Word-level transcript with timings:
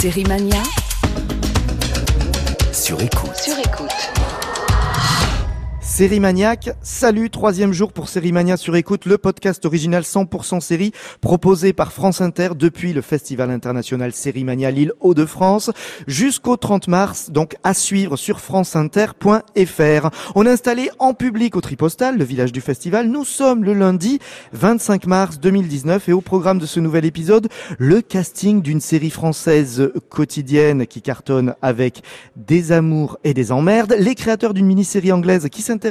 Série 0.00 0.22
Mania 0.24 0.62
sur 2.72 3.00
écoute. 3.00 3.34
Sur 3.34 3.58
écoute. 3.58 4.37
Série 5.98 6.22
salut, 6.80 7.28
troisième 7.28 7.72
jour 7.72 7.92
pour 7.92 8.08
Série 8.08 8.30
Mania 8.30 8.56
sur 8.56 8.76
écoute, 8.76 9.04
le 9.04 9.18
podcast 9.18 9.66
original 9.66 10.04
100% 10.04 10.60
série 10.60 10.92
proposé 11.20 11.72
par 11.72 11.90
France 11.90 12.20
Inter 12.20 12.50
depuis 12.56 12.92
le 12.92 13.00
Festival 13.00 13.50
international 13.50 14.12
Série 14.12 14.44
Mania 14.44 14.70
Lille 14.70 14.92
Hauts-de-France 15.00 15.72
jusqu'au 16.06 16.56
30 16.56 16.86
mars, 16.86 17.30
donc 17.30 17.56
à 17.64 17.74
suivre 17.74 18.16
sur 18.16 18.38
franceinter.fr. 18.38 20.10
On 20.36 20.46
est 20.46 20.50
installé 20.50 20.88
en 21.00 21.14
public 21.14 21.56
au 21.56 21.60
Tripostal, 21.60 22.16
le 22.16 22.22
village 22.22 22.52
du 22.52 22.60
festival. 22.60 23.08
Nous 23.08 23.24
sommes 23.24 23.64
le 23.64 23.74
lundi 23.74 24.20
25 24.52 25.04
mars 25.06 25.40
2019 25.40 26.10
et 26.10 26.12
au 26.12 26.20
programme 26.20 26.60
de 26.60 26.66
ce 26.66 26.78
nouvel 26.78 27.06
épisode, 27.06 27.48
le 27.76 28.02
casting 28.02 28.62
d'une 28.62 28.80
série 28.80 29.10
française 29.10 29.90
quotidienne 30.10 30.86
qui 30.86 31.02
cartonne 31.02 31.56
avec 31.60 32.02
des 32.36 32.70
amours 32.70 33.18
et 33.24 33.34
des 33.34 33.50
emmerdes, 33.50 33.96
les 33.98 34.14
créateurs 34.14 34.54
d'une 34.54 34.66
mini-série 34.66 35.10
anglaise 35.10 35.48
qui 35.50 35.60
s'intéresse 35.60 35.87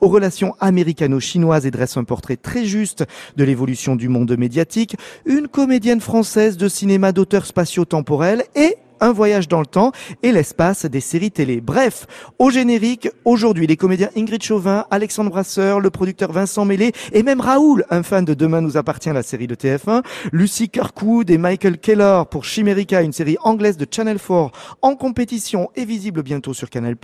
aux 0.00 0.08
relations 0.08 0.54
américano-chinoises 0.60 1.66
et 1.66 1.70
dresse 1.70 1.96
un 1.96 2.04
portrait 2.04 2.36
très 2.36 2.64
juste 2.64 3.04
de 3.36 3.44
l'évolution 3.44 3.96
du 3.96 4.08
monde 4.08 4.36
médiatique, 4.36 4.96
une 5.26 5.48
comédienne 5.48 6.00
française 6.00 6.56
de 6.56 6.68
cinéma 6.68 7.12
d'auteur 7.12 7.46
spatio-temporel 7.46 8.44
et 8.54 8.76
un 9.00 9.12
voyage 9.12 9.48
dans 9.48 9.60
le 9.60 9.66
temps 9.66 9.92
et 10.22 10.32
l'espace 10.32 10.86
des 10.86 11.00
séries 11.00 11.30
télé. 11.30 11.60
Bref, 11.60 12.06
au 12.38 12.50
générique, 12.50 13.08
aujourd'hui, 13.24 13.66
les 13.66 13.76
comédiens 13.76 14.10
Ingrid 14.16 14.42
Chauvin, 14.42 14.86
Alexandre 14.90 15.30
Brasseur, 15.30 15.80
le 15.80 15.90
producteur 15.90 16.32
Vincent 16.32 16.64
Mélé 16.64 16.92
et 17.12 17.22
même 17.22 17.40
Raoul, 17.40 17.84
un 17.90 18.02
fan 18.02 18.24
de 18.24 18.34
Demain 18.34 18.60
nous 18.60 18.76
appartient, 18.76 19.10
la 19.10 19.22
série 19.22 19.46
de 19.46 19.54
TF1, 19.54 20.02
Lucy 20.32 20.68
Kirkwood 20.68 21.30
et 21.30 21.38
Michael 21.38 21.78
Keller 21.78 22.22
pour 22.30 22.44
Chimerica, 22.44 23.02
une 23.02 23.12
série 23.12 23.36
anglaise 23.42 23.76
de 23.76 23.86
Channel 23.90 24.18
4 24.18 24.50
en 24.82 24.96
compétition 24.96 25.70
et 25.76 25.84
visible 25.84 26.22
bientôt 26.22 26.54
sur 26.54 26.70
Canal+, 26.70 26.96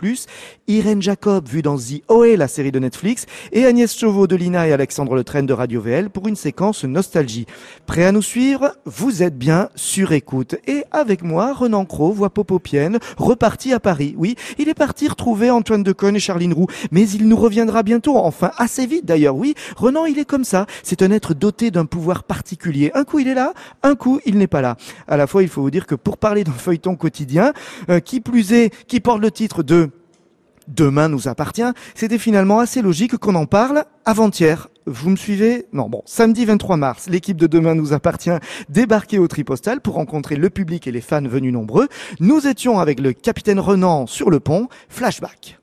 Irène 0.69 1.03
Jacob, 1.03 1.49
vue 1.49 1.63
dans 1.63 1.77
The 1.77 2.03
OA, 2.09 2.37
la 2.37 2.49
série 2.49 2.73
de 2.73 2.79
Netflix, 2.79 3.27
et 3.53 3.67
Agnès 3.67 3.97
Chauveau 3.97 4.27
de 4.27 4.37
Lina 4.37 4.69
et 4.69 4.73
Alexandre 4.73 5.15
Le 5.15 5.25
Train 5.25 5.43
de 5.43 5.53
Radio 5.53 5.81
VL 5.81 6.11
pour 6.11 6.29
une 6.29 6.37
séquence 6.37 6.85
nostalgie. 6.85 7.47
Prêt 7.87 8.05
à 8.05 8.13
nous 8.13 8.23
suivre? 8.23 8.73
Vous 8.85 9.23
êtes 9.23 9.39
bien 9.39 9.69
sur 9.75 10.13
écoute. 10.13 10.57
Et 10.67 10.85
avec 10.91 11.23
moi, 11.23 11.53
Renan 11.53 11.80
Cro, 11.85 12.13
voix 12.13 12.31
popopienne, 12.31 12.99
reparti 13.17 13.73
à 13.73 13.81
Paris. 13.81 14.15
Oui, 14.17 14.37
il 14.59 14.69
est 14.69 14.75
parti 14.75 15.09
retrouver 15.09 15.51
Antoine 15.51 15.83
Decaune 15.83 16.17
et 16.17 16.21
Charline 16.21 16.53
Roux, 16.53 16.67
mais 16.91 17.09
il 17.09 17.29
nous 17.29 17.37
reviendra 17.37 17.83
bientôt, 17.83 18.17
enfin 18.17 18.51
assez 18.57 18.87
vite 18.87 19.07
d'ailleurs, 19.07 19.37
oui. 19.37 19.55
Renan, 19.77 20.07
il 20.07 20.19
est 20.19 20.25
comme 20.25 20.45
ça, 20.45 20.67
c'est 20.83 21.03
un 21.03 21.11
être 21.11 21.35
doté 21.35 21.71
d'un 21.71 21.87
pouvoir 21.87 22.25
particulier. 22.25 22.91
Un 22.95 23.05
coup 23.05 23.19
il 23.19 23.29
est 23.29 23.35
là, 23.35 23.53
un 23.83 23.95
coup 23.95 24.21
il 24.27 24.39
n'est 24.39 24.47
pas 24.47 24.61
là. 24.61 24.77
À 25.09 25.17
la 25.17 25.27
fois, 25.27 25.43
il 25.43 25.49
faut 25.49 25.63
vous 25.63 25.71
dire 25.71 25.87
que 25.87 25.95
pour 25.95 26.19
parler 26.19 26.45
d'un 26.45 26.53
feuilleton 26.53 26.97
quotidien, 26.97 27.53
euh, 27.89 28.01
qui 28.01 28.21
plus 28.21 28.53
est, 28.53 28.75
qui 28.87 29.01
porte 29.01 29.21
le 29.21 29.31
titre 29.31 29.63
de 29.63 29.91
Demain 30.71 31.09
nous 31.09 31.27
appartient, 31.27 31.65
c'était 31.97 32.19
finalement 32.19 32.61
assez 32.61 32.81
logique 32.81 33.17
qu'on 33.17 33.35
en 33.35 33.47
parle 33.47 33.85
avant-hier. 34.05 34.69
Vous 34.87 35.11
me 35.11 35.17
suivez? 35.17 35.67
Non, 35.73 35.89
bon, 35.89 36.03
samedi 36.07 36.45
23 36.45 36.77
mars, 36.77 37.09
l'équipe 37.09 37.37
de 37.37 37.49
Demain 37.49 37.75
nous 37.75 37.93
appartient 37.93 38.31
débarquée 38.69 39.19
au 39.19 39.27
Tripostal 39.27 39.81
pour 39.81 39.95
rencontrer 39.95 40.37
le 40.37 40.49
public 40.49 40.87
et 40.87 40.93
les 40.93 41.01
fans 41.01 41.23
venus 41.23 41.53
nombreux. 41.53 41.89
Nous 42.21 42.47
étions 42.47 42.79
avec 42.79 43.01
le 43.01 43.13
capitaine 43.13 43.59
Renan 43.59 44.07
sur 44.07 44.31
le 44.31 44.39
pont. 44.39 44.69
Flashback. 44.89 45.59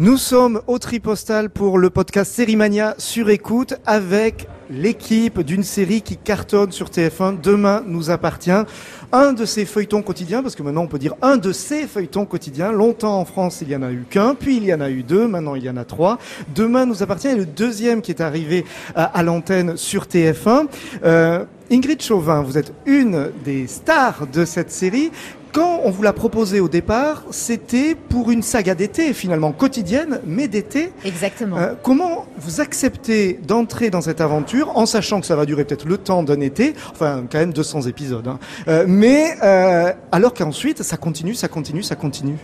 Nous 0.00 0.16
sommes 0.16 0.62
au 0.66 0.78
Tripostal 0.78 1.50
pour 1.50 1.76
le 1.76 1.90
podcast 1.90 2.32
Sérimania 2.32 2.94
sur 2.96 3.28
écoute 3.28 3.74
avec 3.84 4.48
l'équipe 4.70 5.40
d'une 5.40 5.62
série 5.62 6.00
qui 6.00 6.16
cartonne 6.16 6.72
sur 6.72 6.88
TF1. 6.88 7.38
Demain 7.38 7.82
nous 7.86 8.08
appartient. 8.08 8.64
Un 9.12 9.34
de 9.34 9.44
ces 9.44 9.66
feuilletons 9.66 10.00
quotidiens, 10.00 10.42
parce 10.42 10.54
que 10.54 10.62
maintenant 10.62 10.84
on 10.84 10.86
peut 10.86 10.98
dire 10.98 11.16
un 11.20 11.36
de 11.36 11.52
ces 11.52 11.86
feuilletons 11.86 12.24
quotidiens. 12.24 12.72
Longtemps 12.72 13.18
en 13.20 13.26
France 13.26 13.58
il 13.60 13.68
y 13.68 13.76
en 13.76 13.82
a 13.82 13.92
eu 13.92 14.06
qu'un, 14.08 14.34
puis 14.34 14.56
il 14.56 14.64
y 14.64 14.72
en 14.72 14.80
a 14.80 14.88
eu 14.88 15.02
deux, 15.02 15.28
maintenant 15.28 15.54
il 15.54 15.64
y 15.64 15.68
en 15.68 15.76
a 15.76 15.84
trois. 15.84 16.18
Demain 16.54 16.86
nous 16.86 17.02
appartient 17.02 17.34
le 17.34 17.44
deuxième 17.44 18.00
qui 18.00 18.10
est 18.10 18.22
arrivé 18.22 18.64
à, 18.94 19.04
à 19.04 19.22
l'antenne 19.22 19.76
sur 19.76 20.04
TF1. 20.04 20.68
Euh, 21.04 21.44
Ingrid 21.70 22.02
Chauvin, 22.02 22.42
vous 22.42 22.58
êtes 22.58 22.72
une 22.84 23.30
des 23.44 23.66
stars 23.66 24.26
de 24.26 24.44
cette 24.44 24.72
série. 24.72 25.12
Quand 25.52 25.80
on 25.84 25.90
vous 25.90 26.02
l'a 26.02 26.12
proposé 26.12 26.60
au 26.60 26.68
départ, 26.68 27.24
c'était 27.30 27.96
pour 27.96 28.30
une 28.30 28.42
saga 28.42 28.76
d'été 28.76 29.12
finalement 29.12 29.50
quotidienne, 29.50 30.20
mais 30.24 30.46
d'été. 30.46 30.92
Exactement. 31.04 31.58
Euh, 31.58 31.74
comment 31.82 32.26
vous 32.38 32.60
acceptez 32.60 33.40
d'entrer 33.42 33.90
dans 33.90 34.00
cette 34.00 34.20
aventure 34.20 34.76
en 34.76 34.86
sachant 34.86 35.20
que 35.20 35.26
ça 35.26 35.34
va 35.34 35.46
durer 35.46 35.64
peut-être 35.64 35.88
le 35.88 35.98
temps 35.98 36.22
d'un 36.22 36.40
été, 36.40 36.74
enfin 36.92 37.24
quand 37.30 37.38
même 37.38 37.52
200 37.52 37.82
épisodes, 37.82 38.28
hein. 38.28 38.38
Euh, 38.68 38.84
mais 38.86 39.34
euh, 39.42 39.92
alors 40.12 40.34
qu'ensuite 40.34 40.84
ça 40.84 40.96
continue, 40.96 41.34
ça 41.34 41.48
continue, 41.48 41.82
ça 41.82 41.96
continue. 41.96 42.36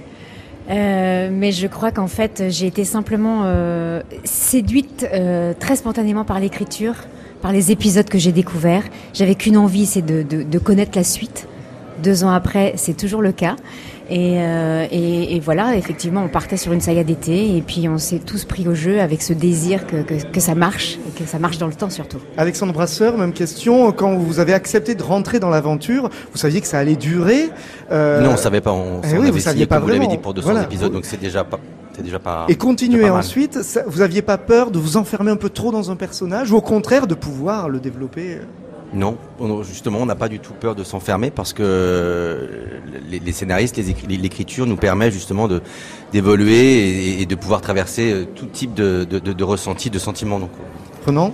Euh, 0.68 1.28
mais 1.32 1.52
je 1.52 1.68
crois 1.68 1.92
qu'en 1.92 2.08
fait, 2.08 2.44
j'ai 2.48 2.66
été 2.66 2.84
simplement 2.84 3.42
euh, 3.44 4.02
séduite 4.24 5.06
euh, 5.12 5.54
très 5.58 5.76
spontanément 5.76 6.24
par 6.24 6.40
l'écriture, 6.40 6.94
par 7.40 7.52
les 7.52 7.70
épisodes 7.70 8.08
que 8.08 8.18
j'ai 8.18 8.32
découverts. 8.32 8.82
J'avais 9.14 9.36
qu'une 9.36 9.56
envie, 9.56 9.86
c'est 9.86 10.02
de, 10.02 10.22
de, 10.22 10.42
de 10.42 10.58
connaître 10.58 10.96
la 10.96 11.04
suite. 11.04 11.46
Deux 12.02 12.24
ans 12.24 12.30
après, 12.30 12.74
c'est 12.76 12.96
toujours 12.96 13.22
le 13.22 13.32
cas. 13.32 13.56
Et, 14.08 14.36
euh, 14.38 14.86
et, 14.92 15.34
et, 15.34 15.40
voilà, 15.40 15.76
effectivement, 15.76 16.22
on 16.22 16.28
partait 16.28 16.56
sur 16.56 16.72
une 16.72 16.80
saga 16.80 17.02
d'été 17.02 17.56
et 17.56 17.60
puis 17.60 17.88
on 17.88 17.98
s'est 17.98 18.20
tous 18.20 18.44
pris 18.44 18.68
au 18.68 18.74
jeu 18.74 19.00
avec 19.00 19.20
ce 19.20 19.32
désir 19.32 19.84
que, 19.84 20.02
que, 20.02 20.14
que, 20.30 20.40
ça 20.40 20.54
marche 20.54 20.98
et 21.08 21.22
que 21.22 21.28
ça 21.28 21.40
marche 21.40 21.58
dans 21.58 21.66
le 21.66 21.72
temps 21.72 21.90
surtout. 21.90 22.18
Alexandre 22.36 22.72
Brasseur, 22.72 23.18
même 23.18 23.32
question. 23.32 23.90
Quand 23.90 24.14
vous 24.14 24.38
avez 24.38 24.52
accepté 24.52 24.94
de 24.94 25.02
rentrer 25.02 25.40
dans 25.40 25.50
l'aventure, 25.50 26.08
vous 26.30 26.38
saviez 26.38 26.60
que 26.60 26.68
ça 26.68 26.78
allait 26.78 26.94
durer 26.94 27.50
euh... 27.90 28.20
Non, 28.20 28.30
on 28.34 28.36
savait 28.36 28.60
pas. 28.60 28.72
On, 28.72 29.00
eh 29.02 29.06
on 29.06 29.10
oui, 29.10 29.16
avait 29.22 29.30
vous 29.32 29.40
saviez 29.40 29.64
signé, 29.64 29.66
pas 29.66 29.76
comme 29.76 29.86
vous 29.86 29.90
l'avez 29.90 30.06
dit, 30.06 30.18
pour 30.18 30.34
200 30.34 30.44
voilà. 30.44 30.64
épisodes, 30.64 30.92
donc 30.92 31.04
c'est 31.04 31.20
déjà 31.20 31.42
pas. 31.42 31.58
Déjà 32.02 32.18
pas, 32.18 32.44
et 32.50 32.56
continuer 32.56 33.08
ensuite, 33.08 33.62
ça, 33.62 33.82
vous 33.86 34.02
aviez 34.02 34.20
pas 34.20 34.36
peur 34.36 34.70
de 34.70 34.78
vous 34.78 34.98
enfermer 34.98 35.30
un 35.30 35.36
peu 35.36 35.48
trop 35.48 35.72
dans 35.72 35.90
un 35.90 35.96
personnage 35.96 36.52
ou 36.52 36.56
au 36.56 36.60
contraire 36.60 37.06
de 37.06 37.14
pouvoir 37.14 37.70
le 37.70 37.80
développer? 37.80 38.40
Non, 38.94 39.16
justement, 39.62 39.98
on 39.98 40.06
n'a 40.06 40.14
pas 40.14 40.28
du 40.28 40.38
tout 40.38 40.52
peur 40.52 40.74
de 40.74 40.84
s'enfermer 40.84 41.30
parce 41.30 41.52
que 41.52 42.48
les, 43.10 43.18
les 43.18 43.32
scénaristes, 43.32 43.80
l'écriture 44.08 44.66
nous 44.66 44.76
permet 44.76 45.10
justement 45.10 45.48
de 45.48 45.60
d'évoluer 46.12 46.54
et, 46.54 47.22
et, 47.22 47.26
de 47.26 47.34
pouvoir 47.34 47.60
traverser 47.60 48.28
tout 48.36 48.46
type 48.46 48.74
de, 48.74 49.04
de, 49.04 49.18
de, 49.18 49.32
de 49.32 49.44
ressenti, 49.44 49.90
de 49.90 49.98
sentiments. 49.98 50.38
Donc, 50.38 50.50
Renan 51.06 51.32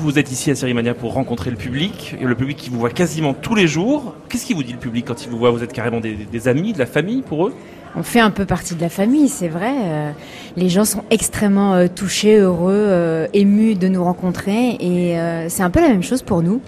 vous 0.00 0.16
êtes 0.16 0.30
ici 0.30 0.48
à 0.52 0.54
Sérimania 0.54 0.94
pour 0.94 1.12
rencontrer 1.12 1.50
le 1.50 1.56
public, 1.56 2.14
et 2.20 2.24
le 2.24 2.36
public 2.36 2.56
qui 2.56 2.70
vous 2.70 2.78
voit 2.78 2.90
quasiment 2.90 3.34
tous 3.34 3.56
les 3.56 3.66
jours. 3.66 4.14
Qu'est-ce 4.28 4.46
qui 4.46 4.54
vous 4.54 4.62
dit 4.62 4.72
le 4.72 4.78
public 4.78 5.04
quand 5.04 5.24
il 5.24 5.28
vous 5.28 5.38
voit? 5.38 5.50
Vous 5.50 5.64
êtes 5.64 5.72
carrément 5.72 5.98
des, 5.98 6.14
des 6.14 6.46
amis, 6.46 6.72
de 6.72 6.78
la 6.78 6.86
famille 6.86 7.22
pour 7.22 7.48
eux? 7.48 7.54
On 7.96 8.02
fait 8.02 8.20
un 8.20 8.30
peu 8.30 8.44
partie 8.44 8.74
de 8.74 8.80
la 8.80 8.88
famille, 8.88 9.28
c'est 9.28 9.48
vrai. 9.48 9.72
Euh, 9.76 10.10
les 10.56 10.68
gens 10.68 10.84
sont 10.84 11.04
extrêmement 11.10 11.74
euh, 11.74 11.86
touchés, 11.92 12.38
heureux, 12.38 12.72
euh, 12.74 13.26
émus 13.32 13.74
de 13.74 13.88
nous 13.88 14.04
rencontrer 14.04 14.76
et 14.80 15.16
c'est 15.48 15.62
un 15.62 15.70
peu 15.70 15.80
la 15.80 15.88
même 15.88 16.02
chose 16.02 16.22
pour 16.22 16.42
nous. 16.42 16.60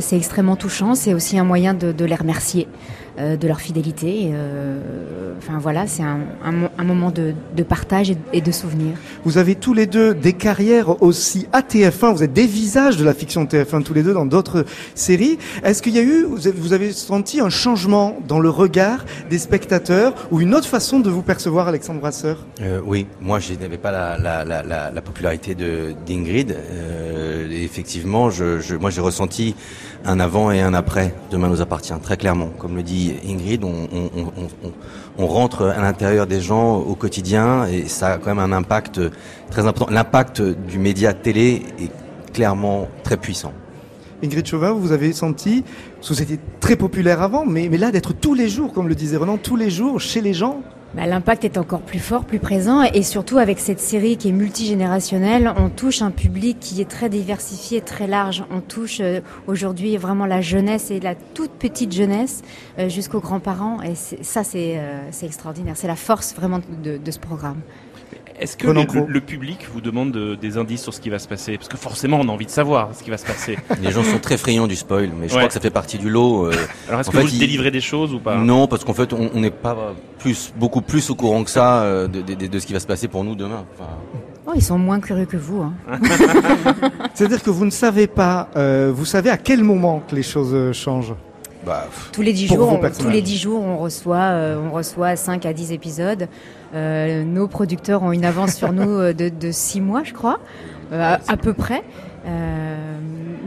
C'est 0.00 0.16
extrêmement 0.16 0.56
touchant, 0.56 0.94
c'est 0.94 1.12
aussi 1.12 1.38
un 1.38 1.44
moyen 1.44 1.74
de 1.74 2.04
les 2.04 2.14
remercier 2.14 2.68
euh, 3.18 3.36
de 3.36 3.48
leur 3.48 3.60
fidélité. 3.60 4.32
enfin 5.38 5.58
voilà, 5.58 5.86
c'est 5.86 6.02
un, 6.02 6.20
un, 6.44 6.68
un, 6.78 6.84
moment 6.84 7.10
de, 7.10 7.34
de 7.56 7.62
partage 7.62 8.10
et, 8.10 8.16
et, 8.32 8.40
de 8.40 8.52
souvenirs. 8.52 8.96
Vous 9.24 9.38
avez 9.38 9.54
tous 9.54 9.74
les 9.74 9.86
deux 9.86 10.14
des 10.14 10.32
carrières 10.32 11.02
aussi 11.02 11.46
à 11.52 11.60
TF1, 11.60 12.12
vous 12.14 12.22
êtes 12.22 12.32
des 12.32 12.46
visages 12.46 12.96
de 12.96 13.04
la 13.04 13.14
fiction 13.14 13.44
de 13.44 13.48
TF1 13.48 13.82
tous 13.82 13.94
les 13.94 14.02
deux 14.02 14.14
dans 14.14 14.26
d'autres 14.26 14.64
séries. 14.94 15.38
Est-ce 15.64 15.82
qu'il 15.82 15.94
y 15.94 15.98
a 15.98 16.02
eu, 16.02 16.24
vous 16.24 16.72
avez 16.72 16.92
senti 16.92 17.40
un 17.40 17.50
changement 17.50 18.16
dans 18.26 18.40
le 18.40 18.50
regard 18.50 19.04
des 19.30 19.38
spectateurs 19.38 20.14
ou 20.30 20.40
une 20.40 20.54
autre 20.54 20.66
façon 20.68 21.00
de 21.00 21.10
vous 21.10 21.22
percevoir, 21.22 21.68
Alexandre 21.68 22.00
Brasseur 22.00 22.44
euh, 22.60 22.80
Oui, 22.84 23.06
moi 23.20 23.38
je 23.38 23.54
n'avais 23.54 23.78
pas 23.78 23.90
la, 23.90 24.18
la, 24.18 24.44
la, 24.44 24.90
la, 24.90 25.02
popularité 25.02 25.54
d'Ingrid. 25.54 26.56
Euh, 26.56 27.48
effectivement, 27.50 28.30
je, 28.30 28.60
je, 28.60 28.74
moi 28.76 28.90
j'ai 28.90 29.00
ressenti 29.00 29.54
un 30.04 30.20
avant 30.20 30.50
et 30.50 30.60
un 30.60 30.74
après. 30.74 31.14
Demain 31.30 31.48
nous 31.48 31.60
appartient, 31.60 31.94
très 32.02 32.16
clairement. 32.16 32.48
Comme 32.58 32.76
le 32.76 32.82
dit 32.82 33.14
Ingrid, 33.26 33.64
on, 33.64 35.26
rentre 35.26 35.66
à 35.66 35.80
l'intérieur 35.80 36.26
des 36.26 36.40
gens 36.40 36.76
au 36.76 36.94
quotidien 36.94 37.66
et 37.66 37.88
ça 37.88 38.14
a 38.14 38.18
quand 38.18 38.34
même 38.34 38.52
un 38.52 38.56
impact 38.56 39.00
très 39.50 39.66
important. 39.66 39.92
L'impact 39.92 40.42
du 40.42 40.78
média 40.78 41.12
télé 41.14 41.62
est 41.80 42.32
clairement 42.32 42.88
très 43.02 43.16
puissant. 43.16 43.52
Ingrid 44.22 44.46
Chauvin, 44.46 44.72
vous 44.72 44.92
avez 44.92 45.12
senti, 45.12 45.64
vous 46.08 46.22
étiez 46.22 46.38
très 46.60 46.76
populaire 46.76 47.20
avant, 47.20 47.44
mais, 47.44 47.68
mais 47.70 47.76
là 47.76 47.90
d'être 47.90 48.12
tous 48.14 48.34
les 48.34 48.48
jours, 48.48 48.72
comme 48.72 48.88
le 48.88 48.94
disait 48.94 49.16
Renan, 49.16 49.36
tous 49.36 49.56
les 49.56 49.70
jours 49.70 50.00
chez 50.00 50.20
les 50.20 50.32
gens, 50.32 50.62
bah, 50.94 51.06
L'impact 51.06 51.44
est 51.44 51.58
encore 51.58 51.80
plus 51.80 51.98
fort, 51.98 52.24
plus 52.24 52.38
présent, 52.38 52.82
et 52.82 53.02
surtout 53.02 53.38
avec 53.38 53.58
cette 53.58 53.80
série 53.80 54.16
qui 54.16 54.28
est 54.28 54.32
multigénérationnelle, 54.32 55.52
on 55.56 55.68
touche 55.68 56.02
un 56.02 56.10
public 56.10 56.58
qui 56.60 56.80
est 56.80 56.90
très 56.90 57.08
diversifié, 57.08 57.80
très 57.80 58.06
large. 58.06 58.44
On 58.50 58.60
touche 58.60 59.00
euh, 59.00 59.20
aujourd'hui 59.46 59.96
vraiment 59.96 60.26
la 60.26 60.40
jeunesse 60.40 60.90
et 60.90 61.00
la 61.00 61.14
toute 61.14 61.52
petite 61.52 61.92
jeunesse 61.92 62.42
euh, 62.78 62.88
jusqu'aux 62.88 63.20
grands-parents, 63.20 63.82
et 63.82 63.94
ça 63.94 64.44
c'est 64.44 64.74
euh, 64.78 65.10
extraordinaire. 65.22 65.76
C'est 65.76 65.88
la 65.88 65.96
force 65.96 66.34
vraiment 66.34 66.60
de 66.82 67.10
ce 67.10 67.18
programme. 67.18 67.60
Est-ce 68.38 68.56
que 68.56 68.66
le, 68.68 69.20
public 69.20 69.66
vous 69.72 69.80
demande 69.80 70.12
de- 70.12 70.34
des 70.34 70.58
indices 70.58 70.82
sur 70.82 70.92
ce 70.92 71.00
qui 71.00 71.08
va 71.10 71.18
se 71.18 71.26
passer? 71.26 71.56
Parce 71.56 71.68
que 71.68 71.76
forcément, 71.76 72.18
on 72.20 72.28
a 72.28 72.32
envie 72.32 72.44
de 72.46 72.50
savoir 72.50 72.90
ce 72.94 73.02
qui 73.02 73.10
va 73.10 73.16
se 73.16 73.24
passer. 73.24 73.56
Les 73.82 73.90
gens 73.92 74.02
sont 74.04 74.18
très 74.18 74.36
friands 74.36 74.66
du 74.66 74.76
spoil, 74.76 75.10
mais 75.18 75.28
je 75.28 75.32
Ouais. 75.34 75.38
crois 75.40 75.48
que 75.48 75.54
ça 75.54 75.60
fait 75.60 75.70
partie 75.70 75.96
du 75.98 76.10
lot. 76.10 76.46
euh, 76.46 76.52
Alors, 76.88 77.00
est-ce 77.00 77.10
que 77.10 77.16
fait, 77.16 77.22
vous 77.24 77.32
il- 77.32 77.38
délivrez 77.38 77.70
des 77.70 77.80
choses 77.80 78.12
ou 78.12 78.18
pas? 78.18 78.36
Non, 78.36 78.66
parce 78.66 78.84
qu'en 78.84 78.92
fait, 78.94 79.12
on 79.12 79.40
n'est 79.40 79.50
pas 79.50 79.94
plus, 80.18 80.52
beaucoup 80.56 80.82
plus 80.82 81.08
au 81.10 81.14
courant 81.14 81.44
que 81.44 81.50
ça 81.50 81.82
euh, 81.82 82.08
de, 82.08 82.20
de- 82.20 82.34
de- 82.34 82.46
de 82.46 82.58
ce 82.58 82.66
qui 82.66 82.72
va 82.74 82.80
se 82.80 82.86
passer 82.86 83.08
pour 83.08 83.24
nous 83.24 83.34
demain. 83.34 83.64
Enfin, 83.74 83.90
Oh, 84.48 84.52
ils 84.54 84.62
sont 84.62 84.78
moins 84.78 85.00
curieux 85.00 85.24
que 85.26 85.36
vous. 85.36 85.60
Hein. 85.62 85.72
C'est-à-dire 87.14 87.42
que 87.42 87.50
vous 87.50 87.64
ne 87.64 87.70
savez 87.70 88.06
pas, 88.06 88.48
euh, 88.56 88.92
vous 88.94 89.04
savez 89.04 89.28
à 89.30 89.36
quel 89.38 89.64
moment 89.64 90.02
que 90.06 90.14
les 90.14 90.22
choses 90.22 90.72
changent. 90.72 91.14
Bah, 91.66 91.86
Tous 92.12 92.22
les 92.22 92.32
dix 92.32 92.46
Pour 92.46 92.56
jours, 92.58 92.70
vos 92.70 92.76
on, 92.86 92.90
tous 92.90 93.08
les 93.10 93.20
dix 93.22 93.36
jours, 93.36 93.60
on 93.62 93.76
reçoit, 93.76 94.16
euh, 94.16 94.56
on 94.64 94.70
reçoit 94.72 95.16
5 95.16 95.44
à 95.44 95.52
10 95.52 95.72
épisodes. 95.72 96.28
Euh, 96.74 97.24
nos 97.24 97.48
producteurs 97.48 98.02
ont 98.02 98.12
une 98.12 98.24
avance 98.24 98.54
sur 98.54 98.72
nous 98.72 98.88
euh, 98.98 99.12
de, 99.12 99.28
de 99.28 99.50
6 99.50 99.80
mois, 99.80 100.02
je 100.04 100.12
crois, 100.14 100.38
euh, 100.92 101.16
à, 101.26 101.36
peu 101.36 101.52
près. 101.52 101.82
Euh, 102.26 102.76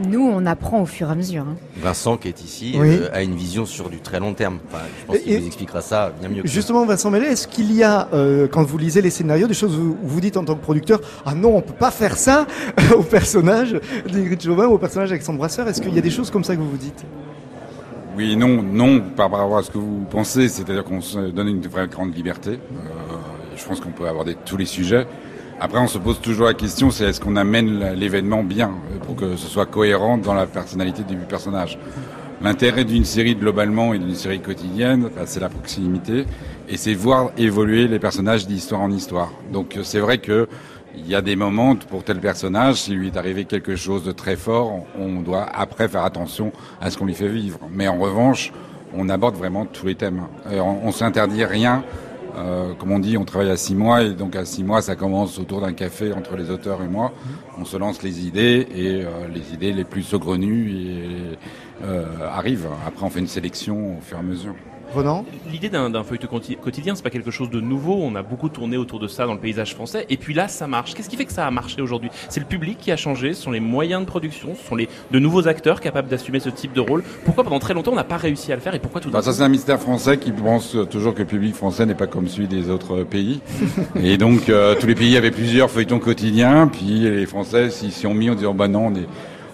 nous, 0.08 0.22
on 0.26 0.46
apprend 0.46 0.80
au 0.80 0.86
fur 0.86 1.08
et 1.08 1.12
à 1.12 1.14
mesure. 1.14 1.42
hein. 1.42 1.56
Vincent 1.76 2.16
qui 2.16 2.28
est 2.28 2.42
ici 2.42 2.74
Oui. 2.78 2.88
euh, 2.98 3.08
a 3.12 3.22
une 3.22 3.34
vision 3.34 3.66
sur 3.66 3.90
du 3.90 3.98
très 3.98 4.18
long 4.20 4.32
terme. 4.32 4.58
Enfin, 4.72 4.82
je 5.00 5.06
pense 5.06 5.18
qu'il 5.18 5.38
vous 5.40 5.46
expliquera 5.46 5.80
ça 5.82 6.12
bien 6.18 6.30
mieux. 6.30 6.42
Que. 6.42 6.48
Justement, 6.48 6.86
Vincent 6.86 7.10
Mellet, 7.10 7.26
est-ce 7.32 7.46
qu'il 7.46 7.72
y 7.72 7.82
a, 7.82 8.08
euh, 8.14 8.48
quand 8.50 8.62
vous 8.62 8.78
lisez 8.78 9.02
les 9.02 9.10
scénarios, 9.10 9.46
des 9.46 9.54
choses 9.54 9.76
où 9.76 9.96
vous 10.02 10.20
dites 10.20 10.36
en 10.38 10.44
tant 10.44 10.54
que 10.54 10.62
producteur, 10.62 11.00
ah 11.26 11.34
non, 11.34 11.56
on 11.56 11.60
peut 11.60 11.74
pas 11.74 11.90
faire 11.90 12.16
ça 12.16 12.46
au 12.96 13.02
personnage 13.02 13.78
d'Ingrid 14.10 14.40
Chauvin 14.42 14.66
ou 14.66 14.72
au 14.74 14.78
personnage 14.78 15.10
d'Alexandre 15.10 15.38
Brasseur 15.38 15.68
Est-ce 15.68 15.82
qu'il 15.82 15.94
y 15.94 15.98
a 15.98 16.02
des 16.02 16.10
choses 16.10 16.30
comme 16.30 16.44
ça 16.44 16.54
que 16.56 16.60
vous 16.60 16.70
vous 16.70 16.76
dites? 16.78 17.04
Oui, 18.20 18.36
non, 18.36 18.62
non, 18.62 19.00
par 19.00 19.30
rapport 19.30 19.56
à 19.56 19.62
ce 19.62 19.70
que 19.70 19.78
vous 19.78 20.04
pensez, 20.10 20.50
c'est-à-dire 20.50 20.84
qu'on 20.84 21.00
se 21.00 21.18
donne 21.30 21.48
une 21.48 21.62
vraie 21.62 21.88
grande 21.88 22.14
liberté. 22.14 22.50
Euh, 22.50 23.14
je 23.56 23.64
pense 23.64 23.80
qu'on 23.80 23.92
peut 23.92 24.06
aborder 24.06 24.36
tous 24.44 24.58
les 24.58 24.66
sujets. 24.66 25.06
Après, 25.58 25.78
on 25.78 25.86
se 25.86 25.96
pose 25.96 26.20
toujours 26.20 26.44
la 26.44 26.52
question, 26.52 26.90
c'est 26.90 27.04
est-ce 27.04 27.18
qu'on 27.18 27.36
amène 27.36 27.94
l'événement 27.94 28.42
bien 28.42 28.72
euh, 28.72 28.98
pour 29.06 29.16
que 29.16 29.36
ce 29.36 29.48
soit 29.48 29.64
cohérent 29.64 30.18
dans 30.18 30.34
la 30.34 30.44
personnalité 30.44 31.02
du 31.02 31.16
personnage? 31.16 31.78
L'intérêt 32.42 32.84
d'une 32.84 33.06
série 33.06 33.36
globalement 33.36 33.94
et 33.94 33.98
d'une 33.98 34.14
série 34.14 34.40
quotidienne, 34.40 35.08
bah, 35.16 35.22
c'est 35.24 35.40
la 35.40 35.48
proximité 35.48 36.26
et 36.68 36.76
c'est 36.76 36.92
voir 36.92 37.30
évoluer 37.38 37.88
les 37.88 37.98
personnages 37.98 38.46
d'histoire 38.46 38.82
en 38.82 38.90
histoire. 38.90 39.32
Donc 39.50 39.78
euh, 39.78 39.80
c'est 39.82 40.00
vrai 40.00 40.18
que 40.18 40.46
il 40.96 41.08
y 41.08 41.14
a 41.14 41.22
des 41.22 41.36
moments 41.36 41.76
pour 41.76 42.04
tel 42.04 42.20
personnage, 42.20 42.82
s'il 42.82 42.96
lui 42.96 43.08
est 43.08 43.16
arrivé 43.16 43.44
quelque 43.44 43.76
chose 43.76 44.04
de 44.04 44.12
très 44.12 44.36
fort, 44.36 44.84
on 44.98 45.20
doit 45.20 45.44
après 45.44 45.88
faire 45.88 46.04
attention 46.04 46.52
à 46.80 46.90
ce 46.90 46.98
qu'on 46.98 47.06
lui 47.06 47.14
fait 47.14 47.28
vivre. 47.28 47.58
Mais 47.70 47.88
en 47.88 47.98
revanche, 47.98 48.52
on 48.94 49.08
aborde 49.08 49.36
vraiment 49.36 49.66
tous 49.66 49.86
les 49.86 49.94
thèmes. 49.94 50.22
Euh, 50.46 50.60
on, 50.60 50.88
on 50.88 50.92
s'interdit 50.92 51.44
rien. 51.44 51.84
Euh, 52.36 52.74
comme 52.74 52.92
on 52.92 52.98
dit, 52.98 53.16
on 53.16 53.24
travaille 53.24 53.50
à 53.50 53.56
six 53.56 53.74
mois 53.74 54.02
et 54.02 54.10
donc 54.10 54.36
à 54.36 54.44
six 54.44 54.62
mois, 54.62 54.82
ça 54.82 54.96
commence 54.96 55.38
autour 55.38 55.60
d'un 55.60 55.72
café 55.72 56.12
entre 56.12 56.36
les 56.36 56.50
auteurs 56.50 56.82
et 56.82 56.88
moi. 56.88 57.12
On 57.58 57.64
se 57.64 57.76
lance 57.76 58.02
les 58.02 58.26
idées 58.26 58.66
et 58.74 59.04
euh, 59.04 59.28
les 59.32 59.52
idées 59.52 59.72
les 59.72 59.84
plus 59.84 60.02
saugrenues 60.02 61.36
arrivent. 62.22 62.68
Après, 62.86 63.04
on 63.04 63.10
fait 63.10 63.20
une 63.20 63.26
sélection 63.26 63.98
au 63.98 64.00
fur 64.00 64.16
et 64.16 64.20
à 64.20 64.22
mesure. 64.22 64.54
Renan 64.94 65.24
L'idée 65.50 65.68
d'un 65.68 66.02
feuilleton 66.02 66.26
quoti- 66.28 66.56
quotidien, 66.56 66.94
c'est 66.94 67.02
pas 67.02 67.10
quelque 67.10 67.30
chose 67.30 67.50
de 67.50 67.60
nouveau. 67.60 67.94
On 68.02 68.14
a 68.16 68.22
beaucoup 68.22 68.48
tourné 68.48 68.76
autour 68.76 68.98
de 68.98 69.06
ça 69.08 69.26
dans 69.26 69.34
le 69.34 69.38
paysage 69.40 69.74
français. 69.74 70.06
Et 70.10 70.16
puis 70.16 70.34
là, 70.34 70.48
ça 70.48 70.66
marche. 70.66 70.94
Qu'est-ce 70.94 71.08
qui 71.08 71.16
fait 71.16 71.24
que 71.24 71.32
ça 71.32 71.46
a 71.46 71.50
marché 71.50 71.80
aujourd'hui? 71.82 72.10
C'est 72.28 72.40
le 72.40 72.46
public 72.46 72.78
qui 72.78 72.90
a 72.90 72.96
changé. 72.96 73.32
Ce 73.34 73.42
sont 73.42 73.50
les 73.50 73.60
moyens 73.60 74.02
de 74.02 74.06
production. 74.06 74.54
Ce 74.60 74.68
sont 74.68 74.74
les 74.74 74.88
de 75.10 75.18
nouveaux 75.18 75.46
acteurs 75.48 75.80
capables 75.80 76.08
d'assumer 76.08 76.40
ce 76.40 76.48
type 76.50 76.72
de 76.72 76.80
rôle. 76.80 77.02
Pourquoi 77.24 77.44
pendant 77.44 77.58
très 77.58 77.74
longtemps 77.74 77.92
on 77.92 77.96
n'a 77.96 78.04
pas 78.04 78.16
réussi 78.16 78.52
à 78.52 78.56
le 78.56 78.60
faire 78.60 78.74
et 78.74 78.78
pourquoi 78.80 79.00
tout 79.00 79.10
d'un 79.10 79.18
Bah, 79.18 79.22
ça, 79.22 79.32
c'est 79.32 79.42
un 79.42 79.48
mystère 79.48 79.80
français 79.80 80.18
qui 80.18 80.32
pense 80.32 80.76
toujours 80.90 81.14
que 81.14 81.20
le 81.20 81.26
public 81.26 81.54
français 81.54 81.86
n'est 81.86 81.94
pas 81.94 82.06
comme 82.06 82.26
celui 82.28 82.48
des 82.48 82.68
autres 82.70 83.04
pays. 83.04 83.40
et 84.02 84.16
donc, 84.18 84.48
euh, 84.48 84.74
tous 84.78 84.86
les 84.86 84.94
pays 84.94 85.16
avaient 85.16 85.30
plusieurs 85.30 85.70
feuilletons 85.70 85.98
quotidiens, 86.00 86.66
puis 86.68 87.00
les 87.00 87.26
Français 87.26 87.70
s'y 87.70 87.90
s'y 87.90 88.06
ont 88.06 88.14
mis 88.14 88.30
en 88.30 88.34
disant, 88.34 88.54
bah 88.54 88.68
non, 88.68 88.86
on 88.88 88.94
est- 88.94 89.06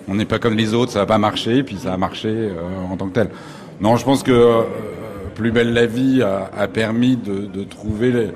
on 0.09 0.15
n'est 0.15 0.25
pas 0.25 0.39
comme 0.39 0.55
les 0.57 0.73
autres, 0.73 0.93
ça 0.93 1.01
va 1.01 1.07
pas 1.07 1.19
marcher, 1.19 1.63
puis 1.65 1.77
ça 1.77 1.93
a 1.93 1.97
marché 1.97 2.29
euh, 2.29 2.55
en 2.91 2.97
tant 2.97 3.09
que 3.09 3.15
tel. 3.15 3.29
Non, 3.81 3.97
je 3.97 4.05
pense 4.05 4.23
que 4.23 4.31
euh, 4.31 4.63
Plus 5.37 5.53
belle 5.53 5.73
la 5.73 5.87
vie 5.87 6.23
a, 6.23 6.51
a 6.57 6.67
permis 6.67 7.17
de, 7.17 7.47
de 7.47 7.63
trouver 7.63 8.11
les- 8.11 8.31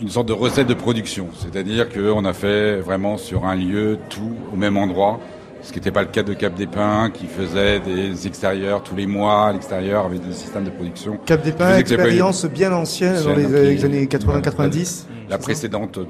une 0.00 0.08
sorte 0.08 0.26
de 0.26 0.32
recette 0.32 0.66
de 0.66 0.74
production. 0.74 1.28
C'est-à-dire 1.38 1.88
qu'on 1.88 2.24
a 2.24 2.32
fait 2.32 2.80
vraiment 2.80 3.16
sur 3.16 3.44
un 3.46 3.54
lieu 3.54 3.98
tout 4.10 4.32
au 4.52 4.56
même 4.56 4.76
endroit, 4.76 5.20
ce 5.62 5.70
qui 5.72 5.78
n'était 5.78 5.92
pas 5.92 6.02
le 6.02 6.08
cas 6.08 6.22
de 6.22 6.34
Cap 6.34 6.54
des 6.54 6.66
Pins, 6.66 7.10
qui 7.14 7.26
faisait 7.26 7.78
des 7.80 8.26
extérieurs 8.26 8.82
tous 8.82 8.96
les 8.96 9.06
mois 9.06 9.46
à 9.48 9.52
l'extérieur 9.52 10.04
avec 10.06 10.26
des 10.26 10.32
systèmes 10.34 10.64
de 10.64 10.70
production. 10.70 11.18
Cap 11.24 11.42
des 11.42 11.52
Pins, 11.52 11.76
expérience 11.78 12.44
bien 12.46 12.72
ancienne 12.72 13.14
dans 13.22 13.34
les, 13.34 13.84
années 13.84 14.08
voilà, 14.24 14.40
80-90. 14.40 15.04
La 15.30 15.38
précédente 15.38 15.98
de, 16.00 16.04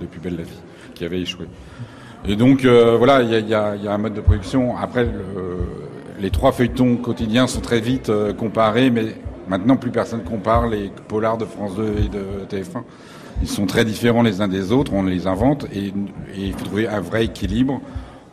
de 0.00 0.06
Plus 0.06 0.20
belle 0.20 0.36
la 0.36 0.42
vie, 0.42 0.60
qui 0.94 1.04
avait 1.04 1.20
échoué. 1.20 1.46
Et 2.26 2.34
donc 2.36 2.64
euh, 2.64 2.96
voilà, 2.98 3.22
il 3.22 3.30
y 3.30 3.54
a, 3.54 3.76
y 3.76 3.86
a 3.86 3.92
un 3.92 3.98
mode 3.98 4.14
de 4.14 4.20
production. 4.20 4.76
Après, 4.76 5.04
le- 5.04 5.10
les 6.20 6.30
trois 6.30 6.52
feuilletons 6.52 6.96
quotidiens 6.96 7.46
sont 7.46 7.60
très 7.60 7.80
vite 7.80 8.08
euh, 8.08 8.32
comparés, 8.32 8.90
mais 8.90 9.14
maintenant 9.48 9.76
plus 9.76 9.90
personne 9.90 10.22
compare 10.22 10.66
les 10.66 10.90
polars 11.08 11.38
de 11.38 11.44
France 11.44 11.74
2 11.76 11.94
et 12.04 12.08
de 12.08 12.44
TF1. 12.48 12.82
Ils 13.42 13.48
sont 13.48 13.66
très 13.66 13.84
différents 13.84 14.22
les 14.22 14.40
uns 14.40 14.48
des 14.48 14.72
autres, 14.72 14.92
on 14.92 15.04
les 15.04 15.26
invente, 15.26 15.66
et, 15.72 15.92
il 16.36 16.52
faut 16.54 16.64
trouver 16.64 16.88
un 16.88 17.00
vrai 17.00 17.26
équilibre 17.26 17.80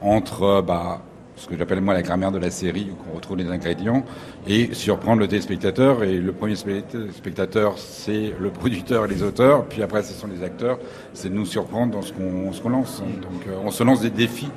entre 0.01 0.43
euh, 0.43 0.61
bah, 0.61 1.01
ce 1.37 1.47
que 1.47 1.57
j'appelle 1.57 1.81
moi 1.81 1.93
la 1.93 2.01
grammaire 2.01 2.31
de 2.31 2.39
la 2.39 2.49
série, 2.49 2.87
où 2.91 3.11
on 3.11 3.15
retrouve 3.17 3.37
les 3.37 3.49
ingrédients, 3.49 4.03
et 4.47 4.73
surprendre 4.73 5.19
le 5.19 5.27
téléspectateur. 5.27 6.03
Et 6.03 6.17
le 6.17 6.31
premier 6.31 6.55
spect- 6.55 7.11
spectateur, 7.11 7.77
c'est 7.77 8.33
le 8.39 8.49
producteur 8.49 9.05
et 9.05 9.07
les 9.09 9.21
auteurs, 9.21 9.65
puis 9.65 9.83
après, 9.83 10.01
ce 10.01 10.13
sont 10.13 10.27
les 10.27 10.43
acteurs. 10.43 10.79
C'est 11.13 11.29
de 11.29 11.35
nous 11.35 11.45
surprendre 11.45 11.91
dans 11.91 12.01
ce 12.01 12.13
qu'on 12.13 12.53
ce 12.53 12.61
qu'on 12.61 12.69
lance. 12.69 13.01
Donc, 13.01 13.47
euh, 13.47 13.57
on 13.65 13.69
se 13.69 13.83
lance 13.83 14.01
des 14.01 14.09
défis 14.09 14.49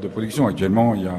de 0.00 0.06
production. 0.06 0.46
Actuellement, 0.46 0.94
il 0.94 1.02
y 1.02 1.06
a, 1.08 1.16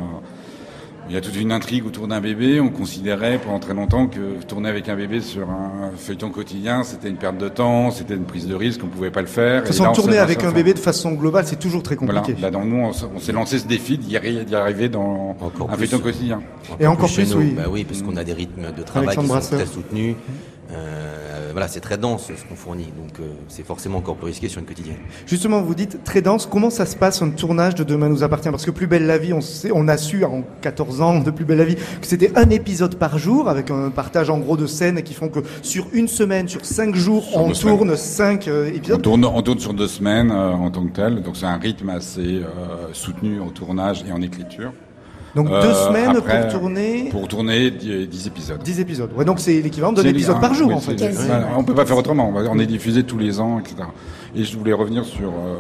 il 1.10 1.16
y 1.16 1.18
a 1.18 1.22
toute 1.22 1.36
une 1.40 1.52
intrigue 1.52 1.86
autour 1.86 2.08
d'un 2.08 2.20
bébé. 2.20 2.60
On 2.60 2.70
considérait 2.70 3.40
pendant 3.44 3.60
très 3.60 3.74
longtemps 3.74 4.08
que 4.08 4.44
tourner 4.48 4.70
avec 4.70 4.90
un 4.90 4.96
bébé 4.96 5.22
sur 5.22 5.50
un 5.50 5.92
feuilleton 5.98 6.30
quotidien, 6.30 6.84
c'était 6.84 7.10
une 7.10 7.16
perte 7.16 7.38
de 7.38 7.48
temps, 7.50 7.92
c'était 7.92 8.16
une 8.16 8.26
prise 8.26 8.48
de 8.48 8.56
risque, 8.56 8.82
on 8.84 8.88
pouvait 8.88 9.12
pas 9.12 9.22
le 9.22 9.28
faire. 9.28 9.62
De 9.62 9.68
toute 9.68 9.76
façon, 9.76 9.84
là, 9.86 9.92
tourner 9.94 10.18
avec 10.18 10.44
un 10.44 10.52
bébé 10.52 10.74
de 10.74 10.80
façon 10.80 11.14
globale, 11.14 11.46
c'est 11.48 11.60
toujours 11.60 11.82
très 11.84 11.96
Voilà. 11.96 12.20
compliqué. 12.22 12.42
Bah, 12.42 12.52
donc 12.52 12.66
nous, 12.66 12.78
on, 12.84 13.20
s'est 13.20 13.32
lancé 13.32 13.60
ce 13.60 13.68
défi 13.68 13.98
d'y 13.98 14.16
arri- 14.16 14.44
d'y 14.44 14.56
arriver 14.56 14.90
dans 14.90 15.36
Encore 15.40 15.70
un 15.72 15.76
plus. 15.78 15.88
feuilleton 15.88 16.00
quotidien. 16.04 16.42
Et 16.80 16.88
encore 16.88 17.08
chez 17.10 17.24
plus, 17.24 17.36
nous. 17.36 17.42
oui. 17.42 17.54
Bah 17.56 17.64
oui, 17.70 17.84
parce 17.86 18.02
qu'on 18.02 18.18
a 18.18 18.24
des 18.24 18.34
rythmes 18.34 18.74
de 18.76 18.84
travail 18.84 19.08
Alexandre 19.10 19.40
qui 19.40 19.46
sont 19.46 19.52
Brasseur. 19.56 19.60
très 19.60 19.68
soutenus. 19.74 20.16
Euh, 20.72 21.50
voilà, 21.54 21.68
c'est 21.68 21.80
très 21.80 21.98
dense 21.98 22.28
ce 22.28 22.44
qu'on 22.48 22.56
fournit, 22.56 22.92
donc 22.98 23.20
euh, 23.20 23.30
c'est 23.48 23.66
forcément 23.66 24.00
encore 24.00 24.16
plus 24.16 24.28
risqué 24.28 24.50
sur 24.50 24.60
une 24.60 24.66
quotidienne. 24.66 24.98
Justement, 25.26 25.62
vous 25.62 25.76
dites 25.76 26.04
très 26.04 26.22
dense. 26.22 26.46
Comment 26.46 26.70
ça 26.70 26.86
se 26.86 26.96
passe 26.96 27.22
un 27.22 27.30
tournage 27.30 27.74
de 27.76 27.84
Demain 27.84 28.10
nous 28.10 28.22
appartient? 28.24 28.50
Parce 28.50 28.66
que 28.66 28.72
Plus 28.72 28.86
belle 28.88 29.06
la 29.06 29.18
vie, 29.18 29.34
on, 29.34 29.42
sait, 29.42 29.72
on 29.74 29.88
a 29.88 29.98
su 29.98 30.24
en 30.26 30.44
14 30.62 31.02
ans 31.02 31.20
de 31.20 31.32
Plus 31.32 31.46
belle 31.46 31.60
la 31.60 31.66
vie 31.66 31.76
que 31.76 32.06
c'était 32.06 32.32
un 32.38 32.50
épisode 32.50 32.96
par 32.96 33.18
jour 33.18 33.50
avec 33.50 33.72
un 33.72 33.90
partage 33.90 34.30
en 34.30 34.38
gros 34.40 34.58
de 34.58 34.68
scènes 34.68 35.02
qui 35.04 35.14
font 35.14 35.30
que 35.30 35.40
sur 35.62 35.88
une 35.94 36.08
semaine, 36.08 36.48
sur 36.48 36.66
cinq 36.66 36.96
jours, 36.96 37.24
Sur 37.24 37.38
on 37.40 37.52
tourne 37.52 37.96
cinq 37.96 38.48
euh, 38.48 38.70
On 38.72 38.76
épisodes. 38.76 39.02
tourne, 39.02 39.26
on 39.26 39.42
tourne 39.42 39.60
sur 39.60 39.74
deux 39.74 39.88
semaines 39.88 40.32
euh, 40.32 40.52
en 40.52 40.70
tant 40.70 40.86
que 40.86 40.94
tel, 40.94 41.22
donc 41.24 41.38
c'est 41.38 41.46
un 41.46 41.58
rythme 41.58 41.90
assez 41.90 42.42
euh, 42.42 42.88
soutenu 42.94 43.40
en 43.40 43.50
tournage 43.50 44.04
et 44.08 44.12
en 44.12 44.22
écriture. 44.22 44.74
Donc 45.38 45.50
Euh, 45.52 45.62
deux 45.62 45.74
semaines 45.74 46.18
après, 46.18 46.42
pour 46.50 46.60
tourner 46.60 47.10
Pour 47.12 47.28
tourner 47.28 47.72
10 47.72 48.08
10 48.08 48.28
épisodes. 48.28 48.62
10 48.64 48.80
épisodes. 48.82 49.12
Ouais, 49.16 49.24
donc 49.24 49.40
c'est 49.40 49.62
l'équivalent 49.62 49.94
d'un 49.94 50.04
épisode 50.04 50.36
un- 50.38 50.40
par 50.40 50.54
jour 50.54 50.68
oui, 50.70 50.74
en 50.74 50.80
fait. 50.80 50.96
voilà, 50.96 51.48
on 51.58 51.64
peut 51.64 51.76
pas 51.76 51.86
faire 51.86 51.98
autrement. 51.98 52.34
On 52.52 52.60
est 52.60 52.66
diffusé 52.66 53.04
tous 53.04 53.18
les 53.20 53.40
ans, 53.40 53.60
etc. 53.60 53.76
Et 54.36 54.44
je 54.44 54.58
voulais 54.58 54.74
revenir 54.74 55.06
sur 55.06 55.30
euh, 55.30 55.60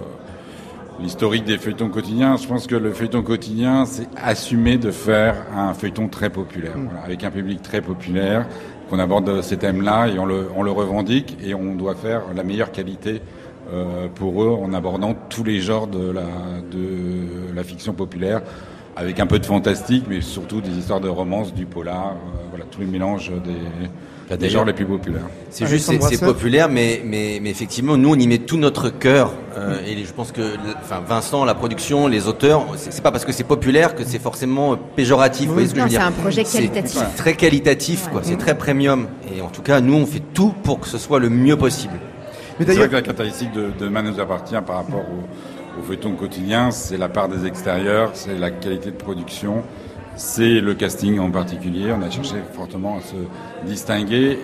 l'historique 1.01 1.45
des 1.45 1.57
feuilletons 1.57 1.89
quotidiens. 1.89 2.37
Je 2.37 2.47
pense 2.47 2.65
que 2.67 2.75
le 2.75 2.91
feuilleton 2.91 3.21
quotidien, 3.21 3.85
c'est 3.85 4.07
assumer 4.21 4.77
de 4.77 4.91
faire 4.91 5.35
un 5.55 5.73
feuilleton 5.73 6.07
très 6.07 6.29
populaire, 6.29 6.75
Mm. 6.77 6.85
voilà, 6.89 7.05
avec 7.05 7.23
un 7.23 7.31
public 7.31 7.61
très 7.61 7.81
populaire, 7.81 8.47
qu'on 8.89 8.99
aborde 8.99 9.41
ces 9.41 9.57
thèmes-là 9.57 10.07
et 10.07 10.17
on 10.17 10.25
le, 10.25 10.47
on 10.55 10.63
le 10.63 10.71
revendique 10.71 11.37
et 11.45 11.53
on 11.53 11.75
doit 11.75 11.93
faire 11.95 12.21
la 12.35 12.43
meilleure 12.43 12.71
qualité 12.71 13.21
euh, 13.73 14.07
pour 14.15 14.41
eux 14.43 14.49
en 14.63 14.73
abordant 14.73 15.13
tous 15.29 15.43
les 15.43 15.59
genres 15.59 15.87
de 15.87 16.09
la, 16.09 16.21
de 16.71 17.53
la 17.55 17.63
fiction 17.63 17.91
populaire 17.93 18.41
avec 18.97 19.19
un 19.19 19.27
peu 19.27 19.37
de 19.39 19.45
fantastique, 19.45 20.05
mais 20.09 20.21
surtout 20.21 20.59
des 20.59 20.71
histoires 20.71 20.99
de 20.99 21.07
romance, 21.09 21.53
du 21.53 21.65
polar, 21.65 22.13
euh, 22.15 22.39
voilà, 22.49 22.65
tous 22.69 22.79
les 22.81 22.87
mélanges 22.87 23.31
des, 23.31 23.51
des 23.51 24.37
d'ailleurs- 24.37 24.51
genres 24.51 24.65
les 24.65 24.73
plus 24.73 24.85
populaires. 24.85 25.21
C'est 25.51 25.65
Alexandre 25.65 25.99
juste, 25.99 26.09
c'est- 26.09 26.15
c'est 26.17 26.25
populaire, 26.25 26.67
mais, 26.67 27.01
mais, 27.05 27.39
mais 27.41 27.51
effectivement, 27.51 27.95
nous, 27.95 28.09
on 28.09 28.15
y 28.15 28.27
met 28.27 28.39
tout 28.39 28.57
notre 28.57 28.89
cœur. 28.89 29.33
euh, 29.57 29.79
et 29.85 30.03
je 30.03 30.13
pense 30.13 30.31
que, 30.31 30.41
enfin, 30.81 31.01
Vincent, 31.07 31.43
la 31.45 31.53
production, 31.55 32.07
les 32.07 32.27
auteurs, 32.27 32.65
c'est 32.75 32.91
c'est 32.93 33.01
pas 33.01 33.11
parce 33.11 33.25
que 33.25 33.31
c'est 33.31 33.43
populaire 33.43 33.95
que 33.95 34.03
c'est 34.03 34.19
forcément 34.19 34.75
péjoratif. 34.95 35.47
Vous 35.47 35.53
voyez 35.53 35.67
ce 35.67 35.73
que 35.73 35.79
Non, 35.79 35.85
je 35.87 35.91
veux 35.93 35.97
c'est 35.97 36.03
un 36.03 36.11
projet 36.11 36.43
C'est 36.43 36.57
qualitatif. 36.67 37.01
Très 37.17 37.35
qualitatif, 37.35 38.07
quoi. 38.11 38.21
C'est 38.23 38.37
très 38.37 38.55
premium. 38.57 39.07
Et 39.35 39.41
en 39.41 39.49
tout 39.49 39.61
cas, 39.63 39.79
nous, 39.81 39.95
on 39.95 40.05
fait 40.05 40.21
tout 40.33 40.53
pour 40.63 40.79
que 40.79 40.87
ce 40.87 40.97
soit 40.97 41.19
le 41.19 41.29
mieux 41.29 41.55
possible. 41.57 41.93
Mais 42.59 42.65
C'est 42.65 42.73
vrai 42.73 42.73
d'ailleurs, 42.75 42.89
que 42.89 42.95
la 42.95 43.01
caractéristique 43.01 43.51
de, 43.53 43.61
de 43.65 43.71
Demain 43.79 44.01
nous 44.03 44.19
appartient 44.19 44.55
par 44.65 44.77
rapport 44.77 45.01
au, 45.01 45.56
au 45.79 45.83
feuilleton 45.83 46.13
quotidien, 46.13 46.71
c'est 46.71 46.97
la 46.97 47.09
part 47.09 47.29
des 47.29 47.45
extérieurs, 47.45 48.11
c'est 48.13 48.37
la 48.37 48.51
qualité 48.51 48.91
de 48.91 48.95
production, 48.95 49.63
c'est 50.15 50.61
le 50.61 50.73
casting 50.73 51.19
en 51.19 51.29
particulier. 51.31 51.91
On 51.91 52.01
a 52.01 52.09
cherché 52.09 52.35
fortement 52.53 52.97
à 52.97 53.01
se 53.01 53.15
distinguer 53.67 54.39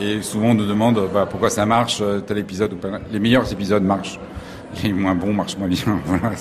et 0.00 0.22
souvent 0.22 0.48
on 0.48 0.54
nous 0.54 0.66
demande 0.66 1.08
bah, 1.12 1.26
pourquoi 1.28 1.50
ça 1.50 1.66
marche, 1.66 1.98
euh, 2.00 2.20
tel 2.20 2.38
épisode 2.38 2.72
ou 2.72 2.76
pas. 2.76 2.98
Les 3.12 3.18
meilleurs 3.18 3.52
épisodes 3.52 3.82
marchent. 3.82 4.18
Les 4.84 4.92
moins 4.92 5.14
bons 5.14 5.32
marchent 5.32 5.56
moins 5.56 5.66
bien. 5.68 5.78
Voilà, 6.06 6.32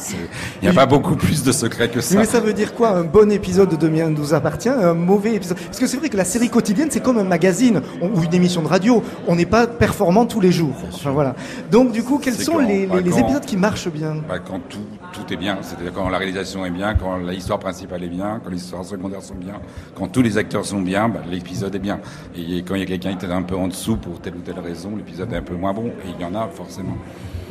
il 0.61 0.65
n'y 0.65 0.67
a 0.69 0.73
pas 0.73 0.85
beaucoup 0.85 1.15
plus 1.15 1.43
de 1.43 1.51
secrets 1.51 1.89
que 1.89 2.01
ça. 2.01 2.17
Mais 2.17 2.25
ça 2.25 2.39
veut 2.41 2.53
dire 2.53 2.75
quoi 2.75 2.89
Un 2.89 3.03
bon 3.03 3.31
épisode 3.31 3.69
de 3.69 3.75
Demain 3.77 4.09
nous 4.09 4.33
appartient, 4.33 4.67
un 4.69 4.93
mauvais 4.93 5.35
épisode? 5.35 5.57
Parce 5.57 5.79
que 5.79 5.87
c'est 5.87 5.97
vrai 5.97 6.09
que 6.09 6.17
la 6.17 6.25
série 6.25 6.49
quotidienne, 6.49 6.89
c'est 6.91 7.01
comme 7.01 7.17
un 7.17 7.23
magazine 7.23 7.81
ou 8.01 8.21
une 8.21 8.33
émission 8.33 8.61
de 8.61 8.67
radio. 8.67 9.01
On 9.27 9.35
n'est 9.35 9.45
pas 9.45 9.65
performant 9.65 10.25
tous 10.25 10.41
les 10.41 10.51
jours. 10.51 10.75
Enfin 10.93 11.11
voilà. 11.11 11.35
Donc 11.71 11.93
du 11.93 12.03
coup, 12.03 12.19
quels 12.21 12.33
sont 12.35 12.53
quand- 12.53 12.67
les, 12.67 12.85
bah, 12.85 12.97
les- 12.97 13.03
les 13.03 13.11
quand- 13.11 13.17
épisodes 13.19 13.45
qui 13.45 13.55
marchent 13.57 13.89
bien? 13.89 14.15
Bah, 14.27 14.39
quand 14.39 14.59
tout, 14.67 14.79
tout 15.13 15.33
est 15.33 15.37
bien, 15.37 15.57
c'est-à-dire 15.61 15.93
quand 15.93 16.09
la 16.09 16.17
réalisation 16.17 16.65
est 16.65 16.69
bien, 16.71 16.95
quand 16.95 17.17
l'histoire 17.17 17.59
principale 17.59 18.03
est 18.03 18.09
bien, 18.09 18.41
quand 18.43 18.49
les 18.51 18.57
histoires 18.57 18.83
secondaires 18.83 19.21
sont 19.23 19.35
bien, 19.35 19.55
quand 19.95 20.09
tous 20.09 20.21
les 20.21 20.37
acteurs 20.37 20.65
sont 20.65 20.81
bien, 20.81 21.07
bah, 21.07 21.21
l'épisode 21.31 21.73
est 21.75 21.79
bien. 21.79 21.99
Et 22.35 22.61
quand 22.63 22.75
il 22.75 22.81
y 22.81 22.83
a 22.83 22.87
quelqu'un 22.87 23.15
qui 23.15 23.25
est 23.25 23.31
un 23.31 23.41
peu 23.41 23.55
en 23.55 23.69
dessous 23.69 23.95
pour 23.95 24.19
telle 24.19 24.35
ou 24.35 24.39
telle 24.41 24.59
raison, 24.59 24.95
l'épisode 24.97 25.31
est 25.31 25.37
un 25.37 25.41
peu 25.41 25.55
moins 25.55 25.73
bon. 25.73 25.87
Et 25.87 26.09
il 26.17 26.21
y 26.21 26.25
en 26.25 26.35
a 26.35 26.47
forcément. 26.53 26.97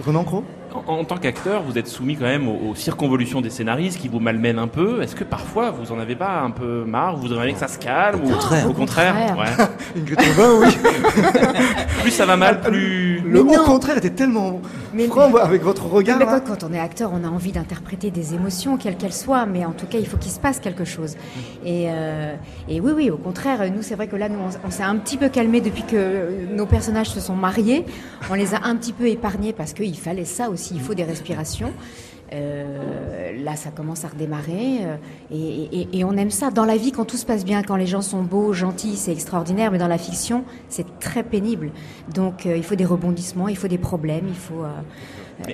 Renan 0.06 0.24
Cros 0.24 0.44
En, 0.86 0.98
en 1.00 1.04
tant 1.04 1.16
qu'acteur, 1.16 1.62
vous 1.62 1.78
êtes 1.78 1.86
soumis 1.88 2.16
quand 2.16 2.24
même 2.24 2.48
aux, 2.48 2.70
aux 2.70 2.74
circonvolutions 2.74 3.40
des 3.40 3.50
scénaristes 3.50 3.98
qui 4.00 4.08
vous 4.08 4.20
malmènent 4.20 4.58
un 4.58 4.68
peu. 4.68 5.02
Est-ce 5.02 5.14
que 5.16 5.24
parfois 5.24 5.70
vous 5.70 5.92
en 5.92 5.98
avez 5.98 6.16
pas 6.16 6.40
un 6.40 6.50
peu 6.50 6.84
marre 6.84 7.16
Vous 7.16 7.32
aimeriez 7.32 7.52
que 7.52 7.58
ça 7.58 7.68
se 7.68 7.78
calme 7.78 8.20
Au 8.24 8.28
contraire. 8.28 8.70
Au 8.70 8.72
contraire, 8.72 9.14
contraire. 9.28 9.38
ouais. 9.94 10.00
Ingrid 10.00 10.20
Chauvin, 10.20 10.60
oui. 10.60 10.76
Plus 12.02 12.10
ça 12.10 12.26
va 12.26 12.36
mal, 12.36 12.60
plus. 12.60 13.20
Le 13.20 13.42
non. 13.42 13.64
contraire 13.64 13.96
était 13.98 14.10
tellement 14.10 14.60
Mais- 14.94 15.06
franc 15.08 15.34
avec 15.36 15.62
votre 15.62 15.86
regard. 15.86 16.18
Mais 16.18 16.24
là. 16.24 16.40
quand, 16.40 16.54
quand 16.56 16.64
on 16.68 16.72
est 16.72 16.78
acteur, 16.78 17.10
on 17.12 17.24
a 17.24 17.28
envie 17.28 17.52
d'interpréter 17.52 18.10
des 18.10 18.34
émotions, 18.34 18.76
quelles 18.76 18.96
qu'elles 18.96 19.12
soient, 19.12 19.46
mais 19.46 19.64
en 19.64 19.72
tout 19.72 19.86
cas, 19.86 19.98
il 19.98 20.06
faut 20.06 20.16
qu'il 20.16 20.30
se 20.30 20.38
passe 20.38 20.60
quelque 20.60 20.84
chose. 20.84 21.16
Et, 21.64 21.86
euh, 21.88 22.34
et 22.68 22.80
oui, 22.80 22.92
oui, 22.94 23.10
au 23.10 23.16
contraire, 23.16 23.60
nous, 23.74 23.82
c'est 23.82 23.94
vrai 23.94 24.06
que 24.06 24.16
là, 24.16 24.28
nous, 24.28 24.38
on, 24.38 24.66
on 24.68 24.70
s'est 24.70 24.82
un 24.82 24.96
petit 24.96 25.16
peu 25.16 25.28
calmé 25.28 25.60
depuis 25.60 25.82
que 25.82 25.96
euh, 25.96 26.30
nos 26.54 26.66
personnages 26.66 27.08
se 27.10 27.20
sont 27.20 27.34
mariés. 27.34 27.84
On 28.30 28.34
les 28.34 28.54
a 28.54 28.60
un 28.64 28.76
petit 28.76 28.92
peu 28.92 29.08
épargnés 29.08 29.52
parce 29.52 29.72
qu'il 29.72 29.96
fallait 29.96 30.24
ça 30.24 30.48
aussi, 30.50 30.65
il 30.74 30.80
faut 30.80 30.94
des 30.94 31.04
respirations. 31.04 31.72
Euh, 32.32 33.44
là, 33.44 33.54
ça 33.54 33.70
commence 33.70 34.04
à 34.04 34.08
redémarrer 34.08 34.80
euh, 34.82 35.86
et 35.92 36.04
on 36.04 36.16
aime 36.16 36.30
ça. 36.30 36.50
Dans 36.50 36.64
la 36.64 36.76
vie, 36.76 36.90
quand 36.90 37.04
tout 37.04 37.16
se 37.16 37.26
passe 37.26 37.44
bien, 37.44 37.62
quand 37.62 37.76
les 37.76 37.86
gens 37.86 38.02
sont 38.02 38.22
beaux, 38.22 38.52
gentils, 38.52 38.96
c'est 38.96 39.12
extraordinaire, 39.12 39.70
mais 39.70 39.78
dans 39.78 39.88
la 39.88 39.98
fiction, 39.98 40.44
c'est 40.68 40.98
très 40.98 41.22
pénible. 41.22 41.70
Donc, 42.12 42.46
euh, 42.46 42.56
il 42.56 42.64
faut 42.64 42.74
des 42.74 42.84
rebondissements, 42.84 43.48
il 43.48 43.56
faut 43.56 43.68
des 43.68 43.78
problèmes, 43.78 44.26
il 44.28 44.34
faut. 44.34 44.64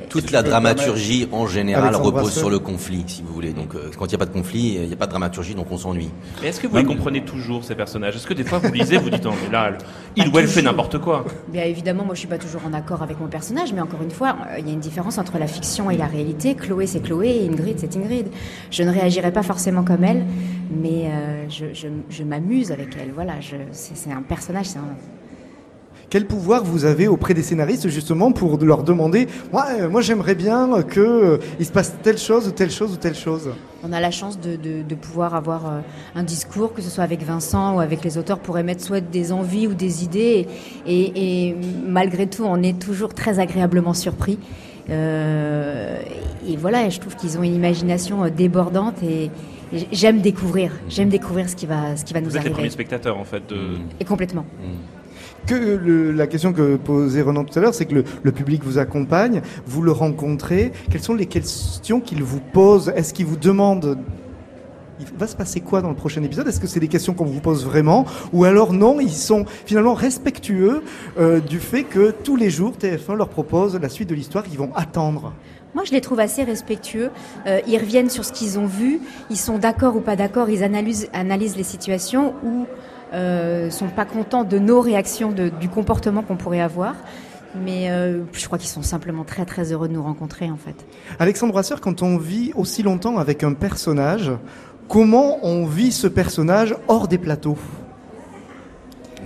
Toute 0.08 0.30
la 0.30 0.42
dramaturgie 0.42 1.28
en 1.32 1.46
général 1.46 1.84
Alexandre 1.84 2.06
repose 2.06 2.22
Brasseur. 2.22 2.40
sur 2.40 2.50
le 2.50 2.58
conflit, 2.60 3.04
si 3.08 3.22
vous 3.22 3.32
voulez. 3.34 3.52
Donc 3.52 3.74
euh, 3.74 3.90
quand 3.98 4.06
il 4.06 4.10
n'y 4.10 4.14
a 4.14 4.18
pas 4.18 4.26
de 4.26 4.32
conflit, 4.32 4.74
il 4.80 4.86
n'y 4.86 4.92
a 4.92 4.96
pas 4.96 5.06
de 5.06 5.10
dramaturgie, 5.10 5.54
donc 5.54 5.66
on 5.70 5.76
s'ennuie. 5.78 6.10
Mais 6.40 6.48
est-ce 6.48 6.60
que 6.60 6.66
vous 6.68 6.76
les 6.76 6.84
comprenez 6.84 7.22
toujours 7.24 7.64
ces 7.64 7.74
personnages? 7.74 8.14
Est-ce 8.16 8.26
que 8.26 8.34
des 8.34 8.44
fois 8.44 8.58
vous 8.58 8.72
lisez, 8.72 8.96
vous 8.98 9.10
dites 9.10 9.24
non, 9.24 9.32
mais 9.42 9.50
là, 9.50 9.72
il 10.16 10.28
ou 10.28 10.38
elle 10.38 10.46
fait 10.46 10.62
n'importe 10.62 10.98
quoi 10.98 11.24
Bien 11.48 11.64
évidemment, 11.64 12.04
moi 12.04 12.14
je 12.14 12.20
suis 12.20 12.28
pas 12.28 12.38
toujours 12.38 12.62
en 12.66 12.72
accord 12.72 13.02
avec 13.02 13.18
mon 13.20 13.26
personnage, 13.26 13.72
mais 13.72 13.80
encore 13.80 14.02
une 14.02 14.10
fois, 14.12 14.36
euh, 14.52 14.58
il 14.60 14.66
y 14.66 14.70
a 14.70 14.72
une 14.72 14.80
différence 14.80 15.18
entre 15.18 15.38
la 15.38 15.46
fiction 15.48 15.90
et 15.90 15.96
la 15.96 16.06
réalité. 16.06 16.54
Chloé 16.54 16.86
c'est 16.86 17.00
Chloé 17.00 17.42
et 17.44 17.48
Ingrid 17.48 17.78
c'est 17.78 17.96
Ingrid. 17.96 18.28
Je 18.70 18.82
ne 18.84 18.90
réagirai 18.90 19.32
pas 19.32 19.42
forcément 19.42 19.82
comme 19.82 20.04
elle, 20.04 20.24
mais 20.70 21.06
euh, 21.10 21.48
je, 21.48 21.66
je- 21.74 21.88
je 22.08 22.22
m'amuse 22.22 22.70
avec 22.72 22.96
elle. 23.00 23.10
Voilà, 23.12 23.34
c'est 23.72 24.12
un 24.12 24.22
personnage, 24.22 24.66
c'est 24.66 24.78
un, 24.78 24.96
Quel 26.12 26.26
pouvoir 26.26 26.62
vous 26.62 26.84
avez 26.84 27.08
auprès 27.08 27.32
des 27.32 27.42
scénaristes 27.42 27.88
justement 27.88 28.32
pour 28.32 28.58
leur 28.62 28.82
demander 28.82 29.28
moi, 29.50 29.64
euh, 29.80 29.88
moi 29.88 30.02
j'aimerais 30.02 30.34
bien 30.34 30.82
que 30.82 31.00
euh, 31.00 31.38
il 31.58 31.64
se 31.64 31.72
passe 31.72 31.94
telle 32.02 32.18
chose 32.18 32.48
ou 32.48 32.50
telle 32.50 32.70
chose 32.70 32.92
ou 32.92 32.96
telle 32.96 33.14
chose. 33.14 33.48
On 33.82 33.94
a 33.94 33.98
la 33.98 34.10
chance 34.10 34.38
de, 34.38 34.56
de- 34.56 34.82
de 34.86 34.94
pouvoir 34.94 35.34
avoir 35.34 35.62
euh, 35.66 35.80
un 36.14 36.22
discours, 36.22 36.74
que 36.74 36.82
ce 36.82 36.90
soit 36.90 37.02
avec 37.02 37.22
Vincent 37.24 37.76
ou 37.76 37.80
avec 37.80 38.04
les 38.04 38.18
auteurs, 38.18 38.40
pour 38.40 38.58
émettre 38.58 38.84
soit 38.84 39.00
des 39.00 39.32
envies 39.32 39.66
ou 39.66 39.72
des 39.72 40.04
idées. 40.04 40.48
Et, 40.86 41.48
et 41.48 41.56
malgré 41.86 42.26
tout, 42.26 42.44
on 42.44 42.62
est 42.62 42.78
toujours 42.78 43.14
très 43.14 43.38
agréablement 43.38 43.94
surpris. 43.94 44.38
Euh, 44.90 45.96
et 46.46 46.56
voilà, 46.56 46.90
je 46.90 47.00
trouve 47.00 47.16
qu'ils 47.16 47.38
ont 47.38 47.42
une 47.42 47.54
imagination 47.54 48.28
débordante 48.28 49.02
et, 49.02 49.30
et 49.72 49.88
j'aime 49.92 50.20
découvrir. 50.20 50.72
J'aime 50.90 51.08
découvrir 51.08 51.48
ce 51.48 51.56
qui 51.56 51.64
va, 51.64 51.96
ce 51.96 52.04
qui 52.04 52.12
va 52.12 52.20
nous 52.20 52.28
Vous 52.28 52.36
êtes 52.36 52.44
les 52.44 52.50
premiers 52.50 52.64
arriver. 52.64 52.72
spectateurs 52.74 53.16
en 53.16 53.24
fait. 53.24 53.42
De... 53.48 53.56
Et 53.98 54.04
complètement. 54.04 54.44
Que 55.46 56.12
la 56.14 56.26
question 56.26 56.52
que 56.52 56.76
posait 56.76 57.22
Renan 57.22 57.44
tout 57.44 57.58
à 57.58 57.62
l'heure, 57.62 57.74
c'est 57.74 57.86
que 57.86 58.04
le, 58.22 58.32
public 58.32 58.62
vous 58.64 58.78
accompagne, 58.78 59.42
vous 59.66 59.82
le 59.82 59.92
rencontrez. 59.92 60.72
Quelles 60.90 61.02
sont 61.02 61.14
les 61.14 61.26
questions 61.26 62.00
qu'il 62.00 62.22
vous 62.22 62.40
pose? 62.40 62.92
Est-ce 62.94 63.12
qu'il 63.12 63.26
vous 63.26 63.36
demande? 63.36 63.98
Il 65.00 65.06
va 65.18 65.26
se 65.26 65.34
passer 65.34 65.60
quoi 65.60 65.82
dans 65.82 65.88
le 65.88 65.96
prochain 65.96 66.22
épisode? 66.22 66.46
Est-ce 66.46 66.60
que 66.60 66.68
c'est 66.68 66.78
des 66.78 66.88
questions 66.88 67.12
qu'on 67.12 67.24
vous 67.24 67.40
pose 67.40 67.64
vraiment? 67.64 68.06
Ou 68.32 68.44
alors 68.44 68.72
non, 68.72 69.00
ils 69.00 69.10
sont 69.10 69.44
finalement 69.66 69.94
respectueux 69.94 70.82
euh, 71.18 71.40
du 71.40 71.58
fait 71.58 71.82
que 71.82 72.12
tous 72.12 72.36
les 72.36 72.50
jours 72.50 72.74
TF1 72.80 73.16
leur 73.16 73.28
propose 73.28 73.76
la 73.80 73.88
suite 73.88 74.08
de 74.08 74.14
l'histoire 74.14 74.44
qu'ils 74.44 74.58
vont 74.58 74.70
attendre 74.76 75.32
Moi, 75.74 75.82
je 75.84 75.90
les 75.90 76.00
trouve 76.00 76.20
assez 76.20 76.44
respectueux. 76.44 77.10
Euh, 77.48 77.60
ils 77.66 77.78
reviennent 77.78 78.10
sur 78.10 78.24
ce 78.24 78.32
qu'ils 78.32 78.60
ont 78.60 78.66
vu. 78.66 79.00
Ils 79.28 79.36
sont 79.36 79.58
d'accord 79.58 79.96
ou 79.96 80.00
pas 80.00 80.14
d'accord. 80.14 80.50
Ils 80.50 80.62
analysent, 80.62 81.08
analysent 81.12 81.56
les 81.56 81.64
situations 81.64 82.34
ou 82.44 82.66
euh, 83.12 83.70
sont 83.70 83.88
pas 83.88 84.04
contents 84.04 84.44
de 84.44 84.58
nos 84.58 84.80
réactions, 84.80 85.32
de- 85.32 85.48
du 85.48 85.68
comportement 85.68 86.22
qu'on 86.22 86.36
pourrait 86.36 86.60
avoir. 86.60 86.94
Mais 87.54 87.90
euh, 87.90 88.22
je 88.32 88.46
crois 88.46 88.56
qu'ils 88.58 88.70
sont 88.70 88.82
simplement 88.82 89.24
très 89.24 89.44
très 89.44 89.72
heureux 89.72 89.86
de 89.88 89.92
nous 89.92 90.02
rencontrer 90.02 90.50
en 90.50 90.56
fait. 90.56 90.74
Alexandre 91.18 91.52
Brasseur, 91.52 91.80
quand 91.82 92.02
on 92.02 92.16
vit 92.16 92.50
aussi 92.56 92.82
longtemps 92.82 93.18
avec 93.18 93.44
un 93.44 93.52
personnage, 93.52 94.32
comment 94.88 95.44
on 95.44 95.66
vit 95.66 95.92
ce 95.92 96.06
personnage 96.06 96.74
hors 96.88 97.08
des 97.08 97.18
plateaux? 97.18 97.58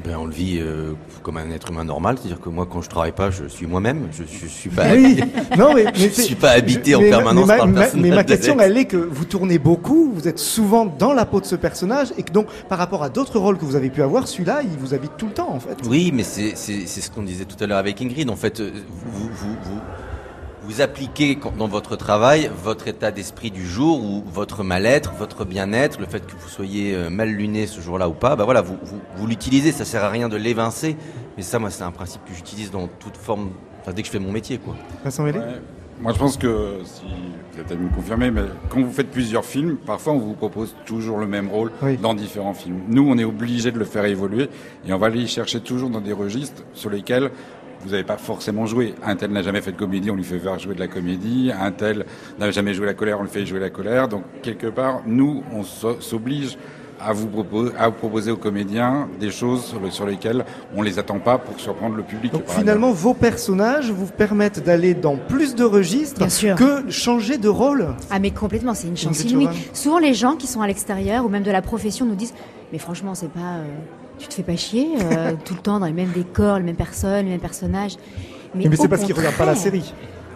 Ben, 0.05 0.17
on 0.19 0.25
le 0.27 0.33
vit 0.33 0.59
euh, 0.61 0.93
comme 1.27 1.39
un 1.39 1.51
être 1.51 1.73
humain 1.73 1.83
normal, 1.83 2.19
c'est-à-dire 2.21 2.41
que 2.41 2.49
moi, 2.49 2.69
quand 2.71 2.83
je 2.83 2.89
travaille 2.89 3.11
pas, 3.11 3.33
je 3.33 3.49
suis 3.49 3.67
moi-même. 3.67 4.07
Je, 4.13 4.23
je 4.23 4.47
suis 4.47 4.71
pas. 4.71 4.93
Oui, 4.93 5.19
non, 5.59 5.75
mais, 5.75 5.87
mais 5.87 5.93
Je 6.17 6.23
suis 6.23 6.37
pas 6.37 6.51
habité 6.51 6.95
en 6.95 7.01
permanence 7.01 7.49
mais 7.49 7.55
ma, 7.55 7.57
par 7.57 7.67
le 7.67 7.73
ma- 7.73 7.81
personnage 7.81 8.03
Mais 8.09 8.15
ma 8.15 8.23
question, 8.23 8.61
elle 8.61 8.79
est 8.79 8.85
que 8.85 8.97
vous 8.97 9.25
tournez 9.25 9.59
beaucoup, 9.59 10.13
vous 10.15 10.29
êtes 10.29 10.39
souvent 10.39 10.87
dans 10.87 11.13
la 11.13 11.27
peau 11.27 11.41
de 11.41 11.47
ce 11.47 11.57
personnage, 11.57 12.13
et 12.17 12.23
que 12.23 12.31
donc, 12.31 12.47
par 12.69 12.79
rapport 12.79 13.03
à 13.03 13.09
d'autres 13.09 13.41
rôles 13.41 13.59
que 13.59 13.65
vous 13.65 13.75
avez 13.75 13.91
pu 13.91 14.03
avoir, 14.03 14.29
celui-là, 14.29 14.61
il 14.63 14.79
vous 14.79 14.95
habite 14.95 15.17
tout 15.19 15.27
le 15.27 15.33
temps, 15.33 15.51
en 15.51 15.59
fait. 15.59 15.77
Oui, 15.89 16.13
mais 16.15 16.23
c'est 16.23 16.55
ce 16.55 17.11
qu'on 17.11 17.25
disait 17.25 17.45
tout 17.45 17.57
à 17.59 17.67
l'heure 17.67 17.79
avec 17.79 18.01
Ingrid. 18.01 18.31
En 18.31 18.37
fait, 18.37 18.61
euh, 18.61 18.71
vous, 19.07 19.29
vous, 19.29 19.57
vous, 19.65 19.81
vous 20.67 20.81
appliquez 20.81 21.37
quand- 21.37 21.57
dans 21.57 21.69
votre 21.69 21.95
travail 21.97 22.51
votre 22.63 22.89
état 22.89 23.11
d'esprit 23.13 23.51
du 23.51 23.65
jour 23.67 24.03
ou 24.03 24.23
votre 24.27 24.65
mal-être, 24.65 25.13
votre 25.19 25.45
bien-être, 25.45 26.01
le 26.01 26.07
fait 26.07 26.27
que 26.27 26.33
vous 26.33 26.49
soyez 26.49 26.95
euh, 26.95 27.09
mal 27.09 27.29
luné 27.31 27.67
ce 27.67 27.81
jour-là 27.81 28.09
ou 28.09 28.13
pas. 28.15 28.35
Bah 28.37 28.45
voilà, 28.45 28.63
vous, 28.63 28.77
vous, 28.83 28.99
vous 29.17 29.27
l'utilisez. 29.27 29.71
Ça 29.73 29.85
sert 29.85 30.03
à 30.05 30.11
rien 30.11 30.29
de 30.29 30.37
l'évincer. 30.37 30.97
Mais 31.37 31.43
ça, 31.43 31.59
moi, 31.59 31.71
c'est 31.71 31.85
un 31.85 31.93
principe 31.93 32.25
que 32.25 32.35
j'utilise 32.35 32.71
dans 32.71 32.89
toute 32.89 33.17
forme. 33.17 33.51
Enfin, 33.83 33.93
dès 33.93 34.03
que 34.03 34.07
je 34.09 34.13
fais 34.13 34.19
mon 34.19 34.33
métier, 34.33 34.59
quoi. 34.59 34.75
Vincent 35.05 35.25
Ouais. 35.25 35.33
Moi, 35.99 36.13
je 36.13 36.19
pense 36.19 36.37
que, 36.37 36.81
si 36.85 37.01
vous 37.05 37.09
allez 37.55 37.65
peut-être 37.65 37.81
me 37.81 37.89
confirmer, 37.89 38.31
mais 38.31 38.43
quand 38.69 38.83
vous 38.83 38.93
faites 38.93 39.11
plusieurs 39.11 39.47
films, 39.47 39.77
parfois 39.79 40.13
on 40.13 40.19
vous 40.19 40.35
propose 40.35 40.77
toujours 40.85 41.17
le 41.17 41.27
même 41.27 41.49
rôle 41.49 41.73
Oui. 41.81 41.97
dans 41.97 42.13
différents 42.13 42.53
films. 42.53 42.81
Nous, 42.89 43.03
on 43.09 43.17
est 43.17 43.25
obligé 43.25 43.73
de 43.73 43.79
le 43.79 43.87
faire 43.87 44.05
évoluer 44.05 44.51
et 44.87 44.93
on 44.93 44.99
va 44.99 45.07
aller 45.07 45.27
chercher 45.27 45.61
toujours 45.61 45.89
dans 45.89 46.03
des 46.03 46.13
registres 46.13 46.65
sur 46.75 46.91
lesquels 46.91 47.31
vous 47.87 47.93
n'avez 47.93 48.05
pas 48.05 48.17
forcément 48.17 48.67
joué. 48.67 48.95
Un 49.05 49.17
tel 49.17 49.31
n'a 49.31 49.43
jamais 49.43 49.61
fait 49.61 49.73
de 49.73 49.77
comédie, 49.77 50.11
on 50.11 50.17
lui 50.17 50.25
fait 50.25 50.39
faire 50.41 50.59
jouer 50.59 50.75
de 50.75 50.81
la 50.81 50.89
comédie. 50.89 51.53
Un 51.59 51.71
tel 51.71 52.05
n'a 52.39 52.51
jamais 52.51 52.75
joué 52.75 52.85
la 52.87 52.95
colère, 52.95 53.19
on 53.21 53.23
le 53.23 53.29
fait 53.29 53.47
jouer 53.47 53.61
la 53.61 53.71
colère. 53.71 54.09
Donc, 54.09 54.25
quelque 54.43 54.67
part, 54.67 55.03
nous, 55.07 55.43
on 55.53 55.63
s'o- 55.63 56.01
s'oblige 56.01 56.59
à 56.99 57.13
vous, 57.13 57.27
proposer, 57.27 57.73
à 57.79 57.87
vous 57.89 57.93
proposer 57.95 58.31
aux 58.31 58.37
comédiens 58.39 59.07
des 59.21 59.31
choses 59.31 59.67
sur, 59.67 59.79
le- 59.79 59.91
sur 59.91 60.07
lesquelles 60.07 60.45
on 60.75 60.81
les 60.83 60.99
attend 60.99 61.19
pas 61.21 61.37
pour 61.39 61.61
surprendre 61.61 61.95
le 61.95 62.03
public. 62.03 62.33
Donc, 62.33 62.45
finalement, 62.49 62.91
vos 62.91 63.13
personnages 63.15 63.91
vous 63.91 64.07
permettent 64.07 64.65
d'aller 64.65 64.95
dans 64.95 65.17
plus 65.17 65.55
de 65.55 65.63
registres 65.63 66.19
Bien 66.19 66.29
sûr. 66.31 66.57
que 66.57 66.91
changer 66.91 67.37
de 67.39 67.49
rôle. 67.51 67.89
Ah 68.11 68.19
mais 68.19 68.31
complètement, 68.31 68.73
c'est 68.75 68.89
une 68.89 68.97
chance 68.97 69.23
inouïe. 69.25 69.49
Souvent 69.75 69.99
les 69.99 70.15
gens 70.15 70.37
qui 70.37 70.47
sont 70.47 70.63
à 70.63 70.67
l'extérieur 70.67 71.25
ou 71.25 71.29
même 71.29 71.43
de 71.45 71.51
la 71.51 71.63
profession 71.63 72.07
nous 72.07 72.15
disent 72.17 72.35
mais 72.73 72.79
franchement 72.79 73.15
c'est 73.15 73.31
pas, 73.31 73.59
euh, 73.59 73.65
tu 74.19 74.29
te 74.29 74.35
fais 74.35 74.43
pas 74.43 74.57
chier 74.57 74.97
euh, 75.01 75.33
tout 75.45 75.55
le 75.55 75.61
temps 75.61 75.79
dans 75.81 75.87
les 75.87 75.93
mêmes 75.93 76.13
décors, 76.13 76.59
les 76.59 76.65
mêmes 76.65 76.77
personnes, 76.77 77.25
les 77.27 77.31
mêmes 77.33 77.41
personnages. 77.41 77.97
Mais, 78.55 78.65
c'est 78.77 78.89
parce 78.89 79.05
qu'ils 79.05 79.15
regardent 79.15 79.37
pas 79.37 79.45
la 79.47 79.55
série. 79.57 79.93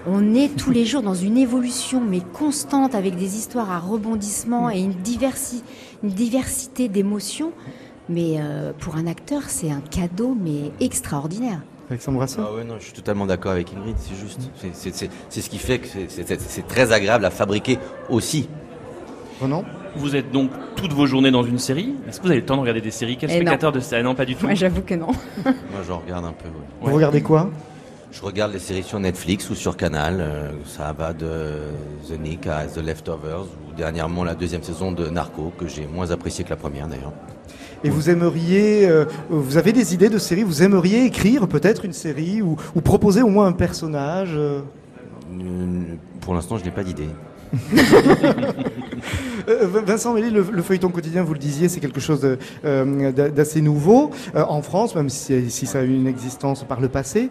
On 0.07 0.35
est 0.35 0.49
tous 0.57 0.71
les 0.71 0.85
jours 0.87 1.03
dans 1.03 1.15
une 1.15 1.37
évolution 1.37 2.01
mais 2.01 2.21
constante 2.33 2.95
avec 2.95 3.17
des 3.17 3.37
histoires 3.37 3.71
à 3.71 3.79
rebondissement 3.79 4.71
et 4.71 4.81
une, 4.81 4.93
diversi- 4.93 5.63
une 6.03 6.11
diversité 6.11 6.89
d'émotions. 6.89 7.53
Mais 8.09 8.37
euh, 8.39 8.73
pour 8.79 8.97
un 8.97 9.07
acteur, 9.07 9.43
c'est 9.49 9.71
un 9.71 9.81
cadeau 9.81 10.37
mais 10.43 10.73
extraordinaire. 10.81 11.61
Alexandre 11.91 12.19
Brasseur 12.19 12.49
Ah 12.51 12.55
ouais, 12.57 12.65
non, 12.65 12.77
je 12.79 12.85
suis 12.85 12.93
totalement 12.93 13.27
d'accord 13.27 13.53
avec 13.53 13.73
Ingrid, 13.77 13.97
c'est 13.99 14.15
juste. 14.15 14.51
C'est- 14.73 15.41
ce 15.41 15.51
qui 15.51 15.59
fait 15.59 15.79
que 15.81 15.87
c'est- 15.89 16.67
très 16.67 16.93
agréable 16.93 17.25
à 17.25 17.31
fabriquer 17.31 17.79
aussi. 18.09 18.49
Renan 19.41 19.65
Vous 19.97 20.15
êtes 20.17 20.31
donc 20.31 20.51
toutes 20.77 20.93
vos 20.93 21.07
journées 21.07 21.31
dans 21.31 21.43
une 21.43 21.59
série. 21.59 21.95
Est-ce 22.09 22.19
que 22.19 22.25
vous 22.25 22.31
avez 22.31 22.41
le 22.41 22.47
temps 22.47 22.57
de 22.57 22.61
regarder 22.61 22.81
des 22.81 22.91
séries? 22.91 23.17
Quel 23.17 23.31
Eh 23.31 23.35
non. 23.35 23.41
spectateur 23.41 23.73
de 23.73 23.81
ça 23.81 24.03
Non, 24.03 24.15
pas 24.15 24.25
du 24.25 24.35
tout. 24.37 24.47
Moi 24.47 24.55
j'avoue 24.55 24.83
que 24.83 24.95
non. 24.95 25.09
Moi, 25.45 25.55
j'en 25.87 25.99
regarde 25.99 26.25
un 26.25 26.33
peu. 26.33 26.49
ouais. 26.49 26.55
Vous 26.81 26.87
Ouais. 26.89 26.93
regardez 26.95 27.23
quoi? 27.23 27.51
Je 28.13 28.23
regarde 28.23 28.53
les 28.53 28.59
séries 28.59 28.83
sur 28.83 28.99
Netflix 28.99 29.49
ou 29.51 29.55
sur 29.55 29.77
Canal. 29.77 30.17
euh, 30.21 30.51
ça 30.67 30.93
va 30.93 31.13
de 31.13 31.29
The 32.09 32.19
Nick 32.21 32.47
à 32.49 32.67
The 32.67 32.79
Leftovers 32.85 33.43
ou 33.45 33.75
dernièrement 33.77 34.25
la 34.25 34.35
deuxième 34.35 34.63
saison 34.65 34.91
de 34.93 35.09
Narco 35.09 35.53
que 35.59 35.69
j'ai 35.69 35.87
moins 35.87 36.11
apprécié 36.11 36.45
que 36.45 36.51
la 36.51 36.57
première 36.57 36.89
d'ailleurs. 36.89 37.13
Et 37.85 37.89
vous 37.91 38.11
aimeriez, 38.11 38.89
euh, 38.89 39.05
vous 39.31 39.57
avez 39.57 39.73
des 39.73 39.95
idées 39.95 40.09
de 40.09 40.19
séries, 40.19 40.43
vous 40.43 40.63
aimeriez 40.63 41.05
écrire 41.05 41.47
peut-être 41.49 41.85
une 41.85 41.93
série 41.93 42.43
ou, 42.43 42.57
ou 42.75 42.81
proposer 42.81 43.23
au 43.23 43.29
moins 43.29 43.47
un 43.47 43.53
personnage 43.53 44.35
Euh, 44.37 44.61
Pour 46.21 46.35
l'instant, 46.35 46.59
je 46.59 46.65
n'ai 46.65 46.71
pas 46.73 46.83
d'idée. 46.85 47.09
Euh, 49.51 49.67
Vincent 49.85 50.15
Méli, 50.15 50.31
le, 50.31 50.45
le 50.51 50.63
feuilleton 50.63 50.89
quotidien, 50.91 51.23
vous 51.23 51.33
le 51.35 51.39
disiez, 51.39 51.69
c'est 51.69 51.81
quelque 51.81 52.01
chose 52.01 52.21
euh, 52.65 53.13
d'a- 53.13 53.29
d'assez 53.29 53.61
nouveau 53.61 54.11
euh, 54.35 54.45
en 54.49 54.63
France, 54.63 54.95
même 54.95 55.09
si, 55.11 55.51
si 55.51 55.67
ça 55.67 55.81
a 55.81 55.83
eu 55.83 55.95
une 55.95 56.07
existence 56.07 56.65
par 56.65 56.81
le 56.81 56.89
passé. 56.89 57.31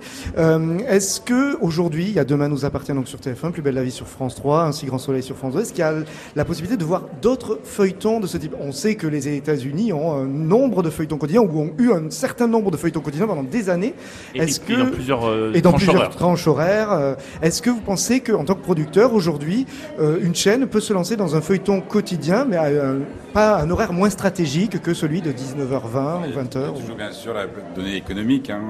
Est-ce 0.88 1.21
que 1.21 1.57
aujourd'hui, 1.61 2.05
il 2.07 2.13
y 2.13 2.19
a 2.19 2.25
Demain 2.25 2.47
nous 2.47 2.65
appartient 2.65 2.91
donc 2.93 3.07
sur 3.07 3.19
TF1, 3.19 3.51
Plus 3.51 3.61
belle 3.61 3.75
la 3.75 3.83
vie 3.83 3.91
sur 3.91 4.07
France 4.07 4.35
3, 4.35 4.63
Ainsi 4.63 4.85
grand 4.85 4.97
soleil 4.97 5.23
sur 5.23 5.35
France 5.35 5.53
2, 5.55 5.61
est-ce 5.61 5.69
qu'il 5.71 5.79
y 5.79 5.83
a 5.83 5.93
la 6.35 6.45
possibilité 6.45 6.77
de 6.77 6.83
voir 6.85 7.03
d'autres 7.21 7.59
feuilletons 7.63 8.19
de 8.19 8.27
ce 8.27 8.38
type? 8.38 8.53
On 8.59 8.71
sait 8.71 8.95
que 8.95 9.07
les 9.07 9.27
États-Unis 9.35 9.93
ont 9.93 10.13
un 10.13 10.25
nombre 10.25 10.83
de 10.83 10.89
feuilletons 10.89 11.17
quotidiens 11.17 11.41
ou 11.41 11.59
ont 11.59 11.71
eu 11.77 11.91
un 11.91 12.09
certain 12.09 12.47
nombre 12.47 12.71
de 12.71 12.77
feuilletons 12.77 13.01
quotidiens 13.01 13.27
pendant 13.27 13.43
des 13.43 13.69
années. 13.69 13.93
Et, 14.35 14.39
Est-ce 14.39 14.59
dans 14.59 14.85
plusieurs 14.91 15.25
euh, 15.27 15.51
et 15.53 15.61
dans 15.61 15.71
tranches 15.71 15.83
plusieurs 15.83 15.95
horaires. 16.01 16.15
tranches 16.15 16.47
horaires. 16.47 16.91
euh, 16.91 17.15
Est-ce 17.41 17.61
que 17.61 17.69
vous 17.69 17.81
pensez 17.81 18.19
qu'en 18.21 18.45
tant 18.45 18.55
que 18.55 18.61
producteur, 18.63 19.13
aujourd'hui, 19.13 19.65
euh, 19.99 20.17
une 20.21 20.35
chaîne 20.35 20.67
peut 20.67 20.79
se 20.79 20.93
lancer 20.93 21.15
dans 21.15 21.35
un 21.35 21.41
feuilleton 21.41 21.81
quotidien, 21.81 22.08
mais 22.47 22.55
à 22.57 22.63
un- 22.65 22.99
pas 23.33 23.61
un 23.61 23.69
horaire 23.69 23.93
moins 23.93 24.09
stratégique 24.09 24.81
que 24.81 24.93
celui 24.93 25.21
de 25.21 25.31
19h20 25.31 26.21
ou 26.21 26.25
Il 26.25 26.29
y 26.35 26.37
a 26.37 26.41
20h 26.43 26.73
toujours 26.79 26.95
bien 26.95 27.11
sûr 27.11 27.33
la 27.33 27.45
donnée 27.75 27.95
économique. 27.97 28.49
hein. 28.49 28.61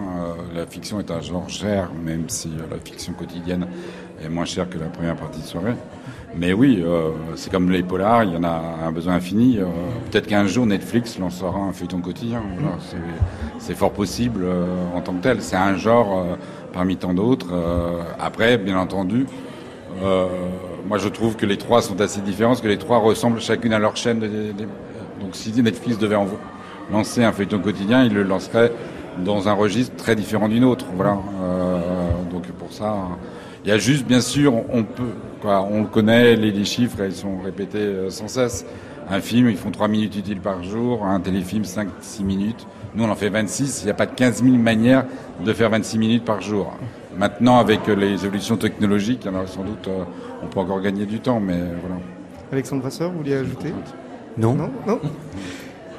Euh, 0.54 0.60
La 0.60 0.66
fiction 0.66 1.00
est 1.00 1.12
un 1.12 1.22
genre 1.22 1.48
cher, 1.50 1.90
même 2.04 2.26
si 2.28 2.50
euh, 2.50 2.64
la 2.72 2.78
fiction 2.78 3.14
quotidienne 3.14 3.68
est 4.24 4.30
moins 4.30 4.46
chère 4.46 4.70
que 4.70 4.78
la 4.78 4.88
première 4.88 5.16
partie 5.16 5.40
de 5.42 5.46
soirée. 5.46 5.74
Mais 6.36 6.54
oui, 6.54 6.84
euh, 6.86 7.10
c'est 7.36 7.52
comme 7.52 7.72
les 7.72 7.82
polars, 7.82 8.24
il 8.24 8.34
y 8.34 8.38
en 8.38 8.44
a 8.44 8.62
un 8.86 8.92
besoin 8.92 9.14
infini. 9.16 9.58
Euh, 9.58 9.66
Peut-être 10.12 10.28
qu'un 10.28 10.46
jour 10.48 10.66
Netflix 10.66 11.18
lancera 11.18 11.58
un 11.58 11.72
feuilleton 11.72 12.02
quotidien. 12.02 12.42
Voilà, 12.60 12.78
c'est- 13.60 13.74
fort 13.74 13.92
possible 13.92 14.42
euh, 14.44 14.66
en 14.96 15.02
tant 15.02 15.14
que 15.14 15.24
tel. 15.24 15.42
C'est 15.42 15.56
un 15.56 15.76
genre 15.78 16.20
euh, 16.20 16.36
parmi 16.74 16.98
tant 16.98 17.14
d'autres. 17.14 17.48
Euh, 17.54 18.02
après, 18.20 18.58
bien 18.58 18.78
entendu, 18.78 19.26
euh, 20.04 20.26
moi 20.88 20.98
je 20.98 21.08
trouve 21.10 21.36
que 21.36 21.46
les 21.46 21.58
trois 21.58 21.82
sont 21.82 22.00
assez 22.02 22.22
différents, 22.22 22.52
parce 22.52 22.62
que 22.62 22.68
les 22.68 22.78
trois 22.78 22.98
ressemblent 23.00 23.40
chacune 23.42 23.74
à 23.74 23.80
leur 23.80 23.96
chaîne. 23.98 24.20
de- 24.20 24.54
donc 25.22 25.32
si 25.34 25.52
Netflix 25.62 25.98
devait 25.98 26.16
en 26.16 26.28
lancer 26.92 27.24
un 27.24 27.32
feuilleton 27.34 27.60
quotidien, 27.60 28.04
il 28.06 28.14
le 28.14 28.24
lancerait 28.24 28.72
dans 29.26 29.50
un 29.50 29.54
registre 29.54 29.96
très 29.98 30.16
différent 30.16 30.48
d'une 30.48 30.64
autre. 30.64 30.86
Voilà. 30.96 31.18
Euh, 31.42 31.80
donc 32.32 32.44
pour 32.54 32.72
ça, 32.72 32.96
il 33.66 33.70
y 33.70 33.74
a 33.74 33.78
juste, 33.78 34.06
bien 34.08 34.22
sûr, 34.22 34.54
on 34.72 34.84
peut, 34.84 35.04
quoi, 35.42 35.68
on 35.70 35.82
le 35.82 35.88
connaît, 35.88 36.36
les, 36.38 36.52
les 36.52 36.66
chiffres, 36.66 36.98
ils 37.04 37.12
sont 37.14 37.40
répétés 37.44 37.80
euh, 37.80 38.10
sans 38.10 38.30
cesse. 38.30 38.66
Un 39.12 39.22
film, 39.22 39.50
ils 39.50 39.58
font 39.58 39.72
3 39.72 39.88
minutes 39.88 40.16
utiles 40.18 40.40
par 40.40 40.62
jour, 40.64 41.06
un 41.06 41.20
téléfilm 41.20 41.64
5-6 41.64 42.24
minutes. 42.24 42.68
Nous, 42.96 43.04
on 43.04 43.10
en 43.10 43.16
fait 43.16 43.30
26. 43.30 43.82
Il 43.82 43.86
n'y 43.86 43.92
a 43.92 43.96
pas 43.96 44.06
15 44.06 44.44
000 44.44 44.56
manières 44.56 45.06
de 45.44 45.54
faire 45.54 45.70
26 45.70 45.98
minutes 45.98 46.26
par 46.26 46.42
jour. 46.42 46.74
Maintenant, 47.18 47.58
avec 47.58 47.88
euh, 47.90 47.96
les 47.96 48.24
évolutions 48.26 48.56
technologiques, 48.58 49.22
il 49.26 49.32
y 49.32 49.36
en 49.36 49.40
a 49.40 49.48
sans 49.48 49.64
doute, 49.64 49.88
euh, 49.88 50.04
on 50.44 50.48
peut 50.48 50.60
encore 50.60 50.82
gagner 50.82 51.06
du 51.06 51.20
temps, 51.20 51.40
mais 51.40 51.54
euh, 51.54 51.74
voilà. 51.82 51.96
Alexandre 52.52 52.84
Vasseur, 52.84 53.12
vous 53.12 53.18
vouliez 53.18 53.36
ajouter? 53.36 53.74
Non, 54.38 54.54
Non 54.54 54.70
Non 54.88 55.00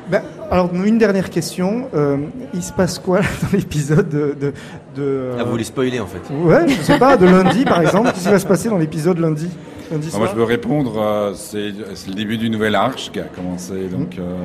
Ben, 0.08 0.22
alors, 0.50 0.70
une 0.74 0.98
dernière 0.98 1.30
question. 1.30 1.88
Euh, 1.94 2.16
il 2.54 2.62
se 2.62 2.72
passe 2.72 2.98
quoi 2.98 3.20
dans 3.20 3.48
l'épisode 3.52 4.08
de... 4.08 4.36
de, 4.40 4.52
de, 4.96 5.30
Ah, 5.38 5.44
vous 5.44 5.50
voulez 5.52 5.64
spoiler 5.64 6.00
en 6.00 6.06
fait 6.06 6.22
Ouais, 6.32 6.66
je 6.68 6.80
sais 6.82 6.98
pas, 6.98 7.16
de 7.16 7.26
lundi 7.26 7.64
par 7.64 7.82
exemple. 7.82 8.10
Qu'est-ce 8.12 8.24
qui 8.24 8.30
va 8.30 8.38
se 8.38 8.46
passer 8.46 8.68
dans 8.68 8.78
l'épisode 8.78 9.18
lundi, 9.18 9.48
Ah, 9.92 10.18
moi, 10.18 10.28
je 10.28 10.34
peux 10.34 10.44
répondre. 10.44 10.94
euh, 11.00 11.32
c'est 11.34 11.72
le 12.08 12.14
début 12.14 12.38
du 12.38 12.48
nouvel 12.50 12.74
arche 12.74 13.10
qui 13.12 13.20
a 13.20 13.24
commencé 13.24 13.88
donc 13.88 14.18
euh, 14.18 14.36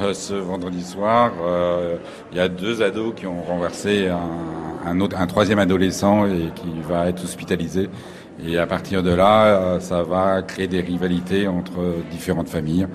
euh, 0.00 0.14
ce 0.14 0.34
vendredi 0.34 0.82
soir. 0.82 1.32
Il 2.32 2.38
y 2.38 2.40
a 2.40 2.48
deux 2.48 2.82
ados 2.82 3.12
qui 3.14 3.26
ont 3.26 3.42
renversé 3.42 4.08
un, 4.08 4.88
un 4.90 5.00
autre, 5.00 5.16
un 5.20 5.26
troisième 5.26 5.58
adolescent 5.58 6.26
et 6.26 6.50
qui 6.54 6.72
va 6.88 7.08
être 7.08 7.22
hospitalisé. 7.22 7.88
Et 8.46 8.58
à 8.58 8.66
partir 8.66 9.02
de 9.02 9.10
là, 9.12 9.78
ça 9.80 10.02
va 10.02 10.42
créer 10.42 10.66
des 10.66 10.80
rivalités 10.80 11.46
entre 11.46 11.94
différentes 12.10 12.48
familles. 12.48 12.86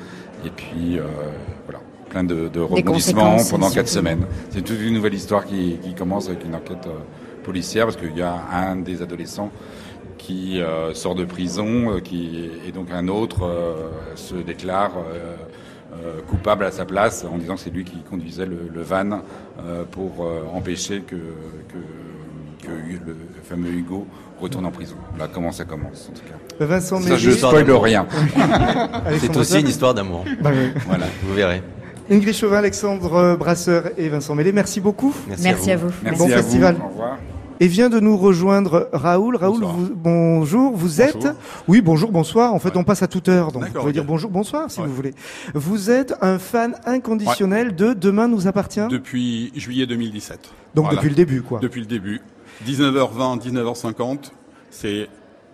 Et 0.45 0.49
puis 0.49 0.97
euh, 0.97 1.03
voilà, 1.65 1.79
plein 2.09 2.23
de, 2.23 2.47
de 2.47 2.59
rebondissements 2.59 3.37
pendant 3.49 3.69
quatre 3.69 3.87
semaines. 3.87 4.25
C'est 4.49 4.63
toute 4.63 4.81
une 4.81 4.93
nouvelle 4.95 5.13
histoire 5.13 5.45
qui, 5.45 5.77
qui 5.83 5.93
commence 5.93 6.27
avec 6.27 6.43
une 6.43 6.55
enquête 6.55 6.87
policière 7.43 7.85
parce 7.85 7.97
qu'il 7.97 8.17
y 8.17 8.21
a 8.21 8.33
un 8.51 8.75
des 8.77 9.01
adolescents 9.01 9.51
qui 10.17 10.59
euh, 10.61 10.93
sort 10.93 11.15
de 11.15 11.25
prison, 11.25 11.91
euh, 11.95 11.99
qui 11.99 12.49
et 12.67 12.71
donc 12.71 12.87
un 12.91 13.07
autre 13.07 13.43
euh, 13.45 13.89
se 14.15 14.35
déclare 14.35 14.91
euh, 14.97 15.35
euh, 15.93 16.21
coupable 16.27 16.65
à 16.65 16.71
sa 16.71 16.85
place 16.85 17.25
en 17.31 17.37
disant 17.37 17.55
que 17.55 17.61
c'est 17.61 17.69
lui 17.73 17.83
qui 17.83 17.97
conduisait 18.09 18.45
le, 18.45 18.57
le 18.73 18.81
van 18.81 19.21
euh, 19.65 19.83
pour 19.89 20.25
euh, 20.25 20.43
empêcher 20.53 21.01
que, 21.01 21.15
que, 21.15 22.65
que 22.67 22.71
Hu- 22.71 23.01
le 23.07 23.15
fameux 23.43 23.69
Hugo 23.71 24.05
retourne 24.41 24.65
en 24.65 24.71
prison. 24.71 24.95
Là, 25.17 25.27
comment 25.33 25.51
ça 25.51 25.65
commence 25.65 26.09
en 26.11 26.13
tout 26.13 26.23
cas. 26.27 26.65
Vincent 26.65 27.01
Ça, 27.01 27.15
je 27.17 27.31
spoil 27.31 27.69
rien. 27.71 28.05
C'est 29.19 29.35
aussi 29.37 29.59
une 29.61 29.67
histoire 29.69 29.93
d'amour. 29.93 30.25
Bah, 30.41 30.51
oui. 30.53 30.71
Voilà. 30.87 31.05
Vous 31.23 31.33
verrez. 31.33 31.61
Ingrid 32.09 32.33
Chauvin, 32.33 32.57
Alexandre 32.57 33.35
Brasseur 33.37 33.91
et 33.97 34.07
Vincent 34.09 34.33
Mélé, 34.35 34.51
merci 34.51 34.79
beaucoup. 34.79 35.13
Merci 35.27 35.71
à 35.71 35.77
vous. 35.77 35.89
Merci 36.03 36.19
Bon 36.19 36.25
à 36.31 36.37
festival. 36.37 36.75
vous. 36.75 36.85
Au 36.85 36.89
revoir. 36.89 37.17
Et 37.59 37.67
vient 37.67 37.89
de 37.89 37.99
nous 37.99 38.17
rejoindre 38.17 38.89
Raoul. 38.93 39.35
Raoul, 39.35 39.59
Bonsoir. 39.61 39.75
vous- 39.75 39.89
bonjour. 39.95 40.71
Vous 40.75 40.87
Bonjour. 40.97 41.01
êtes 41.25 41.35
Oui, 41.67 41.81
bonjour, 41.81 42.11
bonsoir. 42.11 42.53
En 42.53 42.59
fait, 42.59 42.69
Ouais. 42.69 42.77
on 42.77 42.83
passe 42.83 43.01
à 43.01 43.07
toute 43.07 43.29
heure, 43.29 43.51
donc 43.51 43.63
vous 43.65 43.73
pouvez 43.79 43.93
dire 43.93 44.03
bonjour, 44.05 44.29
bonsoir 44.29 44.69
si 44.69 44.79
Ouais. 44.79 44.85
vous 44.87 44.93
voulez. 44.93 45.13
Vous 45.55 45.89
êtes 45.89 46.13
un 46.21 46.37
fan 46.39 46.75
inconditionnel 46.85 47.75
de 47.75 47.93
Demain 47.93 48.27
nous 48.27 48.47
appartient. 48.47 48.87
Depuis 48.89 49.51
juillet 49.55 49.85
2017. 49.87 50.39
Donc 50.75 50.85
Voilà. 50.85 50.97
depuis 50.97 51.09
le 51.09 51.15
début, 51.15 51.41
quoi. 51.41 51.59
Depuis 51.59 51.79
le 51.79 51.87
début. 51.87 52.21
19h20, 52.65 53.37
19h50, 53.37 54.31
c'est 54.69 55.07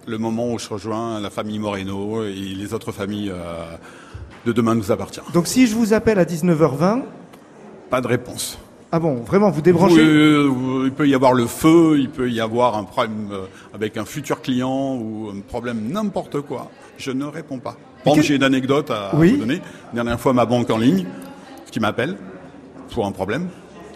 le 0.06 0.18
moment 0.18 0.52
où 0.52 0.60
je 0.60 0.68
rejoins 0.68 1.22
la 1.22 1.30
famille 1.30 1.60
Moreno 1.60 2.24
et 2.26 2.34
les 2.34 2.74
autres 2.74 2.92
familles 2.92 3.30
euh, 3.34 3.63
de 4.46 4.52
Demain 4.52 4.76
nous 4.76 4.92
appartient. 4.92 5.22
Donc 5.34 5.48
si 5.48 5.68
je 5.68 5.76
vous 5.76 5.94
appelle 5.94 6.20
à 6.20 6.26
19h20, 6.26 7.04
Pas 7.89 8.02
de 8.02 8.08
réponse. 8.08 8.58
Ah 8.95 8.99
bon, 8.99 9.15
vraiment, 9.23 9.49
vous 9.49 9.63
débranchez 9.63 9.97
euh, 9.99 10.84
il 10.86 10.91
peut 10.91 11.08
y 11.08 11.15
avoir 11.15 11.34
le 11.34 11.47
feu, 11.47 11.95
il 11.97 12.12
peut 12.12 12.29
y 12.29 12.39
avoir 12.39 12.77
un 12.77 12.84
problème 12.84 13.29
euh, 13.32 13.45
avec 13.73 13.97
un 13.97 14.06
futur 14.06 14.39
client 14.39 14.95
ou 14.95 15.32
un 15.36 15.39
problème 15.41 15.89
n'importe 15.91 16.41
quoi. 16.41 16.69
Je 16.97 17.10
ne 17.10 17.25
réponds 17.25 17.58
pas. 17.58 17.75
Quel- 18.03 18.12
exemple, 18.13 18.27
j'ai 18.27 18.36
une 18.36 18.43
anecdote 18.43 18.91
à 18.91 19.15
Oui. 19.15 19.32
vous 19.32 19.38
donner. 19.38 19.62
La 19.93 20.03
dernière 20.03 20.19
fois, 20.19 20.32
ma 20.34 20.45
banque 20.45 20.69
en 20.69 20.77
ligne, 20.77 21.08
qui 21.71 21.79
m'appelle 21.79 22.17
pour 22.93 23.08
un 23.08 23.12
problème. 23.12 23.47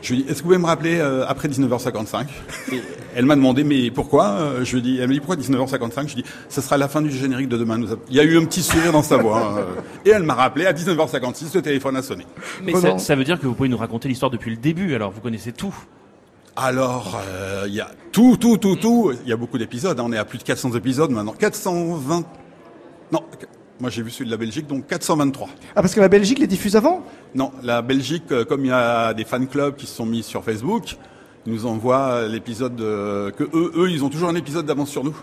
Je 0.01 0.13
lui 0.13 0.23
dis, 0.23 0.29
est-ce 0.29 0.37
que 0.37 0.43
vous 0.43 0.49
pouvez 0.49 0.57
me 0.57 0.65
rappeler 0.65 0.99
euh, 0.99 1.25
après 1.27 1.47
19h55 1.47 2.25
Et 2.71 2.81
Elle 3.15 3.25
m'a 3.25 3.35
demandé, 3.35 3.63
mais 3.63 3.89
pourquoi? 3.91 4.25
Euh, 4.27 4.63
Je 4.63 4.75
lui 4.75 4.81
dis, 4.83 4.99
elle 4.99 5.07
me 5.07 5.13
dit, 5.13 5.19
pourquoi 5.19 5.35
19h55 5.35 6.07
Je 6.07 6.15
lui 6.15 6.21
dis, 6.23 6.29
ce 6.49 6.61
sera 6.61 6.77
la 6.77 6.87
fin 6.87 7.01
du 7.01 7.09
générique 7.11 7.49
de 7.49 7.57
demain. 7.57 7.77
Nous 7.77 7.91
a- 7.91 7.97
Il 8.09 8.15
y 8.15 8.19
a 8.19 8.23
eu 8.23 8.37
un 8.37 8.45
petit 8.45 8.61
sourire 8.61 8.91
dans 8.91 9.01
sa 9.03 9.17
voix. 9.17 9.39
hein, 9.39 9.57
euh. 9.57 9.81
Et 10.05 10.09
elle 10.11 10.23
m'a 10.23 10.35
rappelé, 10.35 10.65
à 10.67 10.73
19h56, 10.73 11.55
le 11.55 11.61
téléphone 11.61 11.95
a 11.97 12.01
sonné. 12.03 12.25
Mais 12.63 12.73
ça, 12.73 12.97
ça 12.99 13.15
veut 13.15 13.23
dire 13.23 13.39
que 13.39 13.47
vous 13.47 13.53
pouvez 13.55 13.69
nous 13.69 13.77
raconter 13.77 14.07
l'histoire 14.07 14.29
depuis 14.31 14.51
le 14.51 14.57
début, 14.57 14.93
alors 14.93 15.11
vous 15.11 15.21
connaissez 15.21 15.51
tout. 15.51 15.73
Alors, 16.55 17.19
euh, 17.27 17.65
il 17.67 17.73
y 17.73 17.81
a 17.81 17.89
tout, 18.11 18.37
tout, 18.39 18.57
tout, 18.57 18.75
tout. 18.75 19.11
Il 19.23 19.29
y 19.29 19.33
a 19.33 19.37
beaucoup 19.37 19.57
d'épisodes. 19.57 19.99
hein. 19.99 20.03
On 20.07 20.11
est 20.13 20.17
à 20.17 20.25
plus 20.25 20.37
de 20.39 20.43
400 20.43 20.73
épisodes 20.75 21.11
maintenant. 21.11 21.33
420. 21.37 22.23
Non, 23.11 23.21
moi 23.79 23.89
j'ai 23.89 24.01
vu 24.01 24.09
celui 24.11 24.25
de 24.25 24.31
la 24.31 24.37
Belgique, 24.37 24.67
donc 24.67 24.87
423. 24.87 25.47
Ah, 25.75 25.81
parce 25.81 25.93
que 25.93 25.99
la 25.99 26.07
Belgique 26.09 26.39
les 26.39 26.47
diffuse 26.47 26.75
avant? 26.75 27.03
Non, 27.35 27.51
la 27.63 27.81
Belgique, 27.81 28.31
euh, 28.31 28.45
comme 28.45 28.65
il 28.65 28.69
y 28.69 28.71
a 28.71 29.13
des 29.13 29.23
fan 29.25 29.47
clubs 29.47 29.75
qui 29.75 29.85
se 29.85 29.95
sont 29.95 30.05
mis 30.05 30.23
sur 30.23 30.43
Facebook, 30.43 30.95
ils 31.45 31.53
nous 31.53 31.65
envoient 31.65 32.27
l'épisode 32.27 32.79
euh, 32.81 33.31
que 33.31 33.43
eux, 33.43 33.71
eux, 33.75 33.89
ils 33.89 34.03
ont 34.03 34.09
toujours 34.09 34.29
un 34.29 34.35
épisode 34.35 34.65
d'avance 34.65 34.89
sur 34.89 35.03
nous. 35.03 35.15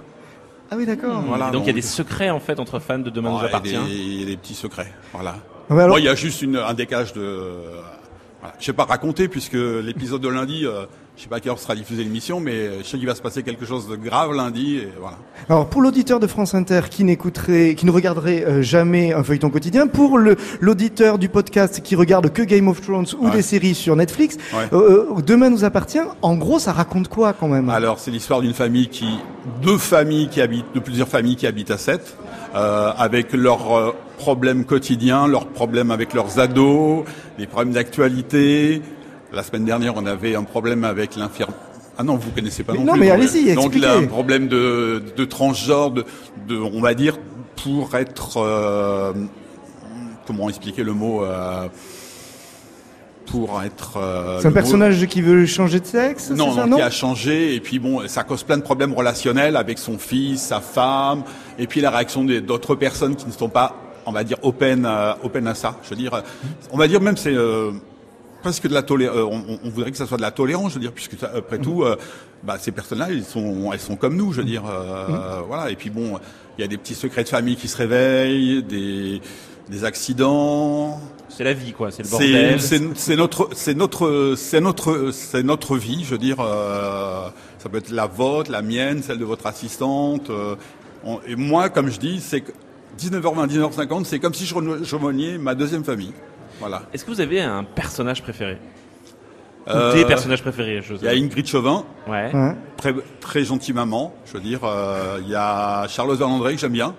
Ah 0.71 0.77
oui, 0.77 0.87
d'accord. 0.87 1.21
Voilà, 1.27 1.51
donc 1.51 1.65
il 1.65 1.67
y 1.67 1.71
a 1.71 1.75
des 1.75 1.83
secrets 1.83 2.31
en 2.31 2.41
fait 2.41 2.59
entre 2.59 2.79
fans 2.79 2.99
de 2.99 3.11
Demain 3.11 3.31
nous 3.33 3.45
appartient. 3.45 3.77
Il 3.89 4.21
y 4.21 4.23
a 4.23 4.27
des 4.27 4.37
petits 4.37 4.55
secrets. 4.55 4.93
Voilà. 5.13 5.37
Ah 5.71 5.75
alors- 5.79 5.99
il 5.99 6.05
y 6.05 6.09
a 6.09 6.15
juste 6.15 6.43
une, 6.43 6.57
un 6.57 6.75
décalage 6.75 7.13
de. 7.13 7.53
Voilà. 8.41 8.55
Je 8.59 8.65
sais 8.65 8.73
pas 8.73 8.85
raconter 8.85 9.29
puisque 9.29 9.55
l'épisode 9.55 10.21
de 10.21 10.29
lundi, 10.29 10.67
euh, 10.67 10.87
je 11.17 11.23
sais 11.23 11.29
pas 11.29 11.37
à 11.37 11.41
quelle 11.41 11.53
heure 11.53 11.59
sera 11.61 11.77
diffusée 11.77 12.03
l'émission, 12.03 12.41
mais 12.41 12.79
je 12.81 12.85
sais 12.85 12.99
qu'il 12.99 13.07
va 13.07 13.15
se 13.15 13.23
passer 13.23 13.45
quelque 13.45 13.65
chose 13.65 13.89
de 13.89 13.95
grave 13.95 14.33
lundi. 14.35 14.79
Et 14.79 14.89
voilà. 15.01 15.17
Alors 15.49 15.67
pour 15.69 15.81
l'auditeur 15.81 16.19
de 16.19 16.27
France 16.27 16.55
Inter 16.55 16.81
qui 16.91 17.05
n'écouterait, 17.05 17.77
qui 17.77 17.87
ne 17.87 17.93
regarderait 17.93 18.45
euh, 18.45 18.63
jamais 18.63 19.13
un 19.13 19.23
feuilleton 19.23 19.49
quotidien, 19.51 19.87
pour 19.87 20.19
le 20.19 20.35
l'auditeur 20.61 21.19
du 21.19 21.29
podcast 21.29 21.81
qui 21.85 21.95
regarde 21.95 22.33
que 22.33 22.43
Game 22.43 22.67
of 22.67 22.81
Thrones 22.81 23.07
ou 23.21 23.27
Ouais. 23.27 23.31
des 23.31 23.43
séries 23.43 23.75
sur 23.77 23.95
Netflix, 23.95 24.37
Ouais. 24.53 24.67
euh, 24.73 25.07
euh, 25.17 25.23
Demain 25.23 25.51
nous 25.51 25.65
appartient. 25.65 26.01
En 26.21 26.35
gros, 26.35 26.59
ça 26.59 26.73
raconte 26.73 27.07
quoi 27.09 27.33
quand 27.33 27.49
même? 27.49 27.71
Alors, 27.71 28.01
c'est 28.01 28.11
l'histoire 28.11 28.41
d'une 28.41 28.53
famille 28.55 28.89
qui, 28.89 29.07
deux 29.63 29.79
familles 29.79 30.29
qui 30.29 30.41
habitent, 30.41 30.75
de 30.75 30.81
plusieurs 30.81 31.09
familles 31.09 31.37
qui 31.37 31.47
habitent 31.47 31.71
à 31.71 31.79
Sète, 31.79 32.17
euh, 32.57 32.91
avec 32.99 33.33
leurs 33.33 33.73
euh, 33.77 33.93
problèmes 34.19 34.65
quotidiens, 34.65 35.29
leurs 35.29 35.47
problèmes 35.47 35.91
avec 35.93 36.13
leurs 36.13 36.39
ados, 36.41 37.05
les 37.39 37.47
problèmes 37.47 37.73
d'actualité. 37.73 38.83
La 39.35 39.43
semaine 39.43 39.65
dernière, 39.65 39.95
on 39.97 40.07
avait 40.07 40.35
un 40.37 40.45
problème 40.45 40.85
avec 40.85 41.17
l'infirmière. 41.17 41.57
Ah 41.99 42.03
non, 42.03 42.17
vous 42.17 42.31
connaissez 42.31 42.63
pas 42.65 42.73
Mais 42.73 42.79
non, 42.81 42.85
non, 42.87 42.93
plus. 42.93 43.01
mais 43.01 43.11
allez-y, 43.11 43.55
Donc 43.55 43.73
il 43.75 43.85
a 43.85 43.95
un 43.95 44.07
problème 44.07 44.49
de, 44.49 45.03
de 45.17 45.25
transgenre, 45.25 45.91
de, 45.93 46.05
de, 46.49 46.57
on 46.57 46.81
va 46.81 46.95
dire, 46.95 47.19
pour 47.63 47.95
être, 47.95 48.37
euh, 48.39 49.13
comment 50.27 50.49
expliquer 50.49 50.83
le 50.83 50.93
mot, 50.93 51.25
euh, 51.25 51.69
pour 53.27 53.63
être. 53.63 53.97
euh, 53.97 54.39
C'est 54.41 54.47
un 54.47 54.51
mot- 54.51 54.55
personnage 54.55 55.07
qui 55.07 55.23
veut 55.23 55.47
changer 55.47 55.81
de 55.81 55.87
sexe 55.87 56.31
non, 56.31 56.55
ça, 56.55 56.67
non, 56.67 56.77
qui 56.77 56.83
a 56.83 56.91
changé 56.91 57.55
et 57.55 57.61
puis 57.61 57.79
bon, 57.79 58.07
ça 58.09 58.23
cause 58.25 58.43
plein 58.43 58.57
de 58.59 58.63
problèmes 58.63 58.93
relationnels 58.93 59.57
avec 59.57 59.79
son 59.79 59.99
fils, 59.99 60.43
sa 60.43 60.61
femme, 60.61 61.23
et 61.59 61.67
puis 61.67 61.81
la 61.81 61.91
réaction 61.91 62.25
d'autres 62.25 62.75
personnes 62.75 63.15
qui 63.17 63.27
ne 63.27 63.33
sont 63.33 63.49
pas, 63.49 63.75
on 64.05 64.13
va 64.13 64.25
dire, 64.25 64.37
open, 64.43 64.85
à- 64.85 65.17
open 65.23 65.47
à 65.47 65.55
ça. 65.55 65.77
Je 65.85 65.91
veux 65.91 65.97
dire, 65.97 66.23
on 66.73 66.77
va 66.77 66.87
dire 66.89 67.01
même 67.01 67.17
c'est 67.17 67.35
presque 68.45 68.69
de 68.69 68.75
la 68.75 68.83
tolérance. 68.83 69.17
on, 69.19 69.43
on- 69.55 69.59
on 69.65 69.71
voudrait 69.71 69.91
que 69.91 69.97
ça 69.97 70.07
soit 70.07 70.19
de 70.19 70.23
la 70.23 70.31
tolérance, 70.31 70.71
je 70.71 70.75
veux 70.77 70.81
dire, 70.81 70.93
puisque 70.93 71.19
ça, 71.19 71.31
après 71.35 71.59
tout, 71.59 71.83
euh, 71.83 71.97
bah, 72.43 72.57
ces 72.61 72.71
personnes-là, 72.73 73.09
ils 73.11 73.25
sont, 73.25 73.73
elles 73.73 73.81
sont 73.81 73.97
comme 73.97 74.17
nous, 74.17 74.33
je 74.33 74.39
veux 74.43 74.47
dire, 74.47 74.65
euh, 74.69 75.41
voilà. 75.49 75.71
Et 75.71 75.77
puis 75.77 75.91
bon, 75.91 76.19
il 76.57 76.61
y 76.61 76.65
a 76.65 76.69
des 76.69 76.77
petits 76.77 76.95
secrets 76.95 77.25
de 77.25 77.29
famille 77.29 77.57
qui 77.57 77.69
se 77.69 77.77
réveillent, 77.77 78.63
des 78.63 79.21
des 79.71 79.85
accidents, 79.85 81.01
C'est 81.31 81.43
la 81.43 81.55
vie, 81.55 81.73
quoi. 81.73 81.91
C'est 81.91 82.03
le 82.03 82.09
bordel. 82.11 82.61
c'est- 82.61 82.83
c'est 82.97 83.17
notre 83.17 83.49
c'est 83.55 83.75
notre 83.75 84.35
c'est 84.37 84.61
notre 84.61 85.11
c'est 85.11 85.43
notre 85.43 85.77
vie, 85.79 86.05
je 86.05 86.11
veux 86.11 86.19
dire. 86.19 86.37
euh, 86.41 87.29
ça 87.59 87.71
peut 87.71 87.79
être 87.79 87.91
la 87.91 88.07
vôtre, 88.07 88.51
la 88.51 88.61
mienne, 88.61 89.03
celle 89.03 89.19
de 89.19 89.25
votre 89.25 89.47
assistante. 89.47 90.29
euh, 90.29 90.55
on- 91.03 91.19
et 91.27 91.35
moi, 91.35 91.71
comme 91.71 91.91
je 91.91 91.99
dis, 91.99 92.21
c'est 92.21 92.43
que 92.43 92.53
19h20, 92.99 93.47
19h50, 93.49 94.05
c'est 94.05 94.19
comme 94.19 94.35
si 94.35 94.45
je 94.45 94.55
je 94.83 95.39
ma 95.39 95.55
deuxième 95.55 95.83
famille. 95.83 96.13
Voilà. 96.67 96.83
Est-ce 96.95 97.05
que 97.05 97.11
vous 97.11 97.21
avez 97.21 97.41
un 97.43 97.63
personnage 97.63 98.23
préféré 98.23 98.57
Euh, 99.69 99.93
des 99.95 100.05
personnages 100.07 100.41
préférés 100.43 100.81
je 100.83 100.95
Il 100.95 101.03
y 101.05 101.09
a 101.09 101.13
Ingrid 101.13 101.47
Chauvin, 101.47 101.85
Ouais. 102.09 102.31
Très 102.79 102.95
très 103.21 103.45
gentille 103.45 103.75
maman. 103.75 104.15
Je 104.27 104.33
veux 104.35 104.41
dire, 104.41 104.61
euh, 104.65 105.19
il 105.23 105.29
y 105.29 105.35
a 105.35 105.87
Charlotte 105.89 106.19
Valandré 106.19 106.55
que 106.55 106.61
j'aime 106.61 106.73
bien. 106.73 106.95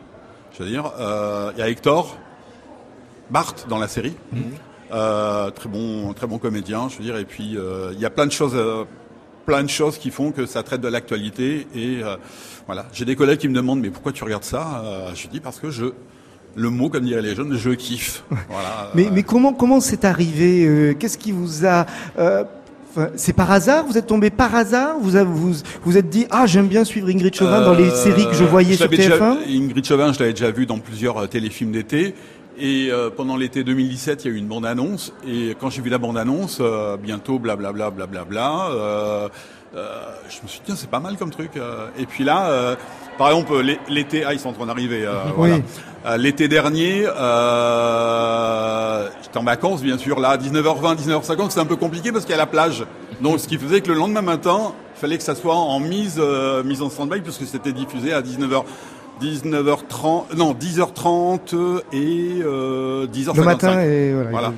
Je 0.57 0.63
veux 0.63 0.69
dire, 0.69 0.91
euh, 0.99 1.51
il 1.55 1.59
y 1.59 1.63
a 1.63 1.69
Hector, 1.69 2.15
Bart 3.31 3.55
dans 3.69 3.79
la 3.79 3.87
série. 3.87 4.15
Euh, 4.91 5.49
très 5.51 5.67
bon, 5.67 6.13
très 6.13 6.27
bon 6.27 6.37
comédien, 6.37 6.89
je 6.89 6.97
veux 6.97 7.03
dire. 7.03 7.17
Et 7.17 7.25
puis 7.25 7.57
euh, 7.57 7.89
il 7.93 7.99
y 7.99 8.05
a 8.05 8.09
plein 8.11 8.27
de 8.27 8.31
choses, 8.31 8.53
euh, 8.55 8.83
plein 9.47 9.63
de 9.63 9.69
choses 9.69 9.97
qui 9.97 10.11
font 10.11 10.31
que 10.31 10.45
ça 10.45 10.61
traite 10.63 10.81
de 10.81 10.87
l'actualité. 10.87 11.67
Et 11.73 12.03
euh, 12.03 12.17
voilà, 12.67 12.85
j'ai 12.93 13.05
des 13.05 13.15
collègues 13.15 13.39
qui 13.39 13.49
me 13.49 13.55
demandent 13.55 13.81
mais 13.81 13.89
pourquoi 13.89 14.11
tu 14.11 14.23
regardes 14.23 14.43
ça? 14.43 14.81
Euh, 14.83 15.09
Je 15.15 15.27
dis 15.27 15.39
parce 15.39 15.59
que 15.59 15.69
je, 15.71 15.85
le 16.55 16.69
mot 16.69 16.89
comme 16.89 17.03
diraient 17.03 17.21
les 17.21 17.35
jeunes, 17.35 17.55
je 17.57 17.69
kiffe. 17.71 18.23
Voilà. 18.49 18.91
Mais, 18.95 19.09
mais 19.11 19.23
comment 19.23 19.53
comment 19.53 19.79
c'est 19.81 20.05
arrivé 20.05 20.65
euh, 20.65 20.93
Qu'est-ce 20.93 21.17
qui 21.17 21.31
vous 21.31 21.65
a 21.65 21.85
euh, 22.17 22.43
c'est 23.17 23.33
par 23.33 23.51
hasard 23.51 23.85
Vous 23.85 23.97
êtes 23.97 24.07
tombé 24.07 24.29
par 24.29 24.55
hasard 24.55 24.95
Vous 25.01 25.17
avez, 25.17 25.29
vous 25.29 25.53
vous 25.83 25.97
êtes 25.97 26.09
dit 26.09 26.27
ah 26.31 26.45
j'aime 26.45 26.67
bien 26.67 26.85
suivre 26.85 27.09
Ingrid 27.09 27.35
Chauvin 27.35 27.59
dans 27.61 27.73
les 27.73 27.89
Euh, 27.89 27.95
séries 27.95 28.25
que 28.25 28.33
je 28.35 28.45
voyais 28.45 28.75
sur 28.75 28.85
l'avais 28.85 28.95
déjà- 28.97 29.17
TF1 29.17 29.37
Ingrid 29.49 29.85
Chauvin, 29.85 30.13
je 30.13 30.19
l'avais 30.19 30.31
déjà 30.33 30.49
vu 30.51 30.65
dans 30.65 30.79
plusieurs 30.79 31.27
téléfilms 31.27 31.71
d'été. 31.73 32.15
Et 32.57 32.87
euh, 32.89 33.09
pendant 33.09 33.35
l'été 33.35 33.65
2017, 33.65 34.23
il 34.23 34.31
y 34.31 34.33
a 34.33 34.37
eu 34.37 34.39
une 34.39 34.47
bande-annonce. 34.47 35.11
Et 35.27 35.57
quand 35.59 35.69
j'ai 35.69 35.81
vu 35.81 35.89
la 35.89 35.97
bande-annonce, 35.97 36.59
euh, 36.61 36.95
bientôt, 36.95 37.37
blablabla, 37.37 37.89
blablabla, 37.91 38.67
euh, 38.71 39.27
euh, 39.75 39.87
je 40.29 40.37
me 40.41 40.47
suis 40.47 40.59
dit, 40.59 40.67
tiens, 40.67 40.75
c'est 40.77 40.89
pas 40.89 41.01
mal 41.01 41.17
comme 41.17 41.31
truc. 41.31 41.51
Et 41.99 42.05
puis 42.05 42.23
là, 42.23 42.47
euh, 42.47 42.75
par 43.17 43.29
exemple, 43.29 43.59
l'é- 43.61 43.79
l'été, 43.89 44.23
ah, 44.25 44.33
ils 44.33 44.39
sont 44.39 44.49
en 44.49 44.53
train 44.53 44.65
d'arriver. 44.65 45.05
euh, 45.05 45.13
voilà. 45.35 45.55
Oui. 45.55 45.61
Euh, 46.05 46.17
l'été 46.17 46.47
dernier, 46.47 47.05
euh, 47.05 49.07
j'étais 49.23 49.37
en 49.37 49.43
vacances, 49.43 49.81
bien 49.81 49.97
sûr. 49.97 50.19
Là, 50.19 50.37
19h20, 50.37 50.95
19h50, 50.95 51.51
c'est 51.51 51.59
un 51.59 51.65
peu 51.65 51.75
compliqué 51.75 52.11
parce 52.11 52.25
qu'il 52.25 52.31
y 52.31 52.35
a 52.35 52.37
la 52.37 52.45
plage. 52.45 52.85
Donc, 53.21 53.39
ce 53.39 53.47
qui 53.47 53.57
faisait 53.57 53.81
que 53.81 53.91
le 53.91 53.97
lendemain 53.97 54.21
matin, 54.21 54.73
il 54.95 54.99
fallait 54.99 55.17
que 55.17 55.23
ça 55.23 55.35
soit 55.35 55.55
en 55.55 55.79
mise, 55.79 56.17
euh, 56.19 56.63
mise 56.63 56.81
en 56.81 56.89
stand-by 56.89 57.21
puisque 57.21 57.45
c'était 57.45 57.71
diffusé 57.73 58.13
à 58.13 58.21
19h. 58.21 58.63
19h30, 59.21 60.35
non, 60.35 60.53
10h30 60.53 61.55
et 61.93 62.41
euh, 62.43 63.07
10h55. 63.07 63.35
le 63.37 63.43
matin 63.43 63.79
et 63.81 64.13
voilà. 64.13 64.29
Voilà. 64.29 64.53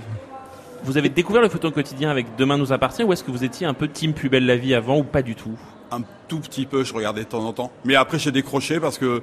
Vous 0.84 0.98
avez 0.98 1.10
découvert 1.10 1.42
le 1.42 1.50
photo 1.50 1.70
quotidien 1.70 2.10
avec 2.10 2.36
Demain 2.38 2.58
nous 2.58 2.72
appartient 2.74 3.04
ou 3.04 3.14
est-ce 3.14 3.24
que 3.24 3.32
vous 3.32 3.44
étiez 3.44 3.68
un 3.68 3.74
peu 3.74 3.88
team 3.88 4.14
plus 4.14 4.30
belle 4.30 4.46
la 4.48 4.56
vie 4.56 4.74
avant 4.74 4.98
ou 4.98 5.04
pas 5.04 5.22
du 5.22 5.36
tout? 5.36 5.52
Un 5.92 6.02
tout 6.28 6.40
petit 6.40 6.66
peu, 6.66 6.84
je 6.84 6.94
regardais 6.94 7.24
de 7.24 7.30
temps 7.30 7.46
en 7.46 7.54
temps. 7.54 7.72
Mais 7.86 7.96
après, 7.96 8.20
j'ai 8.20 8.32
décroché 8.32 8.80
parce 8.80 8.98
que, 8.98 9.22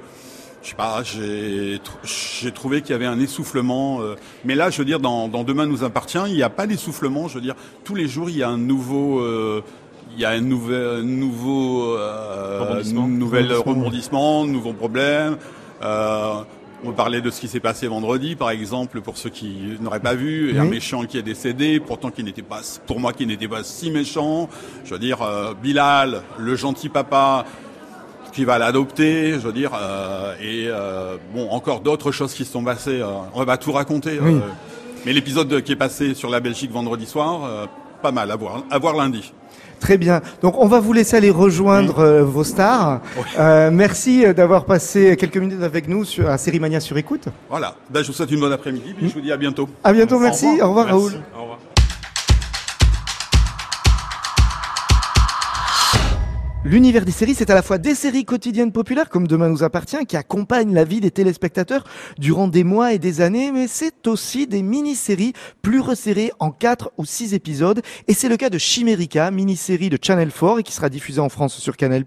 je 0.63 0.69
sais 0.69 0.75
pas, 0.75 1.03
j'ai 1.03 1.77
tr- 1.77 2.39
j'ai 2.41 2.51
trouvé 2.51 2.81
qu'il 2.81 2.91
y 2.91 2.93
avait 2.95 3.05
un 3.05 3.19
essoufflement. 3.19 4.01
euh, 4.01 4.15
mais 4.43 4.55
là, 4.55 4.69
je 4.71 4.79
veux 4.79 4.85
dire, 4.85 4.99
dans, 4.99 5.27
dans 5.27 5.43
Demain 5.43 5.67
nous 5.67 5.83
appartient, 5.83 6.17
il 6.27 6.33
n'y 6.33 6.43
a 6.43 6.49
pas 6.49 6.65
d'essoufflement. 6.65 7.27
Je 7.27 7.35
veux 7.35 7.41
dire, 7.41 7.55
tous 7.83 7.93
les 7.95 8.07
jours, 8.07 8.29
il 8.29 8.37
y 8.37 8.43
a 8.43 8.49
un 8.49 8.57
nouveau... 8.57 9.19
euh, 9.19 9.61
il 10.13 10.21
y 10.21 10.25
a 10.25 10.29
un 10.29 10.39
nouvel, 10.39 11.01
nouveau, 11.01 11.95
euh, 11.97 12.59
Rebondissement. 12.61 13.07
nouvel 13.07 13.51
Rebondissement. 13.53 14.45
nouveaux 14.45 14.71
problèmes. 14.73 15.37
Euh, 15.83 16.35
on 16.83 16.91
parlait 16.91 17.21
de 17.21 17.29
ce 17.31 17.39
qui 17.41 17.47
s'est 17.47 17.59
passé 17.59 17.87
vendredi, 17.87 18.35
par 18.35 18.49
exemple, 18.51 19.01
pour 19.01 19.17
ceux 19.17 19.29
qui 19.29 19.77
n'auraient 19.79 19.99
pas 19.99 20.13
vu, 20.13 20.57
un 20.59 20.65
méchant 20.65 21.03
qui 21.05 21.17
est 21.17 21.23
décédé, 21.23 21.79
pourtant 21.79 22.11
qui 22.11 22.23
n'était 22.23 22.41
pas, 22.43 22.61
pour 22.85 22.99
moi, 22.99 23.13
qui 23.13 23.25
n'était 23.25 23.47
pas 23.47 23.63
si 23.63 23.89
méchant. 23.89 24.49
Je 24.83 24.93
veux 24.93 24.99
dire, 24.99 25.21
euh, 25.21 25.53
Bilal, 25.59 26.21
le 26.37 26.55
gentil 26.55 26.89
papa, 26.89 27.45
qui 28.33 28.43
va 28.45 28.57
l'adopter, 28.59 29.31
je 29.33 29.37
veux 29.47 29.53
dire, 29.53 29.71
euh, 29.73 30.35
et 30.41 30.65
euh, 30.67 31.15
bon, 31.33 31.49
encore 31.49 31.79
d'autres 31.79 32.11
choses 32.11 32.33
qui 32.33 32.43
se 32.45 32.51
sont 32.51 32.63
passées. 32.63 32.99
euh, 33.01 33.07
on 33.33 33.39
va 33.39 33.45
pas 33.45 33.57
tout 33.57 33.71
raconter. 33.71 34.19
Oui. 34.21 34.35
euh, 34.35 34.39
mais 35.05 35.13
l'épisode 35.13 35.61
qui 35.61 35.71
est 35.71 35.77
passé 35.77 36.13
sur 36.13 36.29
la 36.29 36.39
Belgique 36.39 36.71
vendredi 36.71 37.05
soir, 37.05 37.67
pas 38.01 38.11
mal 38.11 38.29
à 38.31 38.35
voir, 38.35 38.63
à 38.71 38.77
voir 38.79 38.95
lundi. 38.95 39.31
Très 39.85 39.99
bien. 39.99 40.21
Donc 40.41 40.55
on 40.57 40.65
va 40.65 40.79
vous 40.79 40.93
laisser 40.93 41.15
aller 41.15 41.29
rejoindre 41.29 41.99
euh, 41.99 42.23
vos 42.23 42.43
stars. 42.43 43.01
Euh, 43.37 43.69
merci 43.71 44.25
euh, 44.25 44.33
d'avoir 44.33 44.65
passé 44.65 45.15
quelques 45.15 45.37
minutes 45.37 45.61
avec 45.61 45.87
nous 45.87 46.03
sur 46.03 46.27
à 46.27 46.39
Série 46.39 46.59
Mania 46.59 46.79
sur 46.79 46.97
écoute. 46.97 47.25
Voilà. 47.51 47.75
Ben, 47.91 48.01
je 48.01 48.07
vous 48.07 48.13
souhaite 48.13 48.31
une 48.31 48.39
bonne 48.39 48.51
après-midi, 48.51 48.95
puis 48.97 49.09
je 49.09 49.13
vous 49.13 49.21
dis 49.21 49.31
à 49.31 49.37
bientôt. 49.37 49.69
À 49.83 49.93
bientôt. 49.93 50.17
Merci. 50.17 50.47
Au 50.59 50.69
revoir, 50.69 50.87
Merci. 50.87 50.91
Raoul. 50.91 51.13
Au 51.37 51.41
revoir. 51.41 51.54
L'univers 56.67 57.05
des 57.05 57.11
séries, 57.11 57.35
c'est 57.35 57.51
à 57.51 57.53
la 57.53 57.61
fois 57.61 57.77
des 57.77 57.93
séries 57.93 58.25
quotidiennes 58.25 58.71
populaires, 58.71 59.09
comme 59.09 59.27
Demain 59.27 59.49
nous 59.49 59.61
appartient, 59.61 60.03
qui 60.07 60.17
accompagnent 60.17 60.73
la 60.73 60.83
vie 60.83 60.99
des 60.99 61.11
téléspectateurs 61.11 61.83
durant 62.17 62.47
des 62.47 62.63
mois 62.63 62.91
et 62.91 62.97
des 62.97 63.21
années, 63.21 63.51
mais 63.51 63.67
c'est 63.67 64.07
aussi 64.07 64.47
des 64.47 64.63
mini-séries 64.63 65.33
plus 65.61 65.79
resserrées 65.79 66.31
en 66.39 66.49
4 66.49 66.93
ou 66.97 67.05
6 67.05 67.35
épisodes. 67.35 67.83
Et 68.07 68.15
c'est 68.15 68.29
le 68.29 68.35
cas 68.35 68.49
de 68.49 68.57
Chimérica, 68.57 69.29
mini-série 69.29 69.89
de 69.89 69.99
Channel 70.01 70.31
4 70.31 70.57
et 70.57 70.63
qui 70.63 70.73
sera 70.73 70.89
diffusée 70.89 71.21
en 71.21 71.29
France 71.29 71.55
sur 71.59 71.77
Canal+. 71.77 72.03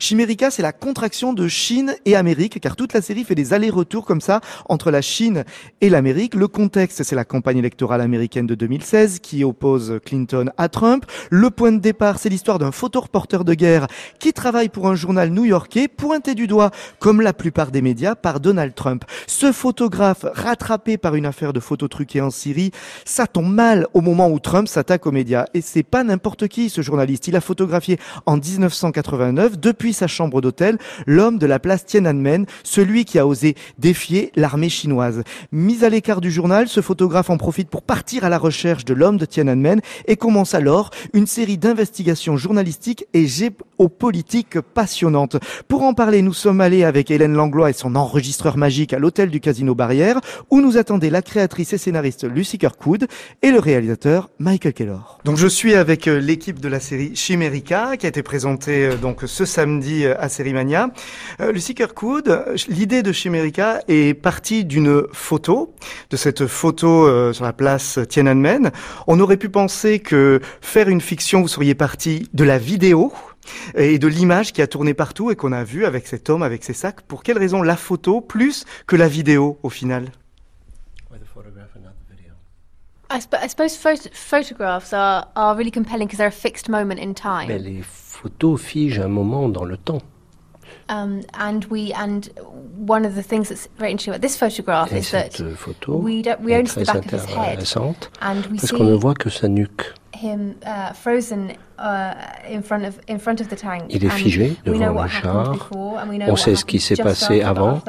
Chimérica, 0.00 0.50
c'est 0.50 0.62
la 0.62 0.72
contraction 0.72 1.32
de 1.32 1.46
Chine 1.46 1.94
et 2.04 2.16
Amérique, 2.16 2.60
car 2.60 2.74
toute 2.74 2.94
la 2.94 3.00
série 3.00 3.22
fait 3.22 3.36
des 3.36 3.52
allers-retours 3.52 4.06
comme 4.06 4.20
ça 4.20 4.40
entre 4.68 4.90
la 4.90 5.02
Chine 5.02 5.44
et 5.80 5.88
l'Amérique. 5.88 6.34
Le 6.34 6.48
contexte, 6.48 7.04
c'est 7.04 7.14
la 7.14 7.24
campagne 7.24 7.58
électorale 7.58 8.00
américaine 8.00 8.48
de 8.48 8.56
2016 8.56 9.20
qui 9.20 9.44
oppose 9.44 10.00
Clinton 10.04 10.50
à 10.56 10.68
Trump. 10.68 11.06
Le 11.30 11.50
point 11.50 11.70
de 11.70 11.78
départ, 11.78 12.18
c'est 12.18 12.28
l'histoire 12.28 12.58
d'un 12.58 12.72
photoreporter 12.72 13.44
de 13.44 13.54
guerre 13.54 13.83
qui 14.18 14.32
travaille 14.32 14.68
pour 14.68 14.88
un 14.88 14.94
journal 14.94 15.30
new-yorkais, 15.30 15.88
pointé 15.88 16.34
du 16.34 16.46
doigt, 16.46 16.70
comme 16.98 17.20
la 17.20 17.32
plupart 17.32 17.70
des 17.70 17.82
médias, 17.82 18.14
par 18.14 18.40
Donald 18.40 18.74
Trump. 18.74 19.04
Ce 19.26 19.52
photographe, 19.52 20.24
rattrapé 20.34 20.96
par 20.98 21.14
une 21.14 21.26
affaire 21.26 21.52
de 21.52 21.60
photos 21.60 21.88
truquées 21.88 22.20
en 22.20 22.30
Syrie, 22.30 22.72
ça 23.04 23.26
tombe 23.26 23.52
mal 23.52 23.86
au 23.94 24.00
moment 24.00 24.28
où 24.28 24.38
Trump 24.38 24.68
s'attaque 24.68 25.06
aux 25.06 25.12
médias. 25.12 25.46
Et 25.54 25.60
c'est 25.60 25.82
pas 25.82 26.04
n'importe 26.04 26.48
qui, 26.48 26.70
ce 26.70 26.82
journaliste. 26.82 27.28
Il 27.28 27.36
a 27.36 27.40
photographié 27.40 27.98
en 28.26 28.36
1989, 28.36 29.58
depuis 29.58 29.92
sa 29.92 30.06
chambre 30.06 30.40
d'hôtel, 30.40 30.78
l'homme 31.06 31.38
de 31.38 31.46
la 31.46 31.58
place 31.58 31.86
Tiananmen, 31.86 32.46
celui 32.62 33.04
qui 33.04 33.18
a 33.18 33.26
osé 33.26 33.54
défier 33.78 34.32
l'armée 34.36 34.68
chinoise. 34.68 35.22
Mis 35.52 35.84
à 35.84 35.88
l'écart 35.88 36.20
du 36.20 36.30
journal, 36.30 36.68
ce 36.68 36.80
photographe 36.80 37.30
en 37.30 37.36
profite 37.36 37.68
pour 37.68 37.82
partir 37.82 38.24
à 38.24 38.28
la 38.28 38.38
recherche 38.38 38.84
de 38.84 38.94
l'homme 38.94 39.16
de 39.16 39.24
Tiananmen 39.24 39.80
et 40.06 40.16
commence 40.16 40.54
alors 40.54 40.90
une 41.12 41.26
série 41.26 41.58
d'investigations 41.58 42.36
journalistiques 42.36 43.06
et 43.12 43.26
géopolitiques 43.78 44.60
passionnantes. 44.60 45.36
Pour 45.68 45.82
en 45.82 45.94
parler, 45.94 46.22
nous 46.22 46.32
sommes 46.32 46.60
allés 46.60 46.84
avec 46.84 47.10
Hélène 47.10 47.34
Langlois 47.34 47.70
et 47.70 47.72
son 47.72 47.96
enregistreur 47.96 48.56
magique 48.56 48.92
à 48.92 48.98
l'hôtel 48.98 49.30
du 49.30 49.40
Casino 49.40 49.74
Barrière, 49.74 50.20
où 50.50 50.60
nous 50.60 50.76
attendait 50.76 51.10
la 51.10 51.22
créatrice 51.22 51.72
et 51.72 51.78
scénariste 51.78 52.24
Lucy 52.24 52.58
Kirkwood 52.58 53.06
et 53.42 53.50
le 53.50 53.58
réalisateur 53.58 54.30
Michael 54.38 54.72
Kellor. 54.72 55.20
Donc 55.24 55.36
je 55.36 55.46
suis 55.46 55.74
avec 55.74 56.08
euh, 56.08 56.18
l'équipe 56.18 56.60
de 56.60 56.68
la 56.68 56.80
série 56.80 57.14
Chimérica, 57.16 57.96
qui 57.96 58.06
a 58.06 58.08
été 58.08 58.22
présentée 58.22 58.86
euh, 58.86 58.96
donc 58.96 59.22
ce 59.26 59.44
samedi 59.44 60.04
euh, 60.04 60.14
à 60.18 60.28
Sérimania. 60.28 60.90
Euh, 61.40 61.52
Lucy 61.52 61.74
Kirkwood, 61.74 62.28
euh, 62.28 62.56
l'idée 62.68 63.02
de 63.02 63.12
Chimérica 63.12 63.80
est 63.88 64.14
partie 64.14 64.64
d'une 64.64 65.02
photo, 65.12 65.74
de 66.10 66.16
cette 66.16 66.46
photo 66.46 67.06
euh, 67.06 67.32
sur 67.32 67.44
la 67.44 67.52
place 67.52 67.98
Tiananmen. 68.08 68.70
On 69.06 69.20
aurait 69.20 69.36
pu 69.36 69.48
penser 69.48 69.98
que 69.98 70.40
faire 70.60 70.88
une 70.88 71.00
fiction, 71.00 71.42
vous 71.42 71.48
seriez 71.48 71.74
parti 71.74 72.28
de 72.32 72.44
la 72.44 72.58
vidéo 72.58 73.12
et 73.74 73.98
de 73.98 74.06
l'image 74.08 74.52
qui 74.52 74.62
a 74.62 74.66
tourné 74.66 74.94
partout 74.94 75.30
et 75.30 75.36
qu'on 75.36 75.52
a 75.52 75.64
vu 75.64 75.84
avec 75.84 76.06
cet 76.06 76.30
homme 76.30 76.42
avec 76.42 76.64
ses 76.64 76.72
sacs. 76.74 77.02
Pour 77.02 77.22
quelle 77.22 77.38
raison 77.38 77.62
la 77.62 77.76
photo 77.76 78.20
plus 78.20 78.64
que 78.86 78.96
la 78.96 79.08
vidéo 79.08 79.58
au 79.62 79.68
final? 79.70 80.08
I, 83.10 83.20
sp- 83.20 83.36
I 83.40 83.48
suppose 83.48 83.76
phot- 83.76 84.10
photographs 84.12 84.92
are, 84.92 85.28
are 85.36 85.54
really 85.56 85.70
compelling 85.70 86.06
because 86.08 86.18
they're 86.18 86.26
a 86.28 86.30
fixed 86.32 86.68
moment 86.68 86.98
in 86.98 87.12
time. 87.14 87.46
Mais 87.48 87.58
les, 87.58 87.82
ph- 87.82 87.84
photo 87.84 88.56
fige 88.56 88.98
un 88.98 89.08
moment 89.08 89.48
dans 89.48 89.64
le 89.64 89.76
temps. 89.76 90.02
Um, 90.88 91.20
and 91.34 91.60
we 91.70 91.92
and 91.94 92.22
one 92.76 93.06
of 93.06 93.14
the 93.14 93.22
things 93.22 93.48
that's 93.48 93.68
very 93.78 93.90
interesting 93.92 94.12
about 94.14 94.20
this 94.22 94.36
photograph 94.36 94.92
Et 94.92 94.98
is 94.98 95.10
that 95.12 95.32
cette 95.32 95.54
photo 95.56 95.96
we 95.96 96.22
don't, 96.22 96.40
we 96.40 96.52
est 96.52 96.56
only 96.58 96.66
see 96.68 96.80
the 96.80 96.84
très 96.86 97.00
back 97.00 97.12
of 97.12 97.20
his 97.20 97.34
head 97.36 97.58
intéressante 97.58 98.10
and 98.20 98.42
we 98.50 98.58
parce 98.60 98.72
qu'on 98.72 98.84
ne 98.84 98.94
voit 98.94 99.14
que 99.14 99.30
sa 99.30 99.48
nuque. 99.48 99.94
Him 100.22 100.54
uh, 100.64 100.92
frozen 100.94 101.50
uh, 101.78 102.12
in 102.50 102.62
front 102.62 102.84
of 102.84 102.98
in 103.08 103.18
front 103.18 103.40
of 103.40 103.48
the 103.48 103.56
tank. 103.56 103.82
Il 103.90 104.04
est 104.04 104.08
And 104.08 104.10
figé 104.10 104.56
devant 104.64 105.02
le 105.02 105.08
char. 105.08 105.68
On 106.28 106.36
sait 106.36 106.54
ce 106.56 106.64
qui 106.64 106.80
s'est 106.80 106.96
passé 106.96 107.42
avant 107.42 107.80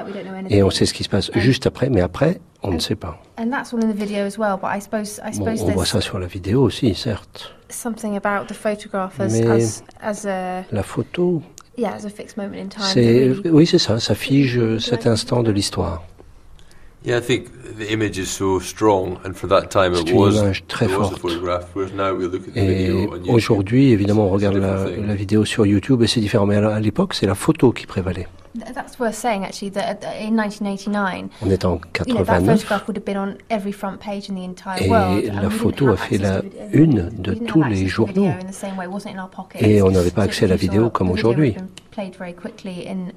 et 0.50 0.64
on 0.64 0.70
sait 0.70 0.86
ce 0.86 0.94
qui 0.94 1.04
se 1.04 1.10
passe 1.10 1.32
juste 1.36 1.68
après, 1.68 1.90
mais 1.90 2.02
après, 2.02 2.40
on 2.64 2.72
ne 2.72 2.80
sait 2.80 2.96
pas. 2.96 3.18
And 3.38 3.50
that's 3.50 3.74
all 3.74 3.84
in 3.84 3.90
the 3.92 3.96
video 3.96 4.26
as 4.26 4.38
well. 4.38 4.58
But 4.62 4.70
I 4.76 4.82
suppose 4.82 5.20
I 5.24 5.38
Bon, 5.38 5.46
suppose 5.56 5.62
on 5.64 5.72
voit 5.74 5.86
ça 5.86 6.02
sur 6.02 6.20
la 6.20 6.28
vidéo 6.28 6.64
aussi, 6.64 6.96
certes. 6.96 7.54
something 7.70 8.16
about 8.18 8.48
the 8.48 8.54
photograph 8.54 9.20
as 9.20 9.30
Mais- 9.30 9.48
as, 9.48 9.84
as 10.02 10.26
a 10.28 10.64
La 10.72 10.84
photo, 10.84 11.42
yeah 11.78 11.94
as 11.94 12.06
a 12.06 12.10
fixed 12.10 12.38
moment 12.38 12.54
in 12.56 12.68
time. 12.68 12.82
that 12.82 12.94
c'est 12.94 13.28
really- 13.30 13.50
oui, 13.50 13.66
c'est 13.68 13.78
ça, 13.80 14.00
ça 14.00 14.16
fige 14.16 14.60
cet 14.80 15.06
instant 15.08 15.44
de 15.44 15.52
l'histoire. 15.52 16.04
Yeah, 17.06 17.18
I 17.18 17.22
think 17.22 17.50
the 17.78 17.92
image 17.92 18.18
is 18.18 18.32
so 18.32 18.60
strong, 18.60 19.20
and 19.24 19.36
for 19.36 19.48
that 19.48 19.70
time 19.70 19.94
it 19.94 20.12
was, 20.12 20.36
très 20.68 20.88
it 20.88 20.98
was 20.98 21.12
a 21.12 21.16
forte. 21.16 21.20
photograph. 21.20 21.66
Whereas 21.76 21.94
now 21.94 22.14
we 22.16 22.26
look 22.26 22.48
at 22.48 22.54
the 22.54 22.60
Et 22.60 23.08
aujourd'hui, 23.30 23.92
évidemment, 23.92 24.26
on 24.26 24.30
regarde 24.30 24.56
la, 24.56 24.86
la 24.90 25.14
vidéo 25.14 25.46
sur 25.46 25.68
YouTube 25.68 26.02
et 26.02 26.08
c'est 26.08 26.20
différent. 26.20 26.48
Mais 26.48 26.56
à 26.56 26.80
l'époque, 26.80 27.14
c'est 27.14 27.28
la 27.28 27.36
photo 27.36 27.72
qui 27.72 27.86
prévalait. 27.86 28.28
Th- 28.56 28.74
That's 28.74 29.00
worth 29.00 29.16
saying 29.16 29.44
actually 29.44 29.72
that 29.72 30.04
uh, 30.04 30.08
in 30.20 30.36
1989, 30.36 31.30
On 31.42 31.50
est 31.50 31.66
en 31.66 31.80
you 32.08 32.14
know, 32.14 32.24
that 32.24 32.42
89 32.42 32.58
photograph 32.58 32.88
would 32.88 32.98
have 32.98 33.06
been 33.06 33.18
on 33.18 33.38
every 33.50 33.72
front 33.72 34.00
page 34.00 34.30
in 34.30 34.36
the 34.36 34.44
entire 34.44 34.82
Et 34.82 34.90
world. 34.90 35.26
la 35.42 35.50
photo 35.50 35.90
a 35.90 35.98
fait 35.98 36.18
la 36.18 36.42
une 36.72 37.10
de 37.18 37.34
tous 37.34 37.64
les 37.64 37.88
journaux. 37.88 38.32
Et 39.60 39.82
on 39.82 39.92
n'avait 39.92 40.12
pas 40.12 40.24
accès 40.24 40.46
à 40.46 40.48
la 40.48 40.56
vidéo 40.56 40.90
comme 40.90 41.10
aujourd'hui. 41.12 41.50
have 41.50 41.56
been 41.56 41.70
Played 41.96 42.18
very 42.18 42.34
quickly 42.34 42.86
in, 42.86 43.14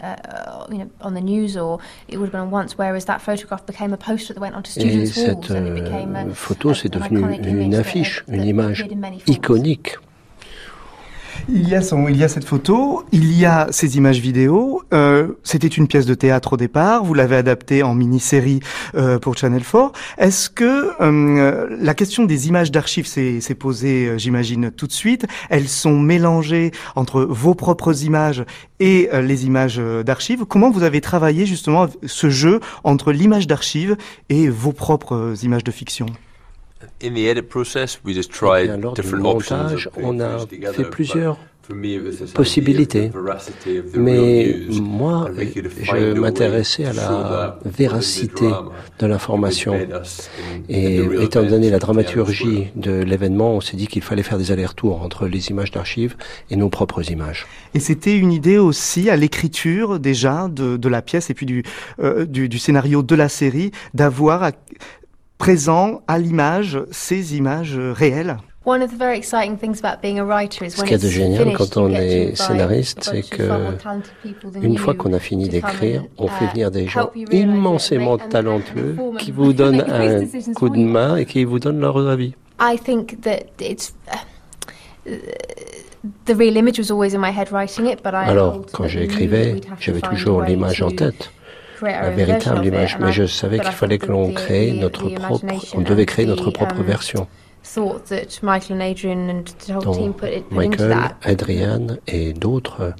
you 0.70 0.78
know, 0.78 0.88
on 1.00 1.12
the 1.12 1.20
news, 1.20 1.56
or 1.56 1.80
it 2.08 2.16
would 2.16 2.26
have 2.26 2.30
been 2.32 2.42
on 2.42 2.52
once. 2.52 2.78
Whereas 2.78 3.06
that 3.06 3.18
photograph 3.20 3.66
became 3.66 3.92
a 3.92 3.96
poster 3.96 4.32
that 4.34 4.40
went 4.40 4.54
onto 4.54 4.70
Et 4.76 4.80
students' 4.80 5.12
cette 5.14 5.50
euh, 5.50 6.32
photo, 6.32 6.74
c'est 6.74 6.88
devenu 6.88 7.24
une 7.42 7.74
affiche, 7.74 8.24
une 8.28 8.44
image 8.44 8.86
iconique. 9.26 9.96
Il 11.50 11.66
y 11.66 11.74
a 11.74 11.80
son, 11.80 12.08
il 12.08 12.28
cette 12.28 12.44
photo, 12.44 13.04
il 13.10 13.32
y 13.32 13.46
a 13.46 13.68
ces 13.70 13.96
images 13.96 14.20
vidéo. 14.20 14.82
Euh, 14.92 15.28
C'était 15.44 15.66
une 15.66 15.88
pièce 15.88 16.04
de 16.04 16.12
théâtre 16.12 16.52
au 16.52 16.56
départ. 16.58 17.04
Vous 17.04 17.14
l'avez 17.14 17.36
adaptée 17.36 17.82
en 17.82 17.94
mini-série 17.94 18.60
euh, 18.94 19.18
pour 19.18 19.34
Channel 19.34 19.62
4. 19.62 19.92
Est-ce 20.18 20.50
que 20.50 20.90
euh, 21.00 21.66
la 21.80 21.94
question 21.94 22.24
des 22.24 22.48
images 22.48 22.70
d'archives 22.70 23.06
s'est 23.06 23.40
posée, 23.58 24.08
euh, 24.08 24.18
j'imagine, 24.18 24.70
tout 24.70 24.86
de 24.86 24.92
suite 24.92 25.24
Elles 25.48 25.68
sont 25.68 25.98
mélangées 25.98 26.70
entre 26.96 27.22
vos 27.22 27.54
propres 27.54 28.04
images 28.04 28.44
et 28.78 29.08
euh, 29.14 29.22
les 29.22 29.46
images 29.46 29.78
euh, 29.78 30.02
d'archives. 30.02 30.44
Comment 30.44 30.70
vous 30.70 30.82
avez 30.82 31.00
travaillé 31.00 31.46
justement 31.46 31.86
ce 32.04 32.28
jeu 32.28 32.60
entre 32.84 33.10
l'image 33.10 33.46
d'archives 33.46 33.96
et 34.28 34.50
vos 34.50 34.72
propres 34.72 35.32
images 35.42 35.64
de 35.64 35.70
fiction? 35.70 36.06
Bien, 38.64 38.76
lors 38.76 38.94
du 38.94 39.00
different 39.02 39.24
options. 39.24 39.56
montage, 39.56 39.86
of 39.86 39.92
putting 39.92 40.08
on 40.08 40.20
a 40.20 40.38
things 40.38 40.48
together, 40.48 40.74
fait 40.74 40.82
but 40.84 40.90
plusieurs 40.90 41.38
for 41.68 41.76
me, 41.76 41.96
it 41.96 42.02
was 42.02 42.12
this 42.12 42.20
idea 42.20 42.24
of 42.28 42.34
possibilités. 42.34 43.08
the 43.08 43.12
veracity 43.12 43.78
of 43.78 43.92
the 43.92 43.96
Mais 43.98 44.44
real 44.44 44.68
news, 44.70 44.80
moi, 44.80 45.30
je 45.36 46.18
m'intéressais 46.18 46.86
à 46.86 46.92
to 46.92 46.96
la 46.96 47.58
véracité 47.66 48.46
within 48.46 48.48
the 48.48 48.52
drama, 48.54 48.72
de 48.98 49.06
l'information. 49.06 49.74
Et 50.70 50.98
the 50.98 51.08
real 51.10 51.22
étant 51.22 51.42
donné 51.42 51.68
la 51.68 51.78
dramaturgie 51.78 52.68
de 52.74 52.92
l'événement, 53.02 53.52
on 53.56 53.60
s'est 53.60 53.76
dit 53.76 53.86
qu'il 53.86 54.00
fallait 54.00 54.22
faire 54.22 54.38
des 54.38 54.50
allers-retours 54.50 55.02
entre 55.02 55.26
les 55.26 55.50
images 55.50 55.70
d'archives 55.70 56.16
et 56.50 56.56
nos 56.56 56.70
propres 56.70 57.10
images. 57.10 57.46
Et 57.74 57.80
c'était 57.80 58.16
une 58.16 58.32
idée 58.32 58.56
aussi 58.56 59.10
à 59.10 59.16
l'écriture 59.16 60.00
déjà 60.00 60.48
de, 60.48 60.78
de 60.78 60.88
la 60.88 61.02
pièce 61.02 61.28
et 61.28 61.34
puis 61.34 61.44
du, 61.44 61.64
euh, 62.00 62.24
du, 62.24 62.48
du 62.48 62.58
scénario 62.58 63.02
de 63.02 63.14
la 63.14 63.28
série 63.28 63.72
d'avoir 63.92 64.52
présent 65.38 66.02
à 66.08 66.18
l'image 66.18 66.78
ces 66.90 67.36
images 67.36 67.76
euh, 67.78 67.92
réelles. 67.92 68.36
One 68.66 68.82
of 68.82 68.90
the 68.90 68.98
very 68.98 69.16
exciting 69.16 69.56
things 69.56 69.78
about 69.82 70.02
being 70.02 70.18
a 70.18 70.24
writer 70.24 70.66
is 70.66 70.72
Ce 70.72 70.78
when 70.78 70.88
qu'il 70.88 70.98
y 70.98 71.00
a 71.00 71.02
de 71.02 71.08
génial 71.08 71.52
quand 71.56 71.78
on 71.78 71.90
est 71.90 72.34
scénariste, 72.34 72.98
c'est 73.02 73.20
of 73.20 73.48
far 73.48 73.58
more 73.60 73.76
que 73.76 73.82
talented 73.82 74.12
people 74.22 74.50
than 74.52 74.60
Une 74.62 74.74
you 74.74 74.78
fois 74.78 74.92
qu'on 74.92 75.14
a 75.14 75.18
fini 75.18 75.48
d'écrire, 75.48 76.04
on 76.18 76.28
fait 76.28 76.44
uh, 76.44 76.48
venir 76.48 76.70
des 76.70 76.86
gens 76.86 77.08
realise 77.14 77.28
it, 77.28 77.32
immensément 77.32 78.18
talentueux 78.18 78.96
qui 79.18 79.30
vous 79.30 79.54
donnent 79.54 79.84
un 79.88 80.20
coup 80.54 80.68
de 80.68 80.80
main 80.80 81.16
et 81.16 81.24
qui 81.24 81.44
vous 81.44 81.58
donnent 81.58 81.80
leur 81.80 81.96
avis. 81.96 82.34
I 82.60 82.76
think 82.76 83.22
that 83.22 83.46
it's 83.58 83.94
uh, 84.12 85.12
the 86.26 86.34
real 86.34 86.56
image 86.56 86.78
was 86.78 86.90
always 86.90 87.14
in 87.14 87.20
my 87.20 87.30
head 87.30 87.50
writing 87.50 87.86
it, 87.86 88.02
but 88.02 88.12
I 88.12 88.28
Alors, 88.28 88.60
quand 88.72 88.86
j'écrivais, 88.86 89.60
j'avais 89.80 90.00
toujours 90.00 90.42
l'image 90.42 90.82
en 90.82 90.90
tête, 90.90 91.30
la 91.82 92.10
véritable 92.10 92.64
image, 92.64 92.98
mais 92.98 93.12
je 93.12 93.26
savais 93.26 93.58
qu'il 93.58 93.72
fallait 93.72 93.98
que 93.98 94.10
l'on 94.10 94.32
crée 94.32 94.72
notre 94.72 95.08
propre, 95.08 95.46
on 95.74 95.80
devait 95.80 96.06
créer 96.06 96.26
notre 96.26 96.50
propre 96.50 96.80
um, 96.80 96.82
version. 96.82 97.26
that 98.08 98.30
Michael 100.50 100.94
Adrian 101.22 101.86
et 102.06 102.32
d'autres 102.32 102.94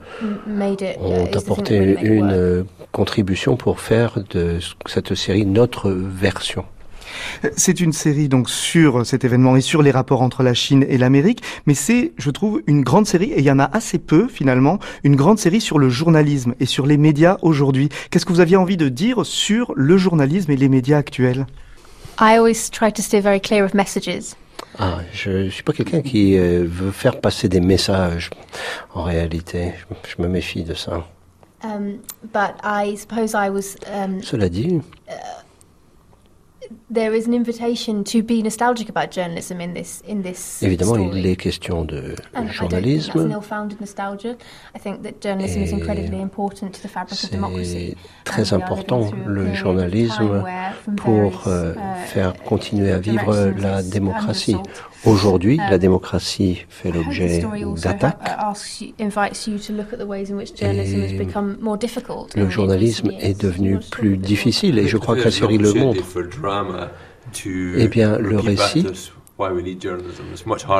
ont 1.00 1.26
apporté 1.32 1.96
une 2.02 2.66
contribution 2.92 3.56
pour 3.56 3.80
faire 3.80 4.18
de 4.30 4.58
cette 4.86 5.14
série 5.14 5.46
notre 5.46 5.90
version. 5.90 6.64
C'est 7.56 7.80
une 7.80 7.92
série 7.92 8.28
donc 8.28 8.50
sur 8.50 9.06
cet 9.06 9.24
événement 9.24 9.56
et 9.56 9.60
sur 9.60 9.82
les 9.82 9.90
rapports 9.90 10.22
entre 10.22 10.42
la 10.42 10.54
Chine 10.54 10.84
et 10.88 10.98
l'Amérique, 10.98 11.42
mais 11.66 11.74
c'est, 11.74 12.12
je 12.16 12.30
trouve, 12.30 12.62
une 12.66 12.82
grande 12.82 13.06
série 13.06 13.32
et 13.32 13.38
il 13.38 13.44
y 13.44 13.50
en 13.50 13.58
a 13.58 13.64
assez 13.64 13.98
peu 13.98 14.28
finalement, 14.28 14.78
une 15.04 15.16
grande 15.16 15.38
série 15.38 15.60
sur 15.60 15.78
le 15.78 15.88
journalisme 15.88 16.54
et 16.60 16.66
sur 16.66 16.86
les 16.86 16.96
médias 16.96 17.38
aujourd'hui. 17.42 17.88
Qu'est-ce 18.10 18.26
que 18.26 18.32
vous 18.32 18.40
aviez 18.40 18.56
envie 18.56 18.76
de 18.76 18.88
dire 18.88 19.24
sur 19.24 19.72
le 19.76 19.96
journalisme 19.96 20.50
et 20.50 20.56
les 20.56 20.68
médias 20.68 20.98
actuels? 20.98 21.46
I 22.20 22.36
always 22.36 22.68
try 22.70 22.92
to 22.92 23.02
steer 23.02 23.20
very 23.20 23.40
clear 23.40 23.64
of 23.64 23.74
messages. 23.74 24.34
Ah, 24.78 24.98
je 25.12 25.30
ne 25.30 25.50
suis 25.50 25.62
pas 25.62 25.72
quelqu'un 25.72 26.02
qui 26.02 26.36
euh, 26.36 26.64
veut 26.66 26.90
faire 26.90 27.20
passer 27.20 27.48
des 27.48 27.60
messages. 27.60 28.30
En 28.92 29.02
réalité, 29.02 29.72
je, 29.78 30.12
je 30.16 30.22
me 30.22 30.28
méfie 30.28 30.64
de 30.64 30.74
ça. 30.74 31.06
Um, 31.62 31.98
but 32.32 32.54
I 32.62 32.96
suppose 32.96 33.34
I 33.34 33.48
was. 33.50 33.76
Um, 33.92 34.22
Cela 34.22 34.48
dit, 34.48 34.80
there 35.08 36.87
is 36.96 37.26
an 37.26 37.34
invitation 37.34 38.02
to 38.04 38.22
be 38.22 38.42
nostalgic 38.42 38.88
about 38.88 39.12
journalism 39.12 39.60
in 39.60 39.74
this 39.74 40.02
in 40.08 40.22
this 40.22 40.62
évidemment, 40.62 40.94
story. 40.94 41.18
il 41.20 41.26
est 41.26 41.36
question 41.36 41.84
de 41.84 41.96
And 41.96 42.00
I 42.00 42.02
don't 42.02 42.14
think 42.14 42.34
that's 42.34 42.60
an 42.60 42.68
journalisme. 42.70 43.30
ill-founded 43.30 43.80
nostalgia. 43.80 44.36
I 44.74 44.78
think 44.78 45.02
that 45.02 45.20
journalism 45.22 45.62
is 45.62 45.70
Et 45.72 45.74
incredibly 45.74 46.20
important 46.20 46.70
to 46.72 46.80
the 46.82 46.88
fabric 46.90 47.22
of 47.24 47.30
democracy. 47.30 47.94
C'est 48.24 48.24
très 48.24 48.52
important, 48.54 49.10
le 49.26 49.52
journalisme, 49.54 50.42
pour 50.96 51.30
various, 51.30 51.46
euh, 51.46 51.74
uh, 51.74 52.06
faire 52.06 52.34
continuer 52.44 52.90
à 52.92 52.98
vivre 52.98 53.52
la 53.60 53.82
démocratie. 53.82 54.54
assault. 54.54 54.62
Aujourd'hui, 55.04 55.58
la 55.58 55.74
Um, 55.74 55.78
démocratie 55.78 56.66
fait 56.68 56.90
l'objet 56.90 57.38
story 57.38 57.62
also 57.62 57.82
d'attaques. 57.84 58.18
ha- 58.24 58.50
asks 58.50 58.80
you, 58.80 58.88
invites 58.98 59.46
you 59.46 59.56
to 59.58 59.72
look 59.72 59.92
at 59.92 59.96
the 59.98 60.04
ways 60.06 60.28
in 60.28 60.34
which 60.36 60.56
journalism 60.56 61.00
has 61.02 61.12
Et 61.12 61.18
become 61.24 61.56
more 61.60 61.78
difficult. 61.78 62.34
in 62.36 62.40
Le 62.40 62.50
journalisme 62.50 63.10
est 63.20 63.40
devenu 63.40 63.78
plus 63.92 64.16
difficile 64.16 64.76
et 64.78 64.88
je 64.88 64.96
crois 64.96 65.14
que 65.14 65.22
la 65.22 65.30
série 65.30 65.56
le 65.58 65.72
montre. 65.72 66.02
Eh 67.44 67.88
bien, 67.88 68.18
le 68.18 68.38
récit 68.38 68.86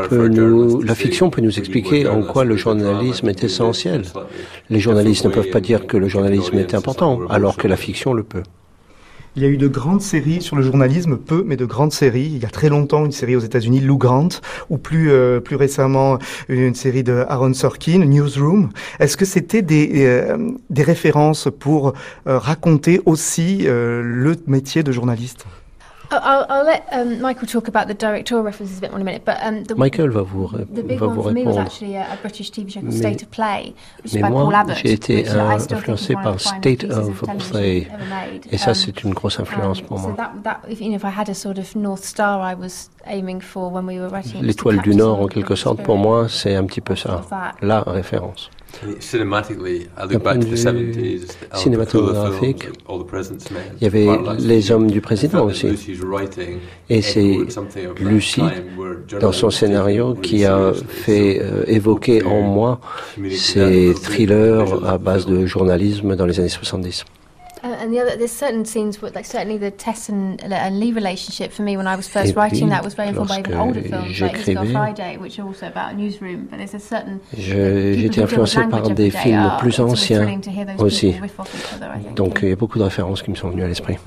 peut 0.09 0.29
nous, 0.29 0.83
la 0.83 0.95
fiction 0.95 1.31
peut 1.31 1.41
nous 1.41 1.59
expliquer 1.59 2.09
en 2.09 2.23
quoi 2.23 2.45
le 2.45 2.57
journalisme 2.57 3.29
est 3.29 3.45
essentiel. 3.45 4.03
Les 4.71 4.81
journalistes 4.81 5.25
ne 5.27 5.31
peuvent 5.31 5.51
pas 5.51 5.61
dire 5.61 5.87
que 5.87 5.97
le 5.97 6.09
journalisme 6.09 6.59
est 6.59 6.75
important, 6.75 7.21
alors 7.29 7.57
que 7.57 7.69
la 7.69 7.77
fiction 7.77 8.13
le 8.13 8.23
peut. 8.23 8.43
Il 9.37 9.43
y 9.43 9.47
a 9.47 9.51
eu 9.51 9.57
de 9.57 9.69
grandes 9.69 10.03
séries 10.03 10.43
sur 10.43 10.57
le 10.57 10.63
journalisme, 10.63 11.17
peu, 11.17 11.45
mais 11.47 11.55
de 11.57 11.65
grandes 11.65 11.93
séries. 11.93 12.29
Il 12.35 12.43
y 12.43 12.45
a 12.45 12.49
très 12.49 12.69
longtemps, 12.69 13.05
une 13.05 13.13
série 13.13 13.37
aux 13.37 13.41
États-Unis, 13.41 13.79
Lou 13.79 13.97
Grant, 13.97 14.31
ou 14.69 14.79
plus 14.79 15.13
euh, 15.13 15.39
plus 15.39 15.55
récemment, 15.55 16.19
une 16.49 16.75
série 16.75 17.05
de 17.05 17.25
Aaron 17.29 17.55
Sorkin, 17.55 17.99
Newsroom. 17.99 18.71
Est-ce 18.99 19.17
que 19.17 19.25
c'était 19.25 19.63
des 19.63 20.05
euh, 20.07 20.37
des 20.71 20.83
références 20.83 21.47
pour 21.57 21.93
euh, 22.27 22.39
raconter 22.39 23.01
aussi 23.07 23.69
euh, 23.69 24.03
le 24.03 24.35
métier 24.49 24.83
de 24.83 24.91
journaliste? 24.91 25.47
I'll, 26.11 26.47
I'll 26.49 26.65
let 26.65 26.87
um, 26.91 27.21
Michael 27.21 27.47
talk 27.47 27.69
about 27.69 27.87
the 27.87 27.95
directorial 27.95 28.43
references 28.45 28.79
a 28.79 28.81
bit 28.81 28.91
more 28.91 28.99
in 28.99 29.03
a 29.03 29.05
minute, 29.05 29.25
but 29.27 29.37
um, 29.43 29.65
the, 29.65 29.75
Michael 29.75 30.09
va 30.11 30.23
vous, 30.23 30.47
ré- 30.47 30.65
the 30.65 30.83
big 30.83 30.99
va 30.99 31.07
one 31.07 31.17
vous 31.17 31.23
for 31.25 31.33
me 31.33 31.45
was 31.45 31.57
répondre. 31.57 31.67
actually 31.67 31.97
a, 31.97 32.13
a 32.13 32.17
British 32.23 32.51
TV 32.51 32.71
show 32.71 32.81
called 32.81 32.93
Mais- 32.95 32.99
State 32.99 33.23
of 33.23 33.31
Play, 33.31 33.75
which 34.03 34.13
is 34.13 34.15
Mais 34.15 34.23
by 34.23 34.29
Paul 34.31 34.45
moi, 34.47 34.55
Abbott, 34.59 34.77
j'ai 34.83 34.93
été 34.93 35.29
influencé 35.29 36.15
par 36.15 36.41
State 36.41 36.85
of 36.85 37.23
Play. 37.51 37.89
Et 38.51 38.57
ça, 38.59 38.71
Um, 38.71 38.75
c'est 38.75 39.05
une 39.05 39.13
grosse 39.15 39.39
influence 39.39 39.81
pour 39.83 39.99
so 40.01 40.09
moi. 40.09 40.17
that, 40.17 40.33
that, 40.45 40.61
if, 40.71 40.81
you 40.81 40.89
know, 40.89 40.97
if 40.97 41.05
I 41.05 41.11
had 41.11 41.29
a 41.29 41.35
sort 41.35 41.59
of 41.59 41.75
North 41.77 42.05
Star 42.05 42.41
I 42.41 42.55
was 42.55 42.89
aiming 43.07 43.41
for 43.41 43.71
when 43.71 43.87
we 43.87 43.99
were 43.99 44.09
writing, 44.09 44.41
it 44.43 44.47
was 44.47 44.57
to 44.57 44.71
L'étoile 44.71 44.81
du 44.83 44.95
Nord, 44.95 45.21
en 45.21 45.27
quelque 45.29 45.55
sorte, 45.57 45.83
pour 45.83 45.99
moi, 45.99 46.27
c'est 46.29 46.55
un 46.57 46.65
petit 46.65 46.81
peu 46.81 46.97
ça, 46.97 47.23
la 47.61 47.81
référence. 47.83 48.51
Cinématographique, 51.55 52.69
il 53.81 53.83
y 53.83 53.87
avait 53.87 54.09
les 54.39 54.71
hommes 54.71 54.91
du 54.91 55.01
président 55.01 55.45
aussi. 55.47 55.69
Et 56.89 57.03
c'est 57.03 57.39
Lucie, 58.01 58.43
dans 59.21 59.33
son 59.33 59.51
scénario, 59.51 60.15
qui 60.15 60.45
a 60.45 60.73
fait 60.75 61.41
euh, 61.41 61.65
évoquer 61.67 62.23
en 62.23 62.43
moi 62.43 62.81
ces 63.37 63.95
thrillers 64.03 64.85
à 64.87 64.99
base 64.99 65.27
de 65.27 65.47
journalisme 65.47 66.15
dans 66.15 66.27
les 66.27 66.39
années 66.39 66.49
70. 66.49 67.05
Uh, 67.63 67.67
and 67.81 67.93
the 67.93 67.99
other, 68.01 68.17
there's 68.17 68.33
certain 68.33 68.65
scenes, 68.65 69.03
like 69.03 69.27
certainly 69.27 69.59
the 69.59 69.71
Tess 69.71 70.09
and, 70.09 70.41
and 70.43 70.79
Lee 70.79 70.93
relationship 70.93 71.53
for 71.53 71.63
me 71.63 71.77
when 71.77 71.87
I 71.87 71.97
was 71.97 72.09
first 72.09 72.35
writing 72.37 72.69
that 72.69 72.85
was 72.85 72.95
very 72.95 73.09
informed 73.09 73.29
by 73.29 73.39
even 73.41 73.55
older 73.55 73.83
films 73.83 74.21
like 74.21 74.71
Friday, 74.71 75.17
which 75.17 75.39
are 75.39 75.47
also 75.47 75.67
about 75.67 75.93
a 75.93 75.97
newsroom. 75.97 76.47
But 76.51 76.59
there's 76.59 76.75
a 76.75 76.81
certain. 76.81 77.21
Influencé 78.29 78.61
par 78.69 78.91
des 78.91 79.11
films 79.11 79.53
plus 79.59 79.81
anciens 79.81 80.41
aussi. 80.79 81.15
Donc 82.15 82.41
il 82.43 82.49
y 82.49 82.53
a 82.53 82.57
beaucoup 82.57 82.79
de 82.79 82.85
références 82.85 83.23
qui 83.23 83.31
me 83.31 83.37
sont 83.37 83.51
venues 83.51 83.65
à 83.65 83.69
l'esprit 83.69 83.99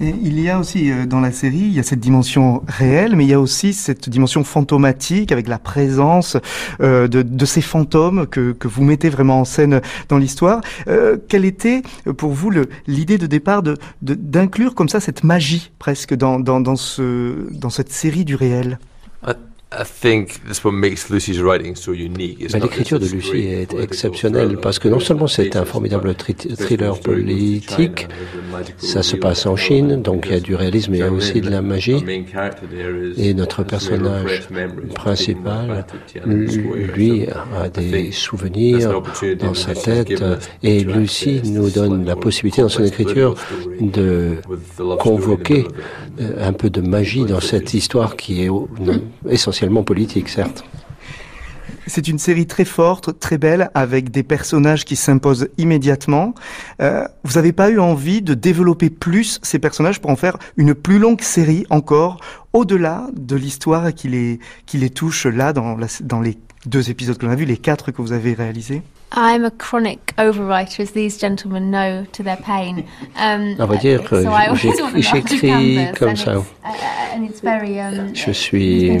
il 0.00 0.40
y 0.40 0.48
a 0.48 0.58
aussi 0.58 0.90
euh, 0.90 1.06
dans 1.06 1.20
la 1.20 1.30
série, 1.30 1.58
il 1.58 1.72
y 1.72 1.78
a 1.78 1.82
cette 1.82 2.00
dimension 2.00 2.62
réelle, 2.66 3.16
mais 3.16 3.24
il 3.24 3.30
y 3.30 3.34
a 3.34 3.40
aussi 3.40 3.72
cette 3.74 4.08
dimension 4.08 4.44
fantomatique 4.44 5.30
avec 5.30 5.46
la 5.46 5.58
présence 5.58 6.36
euh, 6.80 7.06
de, 7.06 7.22
de, 7.22 7.44
ces 7.44 7.60
fantômes 7.60 8.26
que, 8.26 8.52
que, 8.52 8.66
vous 8.66 8.82
mettez 8.82 9.10
vraiment 9.10 9.40
en 9.40 9.44
scène 9.44 9.80
dans 10.08 10.18
l'histoire. 10.18 10.62
Euh, 10.88 11.18
quelle 11.28 11.44
était 11.44 11.82
pour 12.16 12.30
vous 12.30 12.50
l'idée 12.86 13.18
de 13.18 13.26
départ 13.26 13.62
de 13.62 13.76
d'inclure 14.00 14.74
comme 14.74 14.88
ça 14.88 15.00
cette 15.00 15.24
magie 15.24 15.70
presque 15.78 16.14
dans, 16.14 16.40
dans, 16.40 16.60
dans, 16.60 16.76
ce, 16.76 17.50
dans 17.52 17.70
cette 17.70 17.92
série 17.92 18.24
du 18.24 18.34
réel? 18.34 18.78
L'écriture 22.54 22.98
de 22.98 23.06
Lucie 23.06 23.46
est 23.46 23.72
exceptionnelle 23.74 24.58
parce 24.60 24.80
que 24.80 24.88
non 24.88 24.98
seulement 24.98 25.28
c'est 25.28 25.54
un 25.54 25.64
formidable 25.64 26.16
thriller 26.16 26.98
politique, 26.98 28.08
ça 28.78 29.04
se 29.04 29.14
passe 29.14 29.46
en 29.46 29.54
Chine, 29.54 30.02
donc 30.02 30.26
il 30.26 30.32
y 30.32 30.34
a 30.34 30.40
du 30.40 30.56
réalisme, 30.56 30.94
il 30.94 30.98
y 30.98 31.02
a 31.04 31.12
aussi 31.12 31.40
de 31.40 31.50
la 31.50 31.62
magie. 31.62 32.04
Et 33.16 33.32
notre 33.32 33.62
personnage 33.62 34.48
principal, 34.96 35.86
lui, 36.26 37.28
a 37.56 37.68
des 37.68 38.10
souvenirs 38.10 39.00
dans 39.38 39.54
sa 39.54 39.74
tête. 39.74 40.20
Et 40.64 40.82
Lucie 40.82 41.42
nous 41.44 41.70
donne 41.70 42.04
la 42.04 42.16
possibilité 42.16 42.62
dans 42.62 42.68
son 42.68 42.82
écriture 42.82 43.36
de 43.80 44.38
convoquer 44.98 45.64
euh, 46.20 46.48
un 46.48 46.52
peu 46.52 46.70
de 46.70 46.80
magie 46.80 47.24
dans 47.24 47.40
cette 47.40 47.72
histoire 47.72 48.16
qui 48.16 48.44
est 48.44 48.48
C'est 51.86 52.08
une 52.08 52.18
série 52.18 52.46
très 52.46 52.64
forte, 52.64 53.18
très 53.18 53.36
belle, 53.36 53.70
avec 53.74 54.10
des 54.10 54.22
personnages 54.22 54.84
qui 54.84 54.96
s'imposent 54.96 55.48
immédiatement. 55.58 56.34
Euh, 56.80 57.04
vous 57.24 57.34
n'avez 57.34 57.52
pas 57.52 57.70
eu 57.70 57.78
envie 57.78 58.22
de 58.22 58.34
développer 58.34 58.90
plus 58.90 59.40
ces 59.42 59.58
personnages 59.58 60.00
pour 60.00 60.10
en 60.10 60.16
faire 60.16 60.36
une 60.56 60.74
plus 60.74 60.98
longue 60.98 61.20
série 61.20 61.66
encore, 61.70 62.20
au-delà 62.52 63.08
de 63.14 63.36
l'histoire 63.36 63.92
qui 63.92 64.08
les, 64.08 64.38
qui 64.66 64.78
les 64.78 64.90
touche 64.90 65.26
là, 65.26 65.52
dans, 65.52 65.76
dans 66.02 66.20
les 66.20 66.38
deux 66.66 66.90
épisodes 66.90 67.18
que 67.18 67.26
l'on 67.26 67.32
a 67.32 67.36
vus, 67.36 67.44
les 67.44 67.56
quatre 67.56 67.90
que 67.90 68.02
vous 68.02 68.12
avez 68.12 68.34
réalisés? 68.34 68.82
I'm 69.12 69.44
a 69.44 69.50
chronic 69.50 70.14
overwriter, 70.18 70.80
as 70.80 70.92
these 70.92 71.18
gentlemen 71.18 71.70
know 71.70 72.06
to 72.12 72.22
their 72.22 72.36
pain. 72.36 72.86
Um, 73.16 73.56
On 73.58 73.66
va 73.66 73.76
dire 73.76 74.02
que 74.04 74.22
j'écris 74.96 75.92
comme 75.98 76.16
ça. 76.16 76.36
Uh, 76.36 76.42
um, 77.14 78.14
Je 78.14 78.30
suis 78.32 78.98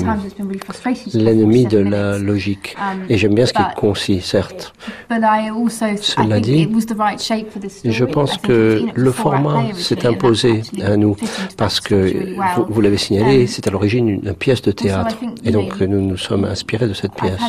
l'ennemi 1.14 1.64
de 1.66 1.78
la 1.78 2.18
logique 2.18 2.76
um, 2.78 3.04
et 3.08 3.16
j'aime 3.16 3.34
bien 3.34 3.46
ce 3.46 3.52
qui 3.52 3.62
est 3.62 3.74
concis, 3.76 4.20
certes. 4.20 4.74
Cela 5.08 6.40
dit, 6.40 6.68
je 7.84 8.04
pense 8.04 8.36
que 8.36 8.82
le 8.94 9.12
format 9.12 9.72
s'est 9.74 10.06
imposé 10.06 10.62
à 10.82 10.96
nous 10.96 11.16
parce 11.56 11.80
que, 11.80 12.34
vous, 12.56 12.66
vous 12.68 12.80
l'avez 12.80 12.98
signalé, 12.98 13.46
c'est 13.46 13.66
à 13.66 13.70
l'origine 13.70 14.08
une 14.08 14.34
pièce 14.34 14.60
de 14.62 14.72
théâtre 14.72 15.16
et 15.44 15.50
donc 15.50 15.80
nous 15.80 16.02
nous 16.02 16.16
sommes 16.18 16.44
inspirés 16.44 16.88
de 16.88 16.94
cette 16.94 17.14
pièce 17.14 17.40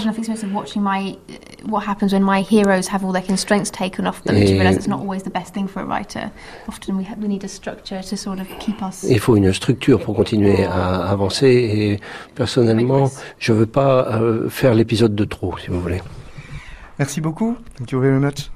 heroes 2.52 2.88
have 2.88 3.06
all 3.06 3.14
their 3.14 3.28
constraints 3.32 3.70
taken 3.72 4.06
off 4.06 4.24
them, 4.24 4.36
to 4.36 4.54
realize 4.54 4.76
it's 4.76 4.88
not 4.88 5.00
always 5.00 5.24
the 5.24 5.30
best 5.40 5.54
thing 5.54 5.68
for 5.68 5.82
a 5.82 5.86
writer? 5.86 6.32
Often 6.68 6.98
we, 6.98 7.08
we 7.22 7.28
need 7.28 7.44
a 7.44 7.48
structure 7.48 8.02
to 8.02 8.18
sort 8.18 8.40
of 8.40 8.48
keep 8.60 8.82
us. 8.82 9.04
Il 9.04 9.20
faut 9.20 9.36
une 9.38 9.54
structure 9.54 10.00
pour 10.00 10.16
continuer 10.16 10.66
à 10.66 11.10
avancer. 11.10 11.48
Et 11.48 12.00
personnellement, 12.36 13.10
je 13.40 13.54
veux 13.54 13.66
pas 13.66 14.08
euh, 14.08 14.50
faire 14.50 14.74
l'épisode 14.74 15.16
de 15.16 15.26
trop, 15.26 15.58
si 15.58 15.68
vous 15.70 15.80
voulez. 15.80 16.02
Merci 17.00 17.22
beaucoup. 17.22 17.56
Thank 17.78 17.92
you 17.92 18.02
very 18.02 18.20
much. 18.20 18.52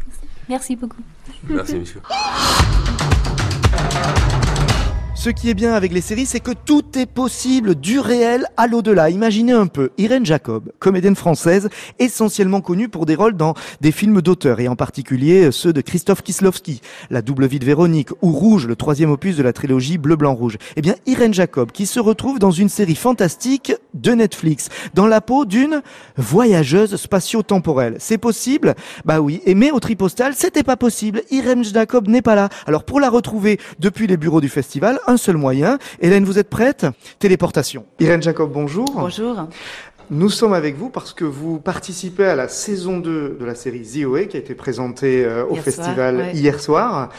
Merci 0.50 0.76
beaucoup. 0.76 1.02
Merci, 1.50 1.76
monsieur. 1.76 2.02
Ce 5.26 5.32
qui 5.32 5.50
est 5.50 5.56
bien 5.56 5.74
avec 5.74 5.92
les 5.92 6.02
séries, 6.02 6.28
c'est 6.28 6.40
que 6.40 6.52
tout 6.52 7.00
est 7.00 7.08
possible 7.08 7.74
du 7.74 8.00
réel 8.00 8.46
à 8.58 8.68
l'au-delà. 8.68 9.10
Imaginez 9.10 9.54
un 9.54 9.66
peu 9.66 9.90
Irène 9.98 10.24
Jacob, 10.24 10.72
comédienne 10.78 11.16
française, 11.16 11.68
essentiellement 11.98 12.62
connue 12.62 12.90
pour 12.90 13.08
des 13.08 13.16
rôles 13.16 13.36
dans 13.36 13.56
des 13.82 13.92
films 13.92 14.22
d'auteurs, 14.22 14.60
et 14.60 14.68
en 14.68 14.76
particulier 14.76 15.52
ceux 15.52 15.74
de 15.74 15.82
Christophe 15.82 16.22
Kislowski, 16.22 16.80
La 17.10 17.24
double 17.24 17.48
vie 17.48 17.58
de 17.58 17.66
Véronique, 17.66 18.12
ou 18.22 18.34
Rouge, 18.34 18.68
le 18.68 18.76
troisième 18.76 19.10
opus 19.10 19.36
de 19.36 19.42
la 19.42 19.52
trilogie 19.52 19.98
Bleu, 19.98 20.16
Blanc, 20.16 20.36
Rouge. 20.36 20.60
Eh 20.76 20.84
bien, 20.84 20.94
Irène 21.08 21.34
Jacob, 21.34 21.72
qui 21.72 21.88
se 21.88 22.00
retrouve 22.00 22.38
dans 22.38 22.52
une 22.52 22.70
série 22.70 22.94
fantastique 22.94 23.74
de 23.96 24.12
Netflix, 24.12 24.70
dans 24.94 25.08
la 25.08 25.22
peau 25.22 25.46
d'une 25.46 25.82
voyageuse 26.18 26.98
spatio-temporelle. 26.98 27.96
C'est 27.98 28.20
possible? 28.20 28.76
Bah 29.06 29.22
oui. 29.22 29.42
Et 29.48 29.56
mais 29.56 29.72
au 29.72 29.80
tripostal, 29.80 30.36
c'était 30.36 30.62
pas 30.62 30.78
possible. 30.78 31.24
Irène 31.32 31.64
Jacob 31.64 32.08
n'est 32.10 32.22
pas 32.22 32.36
là. 32.36 32.50
Alors 32.68 32.84
pour 32.84 33.00
la 33.00 33.10
retrouver 33.10 33.60
depuis 33.80 34.06
les 34.06 34.18
bureaux 34.18 34.42
du 34.42 34.50
festival, 34.50 35.00
seul 35.18 35.38
moyen. 35.38 35.78
Hélène, 36.00 36.26
vous 36.26 36.40
êtes 36.40 36.50
prête? 36.50 36.86
Téléportation. 37.20 37.86
Irène 38.00 38.22
Jacob, 38.24 38.52
bonjour. 38.52 38.86
Bonjour. 38.94 39.48
Nous 40.12 40.30
sommes 40.30 40.54
avec 40.54 40.78
vous 40.78 40.90
parce 40.90 41.14
que 41.14 41.26
vous 41.26 41.58
participez 41.60 42.26
à 42.26 42.36
la 42.36 42.48
saison 42.48 43.00
2 43.00 43.38
de 43.40 43.46
la 43.46 43.56
série 43.56 43.84
ZOE 43.84 44.26
qui 44.26 44.38
a 44.38 44.40
été 44.40 44.54
présentée 44.54 45.26
euh, 45.26 45.46
au 45.50 45.56
festival 45.56 46.30
hier 46.34 46.60
soir. 46.60 47.10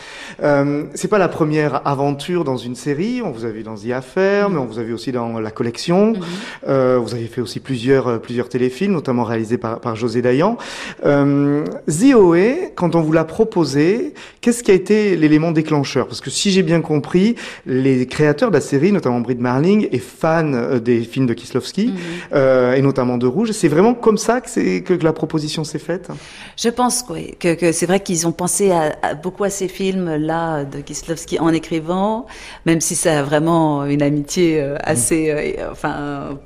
Euh, 0.40 0.85
c'est 0.94 1.09
pas 1.09 1.18
la 1.18 1.27
première 1.27 1.85
aventure 1.87 2.44
dans 2.44 2.57
une 2.57 2.77
série. 2.77 3.22
On 3.25 3.33
vous 3.33 3.44
a 3.44 3.49
vu 3.49 3.64
dans 3.64 3.75
The 3.75 3.90
Affair, 3.90 4.51
mais 4.51 4.59
on 4.59 4.66
vous 4.66 4.79
a 4.79 4.85
vu 4.85 4.92
aussi 4.92 5.11
dans 5.11 5.40
La 5.40 5.51
Collection. 5.51 6.12
Mhm. 6.12 6.22
euh, 6.68 7.01
vous 7.03 7.14
avez 7.14 7.27
fait 7.27 7.40
aussi 7.40 7.59
plusieurs 7.59 8.07
euh, 8.07 8.18
plusieurs 8.18 8.49
téléfilms, 8.49 8.92
notamment 8.92 9.25
réalisés 9.25 9.59
par, 9.59 9.81
par 9.81 9.96
José 9.96 10.22
Dayan. 10.22 10.57
Euh, 11.05 11.64
ZOE, 11.90 12.70
quand 12.77 12.94
on 12.94 13.01
vous 13.01 13.12
l'a 13.12 13.25
proposé, 13.25 14.14
qu'est-ce 14.40 14.62
qui 14.62 14.70
a 14.70 14.75
été 14.75 15.16
l'élément 15.16 15.51
déclencheur? 15.51 16.07
Parce 16.07 16.20
que 16.20 16.31
si 16.31 16.53
j'ai 16.53 16.62
bien 16.62 16.83
compris, 16.83 17.35
les 17.66 18.07
créateurs 18.07 18.51
de 18.51 18.55
la 18.55 18.61
série, 18.61 18.92
notamment 18.92 19.20
Britt 19.20 19.40
Marling, 19.40 19.88
est 19.90 19.99
fan 19.99 20.79
des 20.79 21.01
films 21.01 21.27
de 21.27 21.35
Kislovski. 21.35 21.88
Mhm 21.88 22.75
et 22.76 22.82
notamment 22.82 23.18
de 23.18 23.26
Rouge. 23.26 23.52
C'est 23.52 23.68
vraiment 23.68 23.94
comme 23.94 24.18
ça 24.18 24.40
que, 24.40 25.04
la 25.04 25.12
proposition 25.12 25.64
s'est 25.64 25.78
faite? 25.78 26.08
Je 26.56 26.68
pense 26.68 27.04
oui, 27.10 27.34
que, 27.38 27.54
que 27.54 27.72
c'est 27.72 27.86
vrai 27.86 28.00
qu'ils 28.00 28.26
ont 28.26 28.32
pensé 28.32 28.70
à, 28.70 29.14
beaucoup 29.14 29.44
à 29.44 29.50
ces 29.50 29.68
films-là 29.68 30.64
de 30.64 30.80
Kislovski 30.80 31.38
en 31.38 31.52
écrivant, 31.52 32.26
même 32.64 32.80
si 32.80 32.94
ça 32.94 33.20
a 33.20 33.22
vraiment 33.22 33.84
une 33.84 34.02
amitié 34.02 34.60
euh, 34.60 34.76
assez... 34.82 35.30
Euh, 35.30 35.70
enfin 35.70 36.38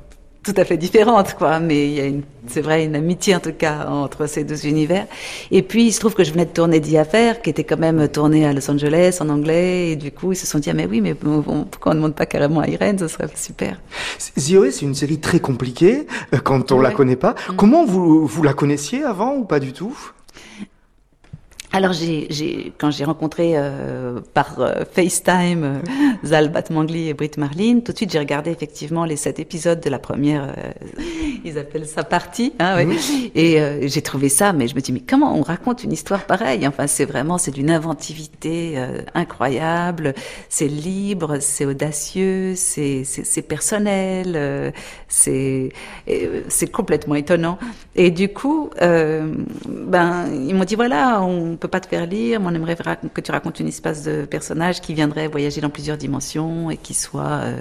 tout 0.42 0.54
à 0.56 0.64
fait 0.64 0.76
différente, 0.76 1.34
quoi. 1.34 1.60
Mais 1.60 1.86
il 1.86 1.94
y 1.94 2.00
a 2.00 2.06
une, 2.06 2.22
c'est 2.46 2.60
vrai, 2.60 2.84
une 2.84 2.96
amitié 2.96 3.36
en 3.36 3.40
tout 3.40 3.52
cas 3.52 3.86
entre 3.88 4.26
ces 4.26 4.44
deux 4.44 4.66
univers. 4.66 5.06
Et 5.50 5.62
puis 5.62 5.86
il 5.86 5.92
se 5.92 6.00
trouve 6.00 6.14
que 6.14 6.24
je 6.24 6.32
venais 6.32 6.46
de 6.46 6.50
tourner 6.50 6.80
Die 6.80 6.96
Affaires, 6.96 7.42
qui 7.42 7.50
était 7.50 7.64
quand 7.64 7.78
même 7.78 8.08
tourné 8.08 8.46
à 8.46 8.52
Los 8.52 8.70
Angeles 8.70 9.18
en 9.20 9.28
anglais, 9.28 9.90
et 9.90 9.96
du 9.96 10.10
coup 10.10 10.32
ils 10.32 10.36
se 10.36 10.46
sont 10.46 10.58
dit 10.58 10.70
ah, 10.70 10.74
mais 10.74 10.86
oui, 10.86 11.00
mais 11.00 11.14
pourquoi 11.14 11.92
on 11.92 11.94
ne 11.94 12.00
monte 12.00 12.14
pas 12.14 12.26
carrément 12.26 12.60
à 12.60 12.68
Irène, 12.68 12.98
ce 12.98 13.08
serait 13.08 13.28
super. 13.34 13.80
Zioé, 14.38 14.70
c'est 14.70 14.86
une 14.86 14.94
série 14.94 15.18
très 15.18 15.40
compliquée 15.40 16.06
euh, 16.34 16.38
quand 16.38 16.72
on 16.72 16.80
la 16.80 16.90
connaît 16.90 17.16
pas. 17.16 17.34
Mm. 17.50 17.56
Comment 17.56 17.84
vous 17.84 18.26
vous 18.26 18.42
la 18.42 18.54
connaissiez 18.54 19.04
avant 19.04 19.36
ou 19.36 19.44
pas 19.44 19.60
du 19.60 19.72
tout? 19.72 19.96
Alors, 21.72 21.92
j'ai, 21.92 22.72
quand 22.78 22.90
j'ai 22.90 23.04
rencontré 23.04 23.52
euh, 23.54 24.20
par 24.34 24.58
euh, 24.58 24.82
FaceTime 24.92 25.62
euh, 25.62 25.78
Zal 26.24 26.50
Batmangli 26.50 27.08
et 27.08 27.14
Britt 27.14 27.38
Marlin, 27.38 27.78
tout 27.78 27.92
de 27.92 27.96
suite 27.96 28.10
j'ai 28.10 28.18
regardé 28.18 28.50
effectivement 28.50 29.04
les 29.04 29.14
sept 29.14 29.38
épisodes 29.38 29.78
de 29.78 29.88
la 29.88 30.00
première, 30.00 30.52
euh, 30.58 31.02
ils 31.44 31.58
appellent 31.58 31.86
ça 31.86 32.02
partie, 32.02 32.54
hein, 32.58 32.74
ouais. 32.74 32.88
et 33.36 33.88
j'ai 33.88 34.02
trouvé 34.02 34.28
ça, 34.28 34.52
mais 34.52 34.66
je 34.66 34.74
me 34.74 34.80
dis 34.80 34.92
mais 34.92 35.00
comment 35.00 35.38
on 35.38 35.42
raconte 35.42 35.84
une 35.84 35.92
histoire 35.92 36.24
pareille? 36.24 36.66
Enfin, 36.66 36.88
c'est 36.88 37.04
vraiment 37.04 37.38
c'est 37.38 37.52
d'une 37.52 37.70
inventivité 37.70 38.76
incroyable, 39.14 40.14
c'est 40.48 40.66
libre, 40.66 41.38
c'est 41.40 41.66
audacieux, 41.66 42.54
c'est, 42.56 43.04
c'est, 43.04 43.24
c'est 43.24 43.42
personnel, 43.42 44.72
c'est 45.06 45.70
c'est 46.48 46.70
complètement 46.70 47.14
étonnant. 47.14 47.58
Et 47.94 48.10
du 48.10 48.28
coup, 48.28 48.70
ben 48.80 50.26
ils 50.32 50.54
m'ont 50.54 50.64
dit 50.64 50.74
voilà 50.74 51.22
on 51.22 51.59
peut 51.60 51.68
pas 51.68 51.80
te 51.80 51.88
faire 51.88 52.06
lire, 52.06 52.40
mais 52.40 52.46
on 52.48 52.54
aimerait 52.54 52.76
que 53.14 53.20
tu 53.20 53.30
racontes 53.30 53.60
une 53.60 53.68
espèce 53.68 54.02
de 54.02 54.24
personnage 54.24 54.80
qui 54.80 54.94
viendrait 54.94 55.28
voyager 55.28 55.60
dans 55.60 55.70
plusieurs 55.70 55.96
dimensions 55.96 56.70
et 56.70 56.76
qui 56.76 56.94
soit 56.94 57.40
euh, 57.42 57.56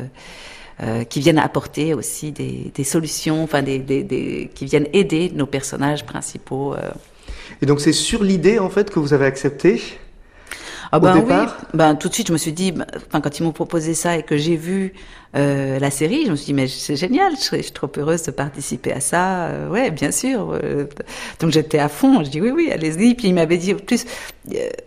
euh, 0.82 1.04
qui 1.04 1.20
viennent 1.20 1.40
apporter 1.40 1.94
aussi 1.94 2.32
des, 2.32 2.84
solutions, 2.84 3.44
enfin 3.44 3.62
des, 3.62 4.50
qui 4.56 4.66
viennent 4.66 4.88
aider 4.94 5.32
nos 5.34 5.46
personnages 5.46 6.06
principaux. 6.06 6.74
Euh, 6.74 6.92
Et 7.62 7.66
donc 7.66 7.82
c'est 7.82 7.94
sur 7.94 8.24
l'idée 8.24 8.60
en 8.60 8.70
fait 8.70 8.90
que 8.90 9.00
vous 9.00 9.14
avez 9.14 9.26
accepté 9.26 9.82
ah 10.92 11.00
ben 11.00 11.16
au 11.16 11.22
départ 11.22 11.58
oui, 11.60 11.68
ben 11.74 11.96
tout 11.96 12.10
de 12.10 12.14
suite 12.14 12.28
je 12.28 12.34
me 12.34 12.38
suis 12.38 12.54
dit, 12.54 12.72
ben, 12.72 12.86
enfin 13.08 13.22
quand 13.22 13.40
ils 13.40 13.44
m'ont 13.44 13.52
proposé 13.52 13.94
ça 13.94 14.18
et 14.18 14.24
que 14.24 14.38
j'ai 14.38 14.56
vu 14.56 14.94
euh, 15.36 15.78
la 15.78 15.92
série, 15.92 16.26
je 16.26 16.32
me 16.32 16.36
suis 16.36 16.48
dit 16.48 16.54
mais 16.54 16.68
c'est 16.68 16.96
génial, 16.96 17.36
je, 17.36 17.42
serais, 17.42 17.58
je 17.58 17.64
suis 17.64 17.72
trop 17.72 17.92
heureuse 17.98 18.24
de 18.24 18.32
participer 18.32 18.92
à 18.92 19.00
ça. 19.00 19.46
Euh, 19.48 19.70
ouais, 19.70 19.92
bien 19.92 20.12
sûr. 20.12 20.58
Euh, 20.64 20.86
donc 21.40 21.52
j'étais 21.52 21.78
à 21.78 21.88
fond. 21.88 22.24
Je 22.24 22.32
dis 22.32 22.42
oui, 22.42 22.50
oui, 22.50 22.72
allez-y. 22.72 23.14
Puis 23.14 23.28
il 23.28 23.36
m'avait 23.36 23.58
dit 23.58 23.76
plus, 23.76 24.06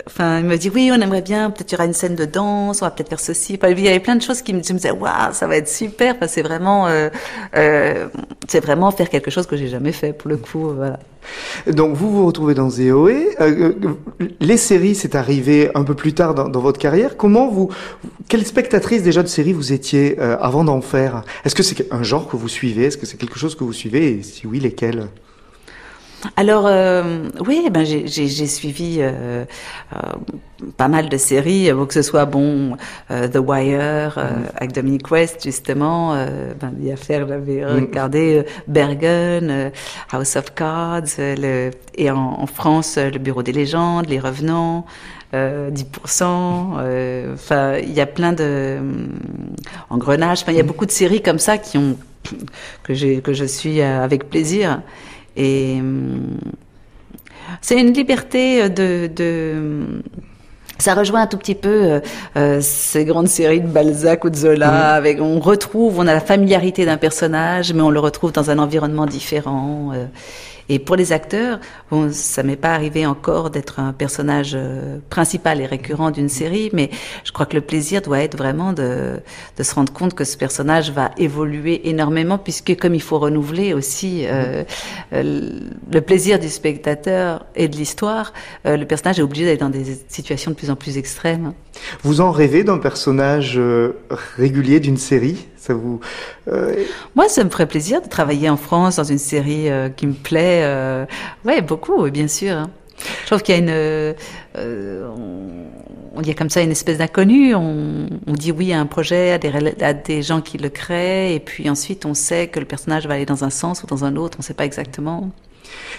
enfin 0.06 0.38
il 0.40 0.46
m'a 0.46 0.56
dit 0.56 0.70
oui, 0.70 0.90
on 0.92 1.00
aimerait 1.00 1.22
bien, 1.22 1.50
peut-être 1.50 1.70
il 1.70 1.74
y 1.74 1.76
aura 1.76 1.86
une 1.86 1.92
scène 1.92 2.14
de 2.14 2.24
danse, 2.24 2.82
on 2.82 2.84
va 2.84 2.90
peut-être 2.90 3.08
faire 3.08 3.20
ceci. 3.20 3.58
Il 3.62 3.80
y 3.80 3.88
avait 3.88 4.00
plein 4.00 4.16
de 4.16 4.22
choses 4.22 4.42
qui 4.42 4.52
me, 4.54 4.62
je 4.62 4.72
me 4.72 4.78
disaient 4.78 4.90
waouh, 4.90 5.32
ça 5.32 5.46
va 5.46 5.56
être 5.56 5.68
super. 5.68 6.16
C'est 6.26 6.42
vraiment, 6.42 6.88
c'est 7.52 8.60
vraiment 8.60 8.90
faire 8.90 9.08
quelque 9.08 9.30
chose 9.30 9.46
que 9.46 9.56
j'ai 9.56 9.68
jamais 9.68 9.92
fait 9.92 10.12
pour 10.12 10.30
le 10.30 10.36
coup. 10.36 10.72
Donc 11.66 11.94
vous 11.96 12.10
vous 12.10 12.26
retrouvez 12.26 12.54
dans 12.54 12.70
ZOE. 12.70 13.10
les 14.40 14.56
séries, 14.56 14.94
c'est 14.94 15.14
arrivé 15.14 15.70
un 15.74 15.84
peu 15.84 15.94
plus 15.94 16.14
tard 16.14 16.34
dans, 16.34 16.60
votre 16.60 16.78
carrière. 16.78 17.16
Comment 17.16 17.48
vous, 17.48 17.70
quelle 18.28 18.44
spectatrice 18.46 19.02
déjà 19.02 19.22
de 19.22 19.28
séries 19.28 19.52
vous 19.52 19.72
étiez 19.72 20.16
euh, 20.20 20.36
avant 20.40 20.64
d'en 20.64 20.80
faire? 20.80 21.24
Est-ce 21.44 21.54
que 21.54 21.62
c'est 21.62 21.92
un 21.92 22.02
genre 22.02 22.28
que 22.28 22.36
vous 22.36 22.48
suivez? 22.48 22.84
Est-ce 22.84 22.98
que 22.98 23.06
c'est 23.06 23.16
quelque 23.16 23.38
chose 23.38 23.54
que 23.54 23.64
vous 23.64 23.72
suivez? 23.72 24.18
Et 24.18 24.22
si 24.22 24.46
oui, 24.46 24.60
lesquels? 24.60 25.08
Alors 26.36 26.66
euh, 26.66 27.28
oui, 27.46 27.68
ben 27.70 27.84
j'ai 27.84 28.46
suivi 28.46 28.98
euh, 29.00 29.44
euh, 29.92 29.98
pas 30.76 30.86
mal 30.86 31.08
de 31.08 31.16
séries, 31.16 31.70
que 31.88 31.94
ce 31.94 32.02
soit 32.02 32.26
bon 32.26 32.76
euh, 33.10 33.26
The 33.26 33.38
Wire 33.38 34.16
mm. 34.16 34.56
avec 34.56 34.72
Dominic 34.72 35.10
West 35.10 35.42
justement. 35.42 36.14
ben, 36.60 36.72
il 36.78 36.86
y 36.86 36.92
a 36.92 36.96
faire 36.96 37.26
j'avais 37.26 37.62
mm. 37.62 37.74
regardé 37.74 38.44
Bergen, 38.68 39.72
House 40.12 40.36
of 40.36 40.54
Cards, 40.54 41.18
le, 41.18 41.70
et 41.96 42.10
en, 42.10 42.40
en, 42.40 42.46
France 42.46 42.98
le 42.98 43.18
Bureau 43.18 43.42
des 43.42 43.52
légendes, 43.52 44.08
Les 44.08 44.20
Revenants. 44.20 44.86
10%. 45.34 47.32
Enfin, 47.32 47.78
il 47.78 47.92
y 47.92 48.02
a 48.02 48.06
plein 48.06 48.34
de 48.34 48.76
engrenages. 49.88 50.42
Enfin, 50.42 50.52
il 50.52 50.58
y 50.58 50.60
a 50.60 50.62
mm. 50.62 50.66
beaucoup 50.66 50.84
de 50.84 50.90
séries 50.90 51.22
comme 51.22 51.38
ça 51.38 51.56
qui 51.56 51.78
ont 51.78 51.96
que 52.82 52.92
j'ai 52.92 53.22
que 53.22 53.32
je 53.32 53.46
suis 53.46 53.80
avec 53.80 54.28
plaisir. 54.28 54.82
Et 55.36 55.76
hum, 55.80 56.38
c'est 57.60 57.78
une 57.78 57.92
liberté 57.92 58.68
de, 58.68 59.08
de 59.14 60.02
ça 60.82 60.94
rejoint 60.94 61.22
un 61.22 61.26
tout 61.26 61.38
petit 61.38 61.54
peu 61.54 61.68
euh, 61.68 62.00
euh, 62.36 62.58
ces 62.60 63.04
grandes 63.04 63.28
séries 63.28 63.60
de 63.60 63.68
Balzac 63.68 64.24
ou 64.24 64.30
de 64.30 64.36
Zola. 64.36 64.70
Mm. 64.70 64.96
Avec, 64.96 65.20
on 65.20 65.38
retrouve, 65.38 65.98
on 65.98 66.06
a 66.06 66.12
la 66.12 66.20
familiarité 66.20 66.84
d'un 66.84 66.96
personnage, 66.96 67.72
mais 67.72 67.82
on 67.82 67.90
le 67.90 68.00
retrouve 68.00 68.32
dans 68.32 68.50
un 68.50 68.58
environnement 68.58 69.06
différent. 69.06 69.92
Euh, 69.94 70.06
et 70.68 70.78
pour 70.78 70.96
les 70.96 71.12
acteurs, 71.12 71.60
bon, 71.90 72.10
ça 72.12 72.42
m'est 72.42 72.56
pas 72.56 72.74
arrivé 72.74 73.06
encore 73.06 73.50
d'être 73.50 73.80
un 73.80 73.92
personnage 73.92 74.52
euh, 74.54 74.98
principal 75.10 75.60
et 75.60 75.66
récurrent 75.66 76.10
d'une 76.10 76.28
série, 76.28 76.70
mais 76.72 76.90
je 77.24 77.32
crois 77.32 77.46
que 77.46 77.54
le 77.54 77.60
plaisir 77.60 78.02
doit 78.02 78.20
être 78.20 78.36
vraiment 78.36 78.72
de, 78.72 79.20
se 79.60 79.74
rendre 79.74 79.92
compte 79.92 80.14
que 80.14 80.24
ce 80.24 80.36
personnage 80.36 80.90
va 80.90 81.10
évoluer 81.18 81.88
énormément, 81.88 82.38
puisque 82.38 82.76
comme 82.76 82.94
il 82.94 83.02
faut 83.02 83.18
renouveler 83.18 83.74
aussi 83.74 84.26
euh, 84.26 84.64
euh 85.12 85.50
le 85.92 86.00
plaisir 86.00 86.38
du 86.38 86.48
spectateur 86.48 87.44
et 87.54 87.68
de 87.68 87.76
l'histoire, 87.76 88.32
le 88.64 88.84
personnage 88.84 89.18
est 89.18 89.22
obligé 89.22 89.44
d'être 89.44 89.60
dans 89.60 89.68
des 89.68 89.98
situations 90.08 90.50
de 90.50 90.56
plus 90.56 90.70
en 90.70 90.76
plus 90.76 90.96
extrêmes. 90.96 91.52
Vous 92.02 92.20
en 92.20 92.30
rêvez 92.30 92.64
d'un 92.64 92.78
personnage 92.78 93.60
régulier 94.36 94.80
d'une 94.80 94.96
série? 94.96 95.46
Euh... 95.70 96.84
Moi, 97.14 97.28
ça 97.28 97.44
me 97.44 97.50
ferait 97.50 97.66
plaisir 97.66 98.02
de 98.02 98.08
travailler 98.08 98.48
en 98.48 98.56
France 98.56 98.96
dans 98.96 99.04
une 99.04 99.18
série 99.18 99.70
euh, 99.70 99.88
qui 99.88 100.06
me 100.06 100.14
plaît. 100.14 100.62
Euh... 100.64 101.04
Beaucoup, 101.66 102.08
bien 102.10 102.28
sûr. 102.28 102.56
Hein. 102.56 102.70
Je 103.22 103.26
trouve 103.26 103.42
qu'il 103.42 103.54
y 103.54 103.58
a 103.58 103.60
une, 103.60 104.14
euh, 104.56 105.08
on, 106.14 106.20
a 106.22 106.34
comme 106.34 106.50
ça 106.50 106.62
une 106.62 106.70
espèce 106.70 106.98
d'inconnu. 106.98 107.54
On, 107.54 108.06
dit 108.26 108.52
oui 108.52 108.72
à 108.72 108.80
un 108.80 108.86
projet, 108.86 109.32
à 109.80 109.92
des 109.92 110.22
gens 110.22 110.40
qui 110.40 110.58
le 110.58 110.68
créent, 110.68 111.34
et 111.34 111.40
puis 111.40 111.68
ensuite 111.68 112.06
on 112.06 112.14
sait 112.14 112.48
que 112.48 112.60
le 112.60 112.66
personnage 112.66 113.06
va 113.06 113.14
aller 113.14 113.26
dans 113.26 113.44
un 113.44 113.50
sens 113.50 113.82
ou 113.82 113.86
dans 113.86 114.04
un 114.04 114.16
autre. 114.16 114.38
On 114.38 114.42
ne 114.42 114.44
sait 114.44 114.54
pas 114.54 114.64
exactement. 114.64 115.30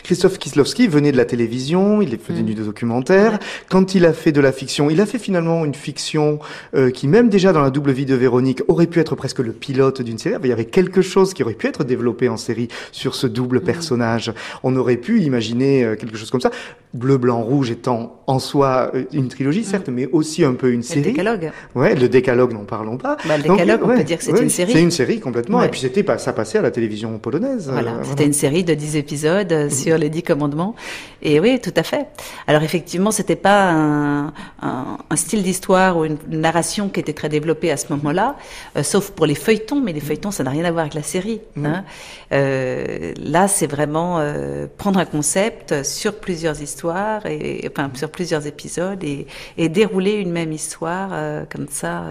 Christophe 0.03 0.37
Kislowski 0.37 0.87
venait 0.87 1.11
de 1.11 1.17
la 1.17 1.25
télévision, 1.25 2.01
il 2.01 2.17
faisait 2.17 2.41
mm. 2.41 2.45
du 2.45 2.53
documentaire. 2.55 3.39
Quand 3.69 3.95
il 3.95 4.05
a 4.05 4.13
fait 4.13 4.31
de 4.31 4.41
la 4.41 4.51
fiction, 4.51 4.89
il 4.89 4.99
a 5.01 5.05
fait 5.05 5.19
finalement 5.19 5.65
une 5.65 5.73
fiction 5.73 6.39
euh, 6.75 6.91
qui, 6.91 7.07
même 7.07 7.29
déjà 7.29 7.53
dans 7.53 7.61
la 7.61 7.69
double 7.69 7.91
vie 7.91 8.05
de 8.05 8.15
Véronique, 8.15 8.61
aurait 8.67 8.87
pu 8.87 8.99
être 8.99 9.15
presque 9.15 9.39
le 9.39 9.51
pilote 9.51 10.01
d'une 10.01 10.17
série. 10.17 10.35
Il 10.43 10.49
y 10.49 10.53
avait 10.53 10.65
quelque 10.65 11.01
chose 11.01 11.33
qui 11.33 11.43
aurait 11.43 11.53
pu 11.53 11.67
être 11.67 11.83
développé 11.83 12.29
en 12.29 12.37
série 12.37 12.67
sur 12.91 13.15
ce 13.15 13.27
double 13.27 13.57
mm. 13.57 13.63
personnage. 13.63 14.33
On 14.63 14.75
aurait 14.75 14.97
pu 14.97 15.21
imaginer 15.21 15.83
euh, 15.83 15.95
quelque 15.95 16.17
chose 16.17 16.31
comme 16.31 16.41
ça. 16.41 16.51
Bleu, 16.93 17.17
blanc, 17.17 17.41
rouge 17.41 17.71
étant 17.71 18.21
en 18.27 18.39
soi 18.39 18.91
euh, 18.93 19.03
une 19.13 19.27
trilogie, 19.29 19.61
mm. 19.61 19.65
certes, 19.65 19.89
mais 19.89 20.07
aussi 20.11 20.43
un 20.43 20.53
peu 20.53 20.71
une 20.71 20.83
série. 20.83 21.01
Le 21.01 21.11
décalogue. 21.11 21.51
Ouais, 21.75 21.95
le 21.95 22.09
décalogue, 22.09 22.53
n'en 22.53 22.65
parlons 22.65 22.97
pas. 22.97 23.17
Bah, 23.27 23.37
le 23.37 23.43
décalogue, 23.43 23.81
on 23.83 23.87
peut 23.95 24.03
dire 24.03 24.17
que 24.17 24.23
c'est 24.23 24.41
une 24.41 24.49
série. 24.49 24.73
C'est 24.73 24.81
une 24.81 24.91
série 24.91 25.19
complètement. 25.19 25.63
Et 25.63 25.69
puis 25.69 25.79
c'était 25.79 26.03
ça 26.17 26.33
passait 26.33 26.57
à 26.57 26.61
la 26.61 26.71
télévision 26.71 27.17
polonaise. 27.19 27.69
Voilà, 27.71 27.99
c'était 28.03 28.25
une 28.25 28.33
série 28.33 28.63
de 28.63 28.73
10 28.73 28.97
épisodes 28.97 29.52
sur 29.69 29.97
les 29.97 30.09
dix 30.09 30.23
commandements. 30.23 30.75
Et 31.21 31.39
oui, 31.39 31.59
tout 31.61 31.73
à 31.75 31.83
fait. 31.83 32.07
Alors 32.47 32.63
effectivement, 32.63 33.11
c'était 33.11 33.37
pas 33.37 33.71
un, 33.71 34.27
un, 34.61 34.97
un 35.09 35.15
style 35.15 35.41
d'histoire 35.41 35.97
ou 35.97 36.05
une, 36.05 36.17
narration 36.27 36.89
qui 36.89 36.99
était 36.99 37.13
très 37.13 37.29
développée 37.29 37.71
à 37.71 37.77
ce 37.77 37.91
moment-là, 37.93 38.35
euh, 38.75 38.83
sauf 38.83 39.11
pour 39.11 39.25
les 39.25 39.35
feuilletons. 39.35 39.79
Mais 39.79 39.93
les 39.93 40.01
feuilletons, 40.01 40.31
ça 40.31 40.43
n'a 40.43 40.51
rien 40.51 40.65
à 40.65 40.71
voir 40.71 40.81
avec 40.81 40.93
la 40.93 41.03
série. 41.03 41.41
Mmh. 41.55 41.65
Hein. 41.65 41.85
Euh, 42.33 43.13
là, 43.17 43.47
c'est 43.47 43.67
vraiment 43.67 44.19
euh, 44.19 44.67
prendre 44.77 44.99
un 44.99 45.05
concept 45.05 45.83
sur 45.83 46.19
plusieurs 46.19 46.61
histoires 46.61 47.25
et 47.25 47.69
enfin 47.71 47.89
sur 47.93 48.09
plusieurs 48.09 48.45
épisodes 48.45 49.03
et, 49.03 49.27
et 49.57 49.69
dérouler 49.69 50.13
une 50.13 50.31
même 50.31 50.51
histoire 50.51 51.11
comme 51.49 51.67
ça 51.69 52.03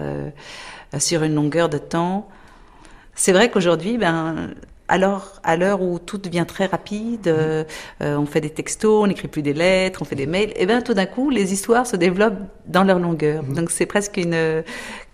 sur 0.97 1.23
une 1.23 1.35
longueur 1.35 1.69
de 1.69 1.77
temps. 1.77 2.27
C'est 3.15 3.31
vrai 3.31 3.49
qu'aujourd'hui, 3.49 3.97
ben 3.97 4.49
alors, 4.89 5.39
à 5.43 5.55
l'heure 5.55 5.81
où 5.81 5.97
tout 5.97 6.17
devient 6.17 6.45
très 6.47 6.65
rapide, 6.65 7.27
euh, 7.27 7.63
euh, 8.01 8.17
on 8.17 8.25
fait 8.25 8.41
des 8.41 8.49
textos, 8.49 9.03
on 9.03 9.07
n'écrit 9.07 9.29
plus 9.29 9.41
des 9.41 9.53
lettres, 9.53 10.01
on 10.01 10.05
fait 10.05 10.15
des 10.15 10.27
mails, 10.27 10.49
et 10.49 10.57
eh 10.59 10.65
bien 10.65 10.81
tout 10.81 10.93
d'un 10.93 11.05
coup, 11.05 11.29
les 11.29 11.53
histoires 11.53 11.87
se 11.87 11.95
développent 11.95 12.39
dans 12.67 12.83
leur 12.83 12.99
longueur. 12.99 13.43
Mmh. 13.43 13.53
Donc 13.53 13.71
c'est 13.71 13.85
presque 13.85 14.17
une, 14.17 14.63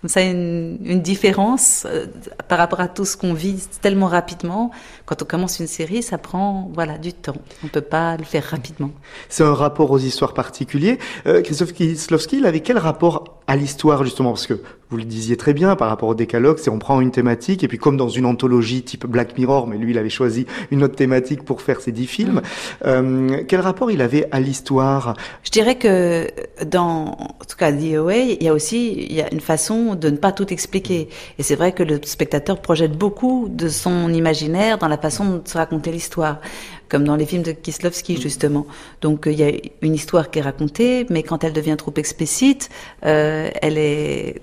comme 0.00 0.08
ça, 0.08 0.22
une, 0.22 0.78
une 0.82 1.02
différence 1.02 1.86
euh, 1.86 2.06
par 2.48 2.58
rapport 2.58 2.80
à 2.80 2.88
tout 2.88 3.04
ce 3.04 3.16
qu'on 3.16 3.34
vit 3.34 3.62
tellement 3.82 4.06
rapidement. 4.06 4.70
Quand 5.04 5.20
on 5.22 5.26
commence 5.26 5.60
une 5.60 5.66
série, 5.66 6.02
ça 6.02 6.16
prend 6.16 6.70
voilà 6.72 6.96
du 6.96 7.12
temps. 7.12 7.36
On 7.64 7.68
peut 7.68 7.82
pas 7.82 8.16
le 8.16 8.24
faire 8.24 8.44
rapidement. 8.44 8.92
C'est 9.28 9.44
un 9.44 9.54
rapport 9.54 9.90
aux 9.90 9.98
histoires 9.98 10.32
particuliers. 10.32 10.98
Euh, 11.26 11.42
Christophe 11.42 11.74
Kieslowski, 11.74 12.38
il 12.38 12.46
avait 12.46 12.60
quel 12.60 12.78
rapport 12.78 13.40
à 13.46 13.56
l'histoire 13.56 14.02
justement? 14.04 14.30
Parce 14.30 14.46
que 14.46 14.60
vous 14.90 14.96
le 14.96 15.04
disiez 15.04 15.36
très 15.36 15.52
bien 15.52 15.76
par 15.76 15.88
rapport 15.88 16.08
au 16.08 16.14
décalogue, 16.14 16.58
c'est 16.58 16.70
on 16.70 16.78
prend 16.78 17.00
une 17.00 17.12
thématique 17.12 17.62
et 17.62 17.68
puis 17.68 17.78
comme 17.78 17.96
dans 17.96 18.08
une 18.08 18.26
anthologie 18.26 18.82
type 18.82 19.06
Black 19.06 19.38
Mirror, 19.38 19.68
mais 19.68 19.78
lui 19.78 19.92
il 19.92 19.98
avait 19.98 20.10
choisi 20.10 20.46
une 20.72 20.82
autre 20.82 20.96
thématique 20.96 21.44
pour 21.44 21.62
faire 21.62 21.80
ses 21.80 21.92
dix 21.92 22.06
films. 22.06 22.42
Euh, 22.86 23.42
quel 23.46 23.60
rapport 23.60 23.90
il 23.90 24.02
avait 24.02 24.26
à 24.32 24.40
l'histoire? 24.40 25.14
Je 25.44 25.50
dirais 25.50 25.76
que 25.76 26.28
dans 26.66 27.16
en 27.18 27.44
tout 27.48 27.56
cas 27.56 27.70
DOA, 27.70 28.16
il 28.16 28.42
y 28.42 28.48
a 28.48 28.54
aussi 28.54 28.92
il 28.92 29.12
y 29.12 29.22
a 29.22 29.32
une 29.32 29.40
façon 29.40 29.89
de 29.94 30.10
ne 30.10 30.16
pas 30.16 30.32
tout 30.32 30.52
expliquer. 30.52 31.08
Et 31.38 31.42
c'est 31.42 31.56
vrai 31.56 31.72
que 31.72 31.82
le 31.82 32.00
spectateur 32.04 32.60
projette 32.60 32.92
beaucoup 32.92 33.48
de 33.50 33.68
son 33.68 34.12
imaginaire 34.12 34.78
dans 34.78 34.88
la 34.88 34.98
façon 34.98 35.38
de 35.38 35.48
se 35.48 35.56
raconter 35.56 35.92
l'histoire, 35.92 36.40
comme 36.88 37.04
dans 37.04 37.16
les 37.16 37.26
films 37.26 37.42
de 37.42 37.52
Kislovski 37.52 38.20
justement. 38.20 38.66
Donc 39.00 39.24
il 39.26 39.38
y 39.38 39.44
a 39.44 39.52
une 39.82 39.94
histoire 39.94 40.30
qui 40.30 40.38
est 40.38 40.42
racontée, 40.42 41.06
mais 41.10 41.22
quand 41.22 41.44
elle 41.44 41.52
devient 41.52 41.76
trop 41.76 41.94
explicite, 41.96 42.68
euh, 43.04 43.50
elle 43.60 43.78
est 43.78 44.42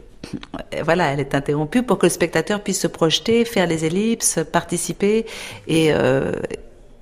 voilà, 0.83 1.13
elle 1.13 1.21
est 1.21 1.35
interrompue 1.35 1.83
pour 1.83 1.97
que 1.97 2.05
le 2.05 2.09
spectateur 2.09 2.61
puisse 2.61 2.81
se 2.81 2.87
projeter, 2.87 3.45
faire 3.45 3.65
les 3.65 3.85
ellipses, 3.85 4.39
participer 4.51 5.25
et 5.67 5.93
euh, 5.93 6.33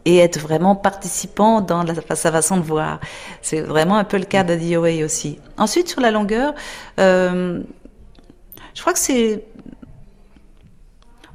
et 0.06 0.18
être 0.18 0.40
vraiment 0.40 0.76
participant 0.76 1.62
dans 1.62 1.84
la, 1.84 1.96
sa 2.16 2.32
façon 2.32 2.58
de 2.58 2.62
voir. 2.62 3.00
C'est 3.42 3.62
vraiment 3.62 3.98
un 3.98 4.04
peu 4.04 4.18
le 4.18 4.26
cas 4.26 4.44
de 4.44 4.56
DOA 4.56 5.04
aussi. 5.04 5.40
Ensuite, 5.58 5.90
sur 5.90 6.00
la 6.00 6.12
longueur, 6.12 6.54
euh, 7.00 7.62
je 8.76 8.82
crois 8.82 8.94
que 8.94 9.00
c'est 9.00 9.44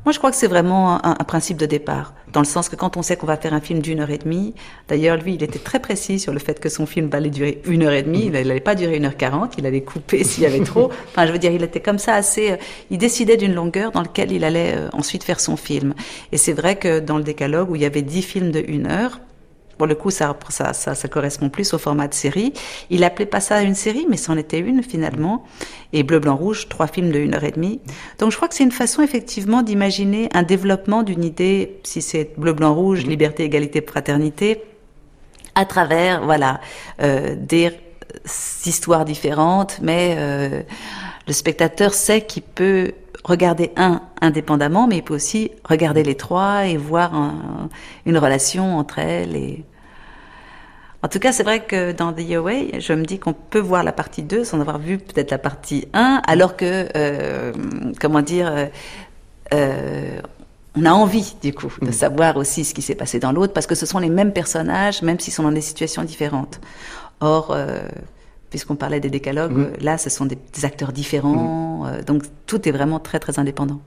moi, 0.04 0.12
je 0.12 0.18
crois 0.18 0.30
que 0.30 0.36
c'est 0.36 0.46
vraiment 0.46 1.04
un, 1.04 1.10
un, 1.10 1.24
principe 1.24 1.58
de 1.58 1.66
départ, 1.66 2.14
dans 2.32 2.40
le 2.40 2.46
sens 2.46 2.70
que 2.70 2.76
quand 2.76 2.96
on 2.96 3.02
sait 3.02 3.16
qu'on 3.16 3.26
va 3.26 3.36
faire 3.36 3.52
un 3.52 3.60
film 3.60 3.80
d'une 3.80 4.00
heure 4.00 4.08
et 4.08 4.16
demie, 4.16 4.54
d'ailleurs, 4.88 5.18
lui, 5.18 5.34
il 5.34 5.42
était 5.42 5.58
très 5.58 5.78
précis 5.78 6.18
sur 6.18 6.32
le 6.32 6.38
fait 6.38 6.58
que 6.58 6.70
son 6.70 6.86
film 6.86 7.10
allait 7.12 7.28
durer 7.28 7.60
une 7.66 7.82
heure 7.82 7.92
et 7.92 8.02
demie, 8.02 8.24
il 8.26 8.32
n'allait 8.32 8.60
pas 8.60 8.74
durer 8.74 8.96
une 8.96 9.04
heure 9.04 9.16
quarante, 9.18 9.56
il 9.58 9.66
allait 9.66 9.82
couper 9.82 10.24
s'il 10.24 10.44
y 10.44 10.46
avait 10.46 10.64
trop. 10.64 10.90
Enfin, 11.10 11.26
je 11.26 11.32
veux 11.32 11.38
dire, 11.38 11.52
il 11.52 11.62
était 11.62 11.80
comme 11.80 11.98
ça 11.98 12.14
assez, 12.14 12.52
euh, 12.52 12.56
il 12.90 12.96
décidait 12.96 13.36
d'une 13.36 13.52
longueur 13.52 13.90
dans 13.90 14.00
laquelle 14.00 14.32
il 14.32 14.44
allait 14.44 14.74
euh, 14.74 14.88
ensuite 14.94 15.22
faire 15.22 15.38
son 15.38 15.56
film. 15.56 15.92
Et 16.32 16.38
c'est 16.38 16.54
vrai 16.54 16.76
que 16.76 17.00
dans 17.00 17.18
le 17.18 17.24
décalogue 17.24 17.70
où 17.70 17.76
il 17.76 17.82
y 17.82 17.86
avait 17.86 18.02
dix 18.02 18.22
films 18.22 18.52
de 18.52 18.64
une 18.66 18.86
heure, 18.86 19.20
pour 19.80 19.86
le 19.86 19.94
coup, 19.94 20.10
ça, 20.10 20.36
ça, 20.50 20.74
ça, 20.74 20.94
ça, 20.94 21.08
correspond 21.08 21.48
plus 21.48 21.72
au 21.72 21.78
format 21.78 22.06
de 22.06 22.12
série. 22.12 22.52
Il 22.90 23.02
appelait 23.02 23.24
pas 23.24 23.40
ça 23.40 23.62
une 23.62 23.74
série, 23.74 24.04
mais 24.10 24.18
c'en 24.18 24.36
était 24.36 24.58
une 24.58 24.82
finalement. 24.82 25.42
Et 25.94 26.02
Bleu, 26.02 26.18
Blanc, 26.18 26.36
Rouge, 26.36 26.68
trois 26.68 26.86
films 26.86 27.10
de 27.10 27.18
une 27.18 27.34
heure 27.34 27.44
et 27.44 27.50
demie. 27.50 27.80
Donc 28.18 28.30
je 28.30 28.36
crois 28.36 28.46
que 28.48 28.54
c'est 28.54 28.64
une 28.64 28.72
façon 28.72 29.00
effectivement 29.00 29.62
d'imaginer 29.62 30.28
un 30.34 30.42
développement 30.42 31.02
d'une 31.02 31.24
idée, 31.24 31.80
si 31.82 32.02
c'est 32.02 32.38
Bleu, 32.38 32.52
Blanc, 32.52 32.74
Rouge, 32.74 33.06
liberté, 33.06 33.44
égalité, 33.44 33.80
fraternité, 33.80 34.62
à 35.54 35.64
travers 35.64 36.26
voilà 36.26 36.60
euh, 37.00 37.34
des 37.34 37.70
histoires 38.66 39.06
différentes, 39.06 39.78
mais 39.80 40.14
euh, 40.18 40.60
le 41.26 41.32
spectateur 41.32 41.94
sait 41.94 42.20
qu'il 42.20 42.42
peut 42.42 42.92
regarder 43.24 43.72
un 43.76 44.02
indépendamment, 44.20 44.86
mais 44.86 44.98
il 44.98 45.02
peut 45.02 45.14
aussi 45.14 45.52
regarder 45.64 46.02
les 46.02 46.16
trois 46.16 46.66
et 46.66 46.76
voir 46.76 47.12
une 48.04 48.18
relation 48.18 48.76
entre 48.76 48.98
elles. 48.98 49.36
Et... 49.36 49.64
En 51.02 51.08
tout 51.08 51.18
cas, 51.18 51.32
c'est 51.32 51.42
vrai 51.42 51.64
que 51.64 51.92
dans 51.92 52.12
The 52.12 52.30
Away, 52.32 52.80
je 52.80 52.92
me 52.92 53.04
dis 53.04 53.18
qu'on 53.18 53.32
peut 53.32 53.58
voir 53.58 53.82
la 53.82 53.92
partie 53.92 54.22
2 54.22 54.44
sans 54.44 54.60
avoir 54.60 54.78
vu 54.78 54.98
peut-être 54.98 55.30
la 55.30 55.38
partie 55.38 55.88
1, 55.94 56.20
alors 56.26 56.56
que, 56.56 56.88
euh, 56.94 57.52
comment 57.98 58.20
dire, 58.20 58.48
euh, 58.52 58.66
euh, 59.54 60.20
on 60.76 60.84
a 60.84 60.92
envie, 60.92 61.36
du 61.42 61.54
coup, 61.54 61.72
de 61.80 61.88
mm. 61.88 61.92
savoir 61.92 62.36
aussi 62.36 62.64
ce 62.64 62.74
qui 62.74 62.82
s'est 62.82 62.94
passé 62.94 63.18
dans 63.18 63.32
l'autre, 63.32 63.54
parce 63.54 63.66
que 63.66 63.74
ce 63.74 63.86
sont 63.86 63.98
les 63.98 64.10
mêmes 64.10 64.32
personnages, 64.32 65.00
même 65.00 65.18
s'ils 65.18 65.32
sont 65.32 65.42
dans 65.42 65.52
des 65.52 65.62
situations 65.62 66.04
différentes. 66.04 66.60
Or, 67.20 67.50
euh, 67.50 67.80
puisqu'on 68.50 68.76
parlait 68.76 69.00
des 69.00 69.10
décalogues, 69.10 69.52
mm. 69.52 69.72
là, 69.80 69.96
ce 69.96 70.10
sont 70.10 70.26
des, 70.26 70.38
acteurs 70.62 70.92
différents, 70.92 71.84
mm. 71.84 71.86
euh, 71.86 72.02
donc 72.02 72.24
tout 72.46 72.68
est 72.68 72.72
vraiment 72.72 72.98
très, 72.98 73.18
très 73.18 73.38
indépendant. 73.38 73.80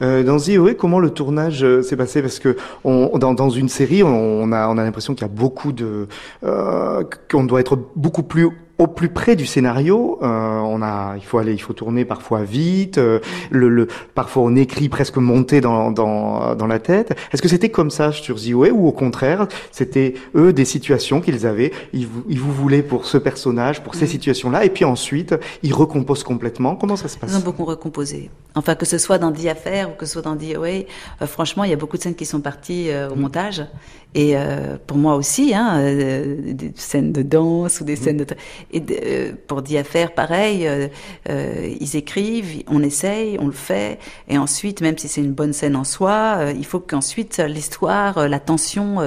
Euh, 0.00 0.22
dans 0.22 0.38
The 0.38 0.76
comment 0.76 1.00
le 1.00 1.10
tournage 1.10 1.64
euh, 1.64 1.82
s'est 1.82 1.96
passé? 1.96 2.22
Parce 2.22 2.38
que 2.38 2.56
on, 2.84 3.18
dans, 3.18 3.34
dans, 3.34 3.50
une 3.50 3.68
série, 3.68 4.02
on, 4.02 4.52
a, 4.52 4.68
on 4.68 4.78
a 4.78 4.84
l'impression 4.84 5.14
qu'il 5.14 5.22
y 5.22 5.30
a 5.30 5.32
beaucoup 5.32 5.72
de, 5.72 6.06
euh, 6.44 7.02
qu'on 7.30 7.44
doit 7.44 7.60
être 7.60 7.78
beaucoup 7.96 8.22
plus 8.22 8.48
au 8.78 8.86
plus 8.86 9.08
près 9.08 9.34
du 9.34 9.44
scénario, 9.44 10.18
euh, 10.22 10.26
on 10.26 10.82
a, 10.82 11.14
il 11.16 11.24
faut 11.24 11.38
aller, 11.38 11.52
il 11.52 11.60
faut 11.60 11.72
tourner 11.72 12.04
parfois 12.04 12.44
vite. 12.44 12.98
Euh, 12.98 13.18
le, 13.50 13.68
le, 13.68 13.88
parfois 14.14 14.44
on 14.44 14.54
écrit 14.54 14.88
presque 14.88 15.16
monté 15.16 15.60
dans, 15.60 15.90
dans, 15.90 16.54
dans 16.54 16.66
la 16.66 16.78
tête. 16.78 17.16
Est-ce 17.32 17.42
que 17.42 17.48
c'était 17.48 17.70
comme 17.70 17.90
ça 17.90 18.12
sur 18.12 18.38
Ziway 18.38 18.70
ou 18.70 18.86
au 18.86 18.92
contraire, 18.92 19.48
c'était 19.72 20.14
eux 20.36 20.52
des 20.52 20.64
situations 20.64 21.20
qu'ils 21.20 21.46
avaient, 21.46 21.72
ils 21.92 22.06
vous, 22.06 22.22
ils 22.28 22.38
vous 22.38 22.52
voulaient 22.52 22.82
pour 22.82 23.04
ce 23.06 23.18
personnage, 23.18 23.82
pour 23.82 23.94
ces 23.96 24.06
situations-là, 24.06 24.64
et 24.64 24.70
puis 24.70 24.84
ensuite 24.84 25.34
ils 25.62 25.74
recomposent 25.74 26.24
complètement. 26.24 26.76
Comment 26.76 26.96
ça 26.96 27.08
se 27.08 27.18
passe? 27.18 27.32
Ils 27.32 27.36
ont 27.36 27.44
beaucoup 27.44 27.64
recomposé. 27.64 28.30
Enfin, 28.54 28.74
que 28.74 28.86
ce 28.86 28.98
soit 28.98 29.18
dans 29.18 29.32
The 29.32 29.46
Affair 29.46 29.90
ou 29.90 29.92
que 29.92 30.06
ce 30.06 30.14
soit 30.14 30.22
dans 30.22 30.36
The 30.36 30.56
Away, 30.56 30.86
euh, 31.20 31.26
franchement, 31.26 31.64
il 31.64 31.70
y 31.70 31.72
a 31.72 31.76
beaucoup 31.76 31.96
de 31.96 32.02
scènes 32.02 32.14
qui 32.14 32.26
sont 32.26 32.40
parties 32.40 32.90
au 33.10 33.14
mm. 33.14 33.20
montage. 33.20 33.62
Et 34.14 34.36
euh, 34.36 34.78
pour 34.86 34.96
moi 34.96 35.16
aussi, 35.16 35.54
hein, 35.54 35.78
euh, 35.80 36.52
des 36.52 36.72
scènes 36.74 37.12
de 37.12 37.22
danse 37.22 37.80
ou 37.80 37.84
des 37.84 37.94
scènes 37.94 38.16
de... 38.16 38.26
Et 38.70 38.82
euh, 38.90 39.32
pour 39.46 39.62
faire 39.84 40.12
pareil, 40.12 40.66
euh, 40.66 40.88
euh, 41.28 41.74
ils 41.80 41.96
écrivent, 41.96 42.62
on 42.68 42.82
essaye, 42.82 43.38
on 43.40 43.46
le 43.46 43.52
fait, 43.52 43.98
et 44.28 44.38
ensuite, 44.38 44.80
même 44.80 44.98
si 44.98 45.08
c'est 45.08 45.20
une 45.20 45.32
bonne 45.32 45.52
scène 45.52 45.76
en 45.76 45.84
soi, 45.84 46.38
il 46.56 46.64
faut 46.64 46.80
qu'ensuite 46.80 47.38
l'histoire, 47.38 48.28
la 48.28 48.40
tension 48.40 48.98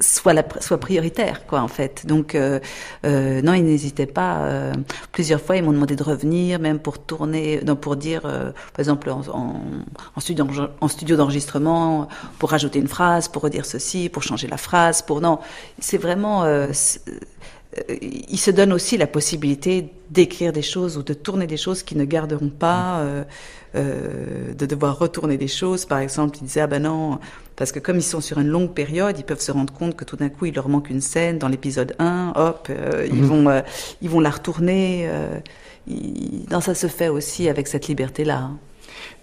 soit, 0.00 0.32
la, 0.32 0.44
soit 0.60 0.78
prioritaire, 0.78 1.46
quoi, 1.46 1.60
en 1.60 1.68
fait. 1.68 2.06
Donc, 2.06 2.34
non, 2.34 3.54
ils 3.54 3.64
n'hésitaient 3.64 4.06
pas. 4.06 4.72
plusieurs 5.12 5.40
fois, 5.40 5.56
ils 5.56 5.62
m'ont 5.62 5.72
demandé 5.72 5.96
de 5.96 6.02
revenir, 6.02 6.58
même 6.58 6.78
pour 6.78 6.98
tourner, 6.98 7.60
non, 7.64 7.76
pour 7.76 7.96
dire, 7.96 8.22
par 8.22 8.78
exemple, 8.78 9.10
en, 9.10 9.22
en, 9.32 10.20
studio, 10.20 10.46
en 10.80 10.88
studio 10.88 11.16
d'enregistrement, 11.16 12.08
pour 12.38 12.50
rajouter 12.50 12.78
une 12.78 12.88
phrase, 12.88 13.28
pour 13.28 13.42
redire 13.42 13.66
ceci, 13.66 14.08
pour 14.08 14.22
changer 14.22 14.46
la 14.48 14.56
phrase, 14.56 15.02
pour 15.02 15.20
non, 15.20 15.38
c'est 15.78 15.98
vraiment, 15.98 16.44
euh, 16.44 16.68
euh, 17.08 17.12
il 18.00 18.38
se 18.38 18.50
donne 18.50 18.72
aussi 18.72 18.96
la 18.98 19.06
possibilité 19.06 19.88
d'écrire 20.10 20.52
des 20.52 20.62
choses 20.62 20.98
ou 20.98 21.02
de 21.02 21.14
tourner 21.14 21.46
des 21.46 21.56
choses 21.56 21.82
qui 21.82 21.96
ne 21.96 22.04
garderont 22.04 22.50
pas, 22.50 23.00
euh, 23.00 23.24
euh, 23.74 24.52
de 24.52 24.66
devoir 24.66 24.98
retourner 24.98 25.38
des 25.38 25.48
choses. 25.48 25.86
Par 25.86 25.98
exemple, 25.98 26.38
il 26.40 26.44
disait 26.44 26.60
ah 26.60 26.66
ben 26.66 26.82
non, 26.82 27.18
parce 27.56 27.72
que 27.72 27.78
comme 27.78 27.96
ils 27.96 28.02
sont 28.02 28.20
sur 28.20 28.38
une 28.38 28.48
longue 28.48 28.72
période, 28.72 29.18
ils 29.18 29.24
peuvent 29.24 29.40
se 29.40 29.52
rendre 29.52 29.72
compte 29.72 29.96
que 29.96 30.04
tout 30.04 30.16
d'un 30.16 30.28
coup 30.28 30.46
il 30.46 30.54
leur 30.54 30.68
manque 30.68 30.90
une 30.90 31.00
scène 31.00 31.38
dans 31.38 31.48
l'épisode 31.48 31.94
1, 31.98 32.34
hop, 32.36 32.68
euh, 32.68 33.06
ils 33.08 33.22
mhm. 33.22 33.44
vont 33.44 33.62
ils 34.02 34.10
vont 34.10 34.20
la 34.20 34.30
retourner. 34.30 35.08
non, 36.50 36.60
ça 36.60 36.74
se 36.74 36.88
fait 36.88 37.08
aussi 37.08 37.48
avec 37.48 37.68
cette 37.68 37.88
liberté 37.88 38.24
là. 38.24 38.38
Hein. 38.38 38.58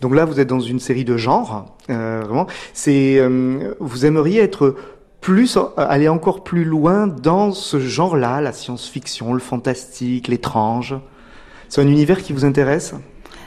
Donc 0.01 0.15
là, 0.15 0.25
vous 0.25 0.39
êtes 0.39 0.47
dans 0.47 0.59
une 0.59 0.79
série 0.79 1.05
de 1.05 1.17
genres, 1.17 1.75
euh, 1.89 2.21
vraiment. 2.25 2.47
C'est, 2.73 3.17
euh, 3.19 3.73
vous 3.79 4.05
aimeriez 4.05 4.41
être 4.41 4.75
plus, 5.21 5.57
aller 5.77 6.07
encore 6.07 6.43
plus 6.43 6.63
loin 6.63 7.07
dans 7.07 7.51
ce 7.51 7.79
genre-là, 7.79 8.41
la 8.41 8.53
science-fiction, 8.53 9.33
le 9.33 9.39
fantastique, 9.39 10.27
l'étrange. 10.27 10.95
C'est 11.67 11.81
un 11.81 11.87
univers 11.87 12.21
qui 12.21 12.33
vous 12.33 12.45
intéresse? 12.45 12.93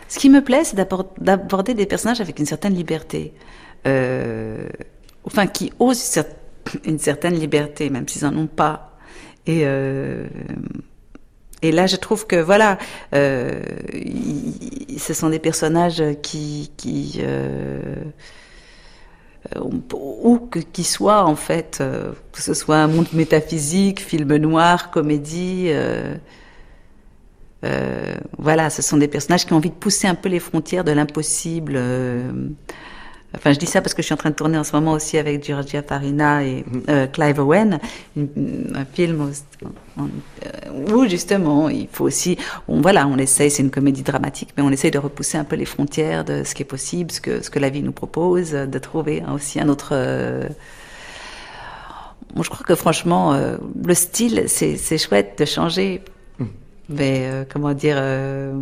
Ce 0.09 0.19
qui 0.19 0.29
me 0.29 0.43
plaît, 0.43 0.63
c'est 0.65 0.77
d'aborder 0.77 1.75
des 1.75 1.87
personnages 1.87 2.21
avec 2.21 2.39
une 2.39 2.47
certaine 2.47 2.75
liberté, 2.75 3.33
euh, 3.87 4.69
enfin 5.25 5.47
qui 5.47 5.73
osent 5.79 6.23
une 6.85 6.99
certaine 6.99 7.35
liberté, 7.35 7.89
même 7.89 8.07
s'ils 8.07 8.25
n'en 8.25 8.37
ont 8.37 8.47
pas. 8.47 8.99
Et 9.47 9.63
euh, 9.65 10.27
et 11.63 11.73
là, 11.73 11.87
je 11.87 11.97
trouve 11.97 12.27
que 12.27 12.37
voilà, 12.37 12.77
euh, 13.15 13.63
ce 14.99 15.15
sont 15.15 15.31
des 15.31 15.39
personnages 15.39 16.03
qui 16.23 16.71
euh, 19.57 19.61
ou 19.95 20.39
que 20.39 20.59
qui 20.59 20.85
soient 20.85 21.25
en 21.25 21.37
fait, 21.37 21.79
euh, 21.81 22.13
que 22.33 22.41
ce 22.41 22.55
soit 22.55 22.77
un 22.77 22.89
monde 22.89 23.09
métaphysique, 23.13 24.01
film 24.01 24.37
noir, 24.37 24.91
comédie. 24.91 25.67
Euh, 25.69 26.17
voilà, 28.39 28.71
ce 28.71 28.83
sont 28.83 28.97
des 28.97 29.09
personnages 29.09 29.47
qui 29.47 29.53
ont 29.53 29.57
envie 29.57 29.71
de 29.71 29.75
pousser 29.75 30.09
un 30.09 30.17
peu 30.17 30.29
les 30.29 30.41
frontières 30.41 30.85
de 30.85 30.93
l'impossible. 30.93 31.81
Enfin, 33.35 33.53
je 33.53 33.59
dis 33.59 33.67
ça 33.67 33.81
parce 33.81 33.95
que 33.95 34.03
je 34.03 34.07
suis 34.07 34.15
en 34.15 34.19
train 34.19 34.31
de 34.31 34.35
tourner 34.35 34.59
en 34.59 34.65
ce 34.65 34.73
moment 34.77 34.93
aussi 34.93 35.17
avec 35.17 35.47
Georgia 35.47 35.83
Farina 35.83 36.45
et 36.45 36.65
mhm. 36.71 36.83
euh, 36.89 37.07
Clive 37.07 37.41
Owen, 37.41 37.79
un 38.17 38.85
film 38.85 39.23
où, 39.23 40.03
euh, 40.03 40.93
où, 40.93 41.09
justement 41.09 41.69
il 41.69 41.89
faut 41.91 42.05
aussi, 42.05 42.37
on, 42.69 42.81
voilà, 42.81 43.07
on 43.07 43.17
essaye, 43.17 43.51
c'est 43.51 43.63
une 43.63 43.71
comédie 43.71 44.03
dramatique, 44.03 44.51
mais 44.57 44.63
on 44.63 44.71
essaye 44.71 44.91
de 44.91 44.99
repousser 44.99 45.39
un 45.39 45.45
peu 45.45 45.57
les 45.57 45.65
frontières 45.65 46.25
de 46.25 46.45
ce 46.45 46.55
qui 46.55 46.63
est 46.63 46.67
possible, 46.67 47.11
ce 47.11 47.21
que 47.21 47.43
ce 47.43 47.51
que 47.51 47.59
la 47.59 47.71
vie 47.71 47.83
nous 47.83 47.93
propose, 47.93 48.53
de 48.53 48.79
trouver 48.79 49.23
aussi 49.33 49.61
un 49.61 49.69
autre. 49.69 49.91
Euh, 49.93 50.49
je 52.41 52.49
crois 52.49 52.65
que 52.67 52.75
franchement, 52.75 53.35
euh, 53.35 53.57
le 53.85 53.95
style, 53.95 54.45
c'est 54.47 54.99
chouette 54.99 55.39
de 55.39 55.45
changer 55.45 56.03
mais 56.93 57.23
euh, 57.25 57.45
comment 57.51 57.73
dire, 57.73 57.97
euh, 57.99 58.53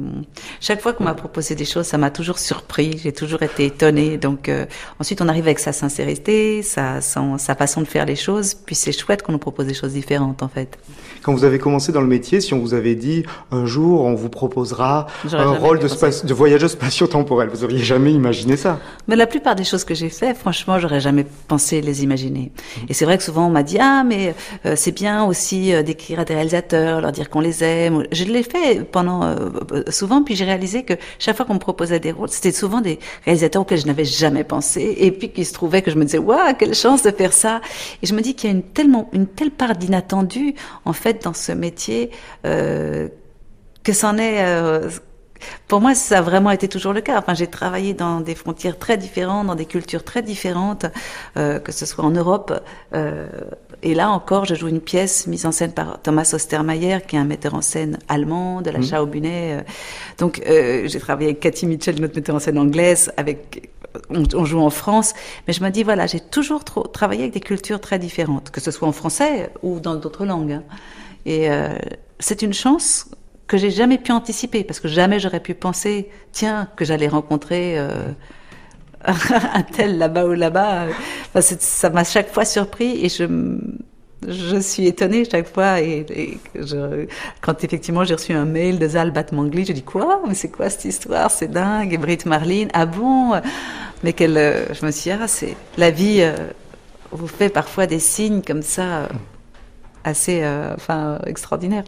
chaque 0.60 0.80
fois 0.80 0.92
qu'on 0.92 1.04
m'a 1.04 1.14
proposé 1.14 1.54
des 1.54 1.64
choses, 1.64 1.86
ça 1.86 1.98
m'a 1.98 2.10
toujours 2.10 2.38
surpris. 2.38 2.98
J'ai 3.02 3.12
toujours 3.12 3.42
été 3.42 3.66
étonnée. 3.66 4.18
Donc 4.18 4.48
euh, 4.48 4.66
ensuite, 4.98 5.20
on 5.20 5.28
arrive 5.28 5.44
avec 5.44 5.58
sa 5.58 5.72
sincérité, 5.72 6.62
sa, 6.62 7.00
sa 7.00 7.54
façon 7.54 7.80
de 7.80 7.86
faire 7.86 8.06
les 8.06 8.16
choses. 8.16 8.54
Puis 8.54 8.74
c'est 8.74 8.92
chouette 8.92 9.22
qu'on 9.22 9.32
nous 9.32 9.38
propose 9.38 9.66
des 9.66 9.74
choses 9.74 9.92
différentes, 9.92 10.42
en 10.42 10.48
fait. 10.48 10.78
Quand 11.22 11.32
vous 11.32 11.44
avez 11.44 11.58
commencé 11.58 11.92
dans 11.92 12.00
le 12.00 12.06
métier, 12.06 12.40
si 12.40 12.54
on 12.54 12.58
vous 12.58 12.74
avait 12.74 12.94
dit 12.94 13.24
un 13.50 13.66
jour 13.66 14.02
on 14.04 14.14
vous 14.14 14.28
proposera 14.28 15.06
un 15.32 15.50
rôle 15.50 15.78
de, 15.78 16.26
de 16.26 16.34
voyageur 16.34 16.70
spatio-temporel, 16.70 17.48
vous 17.48 17.64
auriez 17.64 17.82
jamais 17.82 18.12
imaginé 18.12 18.56
ça. 18.56 18.78
Mais 19.08 19.16
la 19.16 19.26
plupart 19.26 19.54
des 19.54 19.64
choses 19.64 19.84
que 19.84 19.94
j'ai 19.94 20.08
fait, 20.10 20.34
franchement, 20.34 20.78
j'aurais 20.78 21.00
jamais 21.00 21.26
pensé 21.48 21.80
les 21.80 22.02
imaginer. 22.02 22.52
Et 22.88 22.94
c'est 22.94 23.04
vrai 23.04 23.18
que 23.18 23.24
souvent 23.24 23.46
on 23.46 23.50
m'a 23.50 23.62
dit 23.62 23.78
ah 23.80 24.04
mais 24.04 24.34
c'est 24.76 24.92
bien 24.92 25.24
aussi 25.24 25.72
d'écrire 25.82 26.20
à 26.20 26.24
des 26.24 26.34
réalisateurs, 26.34 27.00
leur 27.00 27.12
dire 27.12 27.30
qu'on 27.30 27.40
les 27.40 27.64
aime 27.64 28.04
je 28.12 28.24
l'ai 28.24 28.42
fait 28.42 28.84
pendant 28.84 29.22
euh, 29.24 29.82
souvent, 29.88 30.22
puis 30.22 30.36
j'ai 30.36 30.44
réalisé 30.44 30.82
que 30.82 30.94
chaque 31.18 31.36
fois 31.36 31.46
qu'on 31.46 31.54
me 31.54 31.58
proposait 31.58 32.00
des 32.00 32.12
rôles, 32.12 32.28
c'était 32.28 32.52
souvent 32.52 32.80
des 32.80 32.98
réalisateurs 33.24 33.62
auxquels 33.62 33.80
je 33.80 33.86
n'avais 33.86 34.04
jamais 34.04 34.44
pensé, 34.44 34.96
et 34.98 35.10
puis 35.10 35.30
qu'il 35.30 35.46
se 35.46 35.52
trouvait 35.52 35.82
que 35.82 35.90
je 35.90 35.96
me 35.96 36.04
disais, 36.04 36.18
waouh, 36.18 36.54
quelle 36.58 36.74
chance 36.74 37.02
de 37.02 37.10
faire 37.10 37.32
ça. 37.32 37.60
Et 38.02 38.06
je 38.06 38.14
me 38.14 38.20
dis 38.20 38.34
qu'il 38.34 38.50
y 38.50 38.52
a 38.52 38.56
une 38.56 38.62
tellement 38.62 39.08
une 39.12 39.26
telle 39.26 39.50
part 39.50 39.76
d'inattendu 39.76 40.54
en 40.84 40.92
fait 40.92 41.09
dans 41.14 41.34
ce 41.34 41.52
métier 41.52 42.10
euh, 42.44 43.08
que 43.82 43.92
c'en 43.92 44.18
est. 44.18 44.44
Euh, 44.44 44.90
pour 45.68 45.80
moi, 45.80 45.94
ça 45.94 46.18
a 46.18 46.20
vraiment 46.20 46.50
été 46.50 46.68
toujours 46.68 46.92
le 46.92 47.00
cas. 47.00 47.18
Enfin, 47.18 47.34
j'ai 47.34 47.46
travaillé 47.46 47.94
dans 47.94 48.20
des 48.20 48.34
frontières 48.34 48.78
très 48.78 48.96
différentes, 48.96 49.46
dans 49.46 49.54
des 49.54 49.66
cultures 49.66 50.04
très 50.04 50.22
différentes, 50.22 50.86
euh, 51.36 51.58
que 51.58 51.72
ce 51.72 51.86
soit 51.86 52.04
en 52.04 52.10
Europe. 52.10 52.52
Euh, 52.94 53.28
et 53.82 53.94
là 53.94 54.10
encore, 54.10 54.44
je 54.44 54.54
joue 54.54 54.68
une 54.68 54.80
pièce 54.80 55.26
mise 55.26 55.46
en 55.46 55.52
scène 55.52 55.72
par 55.72 56.00
Thomas 56.02 56.30
Ostermayer, 56.34 56.98
qui 57.06 57.16
est 57.16 57.18
un 57.18 57.24
metteur 57.24 57.54
en 57.54 57.62
scène 57.62 57.98
allemand 58.08 58.60
de 58.62 58.70
la 58.70 58.78
mmh. 58.80 59.04
Bunet. 59.06 59.64
Donc, 60.18 60.42
euh, 60.46 60.86
j'ai 60.86 61.00
travaillé 61.00 61.30
avec 61.30 61.40
Cathy 61.40 61.66
Mitchell, 61.66 62.00
notre 62.00 62.14
metteur 62.14 62.36
en 62.36 62.40
scène 62.40 62.58
anglaise, 62.58 63.12
avec 63.16 63.70
on, 64.10 64.22
on, 64.34 64.44
joue 64.44 64.60
en 64.60 64.70
France, 64.70 65.14
mais 65.48 65.52
je 65.52 65.64
me 65.64 65.70
dis 65.70 65.82
voilà, 65.82 66.06
j'ai 66.06 66.20
toujours 66.20 66.64
trop, 66.64 66.86
travaillé 66.86 67.22
avec 67.22 67.32
des 67.32 67.40
cultures 67.40 67.80
très 67.80 67.98
différentes, 67.98 68.50
que 68.50 68.60
ce 68.60 68.70
soit 68.70 68.86
en 68.86 68.92
français 68.92 69.50
ou 69.62 69.80
dans 69.80 69.96
d'autres 69.96 70.26
langues. 70.26 70.60
Et 71.30 71.48
euh, 71.48 71.68
c'est 72.18 72.42
une 72.42 72.52
chance 72.52 73.08
que 73.46 73.56
j'ai 73.56 73.70
jamais 73.70 73.98
pu 73.98 74.10
anticiper, 74.10 74.64
parce 74.64 74.80
que 74.80 74.88
jamais 74.88 75.20
j'aurais 75.20 75.38
pu 75.38 75.54
penser, 75.54 76.08
tiens, 76.32 76.68
que 76.74 76.84
j'allais 76.84 77.06
rencontrer 77.06 77.78
euh, 77.78 77.88
un 79.04 79.62
tel 79.62 79.96
là-bas 79.96 80.26
ou 80.26 80.32
là-bas. 80.32 80.86
Ça 81.40 81.90
m'a 81.90 82.02
chaque 82.02 82.32
fois 82.32 82.44
surpris 82.44 83.04
et 83.04 83.08
je, 83.08 84.58
suis 84.60 84.88
étonnée 84.88 85.24
chaque 85.24 85.46
fois. 85.46 85.80
Et, 85.80 86.38
quand 87.40 87.62
effectivement 87.62 88.02
j'ai 88.02 88.14
reçu 88.14 88.32
un 88.32 88.44
mail 88.44 88.80
de 88.80 88.88
Zal 88.88 89.12
Batmangli, 89.12 89.64
je 89.64 89.72
dis 89.72 89.84
quoi? 89.84 90.22
Mais 90.26 90.34
c'est 90.34 90.50
quoi 90.50 90.68
cette 90.68 90.84
histoire? 90.84 91.30
C'est 91.30 91.50
dingue. 91.50 91.92
Et 91.92 91.98
Britt 91.98 92.26
Marlene, 92.26 92.70
ah 92.74 92.86
bon? 92.86 93.40
Mais 94.02 94.14
qu'elle, 94.14 94.66
je 94.72 94.84
me 94.84 94.90
suis 94.90 95.10
dit, 95.10 95.16
ah, 95.16 95.26
la 95.78 95.90
vie. 95.92 96.22
Euh, 96.22 96.34
vous 97.12 97.26
fait 97.26 97.48
parfois 97.48 97.86
des 97.86 97.98
signes 97.98 98.42
comme 98.42 98.62
ça 98.62 99.08
assez 100.04 100.44
enfin, 100.74 101.18
extraordinaires. 101.26 101.84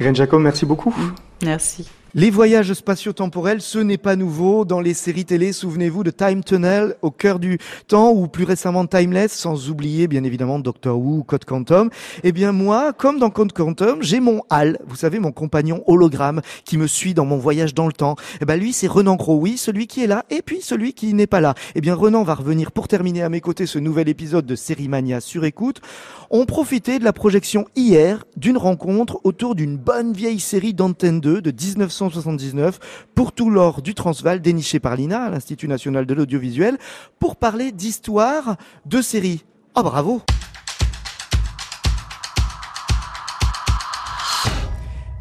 Irène 0.00 0.16
Jacob, 0.16 0.40
merci 0.40 0.66
beaucoup. 0.66 0.94
Merci. 1.42 1.88
Les 2.14 2.28
voyages 2.28 2.74
spatio-temporels, 2.74 3.62
ce 3.62 3.78
n'est 3.78 3.96
pas 3.96 4.16
nouveau. 4.16 4.66
Dans 4.66 4.80
les 4.80 4.92
séries 4.92 5.24
télé, 5.24 5.54
souvenez-vous 5.54 6.04
de 6.04 6.10
Time 6.10 6.44
Tunnel, 6.44 6.94
au 7.00 7.10
cœur 7.10 7.38
du 7.38 7.58
temps, 7.88 8.10
ou 8.10 8.28
plus 8.28 8.44
récemment 8.44 8.84
Timeless, 8.84 9.32
sans 9.32 9.70
oublier 9.70 10.08
bien 10.08 10.22
évidemment 10.22 10.58
Doctor 10.58 10.98
Who, 10.98 11.22
Code 11.22 11.46
Quantum. 11.46 11.88
Eh 12.22 12.32
bien 12.32 12.52
moi, 12.52 12.92
comme 12.92 13.18
dans 13.18 13.30
Code 13.30 13.54
Quantum, 13.54 14.02
j'ai 14.02 14.20
mon 14.20 14.42
HAL, 14.50 14.78
vous 14.86 14.96
savez, 14.96 15.20
mon 15.20 15.32
compagnon 15.32 15.82
hologramme, 15.86 16.42
qui 16.66 16.76
me 16.76 16.86
suit 16.86 17.14
dans 17.14 17.24
mon 17.24 17.38
voyage 17.38 17.72
dans 17.72 17.86
le 17.86 17.94
temps. 17.94 18.16
Eh 18.42 18.44
ben 18.44 18.60
lui, 18.60 18.74
c'est 18.74 18.88
Renan 18.88 19.16
oui, 19.28 19.56
celui 19.56 19.86
qui 19.86 20.04
est 20.04 20.06
là, 20.06 20.26
et 20.28 20.42
puis 20.42 20.60
celui 20.60 20.92
qui 20.92 21.14
n'est 21.14 21.26
pas 21.26 21.40
là. 21.40 21.54
Eh 21.74 21.80
bien 21.80 21.94
Renan 21.94 22.24
va 22.24 22.34
revenir 22.34 22.72
pour 22.72 22.88
terminer 22.88 23.22
à 23.22 23.30
mes 23.30 23.40
côtés 23.40 23.64
ce 23.64 23.78
nouvel 23.78 24.10
épisode 24.10 24.44
de 24.44 24.54
Série 24.54 24.88
Mania 24.88 25.22
sur 25.22 25.46
écoute. 25.46 25.80
On 26.28 26.44
profitait 26.44 26.98
de 26.98 27.04
la 27.04 27.14
projection 27.14 27.66
hier 27.74 28.24
d'une 28.36 28.58
rencontre 28.58 29.18
autour 29.24 29.54
d'une 29.54 29.78
bonne 29.78 30.12
vieille 30.12 30.40
série 30.40 30.74
d'Antenne 30.74 31.20
2 31.20 31.40
de 31.40 31.50
1900 31.50 32.01
1979 32.06 33.06
pour 33.14 33.32
tout 33.32 33.50
l'or 33.50 33.82
du 33.82 33.94
Transvaal 33.94 34.40
déniché 34.40 34.80
par 34.80 34.96
l'INA, 34.96 35.30
l'Institut 35.30 35.68
national 35.68 36.06
de 36.06 36.14
l'audiovisuel, 36.14 36.78
pour 37.18 37.36
parler 37.36 37.72
d'histoire 37.72 38.56
de 38.86 39.00
séries. 39.00 39.44
Ah 39.74 39.82
bravo 39.82 40.22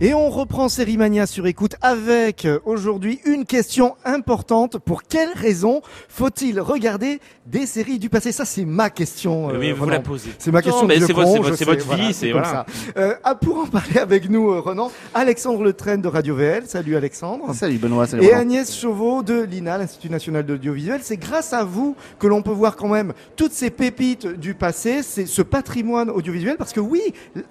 Et 0.04 0.16
on 0.16 0.32
reprend 0.32 0.68
Sérimania 0.68 1.28
sur 1.28 1.46
écoute 1.46 1.76
avec 1.80 2.46
euh, 2.46 2.58
aujourd'hui 2.66 3.20
une 3.24 3.46
question 3.46 3.96
importante. 4.04 4.80
Pour 4.80 5.04
quelle 5.04 5.30
raison 5.36 5.84
faut-il 6.10 6.60
regarder 6.60 7.20
des 7.46 7.68
séries 7.68 8.00
du 8.00 8.10
passé? 8.10 8.32
Ça, 8.32 8.44
c'est 8.44 8.66
ma 8.66 8.90
question. 8.90 9.50
oui, 9.50 9.70
euh, 9.70 9.76
vous 9.76 9.88
la 9.88 10.00
posez. 10.00 10.32
C'est 10.40 10.52
ma 10.52 10.64
question. 10.64 10.88
C'est 10.90 11.14
votre, 11.14 11.66
votre, 11.66 11.96
vie, 11.96 12.16
c'est 12.16 12.32
voilà. 12.32 12.48
Ça. 12.48 12.66
Euh, 12.98 13.14
ah, 13.24 13.36
pour 13.36 13.60
en 13.60 13.68
parler 13.68 14.00
avec 14.00 14.28
nous, 14.28 14.50
euh, 14.50 14.60
Renan, 14.60 14.92
Alexandre 15.14 15.62
Letraine 15.64 16.02
de 16.02 16.08
Radio 16.08 16.34
VL. 16.34 16.64
Salut 16.66 16.96
Alexandre. 16.96 17.54
Salut 17.54 17.78
Benoît. 17.78 18.08
Salut 18.08 18.24
Et 18.24 18.34
Agnès 18.34 18.76
Chauveau 18.76 19.22
de 19.22 19.42
l'INA, 19.42 19.78
l'Institut 19.78 20.10
national 20.10 20.48
de 20.48 20.54
l'audiovisuel. 20.54 21.02
C'est 21.04 21.18
grâce 21.18 21.54
à 21.54 21.64
vous 21.64 21.96
que 22.18 22.26
l'on 22.26 22.42
peut 22.42 22.50
voir 22.50 22.76
quand 22.76 22.88
même 22.88 23.14
toutes 23.36 23.54
ces 23.54 23.70
pépites 23.70 24.26
du 24.26 24.56
passé, 24.56 25.04
c'est 25.04 25.28
ce 25.28 25.44
patrimoine 25.44 26.10
audiovisuel. 26.10 26.58
Parce 26.58 26.74
que 26.74 26.80
oui, 26.80 27.02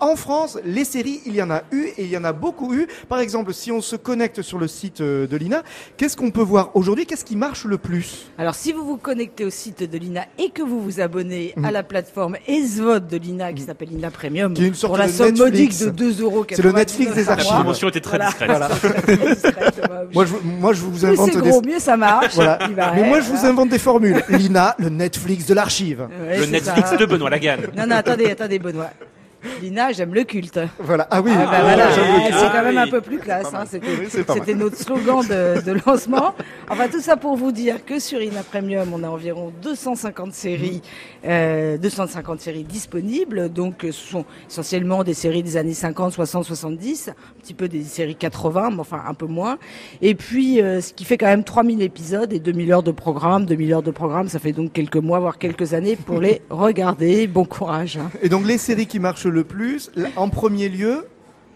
en 0.01 0.17
France, 0.17 0.59
les 0.65 0.85
séries, 0.85 1.21
il 1.27 1.37
y 1.37 1.43
en 1.43 1.53
a 1.53 1.63
eu 1.71 1.91
et 1.97 2.03
il 2.03 2.11
y 2.11 2.17
en 2.17 2.25
a 2.25 2.40
beaucoup 2.41 2.75
eu. 2.75 2.89
Par 3.09 3.21
exemple, 3.21 3.53
si 3.53 3.71
on 3.71 3.81
se 3.81 3.97
connecte 3.97 4.43
sur 4.43 4.59
le 4.59 4.67
site 4.67 5.01
euh, 5.01 5.27
de 5.27 5.37
l'INA, 5.37 5.63
qu'est-ce 5.97 6.17
qu'on 6.17 6.31
peut 6.31 6.43
voir 6.43 6.71
aujourd'hui? 6.75 7.07
Qu'est-ce 7.07 7.25
qui 7.25 7.37
marche 7.37 7.65
le 7.65 7.79
plus? 7.79 8.27
Alors, 8.39 8.55
si 8.55 8.73
vous 8.73 8.85
vous 8.85 8.97
connectez 8.97 9.45
au 9.45 9.51
site 9.51 9.89
de 9.89 9.99
l'INA 9.99 10.25
et 10.39 10.51
que 10.51 10.63
vous 10.63 10.81
vous 10.81 11.01
abonnez 11.01 11.53
à 11.57 11.69
mhm. 11.69 11.71
la 11.71 11.83
plateforme 11.83 12.37
ESVOD 12.49 13.07
de 13.07 13.17
l'INA 13.17 13.53
qui 13.53 13.63
mhm. 13.63 13.67
s'appelle 13.67 13.89
l'INA 13.91 14.11
Premium, 14.11 14.55
qui 14.55 14.65
est 14.65 14.69
une 14.69 14.75
sorte 14.75 14.93
pour 14.95 14.99
la 14.99 15.09
somme 15.09 15.37
modique 15.37 15.79
de 15.79 15.91
2 15.91 16.23
euros. 16.23 16.45
C'est 16.51 16.63
le 16.63 16.73
Netflix 16.73 17.15
des 17.15 17.29
archives. 17.29 17.51
La 17.51 17.57
promotion 17.57 17.89
était 17.89 18.01
très 18.01 18.19
discrète. 18.19 18.51
moi, 20.15 20.25
je, 20.25 20.35
moi, 20.45 20.73
je 20.73 20.81
vous 20.81 21.05
invente 21.05 21.31
des... 21.31 21.51
gros, 21.51 21.63
mieux 21.63 21.79
ça 21.79 21.97
marche. 21.97 22.37
Mais 22.39 23.07
moi, 23.07 23.21
je 23.21 23.31
vous 23.31 23.45
invente 23.45 23.69
des 23.69 23.79
formules. 23.79 24.23
L'INA, 24.29 24.75
le 24.79 24.89
Netflix 24.89 25.47
de 25.47 25.55
l'archive. 25.55 26.09
le 26.39 26.47
Netflix 26.47 26.97
de 26.97 27.07
Benoît 27.07 27.31
Lagan. 27.31 27.59
Non, 27.77 27.87
non, 27.87 27.97
attendez, 27.97 28.31
attendez, 28.31 28.59
Benoît. 28.59 28.91
Lina, 29.63 29.93
j'aime 29.93 30.15
le 30.15 30.25
culte. 30.25 30.61
Voilà. 30.79 31.07
Ah 31.11 31.23
oui. 31.23 31.31
Ah 31.35 31.47
bah 31.51 31.61
voilà. 31.63 31.91
c'est 31.93 32.53
quand 32.53 32.63
même 32.63 32.79
un 32.79 32.89
peu 32.89 33.01
plus 33.01 33.19
classe. 33.19 33.53
Hein. 33.55 33.65
C'était 33.67 34.55
notre 34.55 34.77
slogan 34.77 35.23
de, 35.23 35.63
de, 35.63 35.81
lancement. 35.87 36.35
Enfin, 36.69 36.89
tout 36.89 37.01
ça 37.01 37.17
pour 37.17 37.37
vous 37.37 37.53
dire 37.53 37.85
que 37.85 37.99
sur 37.99 38.21
Ina 38.21 38.43
Premium, 38.43 38.93
on 38.93 39.03
a 39.03 39.09
environ 39.09 39.53
250 39.63 40.35
séries, 40.35 40.83
euh, 41.25 41.79
250 41.79 42.41
séries 42.41 42.65
disponibles. 42.65 43.51
Donc, 43.51 43.79
ce 43.83 43.93
sont 43.93 44.25
essentiellement 44.49 45.05
des 45.05 45.15
séries 45.15 45.43
des 45.43 45.57
années 45.57 45.75
50, 45.75 46.13
60, 46.13 46.45
70, 46.45 47.09
un 47.09 47.41
petit 47.41 47.55
peu 47.55 47.69
des 47.69 47.83
séries 47.83 48.17
80, 48.17 48.71
mais 48.71 48.81
enfin 48.81 49.03
un 49.07 49.15
peu 49.15 49.27
moins. 49.27 49.59
Et 50.03 50.15
puis, 50.15 50.61
euh, 50.61 50.81
ce 50.81 50.93
qui 50.93 51.05
fait 51.05 51.17
quand 51.17 51.27
même 51.27 51.45
3000 51.45 51.83
épisodes 51.83 52.33
et 52.33 52.41
2000 52.41 52.73
heures 52.73 52.83
de 52.83 52.93
programme. 52.93 53.47
2000 53.47 53.73
heures 53.73 53.83
de 53.83 53.91
programme, 53.91 54.29
ça 54.29 54.39
fait 54.39 54.53
donc 54.53 54.73
quelques 54.73 54.97
mois, 54.97 55.19
voire 55.19 55.39
quelques 55.39 55.73
années 55.73 55.97
pour 55.97 56.21
les 56.21 56.43
regarder. 56.51 57.27
Bon 57.27 57.45
courage. 57.45 57.97
Hein. 57.97 58.11
Et 58.23 58.29
donc, 58.29 58.47
les 58.47 58.59
séries 58.59 58.87
qui 58.87 58.99
marchent 58.99 59.30
le 59.31 59.45
plus 59.45 59.91
En 60.17 60.29
premier 60.29 60.69
lieu, 60.69 61.07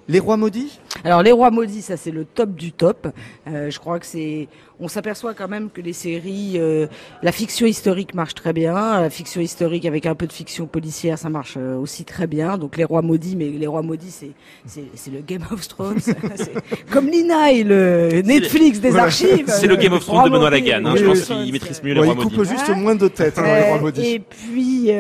les 0.09 0.19
rois 0.19 0.37
maudits? 0.37 0.81
Alors 1.03 1.23
les 1.23 1.33
rois 1.33 1.51
maudits, 1.51 1.83
ça 1.83 1.97
c'est 1.97 2.11
le 2.11 2.25
top 2.25 2.55
du 2.55 2.73
top. 2.73 3.09
Euh, 3.49 3.71
je 3.71 3.79
crois 3.79 3.99
que 3.99 4.07
c'est 4.07 4.49
on 4.81 4.89
s'aperçoit 4.89 5.35
quand 5.35 5.49
même 5.49 5.71
que 5.71 5.81
les 5.81 5.93
séries, 5.93 6.55
euh, 6.57 6.87
la 7.23 7.31
fiction 7.31 7.65
historique 7.65 8.13
marche 8.15 8.35
très 8.35 8.53
bien, 8.53 9.01
la 9.01 9.11
fiction 9.11 9.41
historique 9.41 9.87
avec 9.87 10.05
un 10.05 10.15
peu 10.15 10.27
de 10.27 10.33
fiction 10.33 10.67
policière, 10.67 11.17
ça 11.17 11.29
marche 11.29 11.55
euh, 11.57 11.77
aussi 11.77 12.05
très 12.05 12.27
bien. 12.27 12.59
Donc 12.59 12.77
les 12.77 12.85
rois 12.85 13.03
maudits, 13.03 13.37
mais 13.37 13.51
les 13.51 13.67
rois 13.67 13.83
maudits, 13.83 14.11
c'est 14.11 14.31
c'est 14.67 15.11
le 15.11 15.21
Game 15.21 15.45
of 15.51 15.67
Thrones, 15.69 16.01
comme 16.91 17.09
Lina 17.09 17.53
et 17.53 17.65
le 17.65 18.23
Netflix 18.23 18.81
des 18.81 18.97
archives. 18.97 19.47
C'est 19.49 19.67
le 19.67 19.77
Game 19.77 19.93
of 19.93 20.05
Thrones 20.05 20.25
de 20.25 20.31
Benoît 20.31 20.51
Lagan. 20.51 20.85
Hein, 20.85 20.95
je 20.97 21.05
pense 21.05 21.23
qu'il 21.23 21.53
maîtrise 21.53 21.83
mieux 21.83 21.95
les 21.95 22.01
rois 22.01 22.15
maudits. 22.15 22.29
Il 22.31 22.37
coupe 22.37 22.49
juste 22.49 22.69
moins 22.77 22.95
de 22.95 23.09
têtes, 23.09 23.39
hein, 23.39 23.45
les 23.45 23.69
rois 23.69 23.81
maudits. 23.81 24.07
Et 24.07 24.21
puis 24.21 24.91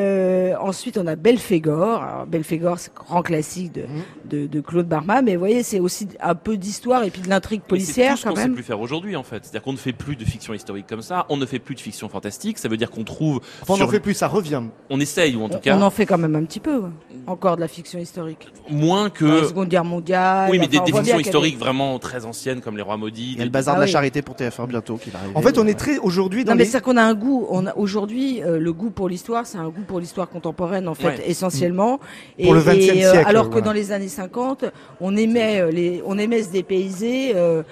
ensuite 0.60 0.98
on 0.98 1.06
a 1.06 1.16
Belphégor. 1.16 2.02
Alors, 2.02 2.26
Belphégor, 2.26 2.78
c'est 2.78 2.92
grand 2.94 3.22
classique 3.22 3.72
de, 3.72 3.82
mmh. 3.82 4.28
de, 4.28 4.46
de 4.46 4.60
Claude 4.60 4.86
Barma, 4.86 5.22
mais 5.22 5.34
vous 5.34 5.40
voyez, 5.40 5.62
c'est 5.62 5.80
aussi 5.84 6.08
un 6.20 6.34
peu 6.34 6.56
d'histoire 6.56 7.04
et 7.04 7.10
puis 7.10 7.22
de 7.22 7.28
l'intrigue 7.28 7.62
policière 7.62 8.16
quand 8.22 8.30
même. 8.30 8.36
C'est 8.36 8.40
ce 8.40 8.46
qu'on 8.46 8.50
sait 8.50 8.54
plus 8.54 8.62
faire 8.62 8.80
aujourd'hui 8.80 9.16
en 9.16 9.22
fait 9.22 9.42
qu'on 9.64 9.72
ne 9.72 9.78
fait 9.78 9.92
plus 9.92 10.16
de 10.16 10.24
fiction 10.24 10.54
historique 10.54 10.86
comme 10.86 11.02
ça, 11.02 11.26
on 11.28 11.36
ne 11.36 11.46
fait 11.46 11.58
plus 11.58 11.74
de 11.74 11.80
fiction 11.80 12.08
fantastique, 12.08 12.58
ça 12.58 12.68
veut 12.68 12.76
dire 12.76 12.90
qu'on 12.90 13.04
trouve... 13.04 13.40
on 13.68 13.76
n'en 13.76 13.88
fait 13.88 14.00
plus, 14.00 14.14
ça 14.14 14.28
revient. 14.28 14.62
On 14.90 15.00
essaye, 15.00 15.36
ou 15.36 15.42
en 15.42 15.48
tout 15.48 15.58
cas... 15.58 15.76
On 15.76 15.82
en 15.82 15.90
fait 15.90 16.06
quand 16.06 16.18
même 16.18 16.36
un 16.36 16.44
petit 16.44 16.60
peu, 16.60 16.82
encore 17.26 17.56
de 17.56 17.60
la 17.60 17.68
fiction 17.68 17.98
historique. 17.98 18.48
Moins 18.70 19.10
que... 19.10 19.24
la 19.24 19.48
Seconde 19.48 19.68
Guerre 19.68 19.84
mondiale... 19.84 20.50
Oui, 20.50 20.58
mais 20.58 20.68
des, 20.68 20.80
fictions 20.84 21.18
historiques 21.18 21.58
vraiment 21.58 21.98
très 21.98 22.24
anciennes, 22.24 22.60
comme 22.60 22.76
Les 22.76 22.82
Rois 22.82 22.96
Maudits... 22.96 23.32
Il 23.32 23.38
y 23.38 23.42
a 23.42 23.44
le 23.44 23.50
bazar 23.50 23.76
de 23.76 23.80
la 23.80 23.84
ah 23.84 23.88
charité 23.88 24.22
pour 24.22 24.34
TF1 24.34 24.66
bientôt 24.66 24.96
qui 24.96 25.10
va 25.10 25.20
arriver. 25.20 25.36
En 25.36 25.42
fait, 25.42 25.58
on 25.58 25.66
est 25.66 25.78
très 25.78 25.98
aujourd'hui 25.98 26.44
dans 26.44 26.52
Non, 26.52 26.58
mais 26.58 26.64
c'est 26.64 26.82
qu'on 26.82 26.96
a 26.96 27.02
un 27.02 27.14
goût, 27.14 27.46
on 27.50 27.66
a 27.66 27.74
aujourd'hui, 27.76 28.42
euh, 28.42 28.58
le 28.58 28.72
goût 28.72 28.90
pour 28.90 29.08
l'histoire, 29.08 29.46
c'est 29.46 29.58
un 29.58 29.68
goût 29.68 29.82
pour 29.86 30.00
l'histoire 30.00 30.28
contemporaine, 30.28 30.88
en 30.88 30.94
fait, 30.94 31.22
essentiellement. 31.26 32.00
Et, 32.38 32.44
pour 32.44 32.54
le 32.54 32.60
20e 32.60 33.04
euh, 33.04 33.12
siècle. 33.12 33.24
alors 33.26 33.50
que 33.50 33.58
dans 33.58 33.72
les 33.72 33.92
années 33.92 34.08
50, 34.08 34.66
on 35.00 35.16
aimait, 35.16 35.60
les, 35.74 36.02
on 36.06 36.16
aimait 36.18 36.42
se 36.42 36.50
dépayser 36.50 37.32
euh, 37.34 37.62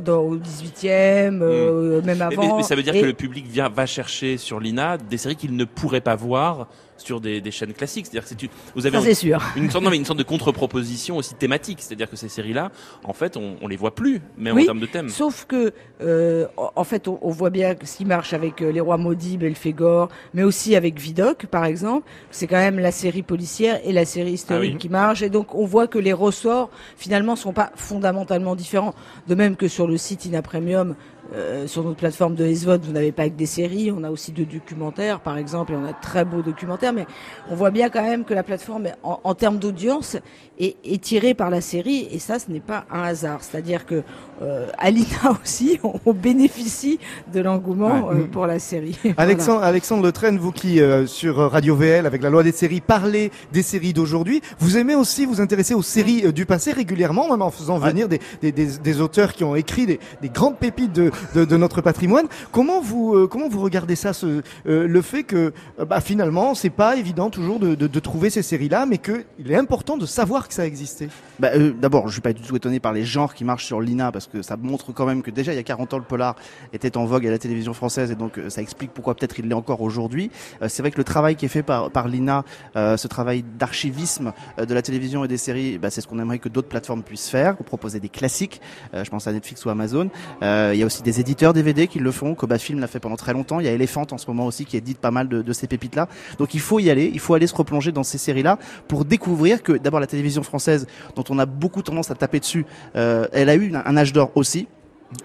dans, 0.00 0.20
au 0.20 0.36
18e, 0.36 2.02
même 2.02 2.22
avant. 2.22 2.58
Mais, 2.58 2.62
ça 2.62 2.74
veut 2.74 2.82
dire 2.82 2.94
que 2.94 2.98
le 2.98 3.12
public 3.12 3.46
vient, 3.46 3.68
va 3.68 3.86
chercher 3.86 4.36
sur 4.36 4.60
l'INA 4.60 4.98
des 4.98 5.16
séries 5.16 5.36
qu'il 5.36 5.56
ne 5.56 5.64
pourrait 5.64 6.00
pas 6.00 6.16
voir 6.16 6.68
sur 7.00 7.20
des, 7.20 7.40
des 7.40 7.50
chaînes 7.50 7.72
classiques. 7.72 8.06
C'est-à-dire 8.06 8.28
que 8.28 8.46
vous 8.74 8.86
avez 8.86 8.98
une, 8.98 9.14
sûr. 9.14 9.42
une 9.56 9.70
sorte, 9.70 9.84
non, 9.84 9.90
mais 9.90 9.96
une 9.96 10.04
sorte 10.04 10.18
de 10.18 10.24
contre-proposition 10.24 11.16
aussi 11.16 11.34
thématique. 11.34 11.78
C'est-à-dire 11.80 12.08
que 12.08 12.16
ces 12.16 12.28
séries-là, 12.28 12.70
en 13.04 13.12
fait, 13.12 13.36
on, 13.36 13.56
on 13.60 13.68
les 13.68 13.76
voit 13.76 13.94
plus, 13.94 14.20
mais 14.36 14.52
oui, 14.52 14.62
en 14.62 14.66
termes 14.66 14.80
de 14.80 14.86
thème. 14.86 15.08
Sauf 15.08 15.46
que, 15.46 15.72
euh, 16.02 16.46
en 16.56 16.84
fait, 16.84 17.08
on, 17.08 17.18
on, 17.22 17.30
voit 17.30 17.50
bien 17.50 17.74
ce 17.82 17.96
qui 17.96 18.04
marche 18.04 18.32
avec 18.32 18.62
euh, 18.62 18.70
Les 18.70 18.80
Rois 18.80 18.96
Maudits, 18.96 19.38
Belphégor, 19.38 20.08
mais 20.34 20.42
aussi 20.42 20.76
avec 20.76 20.98
Vidocq, 20.98 21.46
par 21.46 21.64
exemple. 21.64 22.06
C'est 22.30 22.46
quand 22.46 22.56
même 22.56 22.78
la 22.78 22.92
série 22.92 23.22
policière 23.22 23.80
et 23.84 23.92
la 23.92 24.04
série 24.04 24.32
historique 24.32 24.74
ah 24.76 24.78
qui 24.78 24.88
marche. 24.88 25.22
Et 25.22 25.30
donc, 25.30 25.54
on 25.54 25.64
voit 25.64 25.86
que 25.86 25.98
les 25.98 26.12
ressorts, 26.12 26.70
finalement, 26.96 27.36
sont 27.36 27.52
pas 27.52 27.72
fondamentalement 27.76 28.54
différents. 28.56 28.94
De 29.28 29.34
même 29.34 29.56
que 29.56 29.68
sur 29.68 29.86
le 29.86 29.96
site 29.96 30.26
Ina 30.26 30.42
Premium, 30.42 30.94
euh, 31.34 31.66
sur 31.66 31.84
notre 31.84 31.96
plateforme 31.96 32.34
de 32.34 32.52
SVOD, 32.52 32.84
vous 32.84 32.92
n'avez 32.92 33.12
pas 33.12 33.28
que 33.28 33.34
des 33.34 33.46
séries, 33.46 33.90
on 33.90 34.02
a 34.04 34.10
aussi 34.10 34.32
de 34.32 34.44
documentaires, 34.44 35.20
par 35.20 35.38
exemple, 35.38 35.72
et 35.72 35.76
on 35.76 35.84
a 35.84 35.92
de 35.92 36.00
très 36.02 36.24
beaux 36.24 36.42
documentaires, 36.42 36.92
mais 36.92 37.06
on 37.50 37.54
voit 37.54 37.70
bien 37.70 37.88
quand 37.88 38.02
même 38.02 38.24
que 38.24 38.34
la 38.34 38.42
plateforme, 38.42 38.88
en, 39.02 39.20
en 39.22 39.34
termes 39.34 39.58
d'audience, 39.58 40.16
est, 40.60 40.76
est, 40.84 41.02
tirée 41.02 41.34
par 41.34 41.50
la 41.50 41.60
série, 41.60 42.08
et 42.10 42.18
ça, 42.18 42.38
ce 42.38 42.50
n'est 42.50 42.60
pas 42.60 42.84
un 42.90 43.02
hasard. 43.02 43.42
C'est-à-dire 43.42 43.86
que 43.86 44.02
euh, 44.42 44.66
Alina 44.78 45.32
aussi, 45.42 45.80
on, 45.82 46.12
bénéficie 46.12 46.98
de 47.32 47.40
l'engouement 47.40 48.10
euh, 48.10 48.26
pour 48.30 48.46
la 48.46 48.58
série. 48.58 48.98
Alexandre, 49.16 49.52
voilà. 49.58 49.68
Alexandre 49.68 50.02
Letraine, 50.02 50.38
vous 50.38 50.52
qui, 50.52 50.80
euh, 50.80 51.06
sur 51.06 51.36
Radio 51.36 51.76
VL, 51.76 52.06
avec 52.06 52.22
la 52.22 52.30
loi 52.30 52.42
des 52.42 52.52
séries, 52.52 52.80
parlez 52.80 53.30
des 53.52 53.62
séries 53.62 53.92
d'aujourd'hui, 53.92 54.42
vous 54.58 54.76
aimez 54.76 54.94
aussi 54.94 55.24
vous 55.24 55.40
intéresser 55.40 55.74
aux 55.74 55.82
séries 55.82 56.26
euh, 56.26 56.32
du 56.32 56.46
passé 56.46 56.72
régulièrement, 56.72 57.28
même 57.30 57.42
en 57.42 57.50
faisant 57.50 57.78
venir 57.78 58.08
des, 58.08 58.20
des, 58.42 58.52
des, 58.52 58.78
des, 58.78 59.00
auteurs 59.00 59.32
qui 59.32 59.44
ont 59.44 59.56
écrit 59.56 59.86
des, 59.86 59.98
grandes 60.24 60.58
pépites 60.58 60.92
de, 60.92 61.10
de, 61.34 61.56
notre 61.56 61.80
patrimoine. 61.80 62.26
Comment 62.52 62.80
vous, 62.80 63.14
euh, 63.14 63.26
comment 63.26 63.48
vous 63.48 63.60
regardez 63.60 63.96
ça, 63.96 64.12
ce, 64.12 64.42
le 64.64 65.02
fait 65.02 65.24
que 65.24 65.52
bah, 65.88 66.00
finalement, 66.00 66.54
c'est 66.54 66.70
pas 66.70 66.96
évident 66.96 67.30
toujours 67.30 67.58
de, 67.58 67.74
de 67.74 68.00
trouver 68.00 68.30
ces 68.30 68.42
séries-là, 68.42 68.86
mais 68.86 68.98
qu'il 68.98 69.50
est 69.50 69.56
important 69.56 69.96
de 69.96 70.06
savoir 70.06 70.48
que 70.48 70.54
ça 70.54 70.66
existait 70.66 71.08
bah, 71.40 71.50
D'abord, 71.80 72.08
je 72.08 72.12
suis 72.12 72.20
pas 72.20 72.32
du 72.32 72.42
tout 72.42 72.56
étonné 72.56 72.80
par 72.80 72.92
les 72.92 73.04
genres 73.04 73.34
qui 73.34 73.44
marchent 73.44 73.64
sur 73.64 73.80
l'INA, 73.80 74.12
parce 74.12 74.26
que 74.26 74.42
ça 74.42 74.56
montre 74.56 74.92
quand 74.92 75.06
même 75.06 75.22
que 75.22 75.30
déjà 75.30 75.52
il 75.52 75.56
y 75.56 75.58
a 75.58 75.62
40 75.62 75.94
ans 75.94 75.98
le 75.98 76.04
polar 76.04 76.36
était 76.72 76.96
en 76.96 77.04
vogue 77.04 77.26
à 77.26 77.30
la 77.30 77.38
télévision 77.38 77.72
française 77.74 78.10
et 78.10 78.14
donc 78.14 78.38
euh, 78.38 78.50
ça 78.50 78.62
explique 78.62 78.92
pourquoi 78.92 79.14
peut-être 79.14 79.38
il 79.38 79.48
l'est 79.48 79.54
encore 79.54 79.80
aujourd'hui. 79.80 80.30
Euh, 80.62 80.66
c'est 80.68 80.82
vrai 80.82 80.90
que 80.90 80.98
le 80.98 81.04
travail 81.04 81.36
qui 81.36 81.46
est 81.46 81.48
fait 81.48 81.62
par, 81.62 81.90
par 81.90 82.08
l'INA, 82.08 82.44
euh, 82.76 82.96
ce 82.96 83.08
travail 83.08 83.44
d'archivisme 83.58 84.32
de 84.58 84.74
la 84.74 84.82
télévision 84.82 85.24
et 85.24 85.28
des 85.28 85.38
séries, 85.38 85.78
bah, 85.78 85.90
c'est 85.90 86.00
ce 86.00 86.06
qu'on 86.06 86.18
aimerait 86.18 86.38
que 86.38 86.48
d'autres 86.48 86.68
plateformes 86.68 87.02
puissent 87.02 87.28
faire, 87.28 87.56
proposer 87.56 88.00
des 88.00 88.08
classiques. 88.08 88.60
je 88.92 89.08
pense 89.08 89.26
à 89.26 89.32
Netflix 89.32 89.64
ou 89.64 89.70
Amazon. 89.70 90.10
il 90.42 90.76
y 90.76 90.82
a 90.82 90.86
aussi 90.86 91.02
des 91.02 91.20
éditeurs 91.20 91.52
DVD 91.52 91.86
qui 91.86 91.98
le 91.98 92.10
font. 92.10 92.34
Koba 92.34 92.58
Film 92.58 92.80
l'a 92.80 92.86
fait 92.86 93.00
pendant 93.00 93.16
très 93.16 93.32
longtemps. 93.32 93.60
Il 93.60 93.66
y 93.66 93.68
a 93.68 93.72
Elephant 93.72 94.06
en 94.10 94.18
ce 94.18 94.26
moment 94.26 94.46
aussi 94.46 94.64
qui 94.64 94.76
édite 94.76 94.98
pas 94.98 95.10
mal 95.10 95.28
de, 95.28 95.42
de 95.42 95.52
ces 95.52 95.66
pépites-là. 95.66 96.08
Donc 96.38 96.54
il 96.54 96.60
faut 96.60 96.78
y 96.78 96.90
aller. 96.90 97.10
Il 97.12 97.20
faut 97.20 97.34
aller 97.34 97.46
se 97.46 97.54
replonger 97.54 97.92
dans 97.92 98.02
ces 98.02 98.18
séries-là 98.18 98.58
pour 98.88 99.04
découvrir 99.04 99.62
que 99.62 99.72
d'abord 99.72 100.00
la 100.00 100.06
télévision 100.06 100.42
française, 100.42 100.86
dont 101.16 101.24
on 101.30 101.38
a 101.38 101.46
beaucoup 101.46 101.82
tendance 101.82 102.10
à 102.10 102.14
taper 102.14 102.40
dessus, 102.40 102.66
euh, 102.96 103.26
elle 103.32 103.48
a 103.48 103.54
eu 103.54 103.72
un 103.74 103.96
âge 103.96 104.12
d'or 104.12 104.30
aussi 104.34 104.68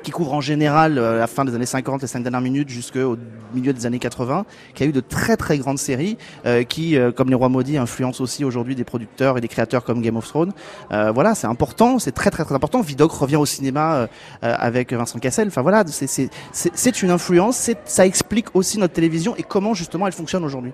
qui 0.01 0.09
couvre 0.09 0.33
en 0.33 0.41
général 0.41 0.97
euh, 0.97 1.19
la 1.19 1.27
fin 1.27 1.45
des 1.45 1.53
années 1.53 1.67
50, 1.67 2.01
les 2.01 2.07
cinq 2.07 2.23
dernières 2.23 2.41
minutes 2.41 2.69
jusqu'au 2.69 3.17
milieu 3.53 3.71
des 3.71 3.85
années 3.85 3.99
80, 3.99 4.45
qui 4.73 4.81
a 4.81 4.87
eu 4.87 4.91
de 4.91 4.99
très 4.99 5.37
très 5.37 5.59
grandes 5.59 5.77
séries 5.77 6.17
euh, 6.47 6.63
qui, 6.63 6.97
comme 7.15 7.29
Les 7.29 7.35
Rois 7.35 7.49
Maudits, 7.49 7.77
influencent 7.77 8.23
aussi 8.23 8.43
aujourd'hui 8.43 8.73
des 8.73 8.83
producteurs 8.83 9.37
et 9.37 9.41
des 9.41 9.47
créateurs 9.47 9.83
comme 9.83 10.01
Game 10.01 10.17
of 10.17 10.27
Thrones. 10.27 10.53
voilà, 10.89 11.35
c'est 11.35 11.47
important, 11.47 11.99
c'est 11.99 12.13
très 12.13 12.31
très 12.31 12.43
très 12.45 12.55
important. 12.55 12.81
Vidocq 12.81 13.11
revient 13.11 13.35
au 13.35 13.45
cinéma 13.45 14.07
avec 14.41 14.91
Vincent 14.91 15.19
Cassel. 15.19 15.49
Enfin 15.49 15.61
voilà, 15.61 15.83
c'est 15.87 17.01
une 17.01 17.11
influence, 17.11 17.69
ça 17.85 18.05
explique 18.07 18.55
aussi 18.55 18.79
notre 18.79 18.93
télévision 18.93 19.35
et 19.35 19.43
comment 19.43 19.73
justement 19.75 20.07
elle 20.07 20.13
fonctionne 20.13 20.43
aujourd'hui. 20.43 20.71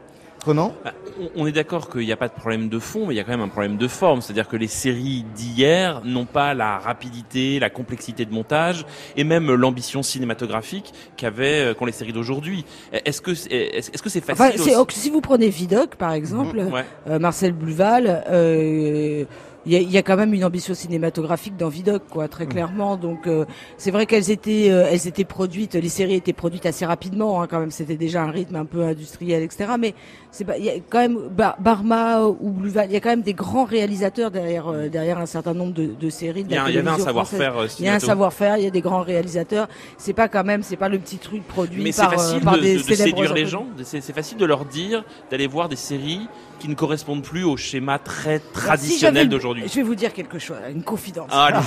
Bah, 0.83 0.93
on 1.35 1.45
est 1.45 1.51
d'accord 1.51 1.89
qu'il 1.89 2.01
n'y 2.01 2.11
a 2.11 2.17
pas 2.17 2.27
de 2.27 2.33
problème 2.33 2.67
de 2.67 2.79
fond, 2.79 3.05
mais 3.05 3.13
il 3.13 3.17
y 3.17 3.19
a 3.19 3.23
quand 3.23 3.31
même 3.31 3.41
un 3.41 3.47
problème 3.47 3.77
de 3.77 3.87
forme. 3.87 4.21
C'est-à-dire 4.21 4.47
que 4.47 4.57
les 4.57 4.67
séries 4.67 5.23
d'hier 5.35 6.01
n'ont 6.03 6.25
pas 6.25 6.53
la 6.53 6.79
rapidité, 6.79 7.59
la 7.59 7.69
complexité 7.69 8.25
de 8.25 8.33
montage 8.33 8.85
et 9.15 9.23
même 9.23 9.51
l'ambition 9.53 10.01
cinématographique 10.01 10.93
qu'avaient 11.17 11.71
euh, 11.71 11.73
qu'ont 11.73 11.85
les 11.85 11.91
séries 11.91 12.13
d'aujourd'hui. 12.13 12.65
Est-ce 12.91 13.21
que 13.21 13.31
est-ce 13.31 14.01
que 14.01 14.09
c'est 14.09 14.21
facile 14.21 14.59
Si 14.89 15.09
vous 15.09 15.21
prenez 15.21 15.49
Vidocq 15.49 15.95
par 15.95 16.13
exemple, 16.13 16.61
mmh, 16.63 16.83
euh, 17.07 17.19
Marcel 17.19 17.53
Bluval. 17.53 18.23
Euh, 18.29 19.25
il 19.65 19.91
y, 19.91 19.97
a, 19.97 20.01
quand 20.01 20.17
même 20.17 20.33
une 20.33 20.43
ambition 20.43 20.73
cinématographique 20.73 21.55
dans 21.55 21.69
Vidocq, 21.69 22.01
quoi, 22.09 22.27
très 22.27 22.45
mm. 22.45 22.49
clairement. 22.49 22.97
Donc 22.97 23.27
euh, 23.27 23.45
c'est 23.77 23.91
vrai 23.91 24.07
qu'elles 24.07 24.31
étaient, 24.31 24.71
euh, 24.71 24.89
elles 24.89 25.07
étaient 25.07 25.25
produites, 25.25 25.75
les 25.75 25.89
séries 25.89 26.15
étaient 26.15 26.33
produites 26.33 26.65
assez 26.65 26.85
rapidement, 26.85 27.41
hein, 27.41 27.47
quand 27.47 27.59
même. 27.59 27.69
C'était 27.69 27.95
déjà 27.95 28.23
un 28.23 28.31
rythme 28.31 28.55
un 28.55 28.65
peu 28.65 28.83
industriel, 28.83 29.43
etc. 29.43 29.73
Mais 29.79 29.93
c'est 30.31 30.47
il 30.57 30.65
y 30.65 30.69
a 30.69 30.73
quand 30.89 30.99
même 30.99 31.19
Barma 31.59 32.23
ou 32.23 32.49
Bluval, 32.49 32.89
il 32.89 32.93
y 32.93 32.95
a 32.95 32.99
quand 32.99 33.09
même 33.09 33.21
des 33.21 33.35
grands 33.35 33.65
réalisateurs 33.65 34.31
derrière 34.31 34.67
euh, 34.67 34.89
derrière 34.89 35.19
un 35.19 35.27
certain 35.27 35.53
nombre 35.53 35.73
de, 35.73 35.87
de 35.99 36.09
séries. 36.09 36.45
il 36.49 36.55
y, 36.55 36.57
a, 36.57 36.69
y 36.69 36.77
avait 36.77 36.89
un 36.89 36.97
savoir-faire. 36.97 37.53
Il 37.77 37.85
y 37.85 37.89
a 37.89 37.93
un 37.93 37.99
savoir-faire, 37.99 38.57
il 38.57 38.63
y 38.63 38.67
a 38.67 38.71
des 38.71 38.81
grands 38.81 39.03
réalisateurs. 39.03 39.67
C'est 39.97 40.13
pas 40.13 40.27
quand 40.27 40.43
même, 40.43 40.63
c'est 40.63 40.75
pas 40.75 40.89
le 40.89 40.97
petit 40.97 41.17
truc 41.17 41.47
produit 41.47 41.83
Mais 41.83 41.91
par, 41.91 42.11
facile 42.11 42.41
par 42.41 42.55
de, 42.55 42.61
des 42.61 42.77
de, 42.77 42.87
de 42.87 42.95
séduire 42.95 43.33
les 43.33 43.45
gens. 43.45 43.67
C'est 43.83 44.01
facile 44.13 44.37
de 44.37 44.45
leur 44.45 44.65
dire 44.65 45.03
d'aller 45.29 45.47
voir 45.47 45.69
des 45.69 45.75
séries 45.75 46.27
qui 46.61 46.69
ne 46.69 46.75
correspondent 46.75 47.23
plus 47.23 47.43
au 47.43 47.57
schéma 47.57 47.97
très 47.97 48.39
traditionnel 48.39 49.29
d'aujourd'hui. 49.29 49.50
Je 49.55 49.75
vais 49.75 49.81
vous 49.83 49.95
dire 49.95 50.13
quelque 50.13 50.39
chose, 50.39 50.57
une 50.69 50.83
confidence. 50.83 51.29
Ah, 51.31 51.63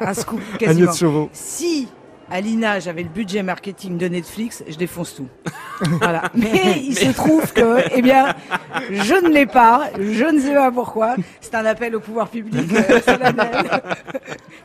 un 0.00 0.14
scoop 0.14 0.40
quasiment. 0.58 1.28
Si 1.32 1.88
Alina, 2.30 2.78
j'avais 2.78 3.02
le 3.02 3.08
budget 3.08 3.42
marketing 3.42 3.96
de 3.96 4.06
Netflix, 4.06 4.62
je 4.68 4.76
défonce 4.76 5.14
tout. 5.14 5.28
voilà. 6.00 6.24
Mais 6.34 6.78
il 6.82 6.94
se 6.94 7.10
trouve 7.12 7.52
que, 7.52 7.78
eh 7.94 8.02
bien, 8.02 8.34
je 8.90 9.14
ne 9.14 9.30
l'ai 9.30 9.46
pas, 9.46 9.88
je 9.98 10.24
ne 10.24 10.38
sais 10.38 10.52
pas 10.52 10.70
pourquoi. 10.70 11.16
C'est 11.40 11.54
un 11.54 11.64
appel 11.64 11.96
au 11.96 12.00
pouvoir 12.00 12.28
public. 12.28 12.54
Euh, 12.70 13.00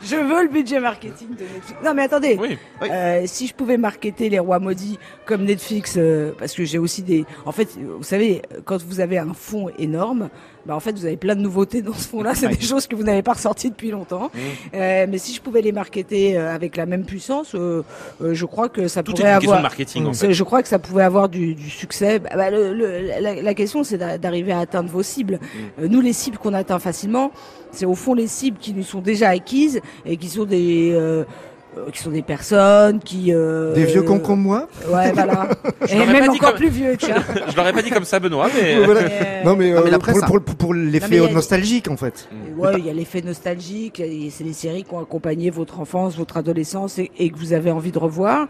je 0.01 0.15
veux 0.15 0.43
le 0.43 0.49
budget 0.49 0.81
marketing 0.81 1.29
de 1.29 1.43
Netflix. 1.43 1.75
Non, 1.83 1.93
mais 1.93 2.03
attendez. 2.03 2.37
Euh, 2.81 3.23
si 3.25 3.47
je 3.47 3.53
pouvais 3.53 3.77
marketer 3.77 4.27
les 4.29 4.39
rois 4.39 4.59
maudits 4.59 4.99
comme 5.25 5.45
Netflix, 5.45 5.95
euh, 5.97 6.33
parce 6.37 6.53
que 6.53 6.65
j'ai 6.65 6.79
aussi 6.79 7.01
des. 7.01 7.25
En 7.45 7.53
fait, 7.53 7.69
vous 7.77 8.03
savez, 8.03 8.41
quand 8.65 8.83
vous 8.83 8.99
avez 8.99 9.17
un 9.17 9.33
fonds 9.33 9.69
énorme, 9.79 10.29
bah 10.65 10.75
en 10.75 10.79
fait 10.79 10.97
vous 10.97 11.05
avez 11.05 11.17
plein 11.17 11.35
de 11.35 11.41
nouveautés 11.41 11.81
dans 11.81 11.93
ce 11.93 12.07
fond-là. 12.07 12.35
C'est 12.35 12.47
des 12.47 12.61
choses 12.61 12.87
que 12.87 12.95
vous 12.95 13.03
n'avez 13.03 13.21
pas 13.21 13.33
ressorties 13.33 13.69
depuis 13.69 13.91
longtemps. 13.91 14.31
Mmh. 14.33 14.39
Euh, 14.75 15.05
mais 15.09 15.17
si 15.17 15.33
je 15.33 15.41
pouvais 15.41 15.61
les 15.61 15.71
marketer 15.71 16.37
euh, 16.37 16.53
avec 16.53 16.77
la 16.77 16.85
même 16.85 17.05
puissance, 17.05 17.55
euh, 17.55 17.83
euh, 18.21 18.33
je 18.33 18.45
crois 18.45 18.69
que 18.69 18.87
ça 18.87 19.03
Tout 19.03 19.13
pourrait 19.13 19.31
avoir. 19.31 19.57
De 19.57 19.63
marketing, 19.63 20.05
en 20.05 20.13
fait. 20.13 20.33
Je 20.33 20.43
crois 20.43 20.61
que 20.61 20.69
ça 20.69 20.79
pouvait 20.79 21.03
avoir 21.03 21.29
du, 21.29 21.55
du 21.55 21.69
succès. 21.69 22.19
Bah, 22.19 22.29
bah 22.35 22.49
le, 22.49 22.73
le, 22.73 23.01
la, 23.19 23.41
la, 23.41 23.53
question 23.53 23.83
c'est 23.83 23.97
d'arriver 23.97 24.51
à 24.51 24.59
atteindre 24.59 24.89
vos 24.89 25.03
cibles. 25.03 25.39
Mmh. 25.77 25.85
nous 25.87 26.01
les 26.01 26.13
cibles 26.13 26.37
qu'on 26.37 26.53
atteint 26.53 26.79
facilement, 26.79 27.31
c'est 27.73 27.85
au 27.85 27.95
fond 27.95 28.13
les 28.13 28.27
cibles 28.27 28.57
qui 28.59 28.73
nous 28.73 28.83
sont 28.83 29.01
déjà 29.01 29.29
acquises 29.29 29.81
et 30.05 30.17
qui 30.17 30.29
sont 30.29 30.45
des 30.45 30.91
euh, 30.93 31.25
qui 31.91 31.99
sont 31.99 32.11
des 32.11 32.21
personnes 32.21 32.99
qui 32.99 33.33
euh, 33.33 33.73
des 33.73 33.85
vieux 33.85 34.03
cons 34.03 34.19
comme 34.19 34.41
moi 34.41 34.67
ouais 34.89 35.11
voilà. 35.13 35.49
et 35.89 36.05
même 36.05 36.29
encore 36.29 36.55
plus 36.55 36.69
vieux 36.69 36.95
tiens 36.97 37.23
je 37.49 37.55
l'aurais 37.55 37.73
pas 37.73 37.81
dit 37.81 37.89
comme 37.89 38.05
ça 38.05 38.19
Benoît 38.19 38.47
mais 38.53 38.75
non 39.43 39.55
mais, 39.55 39.73
euh, 39.73 39.97
pour, 39.99 40.41
pour, 40.41 40.55
pour 40.55 40.73
l'effet 40.73 41.19
nostalgique 41.31 41.89
en 41.89 41.97
fait. 41.97 42.27
Ouais 42.57 42.75
il 42.77 42.85
y 42.85 42.89
a 42.89 42.93
l'effet 42.93 43.21
nostalgique 43.21 44.01
c'est 44.31 44.43
des 44.43 44.53
séries 44.53 44.83
qui 44.83 44.93
ont 44.93 45.01
accompagné 45.01 45.49
votre 45.49 45.79
enfance 45.79 46.15
votre 46.15 46.37
adolescence 46.37 46.99
et, 46.99 47.11
et 47.17 47.29
que 47.29 47.37
vous 47.37 47.53
avez 47.53 47.71
envie 47.71 47.91
de 47.91 47.99
revoir. 47.99 48.47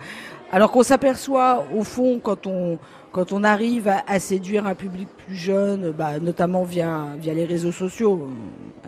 Alors 0.52 0.72
qu'on 0.72 0.84
s'aperçoit 0.84 1.66
au 1.76 1.84
fond 1.84 2.20
quand 2.22 2.46
on 2.46 2.78
quand 3.12 3.32
on 3.32 3.44
arrive 3.44 3.88
à, 3.88 4.04
à, 4.08 4.20
séduire 4.20 4.66
un 4.66 4.74
public 4.74 5.08
plus 5.26 5.36
jeune, 5.36 5.92
bah, 5.92 6.20
notamment 6.20 6.64
via 6.64 7.08
via 7.20 7.34
les 7.34 7.46
réseaux 7.46 7.72
sociaux, 7.72 8.30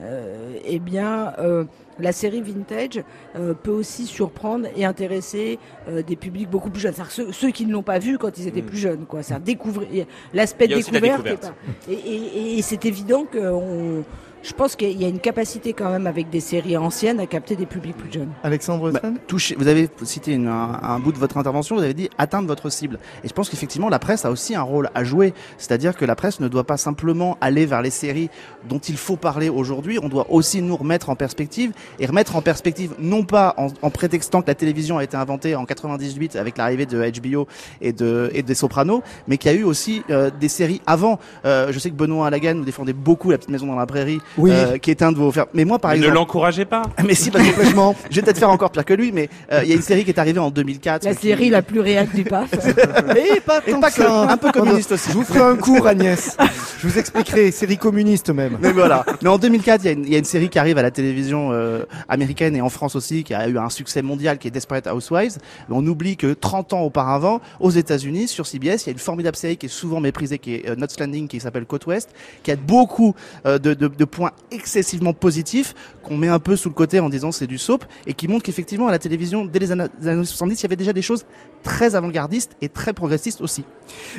euh, 0.02 0.58
eh 0.66 0.80
bien 0.80 1.34
euh, 1.40 1.64
la 2.00 2.12
série 2.12 2.42
vintage 2.42 3.04
euh, 3.36 3.54
peut 3.54 3.72
aussi 3.72 4.06
surprendre 4.06 4.68
et 4.76 4.86
intéresser 4.86 5.60
euh, 5.88 6.02
des 6.02 6.16
publics 6.16 6.50
beaucoup 6.50 6.70
plus 6.70 6.82
jeunes. 6.82 6.94
Ceux, 7.10 7.32
ceux, 7.32 7.52
qui 7.52 7.66
ne 7.66 7.72
l'ont 7.72 7.84
pas 7.84 8.00
vu 8.00 8.18
quand 8.18 8.38
ils 8.38 8.48
étaient 8.48 8.62
mm. 8.62 8.66
plus 8.66 8.78
jeunes, 8.78 9.06
quoi. 9.06 9.24
C'est 9.24 9.42
découvrir 9.44 10.06
l'aspect 10.34 10.68
découverte. 10.68 11.54
Et, 11.90 11.94
et, 11.94 12.58
et 12.58 12.62
c'est 12.62 12.86
évident 12.86 13.26
qu'on 13.26 14.04
je 14.46 14.54
pense 14.54 14.76
qu'il 14.76 15.02
y 15.02 15.06
a 15.06 15.08
une 15.08 15.20
capacité 15.20 15.74
quand 15.74 15.90
même 15.90 16.06
avec 16.06 16.30
des 16.30 16.40
séries 16.40 16.78
anciennes 16.78 17.20
à 17.20 17.26
capter 17.26 17.56
des 17.56 17.66
publics 17.66 17.98
plus 17.98 18.12
jeunes. 18.12 18.30
Alexandre 18.44 18.92
bah, 18.92 19.02
toucher, 19.28 19.56
Vous 19.58 19.68
avez 19.68 19.90
cité 20.04 20.36
un, 20.36 20.80
un, 20.82 21.00
bout 21.00 21.12
de 21.12 21.18
votre 21.18 21.38
intervention, 21.38 21.76
vous 21.76 21.82
avez 21.82 21.96
dit 21.96 22.10
atteindre 22.20 22.48
votre 22.48 22.70
cible. 22.70 23.00
Et 23.24 23.28
je 23.28 23.34
pense 23.34 23.50
qu'effectivement 23.50 23.90
la 23.90 23.98
presse 23.98 24.24
a 24.24 24.30
aussi 24.30 24.56
un 24.56 24.62
rôle 24.62 24.90
à 24.94 25.04
jouer. 25.04 25.34
C'est-à-dire 25.58 25.98
que 25.98 26.06
la 26.06 26.16
presse 26.16 26.40
ne 26.40 26.48
doit 26.48 26.64
pas 26.64 26.78
simplement 26.78 27.38
aller 27.42 27.66
vers 27.66 27.82
les 27.82 27.90
séries 27.90 28.30
dont 28.70 28.78
il 28.78 28.98
faut 28.98 29.18
parler 29.18 29.50
aujourd'hui, 29.50 29.98
on 30.02 30.10
doit 30.10 30.28
aussi 30.30 30.62
nous 30.62 30.76
remettre 30.76 31.10
en 31.10 31.16
perspective 31.16 31.72
et 32.00 32.06
remettre 32.06 32.36
en 32.36 32.42
perspective 32.42 32.94
non 33.00 33.24
pas 33.24 33.56
en, 33.58 33.68
en 33.82 33.90
prétextant 33.90 34.44
que 34.44 34.48
la 34.48 34.56
télévision 34.56 35.00
a 35.00 35.04
été 35.04 35.18
inventée 35.18 35.56
en 35.56 35.66
98 35.66 36.36
avec 36.36 36.58
l'arrivée 36.58 36.86
de 36.86 37.04
HBO 37.20 37.48
et 37.82 37.94
de 37.94 38.30
et 38.34 38.44
des 38.44 38.56
Sopranos, 38.56 39.02
mais 39.28 39.38
qu'il 39.38 39.52
y 39.52 39.56
a 39.56 39.58
eu 39.58 39.64
aussi 39.64 40.04
euh, 40.12 40.30
des 40.30 40.50
séries 40.50 40.82
avant. 40.86 41.20
Euh, 41.46 41.72
je 41.72 41.80
sais 41.80 41.90
que 41.90 41.96
Benoît 41.96 42.28
Allagan 42.28 42.54
nous 42.54 42.66
défendait 42.66 42.94
beaucoup 42.94 43.32
La 43.32 43.38
Petite 43.38 43.50
Maison 43.50 43.66
dans 43.66 43.76
la 43.76 43.86
Prairie 43.86 44.20
oui. 44.38 44.52
Euh, 44.54 44.78
qui 44.78 44.92
est 44.92 45.02
un 45.02 45.12
de 45.12 45.18
vos 45.18 45.32
faire. 45.32 45.46
Mais 45.54 45.66
moi, 45.66 45.80
par 45.80 45.92
exemple, 45.92 46.12
ne 46.12 46.16
l'encouragez 46.16 46.66
pas. 46.66 46.84
Mais 47.06 47.16
si, 47.16 47.32
pas 47.32 47.44
complètement. 47.44 47.96
je 48.10 48.16
vais 48.16 48.22
peut-être 48.22 48.38
faire 48.38 48.50
encore 48.50 48.72
pire 48.72 48.86
que 48.86 48.94
lui, 48.94 49.12
mais 49.12 49.30
euh, 49.52 49.62
il 49.64 49.70
y 49.70 49.72
a 49.72 49.76
une 49.76 49.82
série 49.82 50.04
qui 50.04 50.12
est 50.12 50.20
arrivée 50.20 50.40
en 50.40 50.52
2004. 50.52 51.06
La 51.06 51.14
série 51.14 51.50
la 51.50 51.62
plus 51.62 51.80
réelle 51.80 52.10
du 52.14 52.24
PAF. 52.24 52.50
mais 53.14 53.40
pas, 53.46 53.62
tant 53.62 53.80
pas 53.80 53.92
que, 53.92 54.02
un 54.02 54.38
peu 54.38 54.52
communiste 54.52 54.92
aussi. 54.92 55.10
Je 55.10 55.14
vous 55.14 55.24
ferai 55.24 55.42
un 55.42 55.56
cours, 55.56 55.88
Agnès. 55.88 56.38
je 56.80 56.88
vous 56.88 56.98
expliquerai, 56.98 57.52
série 57.52 57.78
communiste 57.78 58.30
même. 58.30 58.58
Mais 58.62 58.72
voilà. 58.72 59.06
Mais 59.22 59.30
en 59.30 59.38
2004, 59.38 59.84
il 59.84 59.86
y, 59.86 59.90
a 59.90 59.92
une, 59.92 60.08
y 60.08 60.16
a 60.16 60.18
une 60.18 60.26
série 60.26 60.50
qui 60.50 60.60
arrive 60.60 60.78
à 60.78 60.82
la 60.84 60.92
télévision 60.92 61.50
euh, 61.52 61.84
américaine 62.10 62.56
et 62.56 62.62
en 62.62 62.70
France 62.70 62.96
aussi, 62.96 63.24
qui 63.24 63.34
a 63.34 63.48
eu 63.48 63.58
un 63.58 63.70
succès 63.70 64.02
mondial, 64.02 64.38
qui 64.38 64.48
est 64.48 64.52
Desperate 64.52 64.88
Housewives. 64.88 65.38
Mais 65.70 65.76
on 65.78 65.86
oublie 65.86 66.18
que 66.18 66.34
30 66.34 66.74
ans 66.74 66.82
auparavant, 66.82 67.42
aux 67.60 67.72
États-Unis, 67.72 68.28
sur 68.28 68.46
CBS, 68.46 68.84
il 68.84 68.88
y 68.88 68.90
a 68.90 68.94
une 68.94 69.00
formidable 69.00 69.38
série 69.38 69.58
qui 69.58 69.68
est 69.68 69.70
souvent 69.70 70.00
méprisée, 70.00 70.40
qui 70.40 70.56
est 70.56 70.78
Not 70.78 70.88
Landing, 71.00 71.28
qui 71.28 71.40
s'appelle 71.40 71.66
Côte 71.66 71.86
Ouest, 71.86 72.10
qui 72.44 72.52
a 72.52 72.56
beaucoup 72.56 73.16
de, 73.46 73.58
de, 73.58 73.74
de 73.74 74.06
points 74.06 74.25
excessivement 74.52 75.14
positif 75.14 75.74
qu'on 76.04 76.18
met 76.18 76.28
un 76.28 76.40
peu 76.40 76.56
sous 76.56 76.70
le 76.70 76.76
côté 76.76 77.00
en 77.00 77.10
disant 77.10 77.32
c'est 77.32 77.48
du 77.48 77.58
soap 77.58 77.86
et 78.06 78.14
qui 78.14 78.28
montre 78.28 78.44
qu'effectivement 78.44 78.88
à 78.88 78.92
la 78.92 79.00
télévision 79.00 79.46
dès 79.46 79.60
les 79.60 79.72
années 79.72 79.88
70 80.02 80.60
il 80.60 80.64
y 80.64 80.66
avait 80.66 80.76
déjà 80.76 80.94
des 80.94 81.02
choses 81.02 81.26
très 81.66 81.96
avant-gardistes 81.96 82.56
et 82.62 82.70
très 82.70 82.94
progressistes 82.94 83.42
aussi. 83.42 83.66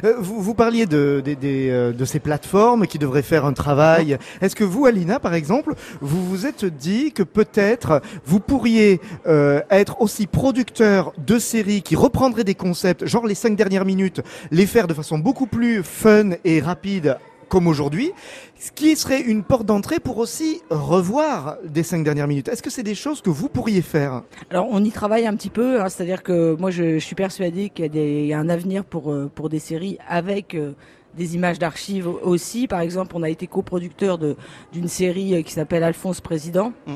Euh, 0.04 0.14
vous, 0.18 0.42
vous, 0.42 0.54
parliez 0.54 0.84
euh, 0.92 1.92
de, 1.92 2.04
ces 2.04 2.18
plateformes 2.18 2.86
qui 2.86 2.98
devraient 2.98 3.22
faire 3.22 3.46
un 3.46 3.52
travail. 3.52 4.18
Est-ce 4.42 4.56
que 4.56 4.64
vous, 4.64 4.84
Alina, 4.84 5.20
par 5.20 5.32
exemple, 5.32 5.74
vous 6.00 6.26
vous 6.26 6.44
êtes 6.44 6.64
dit 6.64 7.12
que 7.12 7.22
peut-être 7.22 8.02
vous 8.24 8.40
pourriez 8.40 9.00
euh, 9.26 9.62
être 9.70 10.02
aussi 10.02 10.26
producteur 10.26 11.12
de 11.24 11.38
séries 11.38 11.82
qui 11.82 11.94
reprendraient 11.94 12.44
des 12.44 12.56
concepts, 12.56 13.06
genre 13.06 13.26
les 13.26 13.36
cinq 13.36 13.56
dernières 13.56 13.84
minutes, 13.84 14.20
les 14.50 14.66
faire 14.66 14.88
de 14.88 14.94
façon 14.94 15.18
beaucoup 15.18 15.46
plus 15.46 15.84
fun 15.84 16.30
et 16.44 16.60
rapide 16.60 17.16
comme 17.48 17.66
aujourd'hui, 17.66 18.12
ce 18.58 18.72
qui 18.72 18.96
serait 18.96 19.20
une 19.20 19.42
porte 19.42 19.66
d'entrée 19.66 20.00
pour 20.00 20.18
aussi 20.18 20.62
revoir 20.70 21.58
des 21.64 21.82
cinq 21.82 22.04
dernières 22.04 22.26
minutes. 22.26 22.48
Est-ce 22.48 22.62
que 22.62 22.70
c'est 22.70 22.82
des 22.82 22.94
choses 22.94 23.20
que 23.20 23.30
vous 23.30 23.48
pourriez 23.48 23.82
faire 23.82 24.22
Alors 24.50 24.66
on 24.70 24.82
y 24.82 24.90
travaille 24.90 25.26
un 25.26 25.34
petit 25.36 25.50
peu, 25.50 25.80
hein, 25.80 25.88
c'est-à-dire 25.88 26.22
que 26.22 26.56
moi 26.58 26.70
je, 26.70 26.98
je 26.98 27.04
suis 27.04 27.14
persuadé 27.14 27.70
qu'il 27.70 27.94
y, 27.94 28.26
y, 28.26 28.32
a 28.32 28.38
un 28.38 28.48
avenir 28.48 28.84
pour 28.84 29.12
euh, 29.12 29.30
pour 29.34 29.48
des 29.48 29.58
séries 29.58 29.98
avec 30.08 30.54
euh, 30.54 30.72
des 31.16 31.34
images 31.34 31.58
d'archives 31.58 32.08
aussi. 32.08 32.66
Par 32.66 32.80
exemple, 32.80 33.16
on 33.16 33.22
a 33.22 33.30
été 33.30 33.46
coproducteur 33.46 34.18
d'une 34.72 34.88
série 34.88 35.34
euh, 35.34 35.42
qui 35.42 35.52
s'appelle 35.52 35.82
Alphonse 35.82 36.20
Président. 36.20 36.72
Mm 36.86 36.94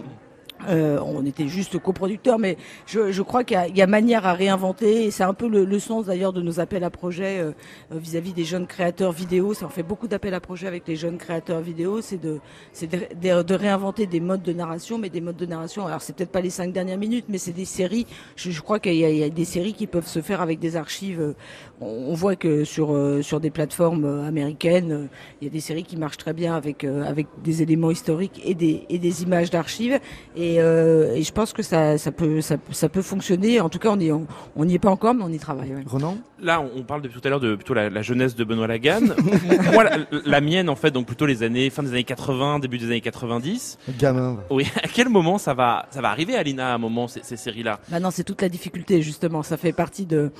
Euh, 0.69 0.99
on 1.05 1.25
était 1.25 1.49
juste 1.49 1.79
coproducteur, 1.79 2.39
mais 2.39 2.57
je, 2.87 3.13
je 3.13 3.23
crois 3.23 3.45
qu'il 3.45 3.59
y, 3.75 3.79
y, 3.79 3.83
a 3.83 3.87
manière 3.87 4.27
à 4.27 4.35
réinventer. 4.35 5.05
Et 5.05 5.11
c'est 5.11 5.25
un 5.25 5.35
peu 5.35 5.49
le, 5.49 5.65
le 5.65 5.79
sens 5.79 6.07
d'ailleurs 6.07 6.33
de 6.33 6.43
nos 6.43 6.61
appels 6.61 6.85
à 6.85 6.91
projets 6.91 7.39
euh, 7.39 7.53
vis-à-vis 7.91 8.33
des 8.33 8.45
jeunes 8.45 8.67
créateurs 8.67 9.13
vidéo. 9.13 9.55
Ça 9.55 9.67
en 9.67 9.71
fait 9.71 9.83
beaucoup 9.83 10.09
d'appels 10.09 10.35
à 10.35 10.41
projets 10.41 10.67
avec 10.67 10.87
les 10.87 10.97
jeunes 10.97 11.19
créateurs 11.19 11.61
vidéo. 11.61 12.01
C'est 12.01 12.21
de, 12.21 12.41
de, 12.83 13.43
de, 13.43 13.55
réinventer 13.55 14.07
des 14.07 14.21
modes 14.21 14.43
de 14.43 14.53
narration, 14.53 14.99
mais 14.99 15.09
des 15.09 15.21
modes 15.21 15.37
de 15.37 15.47
narration. 15.47 15.87
Alors 15.87 16.03
c'est 16.03 16.15
peut-être 16.15 16.33
pas 16.33 16.41
les 16.41 16.51
cinq 16.51 16.73
dernières 16.73 16.99
minutes, 16.99 17.27
mais 17.29 17.39
c'est 17.39 17.53
des 17.53 17.65
séries. 17.65 18.07
Je, 18.37 18.51
je 18.51 18.61
crois 18.61 18.79
qu'il 18.79 18.95
y, 18.95 18.99
y, 18.99 19.25
a 19.25 19.29
des 19.31 19.45
séries 19.45 19.75
qui 19.75 19.87
peuvent 19.87 20.07
se 20.07 20.21
faire 20.21 20.41
avec 20.41 20.59
des 20.59 20.77
archives. 20.77 21.35
On, 21.81 21.87
on 21.87 22.15
voit 22.15 22.37
que 22.37 22.65
sur 22.65 22.93
euh, 22.93 23.23
sur 23.23 23.41
des 23.41 23.51
plateformes 23.51 24.25
américaines, 24.27 25.09
il 25.41 25.45
y 25.45 25.49
a 25.49 25.51
des 25.51 25.61
séries 25.61 25.85
qui 25.85 25.97
marchent 25.97 26.19
très 26.19 26.35
bien 26.35 26.55
avec 26.55 26.85
avec 26.85 27.27
des 27.43 27.63
éléments 27.63 27.91
historiques 27.91 28.41
et 28.45 28.55
des 28.55 28.85
et 28.89 28.99
des 28.99 29.23
images 29.23 29.51
d'archives. 29.51 29.99
Et 30.37 30.50
et, 30.55 30.61
euh, 30.61 31.15
et, 31.15 31.23
je 31.23 31.33
pense 31.33 31.53
que 31.53 31.63
ça, 31.63 31.99
ça, 31.99 32.13
peut, 32.13 32.41
ça, 32.41 32.57
ça, 32.71 32.89
peut 32.89 33.03
fonctionner. 33.03 33.61
En 33.61 33.69
tout 33.69 33.79
cas, 33.79 33.91
on 33.91 33.97
n'y 33.97 34.11
on, 34.13 34.69
est 34.69 34.79
pas 34.79 34.91
encore, 34.91 35.15
mais 35.15 35.23
on 35.25 35.29
y 35.29 35.39
travaille. 35.39 35.75
Ouais. 35.75 35.83
Ronan 35.87 36.19
Là, 36.41 36.63
on 36.75 36.83
parle 36.83 37.03
depuis 37.03 37.21
tout 37.21 37.27
à 37.27 37.31
l'heure 37.31 37.41
de 37.41 37.55
plutôt 37.55 37.75
la, 37.75 37.91
la, 37.91 38.03
jeunesse 38.03 38.35
de 38.35 38.45
Benoît 38.45 38.67
Lagan. 38.67 39.01
Moi, 39.73 39.85
la, 39.85 39.99
la, 40.11 40.41
mienne, 40.41 40.69
en 40.69 40.77
fait, 40.77 40.91
donc 40.91 41.07
plutôt 41.07 41.27
les 41.27 41.43
années 41.43 41.71
fin 41.71 41.83
des 41.83 41.91
années 41.91 42.05
80, 42.05 42.59
début 42.61 42.79
des 42.79 42.87
années 42.87 43.01
90. 43.01 43.79
Gamin. 43.99 44.39
Oui. 44.51 44.67
À 44.83 44.89
quel 44.89 45.09
moment 45.09 45.39
ça 45.39 45.55
va, 45.55 45.87
ça 45.91 46.01
va 46.01 46.09
arriver, 46.11 46.37
Alina, 46.37 46.73
à 46.73 46.75
un 46.75 46.79
moment 46.79 47.09
ces, 47.09 47.21
ces 47.23 47.37
séries-là? 47.37 47.81
Bah 47.89 48.01
non, 48.01 48.11
c'est 48.11 48.25
toute 48.25 48.43
la 48.43 48.49
difficulté 48.49 49.03
justement. 49.03 49.43
Ça 49.43 49.57
fait 49.57 49.73
partie 49.73 50.07
de 50.07 50.33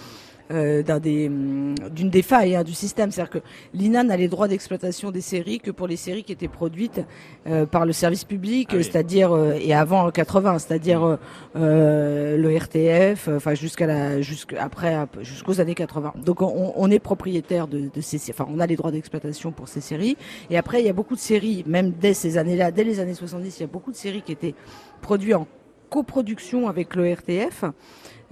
euh, 0.51 0.83
des 1.01 1.29
hum, 1.29 1.75
d'une 1.93 2.11
des 2.11 2.23
failles 2.23 2.57
hein, 2.57 2.65
du 2.65 2.73
système, 2.73 3.11
c'est-à-dire 3.11 3.31
que 3.31 3.39
l'INA 3.75 4.03
n'a 4.05 4.17
les 4.17 4.29
droits 4.29 4.49
d'exploitation 4.49 5.11
des 5.11 5.21
séries 5.21 5.61
que 5.61 5.71
pour 5.71 5.87
les 5.87 5.97
séries 5.97 6.25
qui 6.25 6.33
étaient 6.33 6.49
produites 6.49 7.01
euh, 7.47 7.67
par 7.67 7.87
le 7.87 7.93
service 7.93 8.25
public, 8.25 8.69
ah 8.73 8.77
oui. 8.77 8.85
c'est-à-dire 8.85 9.33
euh, 9.33 9.55
et 9.61 9.75
avant 9.75 10.11
80, 10.11 10.59
c'est-à-dire 10.59 11.19
euh, 11.57 12.37
le 12.37 12.57
RTF, 12.57 13.29
enfin 13.29 13.55
jusqu'à 13.55 13.87
la 13.87 14.21
jusqu'après 14.21 15.07
jusqu'aux 15.23 15.61
années 15.61 15.75
80. 15.75 16.15
Donc 16.25 16.43
on, 16.43 16.73
on 16.75 16.91
est 16.91 16.99
propriétaire 16.99 17.69
de, 17.69 17.91
de, 17.93 18.01
ces, 18.01 18.19
enfin 18.31 18.47
on 18.51 18.61
a 18.61 18.67
les 18.67 18.77
droits 18.77 18.91
d'exploitation 18.93 19.53
pour 19.53 19.69
ces 19.69 19.81
séries. 19.81 20.17
Et 20.51 20.59
après 20.59 20.81
il 20.81 20.87
y 20.87 20.91
a 20.91 20.93
beaucoup 20.95 21.15
de 21.15 21.21
séries, 21.21 21.65
même 21.67 21.93
dès 21.93 22.15
ces 22.15 22.39
années-là, 22.39 22.71
dès 22.71 22.85
les 22.85 23.01
années 23.01 23.15
70, 23.15 23.59
il 23.59 23.61
y 23.61 23.65
a 23.65 23.67
beaucoup 23.67 23.93
de 23.93 23.97
séries 23.97 24.23
qui 24.23 24.33
étaient 24.33 24.55
produites 25.01 25.35
en 25.35 25.47
coproduction 25.91 26.69
avec 26.69 26.95
le 26.95 27.13
RTF. 27.13 27.65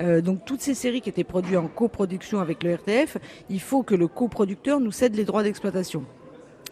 Euh, 0.00 0.20
donc 0.20 0.44
toutes 0.44 0.60
ces 0.60 0.74
séries 0.74 1.00
qui 1.00 1.08
étaient 1.08 1.24
produites 1.24 1.56
en 1.56 1.66
coproduction 1.66 2.40
avec 2.40 2.62
le 2.62 2.74
RTF, 2.74 3.18
il 3.50 3.60
faut 3.60 3.82
que 3.82 3.94
le 3.94 4.06
coproducteur 4.06 4.80
nous 4.80 4.92
cède 4.92 5.14
les 5.16 5.24
droits 5.24 5.42
d'exploitation. 5.42 6.04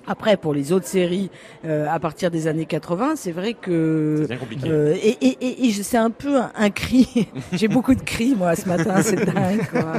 Après, 0.07 0.37
pour 0.37 0.55
les 0.55 0.73
autres 0.73 0.87
séries, 0.87 1.31
euh, 1.65 1.87
à 1.91 1.99
partir 1.99 2.31
des 2.31 2.47
années 2.47 2.67
80, 2.67 3.15
c'est 3.17 3.33
vrai 3.33 3.55
que 3.55 4.27
euh, 4.65 4.95
et, 5.03 5.17
et, 5.21 5.37
et, 5.41 5.67
et 5.67 5.73
c'est 5.73 5.97
un 5.97 6.11
peu 6.11 6.37
un, 6.37 6.51
un 6.57 6.71
cri. 6.71 7.29
J'ai 7.53 7.69
beaucoup 7.69 7.95
de 7.95 8.03
cris 8.03 8.35
moi 8.37 8.55
ce 8.55 8.69
matin, 8.69 8.97
c'est 9.03 9.25
dingue. 9.25 9.67
Quoi. 9.71 9.95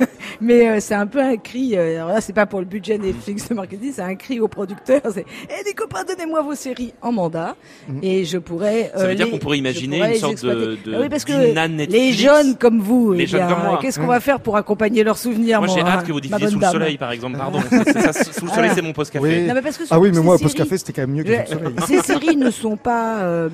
Mais 0.40 0.68
euh, 0.68 0.80
c'est 0.80 0.94
un 0.94 1.06
peu 1.06 1.20
un 1.20 1.36
cri. 1.36 1.76
Euh, 1.76 1.96
alors 1.96 2.08
là, 2.08 2.20
c'est 2.20 2.32
pas 2.32 2.46
pour 2.46 2.58
le 2.60 2.66
budget 2.66 2.98
Netflix 2.98 3.48
de 3.48 3.54
marketing, 3.54 3.92
c'est 3.94 4.02
un 4.02 4.16
cri 4.16 4.40
aux 4.40 4.48
producteurs. 4.48 5.00
C'est 5.12 5.24
"Eh 5.48 5.64
les 5.64 5.72
copains, 5.72 6.04
donnez-moi 6.04 6.42
vos 6.42 6.54
séries 6.54 6.92
en 7.00 7.12
mandat." 7.12 7.56
Mmh. 7.88 7.98
Et 8.02 8.24
je 8.24 8.38
pourrais. 8.38 8.90
Ça 8.96 9.06
veut 9.06 9.14
dire 9.14 9.30
qu'on 9.30 9.38
pourrait 9.38 9.58
imaginer 9.58 9.98
pourrais 9.98 10.12
une 10.14 10.18
sorte 10.18 10.44
de, 10.44 10.78
de 10.84 10.94
ah 10.94 10.98
oui, 11.00 11.08
parce 11.08 11.24
que 11.24 11.86
les 11.90 12.12
jeunes 12.12 12.56
comme 12.56 12.80
vous, 12.80 13.12
les 13.12 13.24
eh 13.24 13.26
jeunes 13.26 13.48
comme 13.48 13.62
moi, 13.62 13.78
qu'est-ce 13.80 13.98
qu'on 14.00 14.06
va 14.06 14.20
faire 14.20 14.40
pour 14.40 14.56
accompagner 14.56 15.04
leurs 15.04 15.18
souvenirs 15.18 15.60
Moi, 15.60 15.68
j'ai 15.72 15.80
hein, 15.80 15.86
hâte 15.86 16.06
que 16.06 16.12
vous 16.12 16.20
diffusiez 16.20 16.48
sous 16.48 16.58
le 16.58 16.66
soleil, 16.66 16.98
par 16.98 17.12
exemple. 17.12 17.38
Pardon. 17.38 17.60
ça, 17.60 18.12
sous 18.12 18.44
le 18.46 18.50
soleil, 18.50 18.70
c'est 18.74 18.82
mon 18.82 18.92
post. 18.92 19.12
Oui. 19.22 19.42
Non, 19.46 19.54
mais 19.54 19.62
parce 19.62 19.78
que 19.78 19.84
ah 19.90 19.98
oui, 20.00 20.10
mais 20.14 20.20
moi, 20.20 20.36
ces 20.38 20.44
post 20.44 20.56
séries- 20.56 20.68
café, 20.68 20.78
c'était 20.78 20.92
quand 20.92 21.02
même 21.02 21.12
mieux 21.16 21.24
que 21.24 21.30
sous 21.46 21.58
le 21.58 21.64
soleil. 21.64 21.74
Ces 21.86 22.00
séries 22.02 22.36
ne 22.36 22.50
sont 22.50 22.76
pas. 22.76 23.22
euh, 23.22 23.48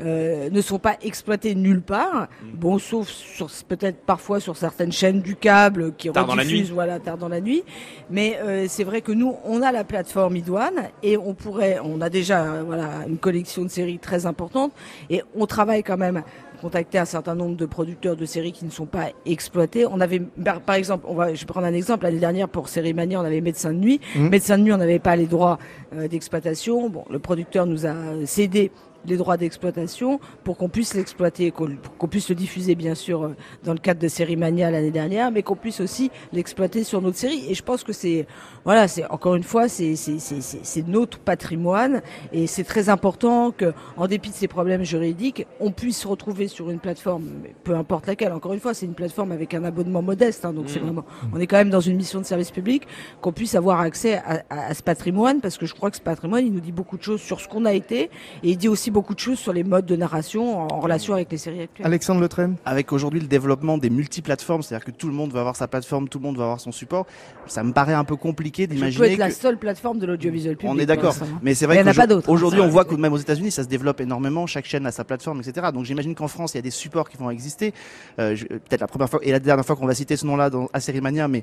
euh, 0.00 0.50
ne 0.50 0.60
sont 0.62 0.80
pas 0.80 0.96
exploitées 1.02 1.54
nulle 1.54 1.80
part. 1.82 2.26
Bon, 2.54 2.78
sauf 2.80 3.06
sur 3.08 3.48
peut-être 3.68 3.98
parfois 4.04 4.40
sur 4.40 4.56
certaines 4.56 4.90
chaînes 4.90 5.20
du 5.20 5.36
câble 5.36 5.92
qui 5.96 6.10
Tard 6.10 6.26
dans 6.26 6.34
la 6.34 6.42
rediffusent, 6.42 6.68
nuit. 6.70 6.74
voilà, 6.74 6.98
tard 6.98 7.18
dans 7.18 7.28
la 7.28 7.40
nuit. 7.40 7.62
Mais 8.10 8.36
euh, 8.42 8.66
c'est 8.68 8.82
vrai 8.82 9.00
que 9.00 9.12
nous, 9.12 9.36
on 9.44 9.62
a 9.62 9.70
la 9.70 9.84
plateforme 9.84 10.34
Idoine 10.34 10.88
et 11.04 11.16
on 11.16 11.34
pourrait, 11.34 11.78
on 11.84 12.00
a 12.00 12.08
déjà 12.10 12.42
euh, 12.42 12.62
voilà 12.66 12.88
une 13.06 13.18
collection 13.18 13.62
de 13.62 13.68
séries 13.68 13.98
très 14.00 14.26
importante 14.26 14.72
et 15.08 15.22
on 15.36 15.46
travaille 15.46 15.84
quand 15.84 15.98
même 15.98 16.22
contacter 16.62 16.98
un 16.98 17.04
certain 17.04 17.34
nombre 17.34 17.56
de 17.56 17.66
producteurs 17.66 18.16
de 18.16 18.24
séries 18.24 18.52
qui 18.52 18.64
ne 18.64 18.70
sont 18.70 18.86
pas 18.86 19.08
exploités. 19.26 19.84
On 19.84 20.00
avait, 20.00 20.20
par 20.20 20.60
par 20.60 20.76
exemple, 20.76 21.04
on 21.08 21.14
va, 21.14 21.34
je 21.34 21.40
vais 21.40 21.46
prendre 21.46 21.66
un 21.66 21.74
exemple. 21.74 22.04
L'année 22.04 22.20
dernière, 22.20 22.48
pour 22.48 22.68
Série 22.68 22.94
Mania, 22.94 23.20
on 23.20 23.24
avait 23.24 23.40
Médecin 23.40 23.72
de 23.72 23.78
nuit. 23.78 24.00
Mhm. 24.14 24.28
Médecin 24.28 24.58
de 24.58 24.62
nuit, 24.62 24.72
on 24.72 24.76
n'avait 24.78 25.00
pas 25.00 25.16
les 25.16 25.26
droits 25.26 25.58
euh, 25.94 26.06
d'exploitation. 26.06 26.88
Bon, 26.88 27.04
le 27.10 27.18
producteur 27.18 27.66
nous 27.66 27.84
a 27.84 27.94
cédé 28.24 28.70
les 29.06 29.16
droits 29.16 29.36
d'exploitation 29.36 30.20
pour 30.44 30.56
qu'on 30.56 30.68
puisse 30.68 30.94
l'exploiter, 30.94 31.50
qu'on 31.52 32.08
puisse 32.08 32.28
le 32.28 32.34
diffuser 32.34 32.74
bien 32.74 32.94
sûr 32.94 33.22
euh, 33.24 33.36
dans 33.64 33.72
le 33.72 33.78
cadre 33.78 34.00
de 34.00 34.08
Série 34.08 34.36
Mania 34.36 34.70
l'année 34.70 34.90
dernière, 34.90 35.30
mais 35.30 35.42
qu'on 35.42 35.56
puisse 35.56 35.80
aussi 35.80 36.10
l'exploiter 36.32 36.84
sur 36.84 37.02
notre 37.02 37.16
série. 37.18 37.44
Et 37.48 37.54
je 37.54 37.62
pense 37.62 37.84
que 37.84 37.92
c'est, 37.92 38.26
voilà, 38.64 38.88
c'est 38.88 39.04
encore 39.10 39.34
une 39.34 39.42
fois, 39.42 39.68
c'est 39.68 39.96
c'est 39.96 40.18
c'est 40.18 40.40
c'est- 40.40 40.60
c'est 40.64 40.86
notre 40.86 41.18
patrimoine 41.18 42.02
et 42.32 42.46
c'est 42.46 42.64
très 42.64 42.88
important 42.88 43.50
que, 43.50 43.72
en 43.96 44.06
dépit 44.06 44.30
de 44.30 44.34
ces 44.34 44.48
problèmes 44.48 44.84
juridiques, 44.84 45.46
on 45.60 45.70
puisse 45.72 45.98
se 45.98 46.08
retrouver 46.08 46.48
sur 46.48 46.70
une 46.70 46.78
plateforme, 46.78 47.24
peu 47.64 47.74
importe 47.74 48.06
laquelle. 48.06 48.32
Encore 48.32 48.52
une 48.52 48.60
fois, 48.60 48.74
c'est 48.74 48.86
une 48.86 48.94
plateforme 48.94 49.32
avec 49.32 49.54
un 49.54 49.64
abonnement 49.64 50.02
modeste, 50.02 50.44
hein, 50.44 50.52
donc 50.52 50.66
c'est 50.68 50.78
Mhm. 50.78 50.86
vraiment, 50.86 51.04
on 51.34 51.40
est 51.40 51.46
quand 51.46 51.56
même 51.56 51.70
dans 51.70 51.80
une 51.80 51.96
mission 51.96 52.20
de 52.20 52.24
service 52.26 52.50
public, 52.50 52.84
qu'on 53.20 53.32
puisse 53.32 53.54
avoir 53.54 53.80
accès 53.80 54.14
à, 54.18 54.42
à- 54.50 54.66
à 54.68 54.74
ce 54.74 54.82
patrimoine, 54.82 55.40
parce 55.40 55.58
que 55.58 55.66
je 55.66 55.74
crois 55.74 55.90
que 55.90 55.96
ce 55.96 56.02
patrimoine, 56.02 56.46
il 56.46 56.52
nous 56.52 56.60
dit 56.60 56.72
beaucoup 56.72 56.96
de 56.96 57.02
choses 57.02 57.20
sur 57.20 57.40
ce 57.40 57.48
qu'on 57.48 57.64
a 57.64 57.72
été, 57.72 58.02
et 58.04 58.50
il 58.50 58.56
dit 58.56 58.68
aussi 58.68 58.90
beaucoup 58.92 59.14
de 59.14 59.18
choses 59.18 59.38
sur 59.38 59.52
les 59.52 59.64
modes 59.64 59.86
de 59.86 59.96
narration 59.96 60.60
en, 60.60 60.68
en 60.68 60.80
relation 60.80 61.14
avec 61.14 61.32
les 61.32 61.38
séries 61.38 61.62
actuelles. 61.62 61.86
Alexandre 61.86 62.20
Le 62.20 62.28
Train 62.28 62.52
Avec 62.64 62.92
aujourd'hui 62.92 63.18
le 63.20 63.26
développement 63.26 63.78
des 63.78 63.90
multiplateformes, 63.90 64.62
c'est-à-dire 64.62 64.84
que 64.84 64.90
tout 64.92 65.08
le 65.08 65.14
monde 65.14 65.32
va 65.32 65.40
avoir 65.40 65.56
sa 65.56 65.66
plateforme, 65.66 66.08
tout 66.08 66.18
le 66.18 66.22
monde 66.24 66.36
va 66.36 66.44
avoir 66.44 66.60
son 66.60 66.70
support, 66.70 67.06
ça 67.46 67.64
me 67.64 67.72
paraît 67.72 67.94
un 67.94 68.04
peu 68.04 68.14
compliqué 68.16 68.66
d'imaginer 68.68 69.12
être 69.12 69.18
la 69.18 69.28
que... 69.28 69.34
seule 69.34 69.58
plaforme 69.58 69.98
de 69.98 70.06
l'audiovisuel 70.06 70.56
public. 70.56 70.72
On 70.72 70.78
est 70.78 70.86
d'accord, 70.86 71.16
hein. 71.20 71.38
mais 71.42 71.54
c'est 71.54 71.66
vrai 71.66 71.82
en 71.82 71.86
a 71.86 71.94
pas 71.94 72.06
d'autres. 72.06 72.26
qu'aujourd'hui 72.26 72.60
hein. 72.60 72.64
on 72.66 72.68
voit 72.68 72.84
que 72.84 72.94
même 72.94 73.12
aux 73.12 73.16
États-Unis 73.18 73.50
ça 73.50 73.64
se 73.64 73.68
développe 73.68 74.00
énormément, 74.00 74.46
chaque 74.46 74.66
chaîne 74.66 74.86
a 74.86 74.92
sa 74.92 75.04
plateforme, 75.04 75.40
etc. 75.40 75.68
Donc 75.74 75.84
j'imagine 75.84 76.14
qu'en 76.14 76.28
France 76.28 76.54
il 76.54 76.58
y 76.58 76.60
a 76.60 76.62
des 76.62 76.70
supports 76.70 77.08
qui 77.08 77.16
vont 77.16 77.30
exister. 77.30 77.72
Euh, 78.18 78.36
je- 78.36 78.46
Peut-être 78.46 78.80
la 78.82 78.86
première 78.86 79.08
fois 79.08 79.20
et 79.22 79.32
la 79.32 79.40
dernière 79.40 79.64
fois 79.64 79.74
qu'on 79.76 79.86
va 79.86 79.94
citer 79.94 80.16
ce 80.16 80.26
nom-là 80.26 80.50
dans 80.50 80.68
à 80.72 80.80
Série 80.80 81.00
Mania, 81.00 81.26
mais 81.26 81.40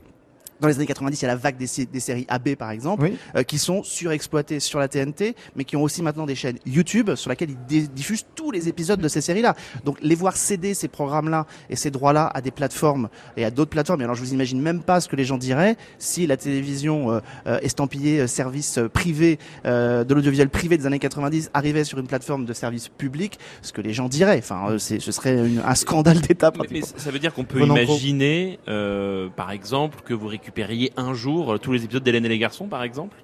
dans 0.60 0.68
les 0.68 0.76
années 0.76 0.86
90, 0.86 1.20
il 1.20 1.22
y 1.22 1.26
a 1.26 1.30
la 1.30 1.36
vague 1.36 1.58
des, 1.58 1.68
des 1.86 2.00
séries 2.00 2.26
AB 2.30 2.56
par 2.56 2.72
exemple, 2.72 3.04
Oui. 3.04 3.18
euh, 3.36 3.44
qui 3.44 3.58
sont 3.58 3.84
surexploitées 3.84 4.60
sur 4.60 4.80
la 4.80 4.88
TNT, 4.88 5.36
mais 5.56 5.64
qui 5.64 5.76
ont 5.76 5.84
aussi 5.84 6.02
maintenant 6.02 6.26
des 6.26 6.36
chaînes 6.36 6.58
YouTube 6.66 7.16
sur 7.16 7.30
lesquelles 7.30 7.52
ils 7.70 7.90
diffusent 7.92 8.26
tous 8.36 8.52
les 8.52 8.68
épisodes 8.68 9.00
de 9.00 9.08
ces 9.08 9.22
séries-là. 9.22 9.56
Donc 9.86 9.98
les 10.02 10.16
voir 10.16 10.36
céder 10.36 10.74
ces 10.74 10.88
programmes-là 10.88 11.46
et 11.70 11.76
ces 11.76 11.92
droits-là 11.92 12.30
à 12.34 12.42
des 12.42 12.52
plateformes 12.52 13.10
et 13.38 13.46
à 13.46 13.52
d'autres 13.52 13.70
plateformes. 13.72 14.02
Et 14.02 14.04
alors 14.04 14.16
je 14.16 14.22
vous 14.22 14.34
imagine 14.34 14.62
même 14.62 14.82
pas 14.82 15.00
ce 15.02 15.08
que 15.08 15.16
les 15.16 15.26
gens 15.26 15.38
diraient 15.38 15.78
si 15.98 16.28
la 16.28 16.38
télévision 16.38 17.12
euh, 17.12 17.20
euh, 17.48 17.60
estampillée 17.62 18.22
euh, 18.22 18.28
service 18.28 18.80
privé 18.94 19.40
euh, 19.66 20.04
de 20.04 20.14
l'audiovisuel 20.14 20.50
privé 20.50 20.78
des 20.78 20.86
années 20.86 21.00
90 21.00 21.52
arrivait 21.54 21.84
sur 21.84 22.00
une 22.00 22.08
plateforme 22.08 22.46
de 22.46 22.54
service 22.54 22.88
public, 22.90 23.40
ce 23.62 23.72
que 23.74 23.82
les 23.82 23.94
gens 23.94 24.08
diraient. 24.10 24.40
Enfin, 24.40 24.72
euh, 24.72 24.78
c'est, 24.78 25.00
ce 25.00 25.12
serait 25.12 25.36
une- 25.48 25.62
un 25.66 25.76
scandale 25.76 26.20
d'État. 26.22 26.52
Mais, 26.60 26.68
mais 26.72 26.82
ça 26.82 27.12
veut 27.12 27.20
dire 27.20 27.34
qu'on 27.34 27.44
peut 27.44 27.62
imaginer, 27.62 28.60
euh, 28.68 29.30
par 29.36 29.52
exemple, 29.52 30.00
que 30.06 30.14
vous 30.14 30.28
récupériez 30.50 30.92
un 30.98 31.14
jour 31.14 31.54
euh, 31.54 31.58
tous 31.58 31.72
les 31.72 31.84
épisodes 31.86 32.04
d'Hélène 32.04 32.26
et 32.26 32.30
les 32.30 32.40
garçons, 32.40 32.68
par 32.68 32.84
exemple 32.84 33.18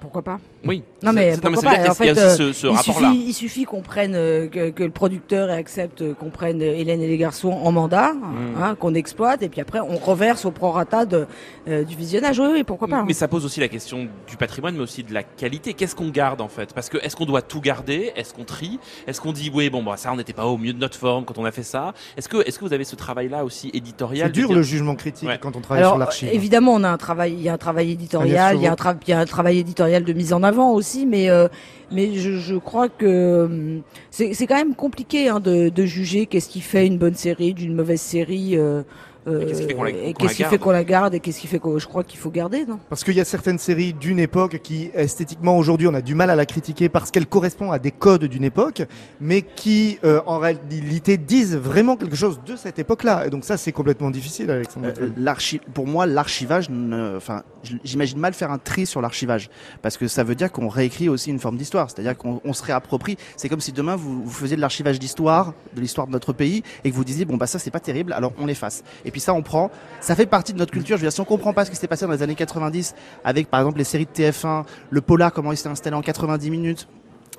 Pourquoi 0.00 0.22
pas 0.22 0.38
Oui. 0.64 0.82
Non 1.02 1.12
mais 1.12 1.30
veut 1.32 1.36
dire 1.40 1.42
pas 1.42 1.48
En 1.48 1.52
qu'il 1.52 1.84
y 1.84 1.86
a 1.88 1.94
fait, 1.94 2.10
aussi 2.12 2.20
euh, 2.20 2.36
ce, 2.36 2.52
ce 2.52 2.66
il 2.68 2.78
suffit, 2.78 3.24
il 3.28 3.32
suffit 3.32 3.64
qu'on 3.64 3.80
prenne 3.82 4.14
euh, 4.14 4.46
que, 4.48 4.70
que 4.70 4.84
le 4.84 4.90
producteur 4.90 5.50
accepte 5.50 6.02
euh, 6.02 6.14
qu'on 6.14 6.30
prenne 6.30 6.60
euh, 6.62 6.74
Hélène 6.76 7.00
et 7.02 7.06
les 7.06 7.16
garçons 7.18 7.50
en 7.50 7.72
mandat, 7.72 8.12
Mm. 8.12 8.62
hein, 8.62 8.74
qu'on 8.78 8.94
exploite, 8.94 9.42
et 9.42 9.48
puis 9.48 9.60
après 9.60 9.80
on 9.80 9.96
reverse 9.96 10.44
au 10.44 10.50
prorata 10.50 11.04
de, 11.06 11.26
euh, 11.68 11.84
du 11.84 11.96
visionnage. 11.96 12.38
Oui, 12.38 12.48
oui, 12.52 12.64
pourquoi 12.64 12.88
pas. 12.88 13.02
Mais 13.04 13.12
ça 13.12 13.28
pose 13.28 13.44
aussi 13.44 13.60
la 13.60 13.68
question 13.68 14.06
du 14.28 14.36
patrimoine, 14.36 14.74
mais 14.76 14.82
aussi 14.82 15.02
de 15.02 15.12
la 15.14 15.22
qualité. 15.22 15.74
Qu'est-ce 15.74 15.94
qu'on 15.96 16.08
garde 16.10 16.40
en 16.40 16.48
fait? 16.48 16.72
Parce 16.74 16.88
que 16.88 16.98
est-ce 16.98 17.16
qu'on 17.16 17.26
doit 17.26 17.42
tout 17.42 17.60
garder? 17.60 18.12
Est-ce 18.16 18.32
qu'on 18.34 18.44
trie? 18.44 18.78
Est-ce 19.06 19.20
qu'on 19.20 19.32
dit 19.32 19.50
oui, 19.54 19.70
bon, 19.70 19.82
bah 19.82 19.96
ça, 19.96 20.12
on 20.12 20.16
n'était 20.16 20.32
pas 20.32 20.46
au 20.46 20.56
mieux 20.58 20.72
de 20.72 20.78
notre 20.78 20.96
forme 20.98 21.24
quand 21.24 21.38
on 21.38 21.44
a 21.44 21.52
fait 21.52 21.62
ça? 21.62 21.94
Est-ce 22.16 22.28
que, 22.28 22.46
est-ce 22.46 22.58
que 22.58 22.64
vous 22.64 22.72
avez 22.72 22.84
ce 22.84 22.96
travail-là 22.96 23.44
aussi 23.44 23.70
éditorial 23.74 24.28
C'est 24.28 24.32
dur 24.32 24.48
dire- 24.48 24.56
le 24.56 24.62
jugement 24.62 24.94
critique 24.94 25.28
Ouais. 25.28 25.38
quand 25.40 25.56
on 25.56 25.60
travaille 25.60 25.82
Alors 25.82 25.94
sur 25.94 25.98
l'archive. 25.98 26.28
évidemment, 26.32 26.74
on 26.74 26.84
a 26.84 26.88
un 26.90 26.98
travail, 26.98 27.32
il 27.34 27.42
y 27.42 27.48
a 27.48 27.54
un 27.54 27.58
travail 27.58 27.86
Agnès 27.86 27.94
éditorial, 27.94 28.56
il 28.56 28.62
y 28.62 28.66
a 28.66 28.72
un, 28.72 28.76
Chauveau. 28.76 28.90
tra- 28.90 28.98
il 29.06 29.10
y 29.10 29.12
a 29.14 29.18
un 29.20 29.24
travail 29.24 29.58
éditorial 29.58 29.85
de 30.04 30.12
mise 30.12 30.32
en 30.32 30.42
avant 30.42 30.72
aussi, 30.72 31.06
mais 31.06 31.30
euh, 31.30 31.48
je, 31.92 32.56
crois 32.56 32.88
que 32.88 33.44
hum, 33.44 33.82
c'est 34.10 34.46
quand 34.46 34.56
même 34.56 34.74
compliqué 34.74 35.28
hein, 35.28 35.40
de, 35.40 35.84
juger 35.84 36.26
qu'est-ce 36.26 36.48
qui 36.48 36.60
fait 36.60 36.86
une 36.86 36.98
bonne 36.98 37.14
série 37.14 37.54
d'une 37.54 37.74
mauvaise 37.74 38.00
série. 38.00 38.56
euh, 38.56 38.82
qu'est-ce 39.26 40.34
qui 40.34 40.44
fait 40.44 40.58
qu'on 40.58 40.70
la 40.70 40.84
garde 40.84 41.14
et 41.14 41.20
qu'est-ce 41.20 41.40
qui 41.40 41.46
fait 41.46 41.58
que 41.58 41.78
je 41.78 41.86
crois 41.86 42.04
qu'il 42.04 42.18
faut 42.18 42.30
garder, 42.30 42.64
non? 42.64 42.78
Parce 42.88 43.04
qu'il 43.04 43.14
y 43.14 43.20
a 43.20 43.24
certaines 43.24 43.58
séries 43.58 43.92
d'une 43.92 44.18
époque 44.18 44.60
qui, 44.62 44.90
esthétiquement, 44.94 45.58
aujourd'hui, 45.58 45.88
on 45.88 45.94
a 45.94 46.02
du 46.02 46.14
mal 46.14 46.30
à 46.30 46.36
la 46.36 46.46
critiquer 46.46 46.88
parce 46.88 47.10
qu'elle 47.10 47.26
correspond 47.26 47.72
à 47.72 47.78
des 47.78 47.90
codes 47.90 48.24
d'une 48.24 48.44
époque, 48.44 48.82
mais 49.20 49.42
qui, 49.42 49.98
euh, 50.04 50.20
en 50.26 50.38
réalité, 50.38 51.16
disent 51.16 51.56
vraiment 51.56 51.96
quelque 51.96 52.16
chose 52.16 52.40
de 52.46 52.56
cette 52.56 52.78
époque-là. 52.78 53.26
Et 53.26 53.30
donc 53.30 53.44
ça, 53.44 53.56
c'est 53.56 53.72
complètement 53.72 54.10
difficile, 54.10 54.50
Alexandre. 54.50 54.88
Euh, 54.98 55.58
pour 55.74 55.86
moi, 55.86 56.06
l'archivage, 56.06 56.68
enfin, 57.16 57.42
j'imagine 57.84 58.18
mal 58.18 58.34
faire 58.34 58.50
un 58.50 58.58
tri 58.58 58.86
sur 58.86 59.00
l'archivage, 59.00 59.50
parce 59.82 59.96
que 59.96 60.08
ça 60.08 60.24
veut 60.24 60.34
dire 60.34 60.52
qu'on 60.52 60.68
réécrit 60.68 61.08
aussi 61.08 61.30
une 61.30 61.40
forme 61.40 61.56
d'histoire, 61.56 61.90
c'est-à-dire 61.90 62.16
qu'on 62.16 62.52
se 62.52 62.62
réapproprie. 62.62 63.16
C'est 63.36 63.48
comme 63.48 63.60
si 63.60 63.72
demain 63.72 63.96
vous, 63.96 64.22
vous 64.22 64.30
faisiez 64.30 64.56
de 64.56 64.60
l'archivage 64.60 64.98
d'histoire, 64.98 65.52
de 65.74 65.80
l'histoire 65.80 66.06
de 66.06 66.12
notre 66.12 66.32
pays, 66.32 66.62
et 66.84 66.90
que 66.90 66.94
vous 66.94 67.04
disiez 67.04 67.24
bon 67.24 67.36
bah 67.36 67.46
ça 67.46 67.58
c'est 67.58 67.70
pas 67.70 67.80
terrible, 67.80 68.12
alors 68.12 68.32
on 68.38 68.46
l'efface. 68.46 68.82
Et 69.04 69.10
puis 69.16 69.22
ça 69.22 69.32
on 69.32 69.40
prend, 69.40 69.70
ça 70.02 70.14
fait 70.14 70.26
partie 70.26 70.52
de 70.52 70.58
notre 70.58 70.72
culture. 70.72 70.98
Je 70.98 71.00
veux 71.00 71.06
dire, 71.06 71.12
si 71.12 71.22
on 71.22 71.24
comprend 71.24 71.54
pas 71.54 71.64
ce 71.64 71.70
qui 71.70 71.76
s'est 71.76 71.88
passé 71.88 72.04
dans 72.04 72.12
les 72.12 72.22
années 72.22 72.34
90 72.34 72.94
avec 73.24 73.48
par 73.48 73.60
exemple 73.60 73.78
les 73.78 73.84
séries 73.84 74.04
de 74.04 74.10
TF1, 74.10 74.64
le 74.90 75.00
polar 75.00 75.32
comment 75.32 75.52
il 75.52 75.56
s'est 75.56 75.70
installé 75.70 75.96
en 75.96 76.02
90 76.02 76.50
minutes, 76.50 76.86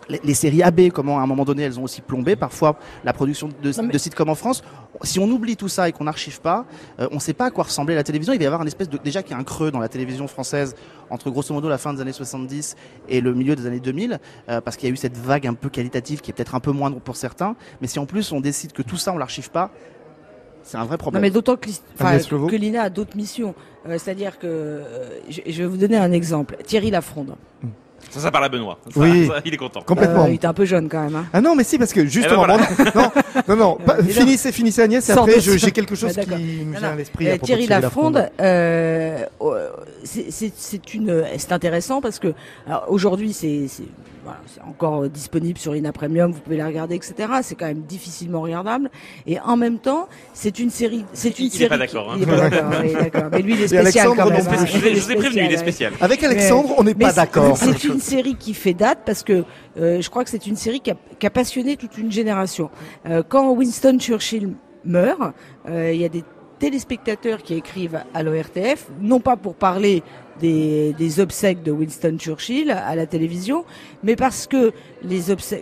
les, 0.09 0.33
séries 0.33 0.63
AB, 0.63 0.89
comment 0.91 1.19
à 1.19 1.21
un 1.21 1.27
moment 1.27 1.45
donné 1.45 1.61
elles 1.61 1.79
ont 1.79 1.83
aussi 1.83 2.01
plombé, 2.01 2.35
parfois 2.35 2.79
la 3.03 3.13
production 3.13 3.49
de, 3.61 3.91
de 3.91 3.97
sites 3.99 4.15
comme 4.15 4.29
en 4.29 4.35
France. 4.35 4.63
Si 5.03 5.19
on 5.19 5.25
oublie 5.25 5.55
tout 5.55 5.67
ça 5.67 5.87
et 5.87 5.91
qu'on 5.91 6.05
n'archive 6.05 6.41
pas, 6.41 6.65
euh, 6.99 7.07
on 7.11 7.15
ne 7.15 7.19
sait 7.19 7.33
pas 7.33 7.45
à 7.45 7.51
quoi 7.51 7.65
ressemblait 7.65 7.93
la 7.93 8.03
télévision. 8.03 8.33
Il 8.33 8.39
va 8.39 8.43
y 8.43 8.47
avoir 8.47 8.61
un 8.61 8.65
espèce 8.65 8.89
de 8.89 8.97
déjà 8.97 9.21
qu'il 9.21 9.33
y 9.33 9.35
a 9.35 9.37
un 9.37 9.43
creux 9.43 9.69
dans 9.69 9.79
la 9.79 9.87
télévision 9.87 10.27
française 10.27 10.73
entre 11.11 11.29
grosso 11.29 11.53
modo 11.53 11.69
la 11.69 11.77
fin 11.77 11.93
des 11.93 12.01
années 12.01 12.11
70 12.11 12.75
et 13.07 13.21
le 13.21 13.35
milieu 13.35 13.55
des 13.55 13.67
années 13.67 13.79
2000, 13.79 14.19
euh, 14.49 14.61
parce 14.61 14.77
qu'il 14.77 14.89
y 14.89 14.91
a 14.91 14.93
eu 14.93 14.97
cette 14.97 15.15
vague 15.15 15.45
un 15.45 15.53
peu 15.53 15.69
qualitative 15.69 16.21
qui 16.21 16.31
est 16.31 16.33
peut-être 16.33 16.55
un 16.55 16.59
peu 16.59 16.71
moindre 16.71 16.99
pour 16.99 17.15
certains. 17.15 17.55
Mais 17.81 17.87
si 17.87 17.99
en 17.99 18.07
plus 18.07 18.31
on 18.31 18.41
décide 18.41 18.71
que 18.71 18.81
tout 18.81 18.97
ça 18.97 19.13
on 19.13 19.19
l'archive 19.19 19.51
pas, 19.51 19.71
c'est 20.67 20.77
un 20.77 20.83
vrai 20.83 20.97
problème. 20.97 21.21
mais 21.21 21.29
d'autant 21.29 21.55
que, 21.55 21.69
que 21.69 22.55
l'INA 22.55 22.83
a 22.83 22.89
d'autres 22.89 23.15
missions. 23.15 23.55
Euh, 23.87 23.97
c'est-à-dire 23.97 24.37
que, 24.37 24.81
je, 25.29 25.41
vais 25.41 25.65
vous 25.65 25.77
donner 25.77 25.95
un 25.95 26.11
exemple. 26.11 26.57
Thierry 26.65 26.91
Lafronde. 26.91 27.35
Ça, 28.09 28.19
ça 28.19 28.31
parle 28.31 28.45
à 28.45 28.49
Benoît. 28.49 28.77
oui. 28.97 29.29
il 29.45 29.53
est 29.53 29.57
content. 29.57 29.81
Complètement. 29.81 30.25
Euh, 30.25 30.29
il 30.29 30.35
était 30.35 30.47
un 30.47 30.53
peu 30.53 30.65
jeune 30.65 30.89
quand 30.89 31.03
même. 31.03 31.15
Hein. 31.15 31.25
Ah 31.31 31.39
non, 31.39 31.55
mais 31.55 31.63
si, 31.63 31.77
parce 31.77 31.93
que 31.93 32.05
justement. 32.05 32.45
Eh 32.45 32.47
ben 32.47 32.91
non, 33.47 33.55
non, 33.55 33.55
non. 33.55 33.77
finissez, 34.03 34.51
finissez 34.51 34.81
Agnès, 34.81 35.07
et 35.07 35.11
après, 35.13 35.39
j'ai 35.39 35.71
quelque 35.71 35.95
chose 35.95 36.13
qui 36.17 36.65
me 36.65 36.77
vient 36.77 36.91
à 36.91 36.95
l'esprit. 36.95 37.29
Euh, 37.29 37.37
Thierry 37.37 37.67
Lafronde, 37.67 38.29
euh, 38.41 39.25
c'est 40.03 40.93
une, 40.93 41.23
c'est 41.37 41.51
intéressant 41.53 42.01
parce 42.01 42.19
que 42.19 42.33
aujourd'hui, 42.89 43.31
c'est 43.31 43.67
voilà, 44.27 44.41
c'est 44.45 44.61
encore 44.61 45.03
euh, 45.03 45.09
disponible 45.09 45.57
sur 45.57 45.73
Ina 45.73 45.93
Premium, 45.93 46.33
vous 46.33 46.41
pouvez 46.41 46.57
la 46.57 46.67
regarder, 46.67 46.95
etc. 46.95 47.15
C'est 47.43 47.55
quand 47.55 47.67
même 47.67 47.83
difficilement 47.83 48.41
regardable. 48.41 48.89
Et 49.25 49.39
en 49.39 49.55
même 49.55 49.79
temps, 49.79 50.09
c'est 50.33 50.59
une 50.59 50.69
série. 50.69 51.05
C'est 51.13 51.39
une 51.39 51.45
il 51.45 51.51
série. 51.51 51.63
Est 51.63 51.69
pas 51.69 51.77
d'accord. 51.77 52.11
Hein. 52.11 52.15
Il 52.17 52.23
est 52.23 52.25
pas 52.25 52.49
d'accord. 52.49 53.29
Mais 53.31 53.41
lui, 53.41 53.53
il 53.53 53.61
est 53.61 53.67
spécial 53.69 54.09
quand 54.17 54.29
même. 54.29 54.45
Hein. 54.45 54.65
Je, 54.65 54.77
vous 54.77 55.11
ai 55.11 55.15
prévenu, 55.15 55.45
il 55.45 55.53
est 55.53 55.57
spécial. 55.57 55.93
Avec 56.01 56.21
Alexandre, 56.23 56.73
on 56.77 56.83
n'est 56.83 56.93
pas 56.93 57.13
d'accord. 57.13 57.55
C'est 57.55 57.85
une 57.85 58.01
série 58.01 58.35
qui 58.35 58.53
fait 58.53 58.73
date 58.73 58.99
parce 59.05 59.23
que 59.23 59.45
euh, 59.79 60.01
je 60.01 60.09
crois 60.09 60.25
que 60.25 60.29
c'est 60.29 60.45
une 60.45 60.57
série 60.57 60.81
qui 60.81 60.91
a, 60.91 60.95
qui 61.19 61.25
a, 61.25 61.29
passionné 61.29 61.77
toute 61.77 61.97
une 61.97 62.11
génération. 62.11 62.69
Euh, 63.07 63.23
quand 63.27 63.51
Winston 63.51 63.97
Churchill 63.97 64.55
meurt, 64.83 65.19
euh, 65.69 65.93
il 65.93 66.01
y 66.01 66.05
a 66.05 66.09
des 66.09 66.23
téléspectateurs 66.59 67.43
qui 67.43 67.53
écrivent 67.53 68.01
à 68.13 68.23
l'ORTF, 68.23 68.87
non 69.01 69.19
pas 69.19 69.37
pour 69.37 69.55
parler 69.55 70.03
des, 70.39 70.93
des, 70.93 71.19
obsèques 71.19 71.63
de 71.63 71.71
Winston 71.71 72.17
Churchill 72.19 72.71
à 72.71 72.95
la 72.95 73.07
télévision, 73.07 73.65
mais 74.03 74.15
parce 74.15 74.47
que 74.47 74.71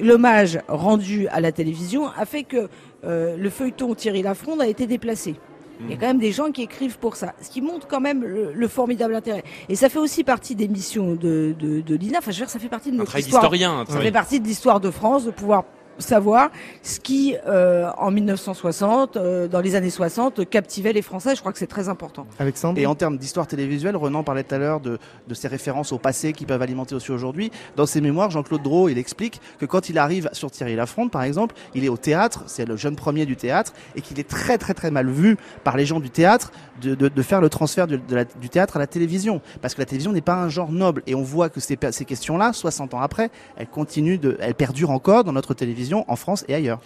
l'hommage 0.02 0.60
rendu 0.68 1.28
à 1.30 1.40
la 1.40 1.52
télévision 1.52 2.08
a 2.08 2.26
fait 2.26 2.44
que 2.44 2.68
euh, 3.06 3.38
le 3.38 3.50
feuilleton 3.50 3.94
Thierry 3.96 4.22
Lafronde 4.22 4.62
a 4.62 4.68
été 4.68 4.88
déplacé. 4.88 5.36
Il 5.82 5.92
y 5.92 5.94
a 5.94 5.98
quand 5.98 6.08
même 6.08 6.20
des 6.20 6.32
gens 6.32 6.52
qui 6.52 6.62
écrivent 6.62 6.98
pour 7.00 7.18
ça, 7.18 7.34
ce 7.42 7.50
qui 7.50 7.62
montre 7.62 7.86
quand 7.88 8.00
même 8.00 8.24
le, 8.24 8.68
formidable 8.68 9.14
intérêt. 9.14 9.44
Et 9.68 9.76
ça 9.76 9.90
fait 9.90 10.00
aussi 10.00 10.24
partie 10.24 10.56
des 10.56 10.70
missions 10.70 11.16
de, 11.16 11.54
de, 11.60 11.82
de 11.82 11.96
l'INA. 11.96 12.20
Enfin, 12.20 12.32
je 12.32 12.38
veux 12.38 12.46
dire, 12.46 12.50
ça 12.50 12.60
fait 12.60 12.70
partie 12.70 12.92
de 12.92 12.98
notre 12.98 13.18
histoire. 13.18 13.52
Ça 13.88 14.00
fait 14.00 14.12
partie 14.12 14.40
de 14.40 14.48
l'histoire 14.48 14.80
de 14.80 14.90
France 14.90 15.26
de 15.26 15.32
pouvoir 15.32 15.66
savoir 16.00 16.50
ce 16.84 17.00
qui, 17.00 17.36
euh, 17.48 17.90
en 17.98 18.12
1960, 18.12 19.18
euh, 19.18 19.48
dans 19.48 19.62
les 19.62 19.76
années 19.76 19.90
60, 19.90 20.50
captivait 20.50 20.94
les 20.94 21.02
Français. 21.02 21.36
Je 21.36 21.40
crois 21.40 21.52
que 21.52 21.60
c'est 21.60 21.68
très 21.68 21.90
important. 21.90 22.28
Alexandre 22.40 22.80
Et 22.80 22.86
en 22.86 22.96
termes 22.96 23.18
d'histoire 23.18 23.48
télévisuelle, 23.48 23.96
Renan 23.96 24.24
parlait 24.24 24.44
tout 24.44 24.56
à 24.56 24.58
l'heure 24.58 24.80
de, 24.80 25.00
de 25.28 25.34
ces 25.34 25.48
références 25.48 25.92
au 25.92 25.98
passé 25.98 26.34
qui 26.34 26.46
peuvent 26.46 26.62
alimenter 26.62 26.96
aussi 26.96 27.12
aujourd'hui. 27.12 27.52
Dans 27.76 27.86
ses 27.86 28.02
mémoires, 28.02 28.32
Jean-Claude 28.32 28.62
Drault, 28.62 28.90
il 28.90 28.98
explique 28.98 29.42
que 29.60 29.66
quand 29.66 29.90
il 29.90 29.98
arrive 29.98 30.30
sur 30.34 30.52
Thierry 30.52 30.76
Lafronde, 30.76 31.12
par 31.12 31.24
exemple, 31.24 31.56
il 31.74 31.84
est 31.86 31.90
au 31.90 31.98
théâtre, 31.98 32.44
c'est 32.48 32.66
le 32.66 32.76
jeune 32.76 32.96
premier 32.96 33.26
du 33.26 33.36
théâtre, 33.36 33.74
et 33.96 34.02
qu'il 34.02 34.20
est 34.20 34.28
très 34.28 34.58
très 34.58 34.74
très 34.74 34.92
mal 34.92 35.10
vu 35.10 35.38
par 35.64 35.78
les 35.78 35.86
gens 35.86 36.00
du 36.00 36.10
théâtre 36.10 36.52
de, 36.82 36.96
de, 36.96 37.08
de 37.08 37.22
faire 37.22 37.42
le 37.42 37.50
transfert 37.50 37.88
du, 37.88 37.98
du, 37.98 38.50
théâtre 38.50 38.76
à 38.76 38.80
la 38.80 38.88
télévision. 38.88 39.42
Parce 39.62 39.74
que 39.74 39.82
la 39.82 39.86
télévision 39.86 40.12
n'est 40.12 40.22
pas 40.22 40.36
un 40.36 40.50
genre 40.50 40.72
noble. 40.72 41.04
Et 41.08 41.16
on 41.16 41.24
voit 41.24 41.50
que 41.50 41.60
ces, 41.60 41.78
ces 41.92 42.06
questions-là, 42.06 42.54
60 42.54 42.94
ans 42.94 43.02
après, 43.02 43.30
elles 43.56 43.68
continuent 43.68 44.20
de, 44.20 44.38
elles 44.40 44.56
perdurent 44.56 44.92
encore 44.92 45.24
dans 45.24 45.32
notre 45.32 45.54
télévision 45.54 45.85
en 45.94 46.16
France 46.16 46.46
et 46.48 46.56
ailleurs. 46.56 46.80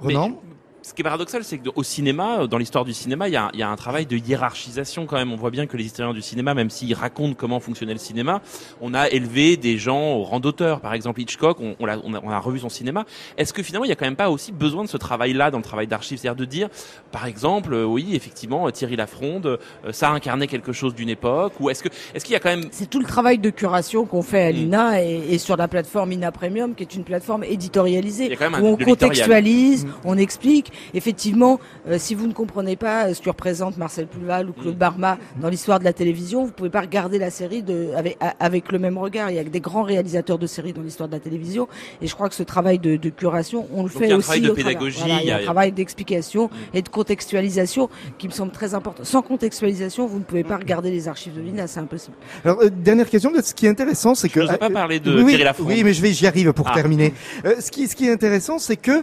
Renan 0.00 0.40
ce 0.84 0.92
qui 0.92 1.00
est 1.00 1.04
paradoxal, 1.04 1.42
c'est 1.44 1.56
qu'au 1.56 1.82
cinéma, 1.82 2.40
euh, 2.40 2.46
dans 2.46 2.58
l'histoire 2.58 2.84
du 2.84 2.92
cinéma, 2.92 3.26
il 3.26 3.32
y, 3.32 3.36
a, 3.36 3.48
il 3.54 3.60
y, 3.60 3.62
a, 3.62 3.70
un 3.70 3.76
travail 3.76 4.04
de 4.04 4.18
hiérarchisation 4.18 5.06
quand 5.06 5.16
même. 5.16 5.32
On 5.32 5.36
voit 5.36 5.50
bien 5.50 5.66
que 5.66 5.78
les 5.78 5.84
historiens 5.84 6.12
du 6.12 6.20
cinéma, 6.20 6.52
même 6.52 6.68
s'ils 6.68 6.92
racontent 6.92 7.34
comment 7.34 7.58
fonctionnait 7.58 7.94
le 7.94 7.98
cinéma, 7.98 8.42
on 8.82 8.92
a 8.92 9.08
élevé 9.08 9.56
des 9.56 9.78
gens 9.78 10.12
au 10.12 10.24
rang 10.24 10.40
d'auteur. 10.40 10.80
Par 10.80 10.92
exemple, 10.92 11.22
Hitchcock, 11.22 11.58
on, 11.60 11.74
on, 11.80 11.88
a, 11.88 11.96
on, 11.96 12.30
a, 12.30 12.38
revu 12.38 12.58
son 12.58 12.68
cinéma. 12.68 13.06
Est-ce 13.38 13.54
que 13.54 13.62
finalement, 13.62 13.86
il 13.86 13.88
y 13.88 13.92
a 13.92 13.96
quand 13.96 14.04
même 14.04 14.14
pas 14.14 14.28
aussi 14.28 14.52
besoin 14.52 14.84
de 14.84 14.88
ce 14.90 14.98
travail-là 14.98 15.50
dans 15.50 15.56
le 15.56 15.64
travail 15.64 15.86
d'archives? 15.86 16.18
C'est-à-dire 16.18 16.36
de 16.36 16.44
dire, 16.44 16.68
par 17.10 17.24
exemple, 17.24 17.72
euh, 17.72 17.86
oui, 17.86 18.14
effectivement, 18.14 18.70
Thierry 18.70 18.96
Lafronde, 18.96 19.46
euh, 19.46 19.92
ça 19.92 20.10
a 20.10 20.12
incarné 20.12 20.46
quelque 20.48 20.72
chose 20.72 20.94
d'une 20.94 21.08
époque 21.08 21.54
Ou 21.60 21.70
est-ce 21.70 21.82
que 21.82 21.88
est-ce 22.14 22.26
qu'il 22.26 22.34
y 22.34 22.36
a 22.36 22.40
quand 22.40 22.50
même... 22.50 22.68
C'est 22.72 22.90
tout 22.90 23.00
le 23.00 23.06
travail 23.06 23.38
de 23.38 23.48
curation 23.48 24.04
qu'on 24.04 24.22
fait 24.22 24.48
à 24.48 24.52
mm. 24.52 24.54
l'INA 24.54 25.02
et, 25.02 25.22
et, 25.30 25.38
sur 25.38 25.56
la 25.56 25.66
plateforme 25.66 26.12
INA 26.12 26.30
Premium, 26.30 26.74
qui 26.74 26.82
est 26.82 26.94
une 26.94 27.04
plateforme 27.04 27.42
éditorialisée, 27.44 28.36
où 28.60 28.66
on 28.66 28.76
contextualise, 28.76 29.86
mm. 29.86 29.92
on 30.04 30.18
explique 30.18 30.73
effectivement, 30.94 31.60
euh, 31.88 31.96
si 31.98 32.14
vous 32.14 32.26
ne 32.26 32.32
comprenez 32.32 32.76
pas 32.76 33.06
euh, 33.06 33.14
ce 33.14 33.20
que 33.20 33.30
représente 33.30 33.76
Marcel 33.76 34.06
Pulval 34.06 34.48
ou 34.48 34.52
Claude 34.52 34.74
mm. 34.74 34.78
Barma 34.78 35.18
dans 35.40 35.48
l'histoire 35.48 35.78
de 35.78 35.84
la 35.84 35.92
télévision, 35.92 36.44
vous 36.44 36.52
pouvez 36.52 36.70
pas 36.70 36.80
regarder 36.80 37.18
la 37.18 37.30
série 37.30 37.62
de, 37.62 37.90
avec, 37.96 38.18
avec, 38.40 38.72
le 38.72 38.78
même 38.78 38.98
regard. 38.98 39.30
Il 39.30 39.36
y 39.36 39.38
a 39.38 39.44
des 39.44 39.60
grands 39.60 39.82
réalisateurs 39.82 40.38
de 40.38 40.46
séries 40.46 40.72
dans 40.72 40.82
l'histoire 40.82 41.08
de 41.08 41.14
la 41.14 41.20
télévision, 41.20 41.68
et 42.00 42.06
je 42.06 42.14
crois 42.14 42.28
que 42.28 42.34
ce 42.34 42.42
travail 42.42 42.78
de, 42.78 42.96
de 42.96 43.08
curation, 43.10 43.66
on 43.72 43.82
le 43.82 43.88
fait 43.88 43.98
aussi. 43.98 44.08
Il 44.08 44.10
y 44.10 44.12
a 44.12 44.16
un 44.16 44.20
travail 44.20 44.40
de 44.40 44.50
pédagogie, 44.50 45.00
il 45.22 45.26
y 45.26 45.30
a 45.30 45.36
un 45.36 45.42
travail 45.42 45.72
d'explication 45.72 46.46
mm. 46.46 46.76
et 46.76 46.82
de 46.82 46.88
contextualisation 46.88 47.88
qui 48.18 48.28
me 48.28 48.32
semble 48.32 48.52
très 48.52 48.74
important. 48.74 49.04
Sans 49.04 49.22
contextualisation, 49.22 50.06
vous 50.06 50.18
ne 50.18 50.24
pouvez 50.24 50.44
pas 50.44 50.56
regarder 50.56 50.90
les 50.90 51.08
archives 51.08 51.34
de 51.34 51.40
l'INA, 51.40 51.66
c'est 51.66 51.80
impossible. 51.80 52.16
Alors, 52.44 52.60
euh, 52.60 52.70
dernière 52.70 53.08
question, 53.08 53.30
ce 53.42 53.54
qui 53.54 53.66
est 53.66 53.70
intéressant, 53.70 54.14
c'est 54.14 54.28
que... 54.28 54.42
Je 54.42 54.56
pas 54.56 54.70
parler 54.70 55.00
de 55.00 55.22
oui, 55.22 55.36
Thierry 55.36 55.54
Oui, 55.60 55.84
mais 55.84 55.92
je 55.92 56.02
vais, 56.02 56.12
j'y 56.12 56.26
arrive 56.26 56.52
pour 56.52 56.68
ah. 56.68 56.74
terminer. 56.74 57.12
ce, 57.44 57.70
qui, 57.70 57.88
ce 57.88 57.96
qui 57.96 58.06
est 58.06 58.12
intéressant, 58.12 58.58
c'est 58.58 58.76
que 58.76 59.02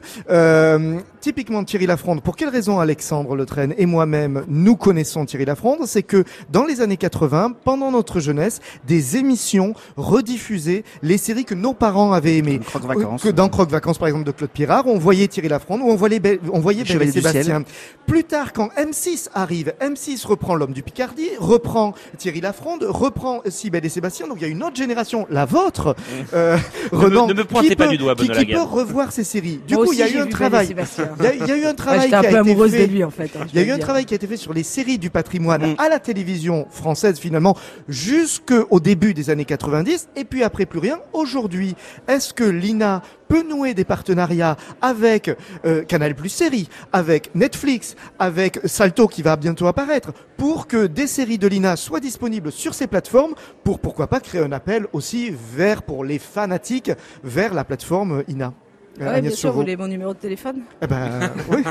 typiquement 1.21 1.63
Thierry 1.63 1.85
Lafronde, 1.85 2.21
pour 2.21 2.35
quelle 2.35 2.49
raison 2.49 2.79
Alexandre 2.79 3.35
Le 3.35 3.45
et 3.77 3.85
moi-même 3.85 4.43
nous 4.47 4.75
connaissons 4.75 5.25
Thierry 5.25 5.45
Lafronde? 5.45 5.85
C'est 5.85 6.03
que 6.03 6.23
dans 6.51 6.65
les 6.65 6.81
années 6.81 6.97
80, 6.97 7.53
pendant 7.63 7.91
notre 7.91 8.19
jeunesse, 8.19 8.59
des 8.87 9.17
émissions 9.17 9.73
rediffusaient 9.97 10.83
les 11.03 11.17
séries 11.17 11.45
que 11.45 11.53
nos 11.53 11.73
parents 11.73 12.13
avaient 12.13 12.37
aimées. 12.37 12.59
Croque 12.59 12.85
Vacances. 12.85 13.21
Que 13.21 13.29
dans 13.29 13.49
Croque 13.49 13.69
Vacances 13.69 13.97
par 13.97 14.07
exemple 14.07 14.25
de 14.25 14.31
Claude 14.31 14.49
Pirard, 14.49 14.87
on 14.87 14.97
voyait 14.97 15.27
Thierry 15.27 15.49
Lafronde 15.49 15.81
ou 15.81 15.89
on 15.89 15.95
voyait, 15.95 16.21
on 16.51 16.59
voyait 16.59 16.83
Belle 16.83 17.11
Sébastien. 17.11 17.63
Plus 18.07 18.23
tard, 18.23 18.51
quand 18.53 18.69
M6 18.77 19.29
arrive, 19.33 19.73
M6 19.79 20.25
reprend 20.25 20.55
l'homme 20.55 20.73
du 20.73 20.81
Picardie, 20.81 21.29
reprend 21.39 21.93
Thierry 22.17 22.41
Lafronde, 22.41 22.83
reprend 22.87 23.41
Belle 23.71 23.85
et 23.85 23.89
Sébastien. 23.89 24.27
Donc 24.27 24.37
il 24.39 24.43
y 24.43 24.45
a 24.45 24.49
une 24.49 24.63
autre 24.63 24.75
génération, 24.75 25.27
la 25.29 25.45
vôtre, 25.45 25.95
euh, 26.33 26.57
Renan, 26.91 27.27
ne 27.27 27.33
me, 27.33 27.43
pointez 27.45 27.75
pas 27.75 27.87
du 27.87 27.97
doigt, 27.97 28.15
qui, 28.15 28.29
qui 28.29 28.45
peut 28.47 28.61
revoir 28.61 29.11
ces 29.11 29.23
séries. 29.23 29.59
Du 29.67 29.75
coup, 29.75 29.93
il 29.93 29.99
y 29.99 30.03
a 30.03 30.09
eu 30.09 30.17
un 30.17 30.27
travail. 30.27 30.73
Il 31.19 31.47
y, 31.47 31.51
a 31.51 31.57
eu 31.57 31.65
un 31.65 31.73
travail 31.73 32.09
qui 32.09 32.15
a 32.15 32.19
été 32.19 32.55
fait. 32.55 32.87
De 32.87 32.91
lui, 32.91 33.03
en 33.03 33.09
fait, 33.09 33.31
hein, 33.35 33.45
il 33.53 33.59
y 33.59 33.63
a 33.63 33.67
eu 33.67 33.71
un 33.71 33.77
travail 33.77 34.05
qui 34.05 34.13
a 34.13 34.15
été 34.15 34.27
fait 34.27 34.37
sur 34.37 34.53
les 34.53 34.63
séries 34.63 34.97
du 34.97 35.09
patrimoine 35.09 35.71
mm. 35.71 35.75
à 35.77 35.89
la 35.89 35.99
télévision 35.99 36.67
française 36.69 37.19
finalement 37.19 37.57
jusqu'au 37.87 38.79
début 38.79 39.13
des 39.13 39.29
années 39.29 39.45
90 39.45 40.09
et 40.15 40.25
puis 40.25 40.43
après 40.43 40.65
plus 40.65 40.79
rien. 40.79 40.99
Aujourd'hui, 41.13 41.75
est-ce 42.07 42.33
que 42.33 42.43
l'INA 42.43 43.01
peut 43.31 43.43
nouer 43.43 43.73
des 43.73 43.85
partenariats 43.85 44.57
avec 44.81 45.31
euh, 45.63 45.83
Canal 45.83 46.15
Plus 46.15 46.29
Séries, 46.29 46.67
avec 46.91 47.33
Netflix, 47.33 47.95
avec 48.19 48.59
Salto 48.65 49.07
qui 49.07 49.21
va 49.21 49.37
bientôt 49.37 49.67
apparaître, 49.67 50.11
pour 50.35 50.67
que 50.67 50.85
des 50.85 51.07
séries 51.07 51.37
de 51.37 51.47
l'INA 51.47 51.77
soient 51.77 52.01
disponibles 52.01 52.51
sur 52.51 52.73
ces 52.73 52.87
plateformes, 52.87 53.33
pour 53.63 53.79
pourquoi 53.79 54.07
pas 54.07 54.19
créer 54.19 54.41
un 54.41 54.51
appel 54.51 54.85
aussi 54.91 55.33
vers 55.55 55.83
pour 55.83 56.03
les 56.03 56.19
fanatiques 56.19 56.91
vers 57.23 57.53
la 57.53 57.63
plateforme 57.63 58.23
INA? 58.27 58.53
Ah 58.99 59.13
oui, 59.15 59.21
bien 59.21 59.31
sûr, 59.31 59.51
vous 59.51 59.61
voulez 59.61 59.77
mon 59.77 59.87
numéro 59.87 60.13
de 60.13 60.19
téléphone 60.19 60.61
Eh 60.81 60.87
ben, 60.87 61.31
oui. 61.49 61.63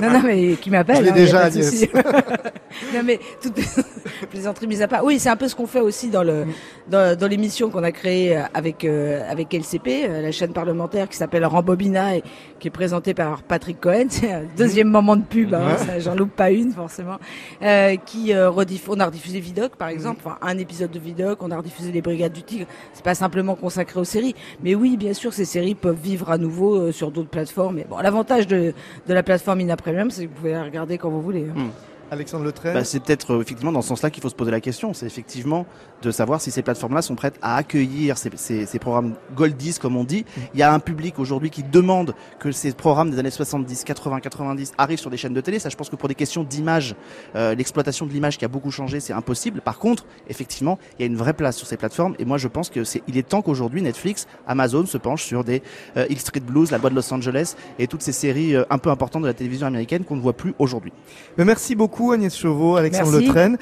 non, 0.00 0.10
non, 0.10 0.22
mais 0.24 0.52
qui 0.54 0.70
m'appelle. 0.70 0.98
Je 0.98 1.02
l'ai 1.02 1.10
hein, 1.10 1.14
déjà, 1.14 1.40
Agnès. 1.44 1.82
non, 2.94 3.00
mais 3.04 3.18
tout... 3.42 3.52
plaisanterie 4.30 4.66
mise 4.66 4.82
à 4.82 4.88
part. 4.88 5.04
Oui, 5.04 5.18
c'est 5.18 5.28
un 5.28 5.36
peu 5.36 5.48
ce 5.48 5.56
qu'on 5.56 5.66
fait 5.66 5.80
aussi 5.80 6.08
dans 6.08 6.22
le 6.22 6.46
dans, 6.88 7.18
dans 7.18 7.26
l'émission 7.26 7.70
qu'on 7.70 7.82
a 7.82 7.92
créée 7.92 8.36
avec 8.54 8.84
avec 8.84 9.52
LCP, 9.52 10.08
la 10.08 10.32
chaîne 10.32 10.52
parlementaire 10.52 11.08
qui 11.08 11.16
s'appelle 11.16 11.44
Rambobina 11.44 12.16
et 12.16 12.22
qui 12.58 12.68
est 12.68 12.72
présentée 12.72 13.14
par 13.14 13.42
Patrick 13.42 13.80
Cohen. 13.80 14.06
C'est 14.08 14.32
un 14.32 14.42
deuxième 14.56 14.88
moment 14.88 15.16
de 15.16 15.22
pub, 15.22 15.54
hein, 15.54 15.76
j'en 15.98 16.14
loupe 16.14 16.34
pas 16.34 16.50
une 16.50 16.72
forcément. 16.72 17.18
Euh, 17.62 17.96
qui 17.96 18.34
rediff... 18.34 18.88
on 18.88 19.00
a 19.00 19.06
rediffusé 19.06 19.40
Vidoc 19.40 19.76
par 19.76 19.88
exemple, 19.88 20.20
enfin 20.24 20.38
un 20.42 20.58
épisode 20.58 20.90
de 20.90 20.98
Vidoc, 20.98 21.42
on 21.42 21.50
a 21.50 21.56
rediffusé 21.56 21.92
les 21.92 22.02
Brigades 22.02 22.32
du 22.32 22.42
Tigre. 22.42 22.66
C'est 22.92 23.04
pas 23.04 23.14
simplement 23.14 23.54
consacré 23.54 24.00
aux 24.00 24.04
séries, 24.04 24.34
mais 24.62 24.74
oui, 24.74 24.96
bien 24.96 25.14
sûr, 25.14 25.32
ces 25.32 25.44
séries 25.44 25.74
peuvent 25.74 26.00
vivre 26.00 26.30
à 26.30 26.38
nouveau 26.38 26.67
sur 26.92 27.10
d'autres 27.10 27.28
plateformes. 27.28 27.76
Mais 27.76 27.86
bon, 27.88 27.98
l'avantage 27.98 28.46
de 28.46 28.74
la 29.08 29.22
plateforme 29.22 29.60
Ina 29.60 29.76
Premium, 29.76 30.10
c'est 30.10 30.24
que 30.24 30.28
vous 30.28 30.34
pouvez 30.34 30.52
la 30.52 30.64
regarder 30.64 30.98
quand 30.98 31.10
vous 31.10 31.22
voulez. 31.22 31.46
Hein. 31.56 31.68
Alexandre 32.10 32.44
Le 32.44 32.52
bah, 32.72 32.84
C'est 32.84 33.00
peut-être 33.00 33.34
euh, 33.34 33.42
effectivement 33.42 33.72
dans 33.72 33.82
ce 33.82 33.88
sens-là 33.88 34.10
qu'il 34.10 34.22
faut 34.22 34.28
se 34.28 34.34
poser 34.34 34.50
la 34.50 34.60
question. 34.60 34.94
C'est 34.94 35.06
effectivement 35.06 35.66
de 36.02 36.10
savoir 36.10 36.40
si 36.40 36.50
ces 36.50 36.62
plateformes-là 36.62 37.02
sont 37.02 37.14
prêtes 37.14 37.38
à 37.42 37.56
accueillir 37.56 38.16
ces, 38.18 38.30
ces, 38.36 38.66
ces 38.66 38.78
programmes 38.78 39.14
Goldies, 39.34 39.78
comme 39.80 39.96
on 39.96 40.04
dit. 40.04 40.24
Mm. 40.24 40.40
Il 40.54 40.60
y 40.60 40.62
a 40.62 40.72
un 40.72 40.78
public 40.78 41.18
aujourd'hui 41.18 41.50
qui 41.50 41.62
demande 41.62 42.14
que 42.38 42.52
ces 42.52 42.72
programmes 42.72 43.10
des 43.10 43.18
années 43.18 43.30
70, 43.30 43.84
80, 43.84 44.20
90 44.20 44.72
arrivent 44.78 44.98
sur 44.98 45.10
des 45.10 45.16
chaînes 45.16 45.34
de 45.34 45.40
télé. 45.40 45.58
Ça, 45.58 45.68
je 45.68 45.76
pense 45.76 45.90
que 45.90 45.96
pour 45.96 46.08
des 46.08 46.14
questions 46.14 46.44
d'image, 46.44 46.94
euh, 47.36 47.54
l'exploitation 47.54 48.06
de 48.06 48.12
l'image 48.12 48.38
qui 48.38 48.44
a 48.44 48.48
beaucoup 48.48 48.70
changé, 48.70 49.00
c'est 49.00 49.12
impossible. 49.12 49.60
Par 49.60 49.78
contre, 49.78 50.06
effectivement, 50.28 50.78
il 50.98 51.02
y 51.02 51.04
a 51.04 51.06
une 51.06 51.16
vraie 51.16 51.34
place 51.34 51.56
sur 51.56 51.66
ces 51.66 51.76
plateformes. 51.76 52.14
Et 52.18 52.24
moi, 52.24 52.38
je 52.38 52.48
pense 52.48 52.70
que 52.70 52.84
c'est, 52.84 53.02
il 53.08 53.18
est 53.18 53.28
temps 53.28 53.42
qu'aujourd'hui 53.42 53.82
Netflix, 53.82 54.26
Amazon 54.46 54.86
se 54.86 54.98
penche 54.98 55.24
sur 55.24 55.44
des 55.44 55.62
euh, 55.96 56.06
Hill 56.08 56.18
Street 56.18 56.40
Blues, 56.40 56.70
La 56.70 56.78
Loi 56.78 56.90
de 56.90 56.94
Los 56.94 57.12
Angeles 57.12 57.54
et 57.78 57.86
toutes 57.86 58.02
ces 58.02 58.12
séries 58.12 58.54
euh, 58.54 58.64
un 58.70 58.78
peu 58.78 58.90
importantes 58.90 59.22
de 59.22 59.26
la 59.26 59.34
télévision 59.34 59.66
américaine 59.66 60.04
qu'on 60.04 60.16
ne 60.16 60.22
voit 60.22 60.32
plus 60.32 60.54
aujourd'hui. 60.58 60.92
Merci 61.36 61.74
beaucoup 61.74 61.97
Agnès 62.12 62.36
Chauveau, 62.36 62.76
Alexandre 62.76 63.18
Letraine. 63.18 63.58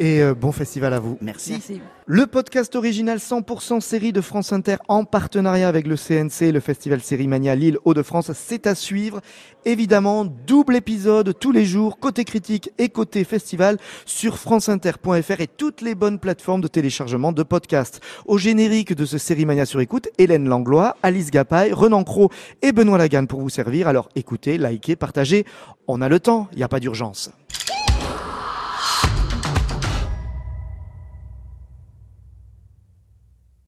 Et 0.00 0.20
euh, 0.20 0.34
bon 0.34 0.50
festival 0.52 0.94
à 0.94 0.98
vous. 0.98 1.18
Merci. 1.20 1.80
Le 2.06 2.26
podcast 2.26 2.74
original 2.74 3.18
100% 3.18 3.80
série 3.80 4.12
de 4.12 4.20
France 4.20 4.52
Inter 4.52 4.76
en 4.88 5.04
partenariat 5.04 5.68
avec 5.68 5.86
le 5.86 5.96
CNC 5.96 6.50
le 6.50 6.58
festival 6.58 7.00
Série 7.00 7.28
Mania 7.28 7.54
Lille 7.54 7.78
Hauts-de-France, 7.84 8.32
c'est 8.34 8.66
à 8.66 8.74
suivre. 8.74 9.20
Évidemment, 9.64 10.24
double 10.24 10.74
épisode 10.74 11.38
tous 11.38 11.52
les 11.52 11.64
jours, 11.64 12.00
côté 12.00 12.24
critique 12.24 12.72
et 12.78 12.88
côté 12.88 13.22
festival 13.22 13.76
sur 14.04 14.38
franceinter.fr 14.38 15.40
et 15.40 15.46
toutes 15.46 15.82
les 15.82 15.94
bonnes 15.94 16.18
plateformes 16.18 16.62
de 16.62 16.68
téléchargement 16.68 17.30
de 17.30 17.44
podcasts. 17.44 18.00
Au 18.26 18.38
générique 18.38 18.94
de 18.94 19.04
ce 19.04 19.18
Série 19.18 19.46
Mania 19.46 19.66
sur 19.66 19.80
écoute, 19.80 20.08
Hélène 20.18 20.48
Langlois, 20.48 20.96
Alice 21.04 21.30
Gapaille, 21.30 21.72
Renan 21.72 22.02
Cro 22.02 22.30
et 22.62 22.72
Benoît 22.72 22.98
Lagan 22.98 23.26
pour 23.26 23.40
vous 23.40 23.50
servir. 23.50 23.86
Alors 23.86 24.08
écoutez, 24.16 24.58
likez, 24.58 24.96
partagez. 24.96 25.44
On 25.86 26.00
a 26.00 26.08
le 26.08 26.18
temps, 26.18 26.48
il 26.52 26.58
n'y 26.58 26.64
a 26.64 26.68
pas 26.68 26.80
d'urgence. 26.80 27.30